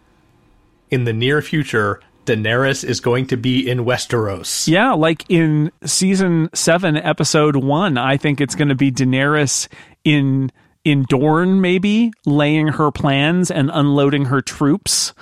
in 0.90 1.04
the 1.04 1.12
near 1.12 1.42
future, 1.42 2.00
Daenerys 2.28 2.84
is 2.84 3.00
going 3.00 3.26
to 3.28 3.36
be 3.36 3.68
in 3.68 3.84
Westeros. 3.84 4.68
yeah, 4.68 4.92
like 4.92 5.24
in 5.28 5.72
season 5.84 6.50
7 6.54 6.96
episode 6.96 7.56
1, 7.56 7.96
I 7.96 8.16
think 8.16 8.40
it's 8.40 8.54
going 8.54 8.68
to 8.68 8.74
be 8.74 8.92
Daenerys 8.92 9.68
in 10.04 10.52
in 10.84 11.04
Dorne 11.08 11.60
maybe 11.60 12.12
laying 12.24 12.68
her 12.68 12.90
plans 12.90 13.50
and 13.50 13.70
unloading 13.72 14.26
her 14.26 14.40
troops 14.40 15.12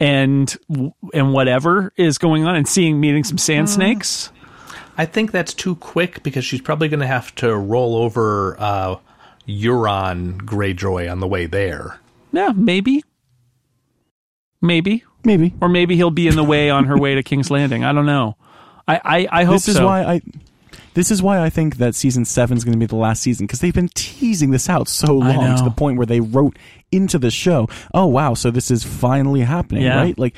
and 0.00 0.54
and 1.14 1.32
whatever 1.32 1.92
is 1.96 2.18
going 2.18 2.44
on 2.44 2.56
and 2.56 2.66
seeing 2.66 3.00
meeting 3.00 3.24
some 3.24 3.38
sand 3.38 3.70
snakes. 3.70 4.30
I 4.98 5.04
think 5.04 5.30
that's 5.30 5.54
too 5.54 5.76
quick 5.76 6.22
because 6.22 6.44
she's 6.44 6.60
probably 6.60 6.88
going 6.88 7.00
to 7.00 7.06
have 7.06 7.34
to 7.36 7.54
roll 7.54 7.96
over 7.96 8.56
uh, 8.58 8.96
Euron 9.46 10.38
Greyjoy 10.38 11.10
on 11.10 11.20
the 11.20 11.28
way 11.28 11.46
there. 11.46 12.00
Yeah, 12.32 12.52
maybe. 12.54 13.04
Maybe. 14.60 15.04
Maybe. 15.26 15.52
or 15.60 15.68
maybe 15.68 15.96
he'll 15.96 16.10
be 16.10 16.28
in 16.28 16.36
the 16.36 16.44
way 16.44 16.70
on 16.70 16.84
her 16.84 16.96
way 16.96 17.14
to 17.16 17.22
King's 17.22 17.50
Landing. 17.50 17.84
I 17.84 17.92
don't 17.92 18.06
know. 18.06 18.36
I 18.88 19.00
I, 19.04 19.28
I 19.40 19.44
hope 19.44 19.56
This 19.56 19.68
is 19.68 19.76
so. 19.76 19.86
why 19.86 20.02
I. 20.04 20.20
This 20.96 21.10
is 21.12 21.22
why 21.22 21.40
I 21.40 21.50
think 21.50 21.76
that 21.76 21.94
season 21.94 22.24
seven 22.24 22.56
is 22.56 22.64
going 22.64 22.72
to 22.72 22.78
be 22.78 22.86
the 22.86 22.96
last 22.96 23.22
season 23.22 23.46
because 23.46 23.60
they've 23.60 23.72
been 23.72 23.90
teasing 23.94 24.50
this 24.50 24.68
out 24.68 24.88
so 24.88 25.14
long 25.18 25.56
to 25.58 25.62
the 25.62 25.70
point 25.70 25.98
where 25.98 26.06
they 26.06 26.20
wrote 26.20 26.58
into 26.90 27.18
the 27.18 27.30
show, 27.30 27.68
"Oh 27.92 28.06
wow, 28.06 28.34
so 28.34 28.50
this 28.50 28.70
is 28.70 28.82
finally 28.82 29.42
happening, 29.42 29.82
Yeah. 29.82 29.96
right?" 29.98 30.18
Like 30.18 30.36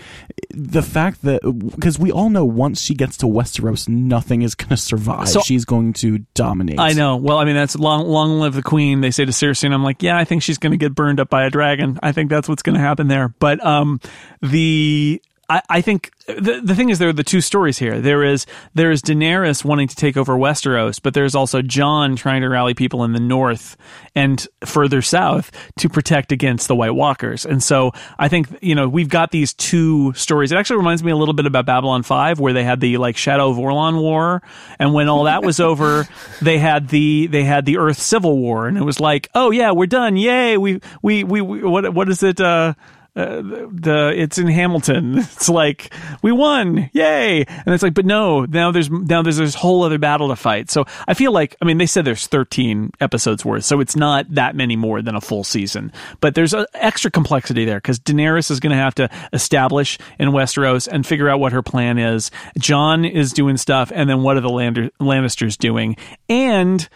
the 0.51 0.83
fact 0.83 1.23
that 1.23 1.41
because 1.77 1.99
we 1.99 2.11
all 2.11 2.29
know 2.29 2.45
once 2.45 2.81
she 2.81 2.95
gets 2.95 3.17
to 3.19 3.27
Westeros, 3.27 3.89
nothing 3.89 4.43
is 4.43 4.55
going 4.55 4.71
to 4.71 4.77
survive. 4.77 5.29
So- 5.29 5.41
She's 5.41 5.65
going 5.65 5.93
to 5.95 6.19
dominate. 6.35 6.81
I 6.81 6.93
know. 6.93 7.17
Well, 7.17 7.39
I 7.39 7.45
mean, 7.45 7.55
that's 7.55 7.77
long, 7.77 8.07
long 8.09 8.41
live 8.41 8.55
the 8.55 8.63
queen. 8.63 9.01
They 9.01 9.11
say 9.13 9.25
to 9.27 9.31
Cersei, 9.33 9.65
and 9.65 9.75
I'm 9.75 9.85
like, 9.85 10.03
yeah, 10.03 10.19
I 10.19 10.25
think 10.25 10.43
she's 10.43 10.59
going 10.59 10.73
to 10.73 10.77
get 10.79 10.95
burned 10.95 11.21
up 11.21 11.31
by 11.31 11.45
a 11.45 11.51
dragon. 11.51 11.99
I 12.03 12.11
think 12.13 12.31
that's 12.31 12.49
what's 12.49 12.63
going 12.63 12.75
to 12.75 12.81
happen 12.81 13.07
there. 13.09 13.29
But 13.39 13.65
um, 13.65 14.01
the 14.43 15.23
I, 15.51 15.63
I 15.69 15.81
think 15.81 16.13
the 16.27 16.61
the 16.63 16.75
thing 16.75 16.91
is 16.91 16.99
there 16.99 17.09
are 17.09 17.15
the 17.15 17.25
two 17.25 17.41
stories 17.41 17.79
here. 17.79 18.01
There 18.01 18.23
is 18.23 18.45
there 18.75 18.91
is 18.91 19.01
Daenerys 19.01 19.65
wanting 19.65 19.89
to 19.89 19.97
take 19.97 20.19
over 20.19 20.35
Westeros, 20.35 21.01
but 21.03 21.15
there's 21.15 21.35
also 21.35 21.63
Jon 21.63 22.17
trying 22.17 22.43
to 22.43 22.49
rally 22.49 22.75
people 22.75 23.03
in 23.05 23.15
the 23.15 23.21
north 23.21 23.77
and 24.15 24.47
further 24.65 25.01
south 25.01 25.51
to 25.79 25.89
protect 25.89 26.33
against 26.33 26.69
the 26.69 26.77
White 26.77 26.95
Walkers. 26.95 27.47
And 27.47 27.63
so 27.63 27.93
I 28.19 28.29
think 28.29 28.49
you 28.61 28.75
know 28.75 28.89
we've 28.89 29.09
got 29.09 29.31
these 29.31 29.55
two 29.55 30.13
stories. 30.13 30.53
It 30.53 30.57
actually 30.57 30.79
reminds 30.79 31.03
me 31.03 31.13
a 31.13 31.17
little 31.17 31.35
bit 31.35 31.47
about 31.47 31.65
Babylon 31.65 32.03
Five, 32.03 32.39
where 32.39 32.53
they 32.53 32.65
had 32.65 32.81
the 32.81 32.99
like 32.99 33.17
Shadow 33.17 33.49
of 33.49 33.57
Orlon 33.57 34.01
War, 34.03 34.43
and 34.79 34.93
when 34.93 35.09
all 35.09 35.25
that 35.25 35.43
was 35.43 35.61
over, 35.61 36.07
they 36.43 36.59
had 36.59 36.89
the 36.89 37.27
they 37.27 37.45
had 37.45 37.65
the 37.65 37.79
Earth 37.79 37.99
Civil 37.99 38.37
War, 38.37 38.69
and 38.69 38.77
it 38.77 38.85
was 38.85 39.01
like, 39.01 39.29
oh 39.35 39.51
yeah, 39.51 39.73
we're 39.73 39.87
done, 39.87 40.19
yay, 40.19 40.59
we 40.59 40.81
we 41.01 41.25
we, 41.25 41.41
we 41.41 41.63
what 41.63 41.95
what 41.95 42.11
is 42.11 42.23
it? 42.23 42.39
Uh, 42.39 42.75
uh, 43.17 43.43
the 43.43 44.13
it's 44.17 44.39
in 44.39 44.47
Hamilton. 44.47 45.19
It's 45.39 45.49
like 45.49 45.93
we 46.23 46.33
won, 46.33 46.91
yay! 46.93 47.45
And 47.45 47.75
it's 47.75 47.83
like, 47.83 47.95
but 47.95 48.05
no, 48.05 48.45
now 48.45 48.71
there's 48.71 48.91
now 48.91 49.23
there's 49.23 49.37
this 49.37 49.55
whole 49.55 49.83
other 49.83 49.99
battle 49.99 50.29
to 50.29 50.37
fight. 50.37 50.71
So 50.71 50.85
I 51.07 51.15
feel 51.15 51.33
like, 51.33 51.57
I 51.63 51.65
mean, 51.65 51.79
they 51.79 51.87
said 51.87 52.05
there's 52.05 52.27
13 52.27 52.91
episodes 53.01 53.45
worth, 53.45 53.65
so 53.65 53.81
it's 53.81 53.95
not 53.95 54.27
that 54.35 54.57
many 54.57 54.77
more 54.77 55.01
than 55.01 55.15
a 55.15 55.21
full 55.21 55.45
season. 55.45 55.93
But 56.21 56.35
there's 56.35 56.55
a 56.55 56.67
extra 56.75 57.11
complexity 57.11 57.65
there 57.65 57.79
because 57.79 57.99
Daenerys 58.01 58.51
is 58.51 58.61
going 58.61 58.73
to 58.73 58.83
have 58.83 58.95
to 58.97 59.09
establish 59.33 59.99
in 60.19 60.31
Westeros 60.31 60.89
and 60.89 61.07
figure 61.07 61.29
out 61.29 61.41
what 61.41 61.53
her 61.53 61.63
plan 61.63 61.99
is. 61.99 62.31
Jon 62.59 63.05
is 63.05 63.33
doing 63.33 63.57
stuff, 63.57 63.93
and 63.95 64.09
then 64.09 64.23
what 64.23 64.37
are 64.37 64.41
the 64.41 64.91
Lannisters 65.01 65.57
doing? 65.57 65.97
And 66.29 66.89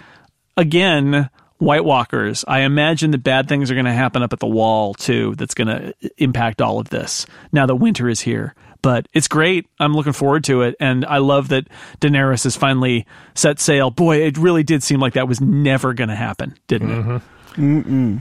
again, 0.56 1.30
White 1.62 1.84
Walkers. 1.84 2.44
I 2.48 2.60
imagine 2.60 3.12
that 3.12 3.22
bad 3.22 3.48
things 3.48 3.70
are 3.70 3.74
going 3.74 3.86
to 3.86 3.92
happen 3.92 4.22
up 4.22 4.32
at 4.32 4.40
the 4.40 4.48
wall 4.48 4.94
too. 4.94 5.36
That's 5.36 5.54
going 5.54 5.68
to 5.68 5.94
impact 6.18 6.60
all 6.60 6.80
of 6.80 6.88
this 6.88 7.24
now 7.52 7.66
that 7.66 7.76
winter 7.76 8.08
is 8.08 8.20
here. 8.20 8.54
But 8.82 9.06
it's 9.12 9.28
great. 9.28 9.68
I'm 9.78 9.94
looking 9.94 10.12
forward 10.12 10.42
to 10.44 10.62
it, 10.62 10.74
and 10.80 11.04
I 11.04 11.18
love 11.18 11.48
that 11.50 11.68
Daenerys 12.00 12.42
has 12.42 12.56
finally 12.56 13.06
set 13.36 13.60
sail. 13.60 13.92
Boy, 13.92 14.22
it 14.22 14.36
really 14.36 14.64
did 14.64 14.82
seem 14.82 14.98
like 14.98 15.12
that 15.12 15.28
was 15.28 15.40
never 15.40 15.94
going 15.94 16.08
to 16.08 16.16
happen, 16.16 16.58
didn't 16.66 16.90
it? 16.90 17.22
Mm-hmm. 17.54 18.16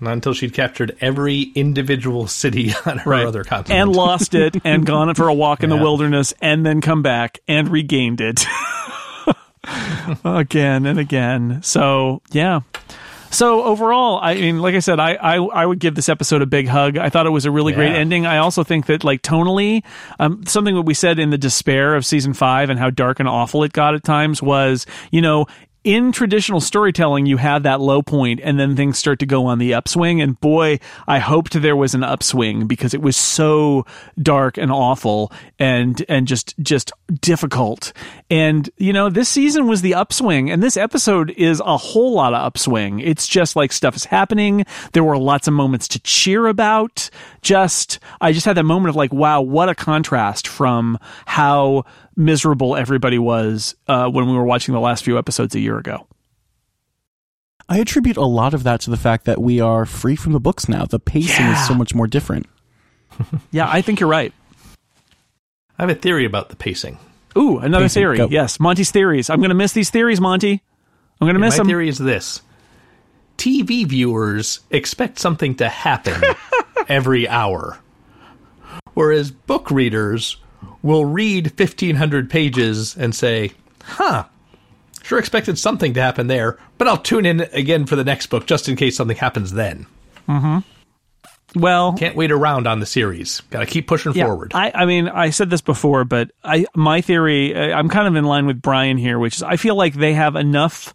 Not 0.00 0.12
until 0.14 0.34
she'd 0.34 0.52
captured 0.52 0.96
every 1.00 1.42
individual 1.54 2.26
city 2.26 2.72
on 2.86 2.98
her 2.98 3.14
other 3.14 3.44
continent. 3.44 3.80
and 3.80 3.94
lost 3.94 4.34
it, 4.34 4.56
and 4.64 4.84
gone 4.86 5.14
for 5.14 5.28
a 5.28 5.34
walk 5.34 5.62
in 5.62 5.70
the 5.70 5.76
wilderness, 5.76 6.34
and 6.42 6.66
then 6.66 6.80
come 6.80 7.02
back 7.02 7.38
and 7.46 7.68
regained 7.68 8.20
it 8.20 8.44
again 10.24 10.86
and 10.86 10.98
again. 10.98 11.60
So 11.62 12.22
yeah. 12.30 12.60
So 13.30 13.62
overall, 13.64 14.20
I 14.22 14.34
mean, 14.34 14.60
like 14.60 14.74
I 14.74 14.80
said, 14.80 15.00
I, 15.00 15.14
I 15.14 15.36
I 15.36 15.64
would 15.64 15.78
give 15.78 15.94
this 15.94 16.10
episode 16.10 16.42
a 16.42 16.46
big 16.46 16.68
hug. 16.68 16.98
I 16.98 17.08
thought 17.08 17.26
it 17.26 17.30
was 17.30 17.46
a 17.46 17.50
really 17.50 17.72
great 17.72 17.92
ending. 17.92 18.26
I 18.26 18.38
also 18.38 18.62
think 18.62 18.86
that 18.86 19.04
like 19.04 19.22
tonally, 19.22 19.82
um, 20.20 20.44
something 20.46 20.74
that 20.74 20.82
we 20.82 20.92
said 20.92 21.18
in 21.18 21.30
the 21.30 21.38
despair 21.38 21.94
of 21.94 22.04
season 22.04 22.34
five 22.34 22.68
and 22.68 22.78
how 22.78 22.90
dark 22.90 23.20
and 23.20 23.28
awful 23.28 23.64
it 23.64 23.72
got 23.72 23.94
at 23.94 24.04
times 24.04 24.42
was, 24.42 24.86
you 25.10 25.22
know. 25.22 25.46
In 25.84 26.12
traditional 26.12 26.60
storytelling, 26.60 27.26
you 27.26 27.38
have 27.38 27.64
that 27.64 27.80
low 27.80 28.02
point 28.02 28.38
and 28.42 28.58
then 28.58 28.76
things 28.76 28.98
start 28.98 29.18
to 29.18 29.26
go 29.26 29.46
on 29.46 29.58
the 29.58 29.74
upswing. 29.74 30.20
And 30.20 30.38
boy, 30.40 30.78
I 31.08 31.18
hoped 31.18 31.60
there 31.60 31.74
was 31.74 31.92
an 31.94 32.04
upswing 32.04 32.68
because 32.68 32.94
it 32.94 33.02
was 33.02 33.16
so 33.16 33.84
dark 34.20 34.58
and 34.58 34.70
awful 34.70 35.32
and, 35.58 36.04
and 36.08 36.28
just, 36.28 36.54
just 36.60 36.92
difficult. 37.20 37.92
And, 38.30 38.70
you 38.76 38.92
know, 38.92 39.10
this 39.10 39.28
season 39.28 39.66
was 39.66 39.82
the 39.82 39.94
upswing 39.94 40.50
and 40.52 40.62
this 40.62 40.76
episode 40.76 41.30
is 41.30 41.58
a 41.58 41.76
whole 41.76 42.12
lot 42.12 42.32
of 42.32 42.44
upswing. 42.44 43.00
It's 43.00 43.26
just 43.26 43.56
like 43.56 43.72
stuff 43.72 43.96
is 43.96 44.04
happening. 44.04 44.64
There 44.92 45.02
were 45.02 45.18
lots 45.18 45.48
of 45.48 45.54
moments 45.54 45.88
to 45.88 45.98
cheer 45.98 46.46
about. 46.46 47.10
Just, 47.40 47.98
I 48.20 48.30
just 48.30 48.46
had 48.46 48.56
that 48.56 48.62
moment 48.62 48.90
of 48.90 48.96
like, 48.96 49.12
wow, 49.12 49.40
what 49.40 49.68
a 49.68 49.74
contrast 49.74 50.46
from 50.46 50.96
how 51.26 51.86
miserable 52.16 52.76
everybody 52.76 53.18
was 53.18 53.74
uh, 53.88 54.08
when 54.10 54.26
we 54.28 54.34
were 54.36 54.44
watching 54.44 54.74
the 54.74 54.80
last 54.80 55.04
few 55.04 55.18
episodes 55.18 55.54
a 55.54 55.60
year 55.60 55.78
ago. 55.78 56.06
I 57.68 57.78
attribute 57.78 58.16
a 58.16 58.24
lot 58.24 58.54
of 58.54 58.64
that 58.64 58.80
to 58.82 58.90
the 58.90 58.96
fact 58.96 59.24
that 59.24 59.40
we 59.40 59.60
are 59.60 59.86
free 59.86 60.16
from 60.16 60.32
the 60.32 60.40
books 60.40 60.68
now. 60.68 60.84
The 60.84 60.98
pacing 60.98 61.46
Yeah. 61.46 61.60
is 61.60 61.66
so 61.66 61.74
much 61.74 61.94
more 61.94 62.06
different. 62.06 62.46
yeah, 63.50 63.68
I 63.70 63.80
think 63.82 64.00
you're 64.00 64.08
right. 64.08 64.32
I 65.78 65.82
have 65.84 65.90
a 65.90 65.94
theory 65.94 66.24
about 66.24 66.48
the 66.50 66.56
pacing. 66.56 66.98
Ooh, 67.36 67.58
another 67.58 67.84
Pacing, 67.86 68.00
theory. 68.02 68.16
go. 68.18 68.28
Yes, 68.30 68.60
Monty's 68.60 68.90
theories. 68.90 69.30
I'm 69.30 69.38
going 69.38 69.48
to 69.48 69.54
miss 69.54 69.72
these 69.72 69.88
theories, 69.90 70.20
Monty. 70.20 70.62
I'm 71.20 71.26
going 71.26 71.34
to 71.34 71.36
And 71.36 71.40
miss 71.40 71.54
my 71.54 71.58
them. 71.58 71.66
theory 71.68 71.88
is 71.88 71.96
this: 71.98 72.42
TV 73.38 73.86
viewers 73.86 74.60
expect 74.70 75.18
something 75.18 75.54
to 75.54 75.68
happen 75.68 76.20
every 76.88 77.26
hour, 77.26 77.78
whereas 78.92 79.30
book 79.30 79.70
readers 79.70 80.36
will 80.82 81.04
read 81.04 81.46
1,500 81.58 82.30
pages 82.30 82.96
and 82.96 83.14
say, 83.14 83.52
"Huh." 83.84 84.24
Sure 85.02 85.18
expected 85.18 85.58
something 85.58 85.94
to 85.94 86.00
happen 86.00 86.28
there, 86.28 86.58
but 86.78 86.86
I'll 86.86 86.96
tune 86.96 87.26
in 87.26 87.40
again 87.52 87.86
for 87.86 87.96
the 87.96 88.04
next 88.04 88.28
book 88.28 88.46
just 88.46 88.68
in 88.68 88.76
case 88.76 88.96
something 88.96 89.16
happens 89.16 89.52
then. 89.52 89.86
Mm-hmm. 90.28 90.58
Well, 91.54 91.92
Can't 91.94 92.16
wait 92.16 92.30
around 92.30 92.66
on 92.66 92.80
the 92.80 92.86
series. 92.86 93.40
Got 93.50 93.60
to 93.60 93.66
keep 93.66 93.86
pushing 93.86 94.12
yeah, 94.14 94.26
forward. 94.26 94.52
I, 94.54 94.72
I 94.74 94.86
mean, 94.86 95.08
I 95.08 95.30
said 95.30 95.50
this 95.50 95.60
before, 95.60 96.04
but 96.04 96.30
I 96.42 96.66
my 96.74 97.00
theory, 97.00 97.54
I'm 97.54 97.88
kind 97.88 98.08
of 98.08 98.16
in 98.16 98.24
line 98.24 98.46
with 98.46 98.62
Brian 98.62 98.96
here, 98.96 99.18
which 99.18 99.36
is 99.36 99.42
I 99.42 99.56
feel 99.56 99.74
like 99.74 99.94
they 99.94 100.14
have 100.14 100.36
enough. 100.36 100.94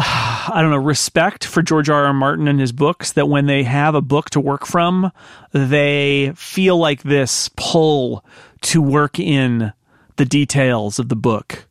I 0.52 0.62
don't 0.62 0.70
know 0.70 0.78
respect 0.78 1.44
for 1.44 1.62
George 1.62 1.90
R. 1.90 2.06
R. 2.06 2.14
Martin 2.14 2.48
and 2.48 2.58
his 2.58 2.72
books 2.72 3.12
that 3.12 3.28
when 3.28 3.44
they 3.46 3.64
have 3.64 3.94
a 3.94 4.00
book 4.00 4.30
to 4.30 4.40
work 4.40 4.66
from, 4.66 5.12
they 5.52 6.32
feel 6.36 6.78
like 6.78 7.02
this 7.02 7.50
pull 7.56 8.24
to 8.62 8.80
work 8.80 9.18
in 9.18 9.72
the 10.16 10.24
details 10.24 10.98
of 10.98 11.10
the 11.10 11.16
book. 11.16 11.66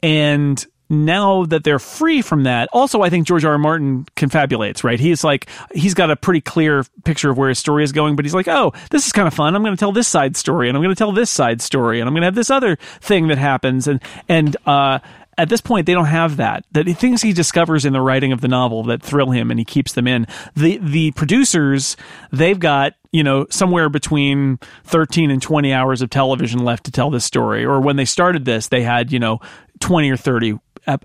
And 0.00 0.64
now 0.88 1.44
that 1.46 1.64
they're 1.64 1.80
free 1.80 2.22
from 2.22 2.44
that, 2.44 2.68
also 2.72 3.02
I 3.02 3.10
think 3.10 3.26
George 3.26 3.44
R. 3.44 3.52
R. 3.52 3.58
Martin 3.58 4.06
confabulates, 4.14 4.84
right? 4.84 5.00
He's 5.00 5.24
like 5.24 5.48
he's 5.74 5.94
got 5.94 6.08
a 6.08 6.16
pretty 6.16 6.40
clear 6.40 6.84
picture 7.02 7.30
of 7.30 7.38
where 7.38 7.48
his 7.48 7.58
story 7.58 7.82
is 7.82 7.90
going, 7.90 8.14
but 8.14 8.24
he's 8.24 8.34
like, 8.34 8.46
"Oh, 8.46 8.72
this 8.90 9.06
is 9.06 9.12
kind 9.12 9.26
of 9.26 9.34
fun. 9.34 9.56
I'm 9.56 9.64
going 9.64 9.74
to 9.74 9.80
tell 9.80 9.90
this 9.90 10.06
side 10.06 10.36
story 10.36 10.68
and 10.68 10.76
I'm 10.76 10.84
going 10.84 10.94
to 10.94 10.98
tell 10.98 11.10
this 11.10 11.30
side 11.30 11.60
story 11.60 11.98
and 11.98 12.06
I'm 12.06 12.14
going 12.14 12.22
to 12.22 12.26
have 12.26 12.36
this 12.36 12.50
other 12.50 12.76
thing 13.00 13.26
that 13.26 13.38
happens." 13.38 13.88
And 13.88 14.00
and 14.28 14.56
uh 14.66 15.00
at 15.38 15.48
this 15.48 15.60
point, 15.60 15.86
they 15.86 15.92
don't 15.92 16.06
have 16.06 16.38
that. 16.38 16.64
The 16.72 16.94
things 16.94 17.22
he 17.22 17.32
discovers 17.32 17.84
in 17.84 17.92
the 17.92 18.00
writing 18.00 18.32
of 18.32 18.40
the 18.40 18.48
novel 18.48 18.84
that 18.84 19.02
thrill 19.02 19.30
him, 19.30 19.50
and 19.50 19.58
he 19.58 19.64
keeps 19.64 19.92
them 19.92 20.06
in. 20.06 20.26
The 20.54 20.78
the 20.78 21.10
producers, 21.12 21.96
they've 22.32 22.58
got 22.58 22.94
you 23.12 23.22
know 23.22 23.46
somewhere 23.50 23.88
between 23.88 24.58
thirteen 24.84 25.30
and 25.30 25.42
twenty 25.42 25.72
hours 25.72 26.02
of 26.02 26.10
television 26.10 26.64
left 26.64 26.84
to 26.84 26.90
tell 26.90 27.10
this 27.10 27.24
story. 27.24 27.64
Or 27.64 27.80
when 27.80 27.96
they 27.96 28.04
started 28.04 28.44
this, 28.44 28.68
they 28.68 28.82
had 28.82 29.12
you 29.12 29.18
know 29.18 29.40
twenty 29.80 30.10
or 30.10 30.16
thirty 30.16 30.58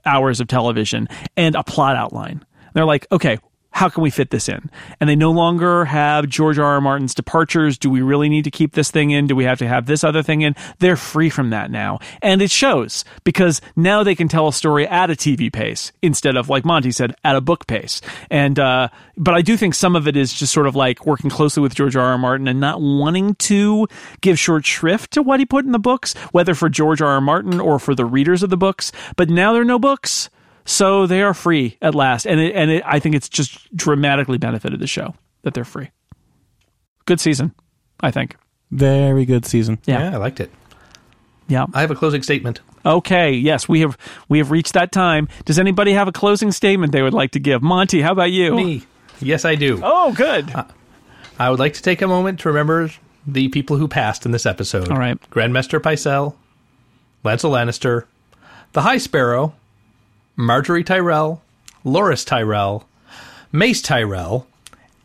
hours 0.06 0.40
of 0.40 0.48
television 0.48 1.10
and 1.36 1.56
a 1.56 1.64
plot 1.64 1.96
outline. 1.96 2.46
They're 2.74 2.86
like, 2.86 3.08
okay, 3.12 3.40
how 3.72 3.90
can 3.90 4.04
we 4.04 4.10
fit 4.10 4.30
this 4.30 4.50
in? 4.50 4.70
And 5.00 5.10
they 5.10 5.16
no 5.16 5.32
longer 5.32 5.86
have 5.86 6.28
George 6.28 6.60
R. 6.60 6.66
R. 6.66 6.82
Martin's 6.82 7.16
departures. 7.16 7.78
Do 7.78 7.90
we 7.90 8.02
really 8.02 8.30
need 8.30 8.44
to 8.44 8.52
keep 8.52 8.74
this 8.74 8.92
thing 8.92 9.12
in? 9.12 9.28
Do 9.28 9.36
we 9.36 9.46
have 9.46 9.60
to 9.60 9.68
have 9.68 9.86
this 9.86 10.04
other 10.04 10.22
thing 10.22 10.42
in? 10.42 10.56
They're 10.80 10.98
free 10.98 11.30
from 11.30 11.52
that 11.52 11.72
now. 11.72 12.00
And 12.22 12.42
it 12.42 12.52
shows 12.52 13.06
because 13.24 13.62
now 13.76 14.04
they 14.04 14.14
can 14.14 14.28
tell 14.28 14.48
a 14.48 14.54
story 14.54 14.88
at 14.88 15.10
a 15.10 15.14
TV 15.14 15.52
pace 15.52 15.92
instead 16.02 16.36
of, 16.36 16.50
like 16.50 16.66
Monty 16.66 16.92
said, 16.92 17.16
at 17.24 17.36
a 17.36 17.42
book 17.42 17.66
pace. 17.66 18.02
And, 18.30 18.60
uh, 18.60 18.90
but 19.18 19.36
I 19.36 19.42
do 19.42 19.56
think 19.56 19.74
some 19.74 19.96
of 19.96 20.08
it 20.08 20.18
is 20.18 20.34
just 20.34 20.54
sort 20.54 20.68
of 20.68 20.76
like 20.76 21.06
working 21.06 21.30
closely 21.30 21.64
with 21.64 21.74
George 21.74 21.96
R. 21.96 22.12
R. 22.12 22.18
Martin 22.18 22.48
and 22.48 22.60
not 22.60 22.82
wanting 22.82 23.36
to 23.36 23.88
give 24.20 24.38
short 24.38 24.66
shrift 24.66 25.12
to 25.12 25.22
what 25.22 25.40
he 25.40 25.46
put 25.46 25.66
in 25.66 25.72
the 25.72 25.80
books, 25.80 26.14
whether 26.32 26.54
for 26.54 26.70
George 26.70 27.02
R. 27.02 27.12
R. 27.12 27.22
Martin 27.22 27.60
or 27.60 27.80
for 27.80 27.96
the 27.96 28.06
readers 28.06 28.44
of 28.44 28.50
the 28.50 28.58
books. 28.58 28.92
But 29.16 29.30
now 29.30 29.54
there 29.54 29.62
are 29.62 29.66
no 29.66 29.80
books. 29.80 30.30
So 30.66 31.08
they 31.08 31.22
are 31.22 31.34
free 31.34 31.78
at 31.82 31.96
last, 31.96 32.26
and 32.26 32.40
it, 32.40 32.56
and 32.56 32.70
it, 32.72 32.84
I 32.86 33.00
think 33.00 33.16
it's 33.16 33.30
just 33.30 33.76
dramatically 33.76 34.38
benefited 34.38 34.80
the 34.80 34.88
show 34.88 35.16
that 35.42 35.54
they're 35.54 35.66
free. 35.66 35.90
Good 37.06 37.20
season, 37.20 37.54
I 38.02 38.12
think. 38.12 38.36
Very 38.72 39.26
good 39.26 39.46
season. 39.46 39.80
Yeah, 39.86 40.00
yeah, 40.10 40.14
I 40.16 40.18
liked 40.18 40.40
it. 40.40 40.52
yeah. 41.48 41.66
I 41.74 41.82
have 41.82 41.92
a 41.92 41.96
closing 41.96 42.22
statement. 42.24 42.62
Okay, 42.86 43.32
yes, 43.34 43.68
we 43.68 43.82
have 43.82 43.98
we 44.30 44.38
have 44.38 44.50
reached 44.52 44.74
that 44.74 44.92
time. 44.92 45.28
Does 45.46 45.60
anybody 45.60 45.94
have 45.94 46.08
a 46.08 46.12
closing 46.12 46.52
statement 46.52 46.92
they 46.94 47.02
would 47.02 47.14
like 47.14 47.32
to 47.32 47.40
give? 47.40 47.62
Monty, 47.62 48.02
how 48.02 48.12
about 48.12 48.32
you? 48.32 48.56
Me. 48.56 48.84
Yes, 49.20 49.46
I 49.46 49.56
do. 49.56 49.80
Oh, 49.84 50.14
good. 50.14 50.50
Uh, 50.54 50.64
I 51.38 51.50
would 51.50 51.60
like 51.60 51.74
to 51.74 51.82
take 51.82 52.02
a 52.02 52.08
moment 52.08 52.40
to 52.42 52.50
remember 52.50 52.90
the 53.28 53.50
people 53.50 53.78
who 53.78 53.88
passed 53.88 54.26
in 54.26 54.32
this 54.32 54.46
episode. 54.48 54.90
All 54.90 54.98
right. 54.98 55.18
Grand 55.30 55.54
Maester 55.54 55.80
Pycelle, 55.80 56.36
Lancel 57.24 57.52
Lannister, 57.52 58.06
the 58.74 58.82
High 58.82 58.98
Sparrow, 58.98 59.54
Margaery 60.42 60.84
Tyrell, 60.84 61.42
Loras 61.86 62.26
Tyrell, 62.26 62.88
Mace 63.52 63.82
Tyrell, 63.82 64.48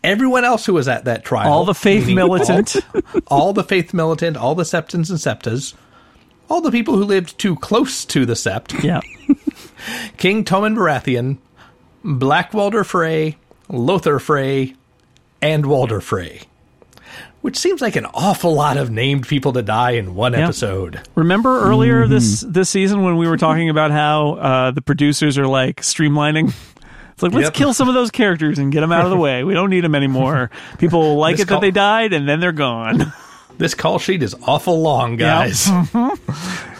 everyone 0.02 0.44
else 0.44 0.64
who 0.64 0.74
was 0.74 0.88
at 0.88 1.04
that 1.04 1.24
trial. 1.24 1.52
All 1.52 1.64
the 1.64 1.74
faith 1.74 2.08
militant. 2.08 2.76
All, 2.94 3.02
all 3.28 3.52
the 3.52 3.64
faith 3.64 3.92
militant, 3.92 4.36
all 4.36 4.54
the 4.54 4.64
septons 4.64 5.10
and 5.10 5.18
septas, 5.18 5.74
all 6.48 6.60
the 6.60 6.70
people 6.70 6.96
who 6.96 7.04
lived 7.04 7.38
too 7.38 7.56
close 7.56 8.04
to 8.06 8.24
the 8.24 8.34
sept, 8.34 8.82
yeah, 8.82 9.00
King 10.16 10.44
Tommen 10.44 10.74
Baratheon, 10.76 11.38
Black 12.02 12.54
Walder 12.54 12.84
Frey, 12.84 13.36
Lothar 13.68 14.18
Frey, 14.18 14.74
and 15.42 15.66
Walder 15.66 16.00
Frey. 16.00 16.42
Which 17.47 17.56
seems 17.59 17.81
like 17.81 17.94
an 17.94 18.06
awful 18.12 18.55
lot 18.55 18.77
of 18.77 18.90
named 18.90 19.28
people 19.28 19.52
to 19.52 19.62
die 19.62 19.93
in 19.93 20.16
one 20.16 20.35
episode. 20.35 21.01
remember 21.14 21.60
earlier 21.60 22.09
this 22.09 22.40
this 22.40 22.68
season 22.68 23.05
when 23.05 23.16
we 23.18 23.28
were 23.28 23.36
talking 23.36 23.70
about 23.70 23.93
how 23.93 24.32
uh, 24.35 24.70
the 24.73 24.82
producers 24.82 25.39
are 25.39 25.47
like 25.47 25.81
streamlining. 25.82 26.52
It's 27.12 27.23
like 27.23 27.32
let's 27.32 27.44
Yep. 27.47 27.55
kill 27.55 27.73
some 27.73 27.89
of 27.89 27.94
those 27.94 28.10
characters 28.10 28.59
and 28.59 28.70
get 28.70 28.81
them 28.81 28.93
out 28.93 29.05
of 29.06 29.10
the 29.10 29.16
way. 29.16 29.43
We 29.43 29.55
don't 29.55 29.70
need 29.70 29.81
them 29.85 29.94
anymore. 29.94 30.51
People 30.78 31.01
will 31.01 31.16
like 31.27 31.36
This 31.36 31.44
it 31.44 31.48
that 31.48 31.62
they 31.62 31.70
died, 31.70 32.12
and 32.12 32.28
then 32.28 32.40
they're 32.40 32.52
gone. 32.52 33.10
This 33.59 33.74
call 33.74 33.98
sheet 33.98 34.23
is 34.23 34.35
awful 34.47 34.82
long, 34.82 35.16
guys. 35.16 35.66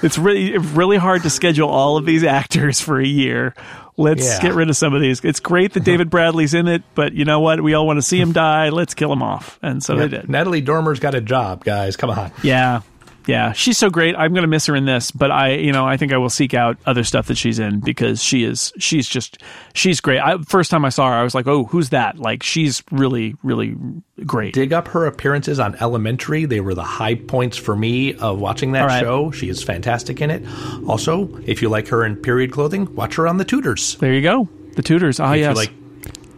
It's 0.03 0.19
really 0.19 0.59
really 0.59 0.99
hard 0.99 1.23
to 1.23 1.31
schedule 1.31 1.71
all 1.71 1.97
of 1.97 2.05
these 2.05 2.23
actors 2.23 2.81
for 2.83 3.01
a 3.01 3.07
year. 3.07 3.55
Let's 3.98 4.24
Yeah. 4.27 4.40
get 4.43 4.55
rid 4.55 4.68
of 4.68 4.77
some 4.77 4.93
of 4.94 5.01
these. 5.01 5.20
It's 5.24 5.40
great 5.40 5.73
that 5.73 5.85
David 5.85 6.10
Bradley's 6.10 6.52
in 6.52 6.68
it, 6.68 6.82
but 6.94 7.14
you 7.14 7.24
know 7.24 7.40
what? 7.40 7.62
We 7.62 7.73
all 7.73 7.86
want 7.86 7.97
to 7.97 8.02
see 8.02 8.20
him 8.20 8.32
die. 8.32 8.68
Let's 8.68 8.93
kill 8.93 9.10
him 9.12 9.23
off, 9.23 9.59
and 9.62 9.82
so 9.82 9.97
they 9.97 10.09
did. 10.09 10.28
Natalie 10.28 10.60
Dormer's 10.62 11.01
got 11.01 11.14
a 11.14 11.20
job, 11.23 11.64
guys. 11.64 11.97
Come 11.97 12.10
on. 12.10 12.31
Yeah, 12.43 12.81
yeah, 13.27 13.53
she's 13.53 13.77
so 13.77 13.90
great. 13.90 14.15
I'm 14.16 14.32
gonna 14.35 14.47
miss 14.47 14.66
her 14.66 14.77
in 14.77 14.85
this, 14.85 15.11
but 15.11 15.31
I, 15.31 15.55
you 15.55 15.73
know, 15.73 15.86
I 15.86 15.97
think 15.97 16.12
I 16.12 16.16
will 16.19 16.31
seek 16.31 16.55
out 16.55 16.78
other 16.86 17.05
stuff 17.05 17.27
that 17.27 17.36
she's 17.36 17.59
in 17.59 17.81
because 17.81 18.23
she 18.23 18.44
is, 18.44 18.73
she's 18.78 19.09
just, 19.09 19.43
she's 19.74 20.01
great. 20.01 20.20
I, 20.20 20.39
first 20.39 20.70
time 20.70 20.85
I 20.85 20.90
saw 20.90 21.09
her, 21.09 21.15
I 21.15 21.23
was 21.23 21.35
like, 21.35 21.47
oh, 21.47 21.65
who's 21.65 21.90
that? 21.90 22.19
Like, 22.19 22.43
she's 22.43 22.82
really, 22.90 23.35
really 23.43 23.77
great. 24.24 24.55
Dig 24.55 24.73
up 24.73 24.89
her 24.89 25.07
appearances 25.07 25.59
on 25.59 25.74
Elementary. 25.77 26.44
They 26.44 26.61
were 26.61 26.74
the 26.74 26.85
high 26.85 27.16
points 27.16 27.57
for 27.57 27.74
me 27.74 28.15
of 28.15 28.39
watching 28.39 28.73
that 28.73 28.86
right. 28.86 29.01
show. 29.01 29.31
She 29.31 29.48
is 29.48 29.62
fantastic 29.62 30.20
in 30.20 30.31
it. 30.31 30.43
Also, 30.89 31.36
if 31.47 31.62
you 31.62 31.69
like 31.69 31.89
her 31.89 32.05
in 32.05 32.16
period 32.16 32.53
clothing, 32.53 32.94
watch 32.94 33.16
her 33.16 33.27
on 33.27 33.39
The 33.39 33.44
Tudors. 33.44 33.97
there 33.97 34.15
you 34.15 34.23
go. 34.23 34.48
The 34.74 34.82
Tudors. 34.82 35.20
Ah, 35.20 35.32
if 35.32 35.40
yes. 35.40 35.48
you 35.48 35.55
like 35.55 35.73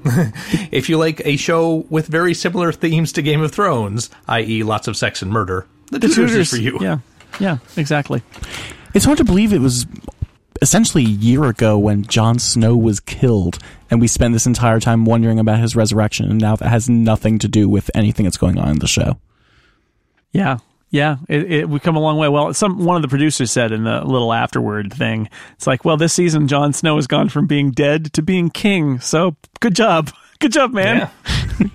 if 0.71 0.89
you 0.89 0.97
like 0.97 1.21
a 1.25 1.37
show 1.37 1.87
with 1.91 2.07
very 2.07 2.33
similar 2.33 2.73
themes 2.73 3.13
to 3.13 3.23
Game 3.23 3.43
of 3.43 3.53
Thrones, 3.53 4.11
i.e., 4.29 4.63
lots 4.63 4.89
of 4.89 4.97
sex 4.97 5.23
and 5.23 5.31
murder, 5.31 5.67
the, 5.91 5.99
Tudors 6.01 6.51
for 6.51 6.57
you. 6.57 6.79
Yeah, 6.83 6.99
yeah, 7.41 7.59
exactly. 7.77 8.23
It's 8.95 9.05
hard 9.05 9.19
to 9.19 9.25
believe 9.25 9.53
it 9.53 9.61
was 9.61 9.87
essentially 10.63 11.05
a 11.05 11.09
year 11.09 11.45
ago 11.45 11.79
when 11.79 12.05
Jon 12.05 12.39
Snow 12.39 12.77
was 12.77 13.01
killed, 13.01 13.59
and 13.91 14.01
we 14.01 14.09
spent 14.09 14.33
this 14.33 14.47
entire 14.47 14.81
time 14.81 15.05
wondering 15.05 15.39
about 15.39 15.59
his 15.61 15.77
resurrection, 15.77 16.31
and 16.31 16.41
now 16.41 16.57
that 16.57 16.69
has 16.69 16.89
nothing 16.89 17.39
to 17.41 17.49
do 17.49 17.69
with 17.69 17.91
anything 17.95 18.25
that's 18.25 18.37
going 18.39 18.59
on 18.59 18.69
in 18.71 18.79
the 18.79 18.89
show. 18.89 19.19
Yeah, 20.33 20.59
yeah, 20.91 21.17
it, 21.29 21.53
it 21.53 21.69
we 21.69 21.81
come 21.81 21.97
a 21.97 22.01
long 22.01 22.17
way. 22.17 22.29
Well, 22.29 22.53
some 22.55 22.85
one 22.85 22.97
of 22.97 23.03
the 23.03 23.09
producers 23.09 23.53
said 23.53 23.73
in 23.73 23.85
the 23.85 24.03
little 24.05 24.33
afterward 24.33 24.93
thing, 24.93 25.29
it's 25.55 25.67
like, 25.67 25.85
well, 25.85 25.97
this 25.97 26.13
season 26.15 26.49
Jon 26.49 26.73
Snow 26.73 26.97
has 26.97 27.07
gone 27.07 27.29
from 27.29 27.47
being 27.47 27.71
dead 27.71 28.13
to 28.15 28.23
being 28.23 28.51
king. 28.51 28.99
So 29.01 29.37
good 29.61 29.75
job, 29.77 30.11
good 30.41 30.53
job, 30.53 30.73
man. 30.73 31.11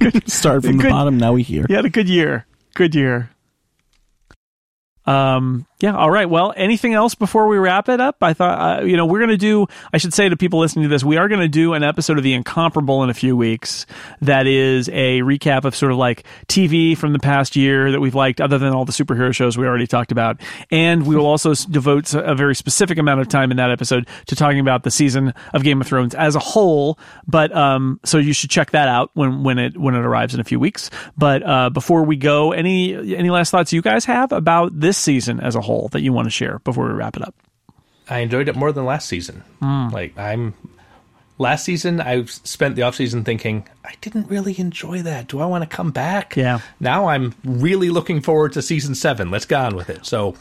Yeah. 0.02 0.10
Started 0.26 0.64
from 0.64 0.78
the 0.78 0.84
Good- 0.84 0.90
bottom, 0.92 1.18
now 1.18 1.34
we 1.34 1.44
here. 1.44 1.66
You 1.70 1.76
had 1.76 1.86
a 1.86 1.90
good 1.90 2.10
year. 2.10 2.46
Good 2.76 2.96
year. 2.96 3.30
Um. 5.06 5.66
Yeah. 5.84 5.98
All 5.98 6.10
right. 6.10 6.30
Well, 6.30 6.54
anything 6.56 6.94
else 6.94 7.14
before 7.14 7.50
we 7.50 7.58
wrap 7.58 7.90
it 7.90 8.00
up? 8.00 8.16
I 8.22 8.32
thought, 8.32 8.84
uh, 8.84 8.86
you 8.86 8.96
know, 8.96 9.06
we're 9.06 9.20
going 9.20 9.32
to 9.32 9.36
do. 9.38 9.68
I 9.92 9.98
should 9.98 10.14
say 10.14 10.30
to 10.30 10.38
people 10.38 10.62
listening 10.62 10.84
to 10.84 10.88
this, 10.90 11.04
we 11.04 11.18
are 11.18 11.28
going 11.28 11.42
to 11.42 11.50
do 11.50 11.74
an 11.74 11.84
episode 11.84 12.18
of 12.18 12.24
The 12.24 12.34
Incomparable 12.34 13.04
in 13.04 13.10
a 13.10 13.14
few 13.14 13.36
weeks. 13.36 13.86
That 14.22 14.48
is 14.48 14.88
a 14.88 15.20
recap 15.24 15.66
of 15.66 15.76
sort 15.76 15.92
of 15.92 15.98
like 15.98 16.24
TV 16.48 16.98
from 16.98 17.12
the 17.12 17.20
past 17.20 17.58
year 17.58 17.92
that 17.92 18.00
we've 18.00 18.16
liked, 18.16 18.40
other 18.40 18.58
than 18.58 18.72
all 18.72 18.86
the 18.86 18.94
superhero 18.94 19.36
shows 19.36 19.58
we 19.58 19.68
already 19.68 19.86
talked 19.86 20.14
about. 20.14 20.40
And 20.72 21.06
we 21.06 21.18
will 21.18 21.26
also 21.26 21.54
devote 21.54 22.14
a 22.14 22.34
very 22.34 22.56
specific 22.56 22.98
amount 22.98 23.20
of 23.20 23.28
time 23.28 23.52
in 23.52 23.58
that 23.58 23.70
episode 23.70 24.08
to 24.28 24.38
talking 24.38 24.62
about 24.62 24.84
the 24.84 24.92
season 24.92 25.34
of 25.54 25.64
Game 25.64 25.82
of 25.82 25.88
Thrones 25.88 26.16
as 26.16 26.36
a 26.36 26.40
whole. 26.40 26.98
But 27.28 27.54
um, 27.54 28.00
so 28.06 28.20
you 28.20 28.32
should 28.32 28.50
check 28.50 28.72
that 28.72 28.88
out 28.88 29.12
when 29.16 29.44
when 29.44 29.60
it 29.60 29.78
when 29.78 29.96
it 29.96 30.06
arrives 30.06 30.34
in 30.34 30.40
a 30.40 30.46
few 30.46 30.62
weeks. 30.62 30.90
But 31.18 31.44
uh, 31.44 31.72
before 31.72 32.06
we 32.06 32.16
go, 32.16 32.54
any 32.54 33.18
any 33.18 33.30
last 33.30 33.52
thoughts 33.52 33.74
you 33.74 33.82
guys 33.82 34.06
have 34.06 34.32
about 34.32 34.80
this 34.80 34.98
season 34.98 35.42
as 35.42 35.56
a 35.56 35.62
whole 35.62 35.73
that 35.92 36.02
you 36.02 36.14
want 36.14 36.26
to 36.26 36.32
share 36.32 36.60
before 36.60 36.88
we 36.88 36.94
wrap 36.94 37.16
it 37.16 37.24
up? 37.24 37.36
I 38.10 38.20
enjoyed 38.20 38.50
it 38.50 38.56
more 38.56 38.72
than 38.72 38.86
last 38.86 39.08
season. 39.08 39.44
Hmm. 39.60 39.90
Like 39.90 40.18
I'm 40.18 40.54
Last 41.40 41.66
season, 41.66 42.00
I 42.00 42.26
spent 42.26 42.76
the 42.76 42.84
off 42.84 42.96
season 42.96 43.24
thinking 43.24 43.68
I 43.84 43.94
didn't 44.02 44.30
really 44.30 44.58
enjoy 44.60 45.02
that. 45.02 45.28
Do 45.28 45.40
I 45.40 45.48
want 45.48 45.64
to 45.64 45.76
come 45.76 45.90
back? 45.90 46.36
Yeah. 46.36 46.60
Now 46.80 47.08
I'm 47.08 47.34
really 47.44 47.90
looking 47.90 48.22
forward 48.22 48.54
to 48.54 48.62
season 48.62 48.94
seven. 48.94 49.32
Let's 49.32 49.46
get 49.46 49.60
on 49.60 49.76
with 49.76 49.90
it. 49.90 50.06
So, 50.06 50.36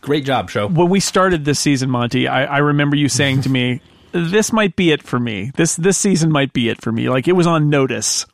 great 0.00 0.24
job, 0.24 0.50
show. 0.50 0.66
when 0.66 0.88
we 0.88 0.98
started 0.98 1.44
this 1.44 1.60
season, 1.60 1.90
Monty, 1.90 2.26
I, 2.26 2.44
I 2.44 2.58
remember 2.58 2.96
you 2.96 3.08
saying 3.08 3.42
to 3.42 3.48
me, 3.48 3.80
"This 4.12 4.52
might 4.52 4.74
be 4.74 4.90
it 4.90 5.02
for 5.02 5.20
me. 5.20 5.52
This 5.54 5.76
this 5.76 5.96
season 5.96 6.32
might 6.32 6.52
be 6.52 6.68
it 6.70 6.82
for 6.82 6.90
me." 6.90 7.08
Like 7.08 7.28
it 7.28 7.32
was 7.32 7.46
on 7.46 7.70
notice. 7.70 8.26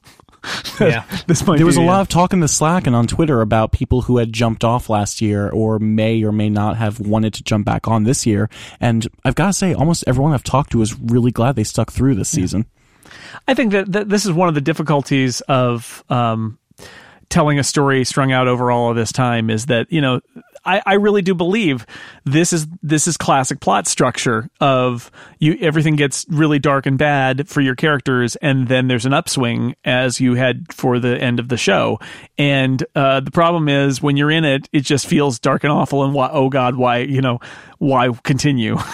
Yeah. 0.80 1.04
This 1.26 1.46
might 1.46 1.56
There 1.56 1.66
was 1.66 1.76
be 1.76 1.82
a 1.82 1.84
the 1.84 1.90
lot 1.90 2.00
of 2.00 2.08
talk 2.08 2.32
in 2.32 2.40
the 2.40 2.48
Slack 2.48 2.86
and 2.86 2.96
on 2.96 3.06
Twitter 3.06 3.40
about 3.40 3.72
people 3.72 4.02
who 4.02 4.18
had 4.18 4.32
jumped 4.32 4.64
off 4.64 4.88
last 4.90 5.20
year 5.20 5.48
or 5.50 5.78
may 5.78 6.22
or 6.24 6.32
may 6.32 6.50
not 6.50 6.76
have 6.76 6.98
wanted 6.98 7.34
to 7.34 7.42
jump 7.44 7.64
back 7.64 7.86
on 7.86 8.04
this 8.04 8.26
year. 8.26 8.50
And 8.80 9.06
I've 9.24 9.34
got 9.34 9.46
to 9.46 9.52
say, 9.52 9.72
almost 9.74 10.04
everyone 10.06 10.32
I've 10.32 10.42
talked 10.42 10.72
to 10.72 10.82
is 10.82 10.98
really 10.98 11.30
glad 11.30 11.54
they 11.56 11.64
stuck 11.64 11.92
through 11.92 12.16
this 12.16 12.28
season. 12.28 12.66
I 13.46 13.54
think 13.54 13.72
that, 13.72 13.92
that 13.92 14.08
this 14.08 14.24
is 14.24 14.32
one 14.32 14.48
of 14.48 14.54
the 14.54 14.60
difficulties 14.60 15.40
of 15.42 16.02
um, 16.08 16.58
telling 17.28 17.58
a 17.58 17.64
story 17.64 18.04
strung 18.04 18.32
out 18.32 18.48
over 18.48 18.70
all 18.70 18.90
of 18.90 18.96
this 18.96 19.12
time 19.12 19.50
is 19.50 19.66
that 19.66 19.90
you 19.92 20.00
know 20.00 20.20
I, 20.64 20.82
I 20.86 20.94
really 20.94 21.22
do 21.22 21.34
believe 21.34 21.86
this 22.24 22.52
is 22.52 22.66
this 22.82 23.08
is 23.08 23.16
classic 23.16 23.60
plot 23.60 23.86
structure 23.86 24.48
of 24.60 25.10
you 25.38 25.56
everything 25.60 25.96
gets 25.96 26.24
really 26.28 26.58
dark 26.58 26.86
and 26.86 26.96
bad 26.96 27.48
for 27.48 27.60
your 27.60 27.74
characters 27.74 28.36
and 28.36 28.68
then 28.68 28.88
there's 28.88 29.06
an 29.06 29.12
upswing 29.12 29.74
as 29.84 30.20
you 30.20 30.34
head 30.34 30.66
for 30.72 30.98
the 30.98 31.18
end 31.18 31.40
of 31.40 31.48
the 31.48 31.56
show. 31.56 31.98
And 32.38 32.84
uh, 32.94 33.20
the 33.20 33.30
problem 33.30 33.68
is 33.68 34.00
when 34.00 34.16
you're 34.16 34.30
in 34.30 34.44
it 34.44 34.68
it 34.72 34.80
just 34.80 35.06
feels 35.06 35.38
dark 35.38 35.64
and 35.64 35.72
awful 35.72 36.04
and 36.04 36.14
why 36.14 36.30
oh 36.32 36.48
god 36.48 36.76
why 36.76 36.98
you 36.98 37.20
know 37.20 37.40
why 37.78 38.08
continue? 38.22 38.76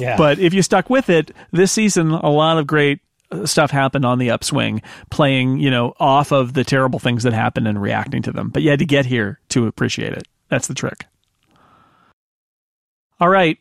Yeah. 0.00 0.16
but 0.16 0.38
if 0.38 0.54
you 0.54 0.62
stuck 0.62 0.88
with 0.88 1.10
it 1.10 1.30
this 1.50 1.72
season 1.72 2.10
a 2.10 2.30
lot 2.30 2.56
of 2.56 2.66
great 2.66 3.00
uh, 3.30 3.44
stuff 3.44 3.70
happened 3.70 4.06
on 4.06 4.18
the 4.18 4.30
upswing 4.30 4.80
playing 5.10 5.58
you 5.58 5.70
know 5.70 5.92
off 6.00 6.32
of 6.32 6.54
the 6.54 6.64
terrible 6.64 6.98
things 6.98 7.22
that 7.24 7.34
happened 7.34 7.68
and 7.68 7.80
reacting 7.80 8.22
to 8.22 8.32
them. 8.32 8.48
But 8.48 8.62
you 8.62 8.70
had 8.70 8.78
to 8.78 8.86
get 8.86 9.04
here 9.04 9.40
to 9.50 9.66
appreciate 9.66 10.14
it 10.14 10.26
that's 10.52 10.66
the 10.68 10.74
trick 10.74 11.06
all 13.20 13.28
right 13.28 13.58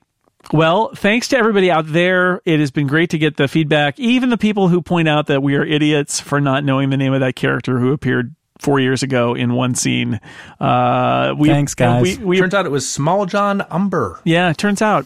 well 0.51 0.91
thanks 0.95 1.27
to 1.29 1.37
everybody 1.37 1.71
out 1.71 1.85
there 1.87 2.41
it 2.45 2.59
has 2.59 2.69
been 2.69 2.85
great 2.87 3.09
to 3.11 3.17
get 3.17 3.37
the 3.37 3.47
feedback 3.47 3.97
even 3.99 4.29
the 4.29 4.37
people 4.37 4.67
who 4.67 4.81
point 4.81 5.07
out 5.07 5.27
that 5.27 5.41
we 5.41 5.55
are 5.55 5.63
idiots 5.63 6.19
for 6.19 6.41
not 6.41 6.63
knowing 6.65 6.89
the 6.89 6.97
name 6.97 7.13
of 7.13 7.21
that 7.21 7.35
character 7.35 7.79
who 7.79 7.93
appeared 7.93 8.35
four 8.59 8.79
years 8.79 9.01
ago 9.03 9.33
in 9.33 9.53
one 9.53 9.73
scene 9.73 10.19
uh 10.59 11.33
we 11.37 11.47
Thanks, 11.47 11.73
guys. 11.75 12.19
we, 12.19 12.25
we 12.25 12.37
Turns 12.39 12.53
out 12.53 12.65
it 12.65 12.71
was 12.71 12.85
Smalljon 12.85 13.65
Umber. 13.71 14.19
yeah, 14.23 14.49
it 14.49 14.57
turns 14.57 14.81
out. 14.81 15.05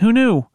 Who 0.00 0.12
knew? 0.12 0.46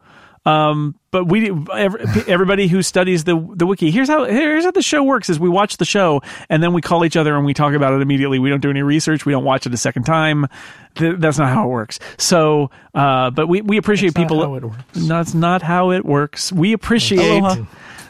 Um, 0.45 0.95
but 1.11 1.25
we, 1.25 1.51
every, 1.73 2.01
everybody 2.27 2.67
who 2.67 2.81
studies 2.81 3.23
the 3.23 3.35
the 3.55 3.65
wiki, 3.65 3.91
here's 3.91 4.07
how 4.07 4.25
here's 4.25 4.63
how 4.63 4.71
the 4.71 4.81
show 4.81 5.03
works: 5.03 5.29
is 5.29 5.39
we 5.39 5.49
watch 5.49 5.77
the 5.77 5.85
show 5.85 6.21
and 6.49 6.61
then 6.61 6.73
we 6.73 6.81
call 6.81 7.03
each 7.03 7.17
other 7.17 7.35
and 7.35 7.45
we 7.45 7.53
talk 7.53 7.73
about 7.73 7.93
it 7.93 8.01
immediately. 8.01 8.39
We 8.39 8.49
don't 8.49 8.61
do 8.61 8.69
any 8.69 8.81
research. 8.81 9.25
We 9.25 9.33
don't 9.33 9.43
watch 9.43 9.65
it 9.65 9.73
a 9.73 9.77
second 9.77 10.03
time. 10.03 10.47
Th- 10.95 11.15
that's 11.17 11.37
not 11.37 11.49
how 11.49 11.65
it 11.65 11.69
works. 11.69 11.99
So, 12.17 12.71
uh, 12.93 13.31
but 13.31 13.47
we 13.47 13.61
we 13.61 13.77
appreciate 13.77 14.15
not 14.15 14.21
people. 14.21 14.43
how 14.43 14.55
it 14.55 14.63
works. 14.63 14.77
That's 14.93 15.33
not 15.33 15.61
how 15.61 15.91
it 15.91 16.05
works. 16.05 16.51
We 16.51 16.73
appreciate. 16.73 17.43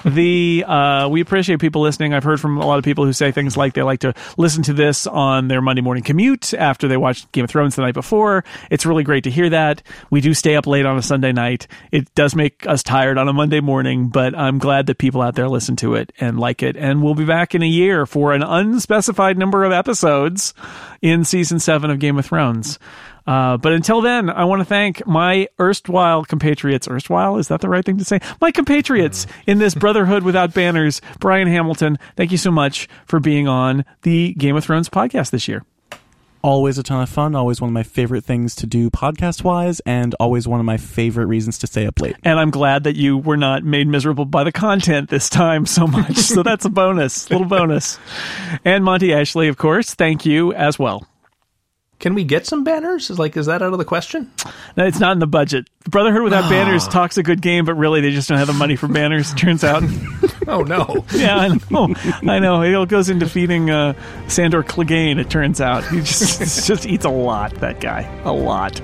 The 0.06 0.64
uh, 0.68 1.08
we 1.10 1.22
appreciate 1.22 1.60
people 1.60 1.82
listening. 1.82 2.14
I've 2.14 2.24
heard 2.24 2.40
from 2.40 2.58
a 2.58 2.66
lot 2.66 2.78
of 2.78 2.86
people 2.86 3.06
who 3.06 3.14
say 3.14 3.32
things 3.32 3.58
like 3.58 3.74
they 3.74 3.82
like 3.82 4.02
to 4.02 4.14
listen 4.38 4.64
to 4.64 4.74
this 4.74 5.08
on 5.08 5.48
their 5.48 5.62
Monday 5.62 5.82
morning 5.82 6.04
commute 6.04 6.54
after 6.54 6.88
they 6.88 6.98
watched 6.98 7.32
Game 7.32 7.44
of 7.44 7.50
Thrones 7.50 7.76
the 7.76 7.82
night 7.82 7.94
before. 7.94 8.44
It's 8.70 8.86
really 8.86 9.04
great 9.04 9.24
to 9.26 9.32
hear 9.32 9.50
that. 9.50 9.84
We 10.10 10.22
do 10.22 10.34
stay 10.34 10.56
up 10.56 10.68
late 10.68 10.86
on 10.86 10.98
a 10.98 11.02
Sunday 11.02 11.32
night. 11.32 11.68
It 11.92 12.14
does 12.16 12.36
make 12.36 12.66
us 12.68 12.84
tired 12.84 13.18
on 13.18 13.28
a 13.28 13.34
Monday 13.34 13.60
morning, 13.60 14.10
but 14.10 14.38
I'm 14.38 14.58
glad 14.60 14.88
that 14.88 14.98
people 14.98 15.22
out 15.22 15.36
there 15.36 15.50
listen 15.50 15.76
to 15.78 15.96
it 15.96 16.12
and 16.20 16.40
like 16.40 16.64
it. 16.64 16.76
And 16.78 17.04
we'll 17.04 17.16
be 17.16 17.26
back 17.26 17.56
in 17.56 17.64
a 17.64 17.68
year 17.68 18.06
for 18.06 18.34
an 18.34 18.44
unspecified 18.44 19.38
number 19.38 19.64
of 19.64 19.72
episodes 19.72 20.54
in 21.02 21.24
season 21.26 21.60
seven 21.60 21.90
of 21.90 22.00
Game 22.00 22.18
of 22.18 22.26
Thrones. 22.26 22.80
Uh, 23.30 23.57
but 23.57 23.73
until 23.73 24.01
then, 24.01 24.27
I 24.27 24.45
want 24.45 24.61
to 24.61 24.65
thank 24.65 25.06
my 25.06 25.47
erstwhile 25.60 26.26
compatriots. 26.26 26.88
Erstwhile, 26.88 27.38
is 27.38 27.49
that 27.49 27.61
the 27.61 27.69
right 27.69 27.85
thing 27.85 27.99
to 27.99 28.03
say? 28.03 28.19
My 28.41 28.49
compatriots 28.49 29.27
in 29.45 29.60
this 29.60 29.76
Brotherhood 29.76 30.23
Without 30.23 30.51
Banners. 30.51 30.99
Brian 31.19 31.47
Hamilton, 31.47 31.99
thank 32.15 32.31
you 32.31 32.39
so 32.39 32.49
much 32.49 32.89
for 33.06 33.19
being 33.19 33.47
on 33.47 33.85
the 34.01 34.34
Game 34.34 34.56
of 34.56 34.64
Thrones 34.64 34.89
podcast 34.89 35.30
this 35.30 35.47
year. 35.47 35.64
Always 36.41 36.80
a 36.80 36.84
ton 36.84 37.03
of 37.03 37.10
fun. 37.10 37.35
Always 37.35 37.61
one 37.61 37.69
of 37.69 37.73
my 37.73 37.84
favorite 37.84 38.23
things 38.23 38.56
to 38.56 38.65
do 38.65 38.89
podcast 38.89 39.43
wise, 39.43 39.80
and 39.81 40.15
always 40.15 40.47
one 40.47 40.60
of 40.60 40.65
my 40.65 40.77
favorite 40.77 41.27
reasons 41.27 41.60
to 41.60 41.68
stay 41.68 41.85
up 41.85 42.01
late. 42.01 42.15
And 42.23 42.39
I'm 42.39 42.49
glad 42.49 42.85
that 42.85 42.95
you 42.95 43.15
were 43.15 43.38
not 43.38 43.64
made 43.64 43.88
miserable 43.88 44.26
by 44.26 44.43
the 44.43 44.51
content 44.51 45.11
this 45.11 45.30
time 45.30 45.68
so 45.68 45.85
much. 45.85 46.15
so 46.15 46.41
that's 46.43 46.65
a 46.65 46.69
bonus, 46.72 47.30
little 47.30 47.45
bonus. 47.45 47.99
And 48.65 48.84
Monty 48.84 49.14
Ashley, 49.14 49.49
of 49.49 49.57
course, 49.57 49.93
thank 49.93 50.26
you 50.26 50.51
as 50.53 50.80
well. 50.80 51.06
Can 52.00 52.14
we 52.14 52.24
get 52.24 52.46
some 52.48 52.64
banners? 52.64 53.10
Is 53.10 53.20
like, 53.20 53.36
is 53.36 53.48
that 53.48 53.62
out 53.62 53.74
of 53.74 53.78
the 53.78 53.86
question? 53.86 54.32
No, 54.78 54.86
it's 54.86 55.00
not 55.00 55.12
in 55.12 55.20
the 55.20 55.28
budget. 55.28 55.70
Brotherhood 55.90 56.24
Without 56.24 56.50
Banners 56.50 56.88
talks 56.88 57.18
a 57.18 57.24
good 57.24 57.42
game, 57.42 57.66
but 57.66 57.74
really 57.74 58.00
they 58.00 58.12
just 58.12 58.30
don't 58.30 58.38
have 58.38 58.48
the 58.48 58.54
money 58.54 58.78
for 58.78 58.88
banners, 58.88 59.32
it 59.32 59.36
turns 59.36 59.64
out. 59.64 59.84
Oh 60.48 60.64
no. 60.64 61.06
Yeah, 61.14 61.38
I 61.38 61.48
know. 61.70 61.94
I 62.28 62.40
know. 62.40 62.64
It 62.64 62.74
all 62.74 62.88
goes 62.88 63.08
into 63.10 63.30
feeding 63.30 63.70
uh, 63.70 63.94
Sandor 64.28 64.64
Clegane, 64.64 65.20
it 65.20 65.30
turns 65.30 65.62
out. 65.62 65.86
He 65.88 66.00
just, 66.00 66.66
just 66.68 66.88
eats 66.88 67.06
a 67.06 67.10
lot, 67.10 67.54
that 67.56 67.80
guy. 67.80 68.02
A 68.24 68.32
lot. 68.34 68.82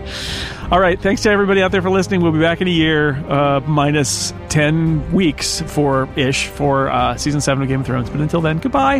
All 0.69 0.79
right. 0.79 1.01
Thanks 1.01 1.23
to 1.23 1.31
everybody 1.31 1.63
out 1.63 1.71
there 1.71 1.81
for 1.81 1.89
listening. 1.89 2.21
We'll 2.21 2.33
be 2.33 2.39
back 2.39 2.61
in 2.61 2.67
a 2.67 2.71
year, 2.71 3.15
uh, 3.31 3.61
minus 3.61 4.31
10 4.49 5.11
weeks 5.11 5.61
for 5.61 6.07
ish 6.15 6.47
for 6.47 6.91
uh, 6.91 7.17
season 7.17 7.41
7 7.41 7.63
of 7.63 7.67
Game 7.67 7.79
of 7.79 7.87
Thrones. 7.87 8.11
But 8.11 8.21
until 8.21 8.41
then, 8.41 8.59
goodbye. 8.59 8.99